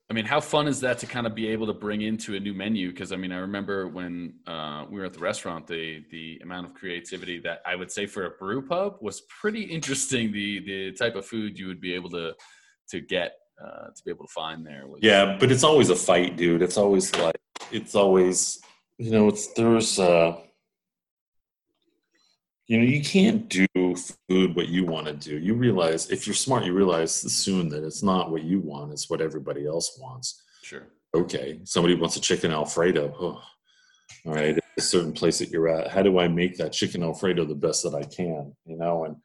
I 0.09 0.13
mean, 0.13 0.25
how 0.25 0.39
fun 0.39 0.67
is 0.67 0.79
that 0.81 0.99
to 0.99 1.05
kind 1.05 1.27
of 1.27 1.35
be 1.35 1.49
able 1.49 1.67
to 1.67 1.73
bring 1.73 2.01
into 2.01 2.35
a 2.35 2.39
new 2.39 2.53
menu? 2.53 2.91
Because 2.91 3.11
I 3.11 3.17
mean, 3.17 3.33
I 3.33 3.39
remember 3.39 3.89
when 3.89 4.35
uh, 4.47 4.85
we 4.89 4.99
were 4.99 5.05
at 5.05 5.13
the 5.13 5.19
restaurant, 5.19 5.67
the 5.67 6.01
the 6.11 6.39
amount 6.43 6.65
of 6.65 6.73
creativity 6.73 7.39
that 7.39 7.61
I 7.65 7.75
would 7.75 7.91
say 7.91 8.05
for 8.05 8.25
a 8.25 8.29
brew 8.31 8.65
pub 8.65 8.97
was 9.01 9.21
pretty 9.41 9.63
interesting. 9.63 10.31
The 10.31 10.59
the 10.65 10.91
type 10.93 11.15
of 11.15 11.25
food 11.25 11.59
you 11.59 11.67
would 11.67 11.81
be 11.81 11.93
able 11.93 12.09
to 12.11 12.33
to 12.89 13.01
get 13.01 13.33
uh, 13.63 13.87
to 13.95 14.03
be 14.05 14.11
able 14.11 14.25
to 14.25 14.31
find 14.33 14.65
there 14.65 14.87
was 14.87 14.99
Yeah, 15.01 15.37
but 15.39 15.51
it's 15.51 15.63
always 15.63 15.89
a 15.89 15.95
fight, 15.95 16.37
dude. 16.37 16.61
It's 16.61 16.77
always 16.77 17.13
like 17.15 17.35
it's 17.71 17.95
always 17.95 18.59
you 18.97 19.11
know, 19.11 19.27
it's 19.27 19.47
there's 19.53 19.99
uh 19.99 20.37
you 22.67 22.77
know 22.77 22.83
you 22.83 23.01
can't 23.01 23.47
do 23.49 23.65
food 24.27 24.55
what 24.55 24.67
you 24.67 24.85
want 24.85 25.07
to 25.07 25.13
do 25.13 25.37
you 25.37 25.53
realize 25.53 26.09
if 26.09 26.27
you're 26.27 26.33
smart 26.33 26.65
you 26.65 26.73
realize 26.73 27.13
soon 27.13 27.69
that 27.69 27.83
it's 27.83 28.03
not 28.03 28.29
what 28.29 28.43
you 28.43 28.59
want 28.59 28.91
it's 28.91 29.09
what 29.09 29.21
everybody 29.21 29.65
else 29.65 29.97
wants 30.01 30.43
Sure. 30.61 30.83
okay 31.15 31.61
somebody 31.63 31.95
wants 31.95 32.17
a 32.17 32.21
chicken 32.21 32.51
alfredo 32.51 33.13
oh, 33.19 33.41
all 34.25 34.33
right 34.33 34.59
a 34.77 34.81
certain 34.81 35.13
place 35.13 35.39
that 35.39 35.49
you're 35.49 35.69
at 35.69 35.87
how 35.89 36.01
do 36.03 36.19
i 36.19 36.27
make 36.27 36.57
that 36.57 36.73
chicken 36.73 37.03
alfredo 37.03 37.45
the 37.45 37.55
best 37.55 37.83
that 37.83 37.95
i 37.95 38.03
can 38.03 38.53
you 38.65 38.77
know 38.77 39.05
and 39.05 39.15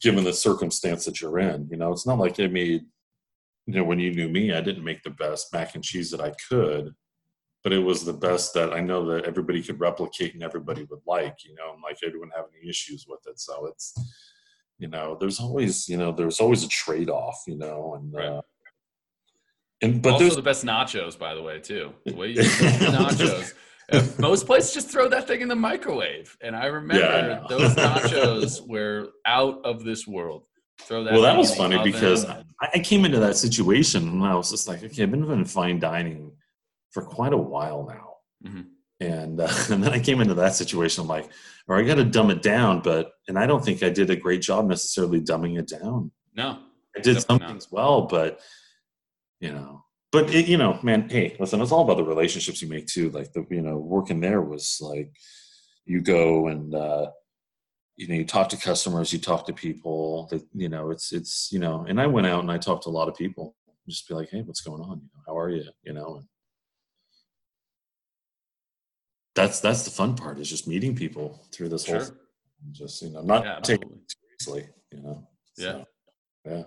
given 0.00 0.24
the 0.24 0.32
circumstance 0.32 1.04
that 1.04 1.20
you're 1.20 1.38
in 1.38 1.68
you 1.70 1.76
know 1.76 1.92
it's 1.92 2.06
not 2.06 2.18
like 2.18 2.40
i 2.40 2.46
made 2.46 2.82
you 3.66 3.74
know 3.74 3.84
when 3.84 3.98
you 3.98 4.12
knew 4.14 4.28
me 4.28 4.52
i 4.52 4.60
didn't 4.60 4.84
make 4.84 5.02
the 5.02 5.10
best 5.10 5.52
mac 5.52 5.74
and 5.74 5.84
cheese 5.84 6.10
that 6.10 6.20
i 6.20 6.32
could 6.48 6.92
but 7.62 7.72
it 7.72 7.78
was 7.78 8.04
the 8.04 8.12
best 8.12 8.52
that 8.54 8.72
i 8.72 8.80
know 8.80 9.04
that 9.06 9.24
everybody 9.24 9.62
could 9.62 9.78
replicate 9.80 10.34
and 10.34 10.42
everybody 10.42 10.84
would 10.84 11.00
like 11.06 11.36
you 11.44 11.54
know 11.54 11.72
and 11.72 11.82
like 11.82 11.96
wouldn't 12.02 12.34
have 12.36 12.46
any 12.58 12.68
issues 12.68 13.06
with 13.08 13.20
it 13.26 13.38
so 13.38 13.66
it's 13.66 13.94
you 14.78 14.88
know 14.88 15.16
there's 15.20 15.38
always 15.38 15.88
you 15.88 15.96
know 15.96 16.10
there's 16.10 16.40
always 16.40 16.64
a 16.64 16.68
trade-off 16.68 17.42
you 17.46 17.56
know 17.56 17.94
and 17.94 18.12
Right. 18.14 18.26
uh 18.28 18.42
and 19.82 20.00
but 20.00 20.12
also 20.12 20.24
there's 20.24 20.36
the 20.36 20.42
best 20.42 20.64
nachos, 20.64 21.18
by 21.18 21.34
the 21.34 21.42
way, 21.42 21.58
too. 21.58 21.92
The 22.06 22.14
way 22.14 22.28
you 22.28 22.40
nachos. 22.40 23.52
Most 24.20 24.46
places 24.46 24.72
just 24.72 24.88
throw 24.90 25.08
that 25.08 25.26
thing 25.26 25.40
in 25.40 25.48
the 25.48 25.56
microwave, 25.56 26.36
and 26.40 26.54
I 26.54 26.66
remember 26.66 27.02
Yeah, 27.04 27.40
I 27.44 27.48
those 27.48 27.74
nachos 27.74 28.66
were 28.68 29.08
out 29.26 29.60
of 29.64 29.82
this 29.82 30.06
world. 30.06 30.44
Throw 30.82 31.02
that. 31.04 31.12
well 31.12 31.22
that 31.22 31.36
was 31.36 31.54
funny 31.56 31.82
because 31.82 32.24
I, 32.24 32.41
I 32.74 32.78
came 32.78 33.04
into 33.04 33.18
that 33.20 33.36
situation 33.36 34.08
and 34.08 34.22
i 34.24 34.34
was 34.34 34.50
just 34.50 34.68
like 34.68 34.82
okay 34.84 35.02
i've 35.02 35.10
been 35.10 35.30
in 35.30 35.44
fine 35.44 35.78
dining 35.78 36.32
for 36.90 37.02
quite 37.02 37.32
a 37.32 37.36
while 37.36 37.86
now 37.88 38.08
Mhm. 38.48 38.66
and 39.00 39.40
uh, 39.40 39.48
and 39.70 39.82
then 39.82 39.92
i 39.92 39.98
came 39.98 40.20
into 40.20 40.34
that 40.34 40.54
situation 40.54 41.02
I'm 41.02 41.08
like 41.08 41.28
or 41.68 41.78
i 41.78 41.82
got 41.82 41.96
to 41.96 42.04
dumb 42.04 42.30
it 42.30 42.42
down 42.42 42.80
but 42.80 43.12
and 43.28 43.38
i 43.38 43.46
don't 43.46 43.64
think 43.64 43.82
i 43.82 43.88
did 43.90 44.10
a 44.10 44.16
great 44.16 44.42
job 44.42 44.66
necessarily 44.66 45.20
dumbing 45.20 45.58
it 45.58 45.68
down 45.68 46.10
no, 46.34 46.58
I 46.96 47.00
did 47.00 47.20
some 47.22 47.38
not. 47.38 47.48
things 47.48 47.68
well, 47.70 48.02
but 48.02 48.40
you 49.40 49.52
know, 49.52 49.84
but 50.12 50.32
it, 50.34 50.46
you 50.46 50.56
know, 50.56 50.78
man, 50.82 51.08
hey, 51.10 51.36
listen, 51.40 51.60
it's 51.60 51.72
all 51.72 51.82
about 51.84 51.96
the 51.98 52.04
relationships 52.04 52.62
you 52.62 52.68
make 52.68 52.86
too. 52.86 53.10
Like 53.10 53.32
the, 53.32 53.44
you 53.50 53.60
know, 53.60 53.76
working 53.76 54.20
there 54.20 54.40
was 54.40 54.78
like 54.80 55.10
you 55.84 56.00
go 56.00 56.46
and 56.48 56.74
uh, 56.74 57.10
you 57.96 58.08
know, 58.08 58.14
you 58.14 58.24
talk 58.24 58.48
to 58.50 58.56
customers, 58.56 59.12
you 59.12 59.18
talk 59.18 59.46
to 59.46 59.52
people. 59.52 60.26
That 60.30 60.42
you 60.54 60.68
know, 60.68 60.90
it's 60.90 61.12
it's 61.12 61.50
you 61.52 61.58
know, 61.58 61.84
and 61.88 62.00
I 62.00 62.06
went 62.06 62.26
out 62.26 62.40
and 62.40 62.50
I 62.50 62.58
talked 62.58 62.84
to 62.84 62.88
a 62.88 62.90
lot 62.90 63.08
of 63.08 63.14
people. 63.16 63.54
Just 63.88 64.08
be 64.08 64.14
like, 64.14 64.30
hey, 64.30 64.42
what's 64.42 64.60
going 64.60 64.80
on? 64.80 65.00
You 65.00 65.08
know, 65.14 65.22
how 65.26 65.36
are 65.38 65.50
you? 65.50 65.64
You 65.84 65.92
know, 65.92 66.16
and 66.16 66.26
that's 69.34 69.60
that's 69.60 69.84
the 69.84 69.90
fun 69.90 70.14
part 70.14 70.38
is 70.38 70.48
just 70.48 70.68
meeting 70.68 70.94
people 70.94 71.40
through 71.52 71.68
this 71.68 71.86
whole. 71.86 72.00
thing. 72.00 72.16
Just 72.70 73.02
you 73.02 73.10
know, 73.10 73.22
not 73.22 73.44
Yeah, 73.44 73.58
taking 73.60 73.88
absolutely. 73.90 73.98
it 73.98 74.14
seriously. 74.40 74.68
You 74.92 75.02
know. 75.02 75.28
Yeah. 75.56 75.72
So, 75.72 75.84
yeah. 76.46 76.62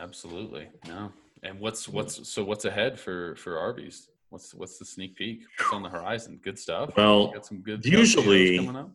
Absolutely. 0.00 0.68
No. 0.86 1.12
And 1.42 1.60
what's 1.60 1.88
what's 1.88 2.28
so 2.28 2.42
what's 2.44 2.64
ahead 2.64 2.98
for 2.98 3.36
for 3.36 3.58
Arby's? 3.58 4.08
What's 4.30 4.54
what's 4.54 4.78
the 4.78 4.84
sneak 4.84 5.16
peek? 5.16 5.40
What's 5.58 5.72
on 5.72 5.82
the 5.82 5.88
horizon? 5.88 6.40
Good 6.42 6.58
stuff. 6.58 6.90
Well, 6.96 7.28
got 7.32 7.46
some 7.46 7.58
good 7.60 7.84
usually- 7.84 8.58
coming 8.58 8.76
up. 8.76 8.90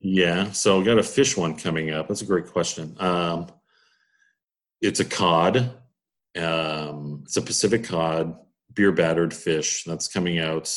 Yeah, 0.00 0.50
so 0.52 0.78
we 0.78 0.84
got 0.84 0.98
a 0.98 1.02
fish 1.02 1.36
one 1.36 1.56
coming 1.56 1.90
up. 1.90 2.08
That's 2.08 2.22
a 2.22 2.26
great 2.26 2.46
question. 2.46 2.96
Um, 2.98 3.48
it's 4.80 5.00
a 5.00 5.04
cod. 5.04 5.58
Um, 6.40 7.20
it's 7.24 7.36
a 7.36 7.42
Pacific 7.42 7.84
cod, 7.84 8.34
beer 8.72 8.92
battered 8.92 9.34
fish 9.34 9.84
that's 9.84 10.08
coming 10.08 10.38
out 10.38 10.74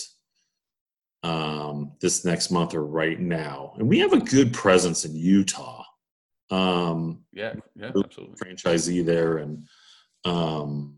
um, 1.23 1.93
this 2.01 2.25
next 2.25 2.51
month 2.51 2.73
or 2.73 2.83
right 2.85 3.19
now. 3.19 3.73
And 3.77 3.87
we 3.87 3.99
have 3.99 4.11
a 4.13 4.19
good 4.19 4.51
presence 4.53 5.05
in 5.05 5.15
Utah. 5.15 5.85
Um, 6.49 7.23
Yeah, 7.31 7.53
yeah, 7.75 7.91
absolutely. 7.95 8.35
franchisee 8.35 9.05
there 9.05 9.37
and 9.37 9.67
um 10.25 10.95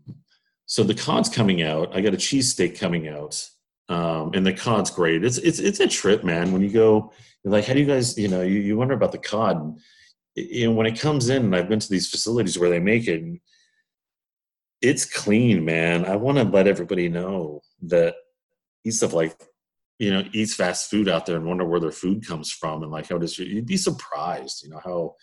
so 0.66 0.82
the 0.84 0.94
cod's 0.94 1.28
coming 1.28 1.62
out 1.62 1.96
i 1.96 2.00
got 2.00 2.14
a 2.14 2.16
cheesesteak 2.18 2.78
coming 2.78 3.08
out 3.08 3.48
um 3.88 4.32
and 4.34 4.46
the 4.46 4.52
cod's 4.52 4.90
great. 4.90 5.24
It's 5.24 5.38
it's 5.38 5.58
it's 5.58 5.80
a 5.80 5.88
trip 5.88 6.24
man. 6.24 6.52
When 6.52 6.62
you 6.62 6.70
go 6.70 7.12
you're 7.44 7.52
like 7.52 7.66
how 7.66 7.74
do 7.74 7.80
you 7.80 7.86
guys 7.86 8.18
you 8.18 8.28
know 8.28 8.42
you, 8.42 8.60
you 8.60 8.76
wonder 8.76 8.94
about 8.94 9.12
the 9.12 9.18
cod. 9.18 9.56
And, 9.56 9.78
know 10.36 10.72
when 10.72 10.86
it 10.86 11.00
comes 11.00 11.30
in 11.30 11.44
and 11.46 11.56
i've 11.56 11.68
been 11.68 11.80
to 11.80 11.88
these 11.88 12.10
facilities 12.10 12.58
where 12.58 12.68
they 12.68 12.78
make 12.78 13.08
it 13.08 13.22
and 13.22 13.40
it's 14.82 15.04
clean 15.04 15.64
man. 15.64 16.04
I 16.04 16.16
want 16.16 16.38
to 16.38 16.44
let 16.44 16.68
everybody 16.68 17.08
know 17.08 17.62
that 17.82 18.14
eats 18.84 18.98
stuff 18.98 19.12
like 19.12 19.36
you 19.98 20.10
know 20.10 20.24
eats 20.32 20.54
fast 20.54 20.90
food 20.90 21.08
out 21.08 21.26
there 21.26 21.36
and 21.36 21.46
wonder 21.46 21.64
where 21.64 21.80
their 21.80 21.90
food 21.90 22.26
comes 22.26 22.52
from. 22.52 22.82
And 22.82 22.92
like 22.92 23.08
how 23.08 23.18
does 23.18 23.38
you'd 23.38 23.66
be 23.66 23.76
surprised 23.76 24.62
you 24.62 24.70
know 24.70 24.80
how 24.84 25.14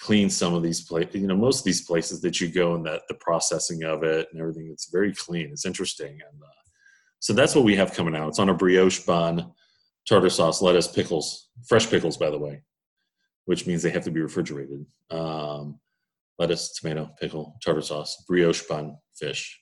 clean 0.00 0.28
some 0.28 0.54
of 0.54 0.62
these 0.62 0.82
places 0.82 1.14
you 1.14 1.26
know 1.26 1.36
most 1.36 1.60
of 1.60 1.64
these 1.64 1.80
places 1.80 2.20
that 2.20 2.38
you 2.40 2.48
go 2.48 2.74
and 2.74 2.84
that 2.84 3.02
the 3.08 3.14
processing 3.14 3.82
of 3.82 4.02
it 4.02 4.28
and 4.32 4.40
everything 4.40 4.68
it's 4.72 4.90
very 4.90 5.12
clean. 5.14 5.50
It's 5.52 5.66
interesting. 5.66 6.12
And 6.12 6.42
uh, 6.42 6.55
so 7.20 7.32
that's 7.32 7.54
what 7.54 7.64
we 7.64 7.76
have 7.76 7.94
coming 7.94 8.14
out. 8.14 8.28
It's 8.28 8.38
on 8.38 8.48
a 8.48 8.54
brioche 8.54 9.04
bun 9.04 9.52
tartar 10.08 10.30
sauce 10.30 10.62
lettuce 10.62 10.88
pickles 10.88 11.48
fresh 11.66 11.90
pickles 11.90 12.16
by 12.16 12.30
the 12.30 12.38
way 12.38 12.62
which 13.46 13.66
means 13.66 13.82
they 13.82 13.90
have 13.90 14.04
to 14.04 14.10
be 14.10 14.20
refrigerated. 14.20 14.84
Um, 15.10 15.78
lettuce 16.38 16.74
tomato 16.74 17.10
pickle 17.18 17.56
tartar 17.64 17.80
sauce 17.80 18.24
brioche 18.28 18.62
bun 18.68 18.98
fish. 19.18 19.58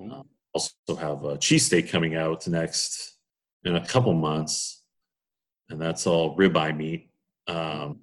Ooh. 0.00 0.24
also 0.54 0.72
have 0.96 1.24
a 1.24 1.36
cheesesteak 1.36 1.90
coming 1.90 2.14
out 2.14 2.46
next 2.46 3.18
in 3.64 3.74
a 3.74 3.84
couple 3.84 4.14
months 4.14 4.84
and 5.68 5.80
that's 5.80 6.06
all 6.06 6.36
ribeye 6.36 6.76
meat 6.76 7.10
um, 7.48 7.98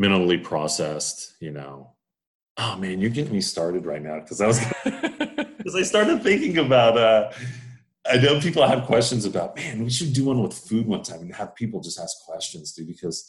minimally 0.00 0.42
processed 0.42 1.34
you 1.40 1.50
know. 1.50 1.90
Oh 2.56 2.76
man 2.76 3.00
you're 3.00 3.10
getting 3.10 3.32
me 3.32 3.40
started 3.40 3.86
right 3.86 4.02
now 4.02 4.20
because 4.20 4.40
i 4.40 4.46
was 4.46 4.60
because 5.64 5.74
i 5.74 5.82
started 5.82 6.22
thinking 6.22 6.58
about 6.58 6.96
uh 6.98 7.30
i 8.06 8.16
know 8.18 8.38
people 8.40 8.66
have 8.66 8.84
questions 8.84 9.24
about 9.24 9.56
man 9.56 9.82
we 9.82 9.90
should 9.90 10.12
do 10.12 10.24
one 10.26 10.42
with 10.42 10.52
food 10.52 10.86
one 10.86 11.02
time 11.02 11.20
and 11.20 11.34
have 11.34 11.54
people 11.54 11.80
just 11.80 11.98
ask 11.98 12.18
questions 12.26 12.72
dude 12.72 12.86
because 12.86 13.28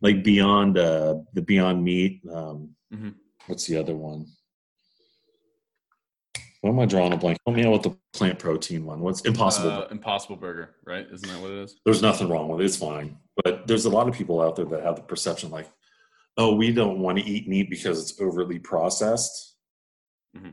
like 0.00 0.22
beyond 0.22 0.78
uh 0.78 1.16
the 1.32 1.42
beyond 1.42 1.82
meat 1.82 2.22
um 2.32 2.70
Mhm. 2.94 3.14
what's 3.46 3.66
the 3.66 3.76
other 3.76 3.96
one 3.96 4.26
what 6.60 6.70
am 6.70 6.78
i 6.80 6.86
drawing 6.86 7.12
a 7.12 7.16
blank 7.16 7.38
help 7.44 7.56
me 7.56 7.64
out 7.66 7.72
with 7.72 7.82
the 7.82 7.96
plant 8.12 8.38
protein 8.38 8.84
one 8.84 9.00
what's 9.00 9.22
impossible 9.22 9.70
Uh, 9.70 9.86
Impossible 9.90 10.36
Burger, 10.36 10.76
right? 10.84 11.06
Isn't 11.12 11.28
that 11.28 11.40
what 11.40 11.50
it 11.50 11.58
is? 11.64 11.76
there's 11.84 12.00
nothing 12.02 12.28
wrong 12.28 12.48
with 12.48 12.60
it. 12.60 12.64
It's 12.64 12.76
fine. 12.76 13.18
But 13.42 13.66
there's 13.66 13.84
a 13.86 13.90
lot 13.90 14.08
of 14.08 14.14
people 14.14 14.40
out 14.40 14.54
there 14.56 14.64
that 14.66 14.82
have 14.84 14.96
the 14.96 15.02
perception 15.02 15.50
like, 15.50 15.68
oh, 16.36 16.54
we 16.54 16.72
don't 16.72 17.00
want 17.00 17.18
to 17.18 17.24
eat 17.24 17.48
meat 17.48 17.68
because 17.68 18.00
it's 18.00 18.20
overly 18.20 18.58
processed. 18.60 19.56
Mhm. 20.36 20.52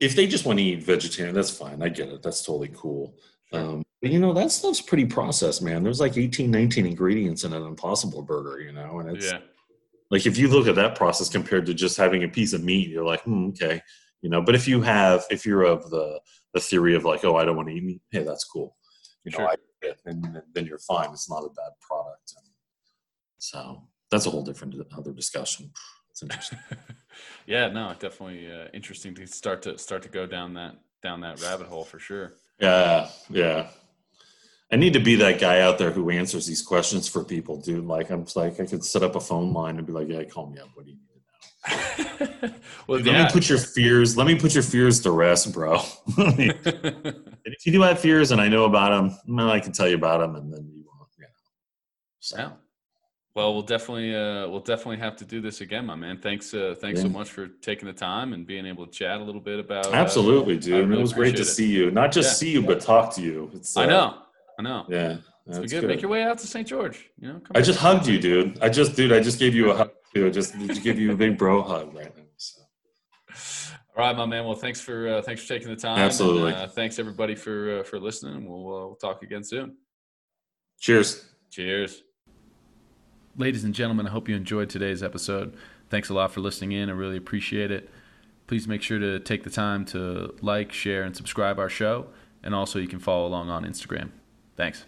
If 0.00 0.16
they 0.16 0.26
just 0.26 0.46
want 0.46 0.58
to 0.58 0.64
eat 0.64 0.82
vegetarian, 0.82 1.34
that's 1.34 1.50
fine. 1.50 1.82
I 1.82 1.88
get 1.88 2.08
it. 2.08 2.22
That's 2.22 2.42
totally 2.42 2.70
cool. 2.74 3.14
Um, 3.52 3.82
but 4.00 4.10
you 4.10 4.18
know, 4.18 4.32
that 4.32 4.50
stuff's 4.50 4.80
pretty 4.80 5.04
processed, 5.04 5.62
man. 5.62 5.82
There's 5.82 6.00
like 6.00 6.16
18, 6.16 6.50
19 6.50 6.86
ingredients 6.86 7.44
in 7.44 7.52
an 7.52 7.62
impossible 7.62 8.22
burger, 8.22 8.60
you 8.60 8.72
know, 8.72 9.00
and 9.00 9.16
it's 9.16 9.30
yeah. 9.30 9.40
like 10.10 10.24
if 10.24 10.38
you 10.38 10.48
look 10.48 10.66
at 10.66 10.76
that 10.76 10.94
process 10.94 11.28
compared 11.28 11.66
to 11.66 11.74
just 11.74 11.98
having 11.98 12.24
a 12.24 12.28
piece 12.28 12.54
of 12.54 12.64
meat, 12.64 12.88
you're 12.88 13.04
like, 13.04 13.22
hmm, 13.22 13.48
okay, 13.48 13.82
you 14.22 14.30
know. 14.30 14.40
But 14.40 14.54
if 14.54 14.66
you 14.66 14.80
have, 14.80 15.24
if 15.30 15.44
you're 15.44 15.64
of 15.64 15.90
the 15.90 16.20
the 16.54 16.60
theory 16.60 16.94
of 16.94 17.04
like, 17.04 17.24
oh, 17.24 17.36
I 17.36 17.44
don't 17.44 17.56
want 17.56 17.68
to 17.68 17.74
eat 17.74 17.84
meat, 17.84 18.00
hey, 18.10 18.22
that's 18.22 18.44
cool, 18.44 18.74
you 19.24 19.36
know, 19.36 19.46
I 19.46 19.54
and 20.06 20.42
then 20.54 20.66
you're 20.66 20.78
fine. 20.78 21.10
It's 21.10 21.30
not 21.30 21.44
a 21.44 21.48
bad 21.50 21.72
product. 21.80 22.34
And 22.36 22.46
so 23.38 23.82
that's 24.10 24.26
a 24.26 24.30
whole 24.30 24.44
different 24.44 24.74
other 24.96 25.12
discussion. 25.12 25.70
It's 26.10 26.22
interesting. 26.22 26.58
yeah, 27.46 27.68
no, 27.68 27.94
definitely 27.98 28.50
uh, 28.50 28.66
interesting 28.74 29.14
to 29.14 29.26
start 29.26 29.62
to 29.62 29.78
start 29.78 30.02
to 30.02 30.08
go 30.08 30.26
down 30.26 30.54
that 30.54 30.76
down 31.02 31.20
that 31.22 31.42
rabbit 31.42 31.66
hole 31.66 31.84
for 31.84 31.98
sure. 31.98 32.32
yeah, 32.58 33.08
yeah. 33.28 33.68
I 34.72 34.76
need 34.76 34.92
to 34.92 35.00
be 35.00 35.16
that 35.16 35.40
guy 35.40 35.60
out 35.62 35.78
there 35.78 35.90
who 35.90 36.10
answers 36.10 36.46
these 36.46 36.62
questions 36.62 37.08
for 37.08 37.24
people, 37.24 37.60
dude. 37.60 37.86
Like 37.86 38.10
I'm 38.10 38.24
just 38.24 38.36
like 38.36 38.60
I 38.60 38.66
could 38.66 38.84
set 38.84 39.02
up 39.02 39.16
a 39.16 39.20
phone 39.20 39.52
line 39.52 39.78
and 39.78 39.86
be 39.86 39.92
like, 39.92 40.08
yeah, 40.08 40.22
call 40.24 40.48
me 40.48 40.60
up. 40.60 40.68
What 40.74 40.86
do 40.86 40.92
you 40.92 40.96
need 40.96 41.06
to 41.06 42.46
know? 42.46 42.54
well, 42.86 42.98
Let 43.00 43.06
yeah. 43.06 43.24
me 43.24 43.30
put 43.32 43.48
your 43.48 43.58
fears. 43.58 44.16
Let 44.16 44.28
me 44.28 44.38
put 44.38 44.54
your 44.54 44.62
fears 44.62 45.00
to 45.00 45.10
rest, 45.10 45.52
bro. 45.52 45.80
And 47.42 47.54
if 47.56 47.66
you 47.66 47.72
do 47.72 47.82
have 47.82 47.98
fears 47.98 48.30
and 48.30 48.40
I 48.40 48.48
know 48.48 48.64
about 48.64 48.90
them, 48.90 49.18
well, 49.26 49.50
I 49.50 49.58
can 49.60 49.72
tell 49.72 49.88
you 49.88 49.96
about 49.96 50.20
them, 50.20 50.36
and 50.36 50.52
then 50.52 50.70
you 50.72 50.84
won't. 50.86 51.08
You 51.18 51.24
know. 51.24 51.28
So, 52.20 52.36
Yeah. 52.36 52.50
Well, 53.36 53.52
we'll 53.54 53.62
definitely 53.62 54.14
uh, 54.14 54.48
we'll 54.48 54.60
definitely 54.60 54.96
have 54.98 55.16
to 55.16 55.24
do 55.24 55.40
this 55.40 55.60
again, 55.60 55.86
my 55.86 55.94
man. 55.94 56.18
Thanks 56.18 56.52
uh, 56.52 56.74
thanks 56.80 57.00
so 57.00 57.08
much 57.08 57.30
for 57.30 57.46
taking 57.46 57.86
the 57.86 57.92
time 57.92 58.32
and 58.32 58.44
being 58.46 58.66
able 58.66 58.86
to 58.86 58.92
chat 58.92 59.20
a 59.20 59.22
little 59.22 59.40
bit 59.40 59.60
about. 59.60 59.86
uh, 59.86 59.92
absolutely, 59.92 60.54
I 60.54 60.58
dude. 60.58 60.88
really 60.88 60.98
it 60.98 61.02
was 61.02 61.12
great 61.12 61.36
to 61.36 61.42
it. 61.42 61.46
see 61.46 61.66
you. 61.68 61.90
Not 61.92 62.10
just 62.10 62.30
Yeah. 62.30 62.34
see 62.34 62.50
you, 62.50 62.62
but 62.62 62.80
talk 62.80 63.14
to 63.14 63.22
you. 63.22 63.48
It's, 63.54 63.76
I 63.76 63.84
uh, 63.84 63.86
know, 63.86 64.18
I 64.58 64.62
know. 64.62 64.84
Yeah, 64.88 65.18
It's 65.46 65.58
good. 65.58 65.70
good. 65.70 65.84
Make 65.86 66.02
your 66.02 66.10
way 66.10 66.24
out 66.24 66.38
to 66.38 66.46
St. 66.48 66.66
George. 66.66 67.08
You 67.20 67.28
know, 67.28 67.34
come 67.34 67.52
I 67.54 67.58
on. 67.58 67.64
just 67.64 67.78
hugged 67.78 68.06
you, 68.08 68.18
dude. 68.18 68.58
I 68.60 68.68
just, 68.68 68.96
dude. 68.96 69.12
I 69.12 69.20
just 69.20 69.38
gave 69.38 69.54
you 69.54 69.70
a 69.70 69.76
hug 69.76 69.90
too. 70.12 70.26
I 70.26 70.30
just 70.30 70.54
to 70.54 70.80
give 70.80 70.98
you 70.98 71.12
a 71.12 71.16
big 71.16 71.38
bro 71.38 71.62
hug 71.62 71.94
right 71.94 72.12
now. 72.16 72.22
So. 72.36 72.62
All 73.96 74.04
right, 74.06 74.16
my 74.16 74.26
man. 74.26 74.44
Well, 74.44 74.56
thanks 74.56 74.80
for 74.80 75.08
uh, 75.08 75.22
thanks 75.22 75.42
for 75.42 75.48
taking 75.54 75.68
the 75.68 75.76
time. 75.76 75.96
and, 75.98 76.02
Absolutely. 76.02 76.52
uh, 76.52 76.66
thanks 76.66 76.98
everybody 76.98 77.36
for 77.36 77.78
uh, 77.78 77.82
for 77.84 78.00
listening. 78.00 78.48
We'll 78.48 78.66
uh, 78.66 78.86
we'll 78.88 78.96
talk 78.96 79.22
again 79.22 79.44
soon. 79.44 79.76
Cheers. 80.80 81.24
Cheers. 81.52 82.02
Ladies 83.36 83.62
and 83.64 83.74
gentlemen, 83.74 84.06
I 84.06 84.10
hope 84.10 84.28
you 84.28 84.34
enjoyed 84.34 84.70
today's 84.70 85.02
episode. 85.02 85.54
Thanks 85.88 86.08
a 86.08 86.14
lot 86.14 86.32
for 86.32 86.40
listening 86.40 86.72
in. 86.72 86.90
I 86.90 86.92
really 86.92 87.16
appreciate 87.16 87.70
it. 87.70 87.88
Please 88.48 88.66
make 88.66 88.82
sure 88.82 88.98
to 88.98 89.20
take 89.20 89.44
the 89.44 89.50
time 89.50 89.84
to 89.86 90.34
like, 90.42 90.72
share, 90.72 91.04
and 91.04 91.16
subscribe 91.16 91.58
our 91.58 91.68
show. 91.68 92.08
And 92.42 92.54
also, 92.54 92.78
you 92.80 92.88
can 92.88 92.98
follow 92.98 93.26
along 93.26 93.48
on 93.48 93.64
Instagram. 93.64 94.10
Thanks. 94.56 94.84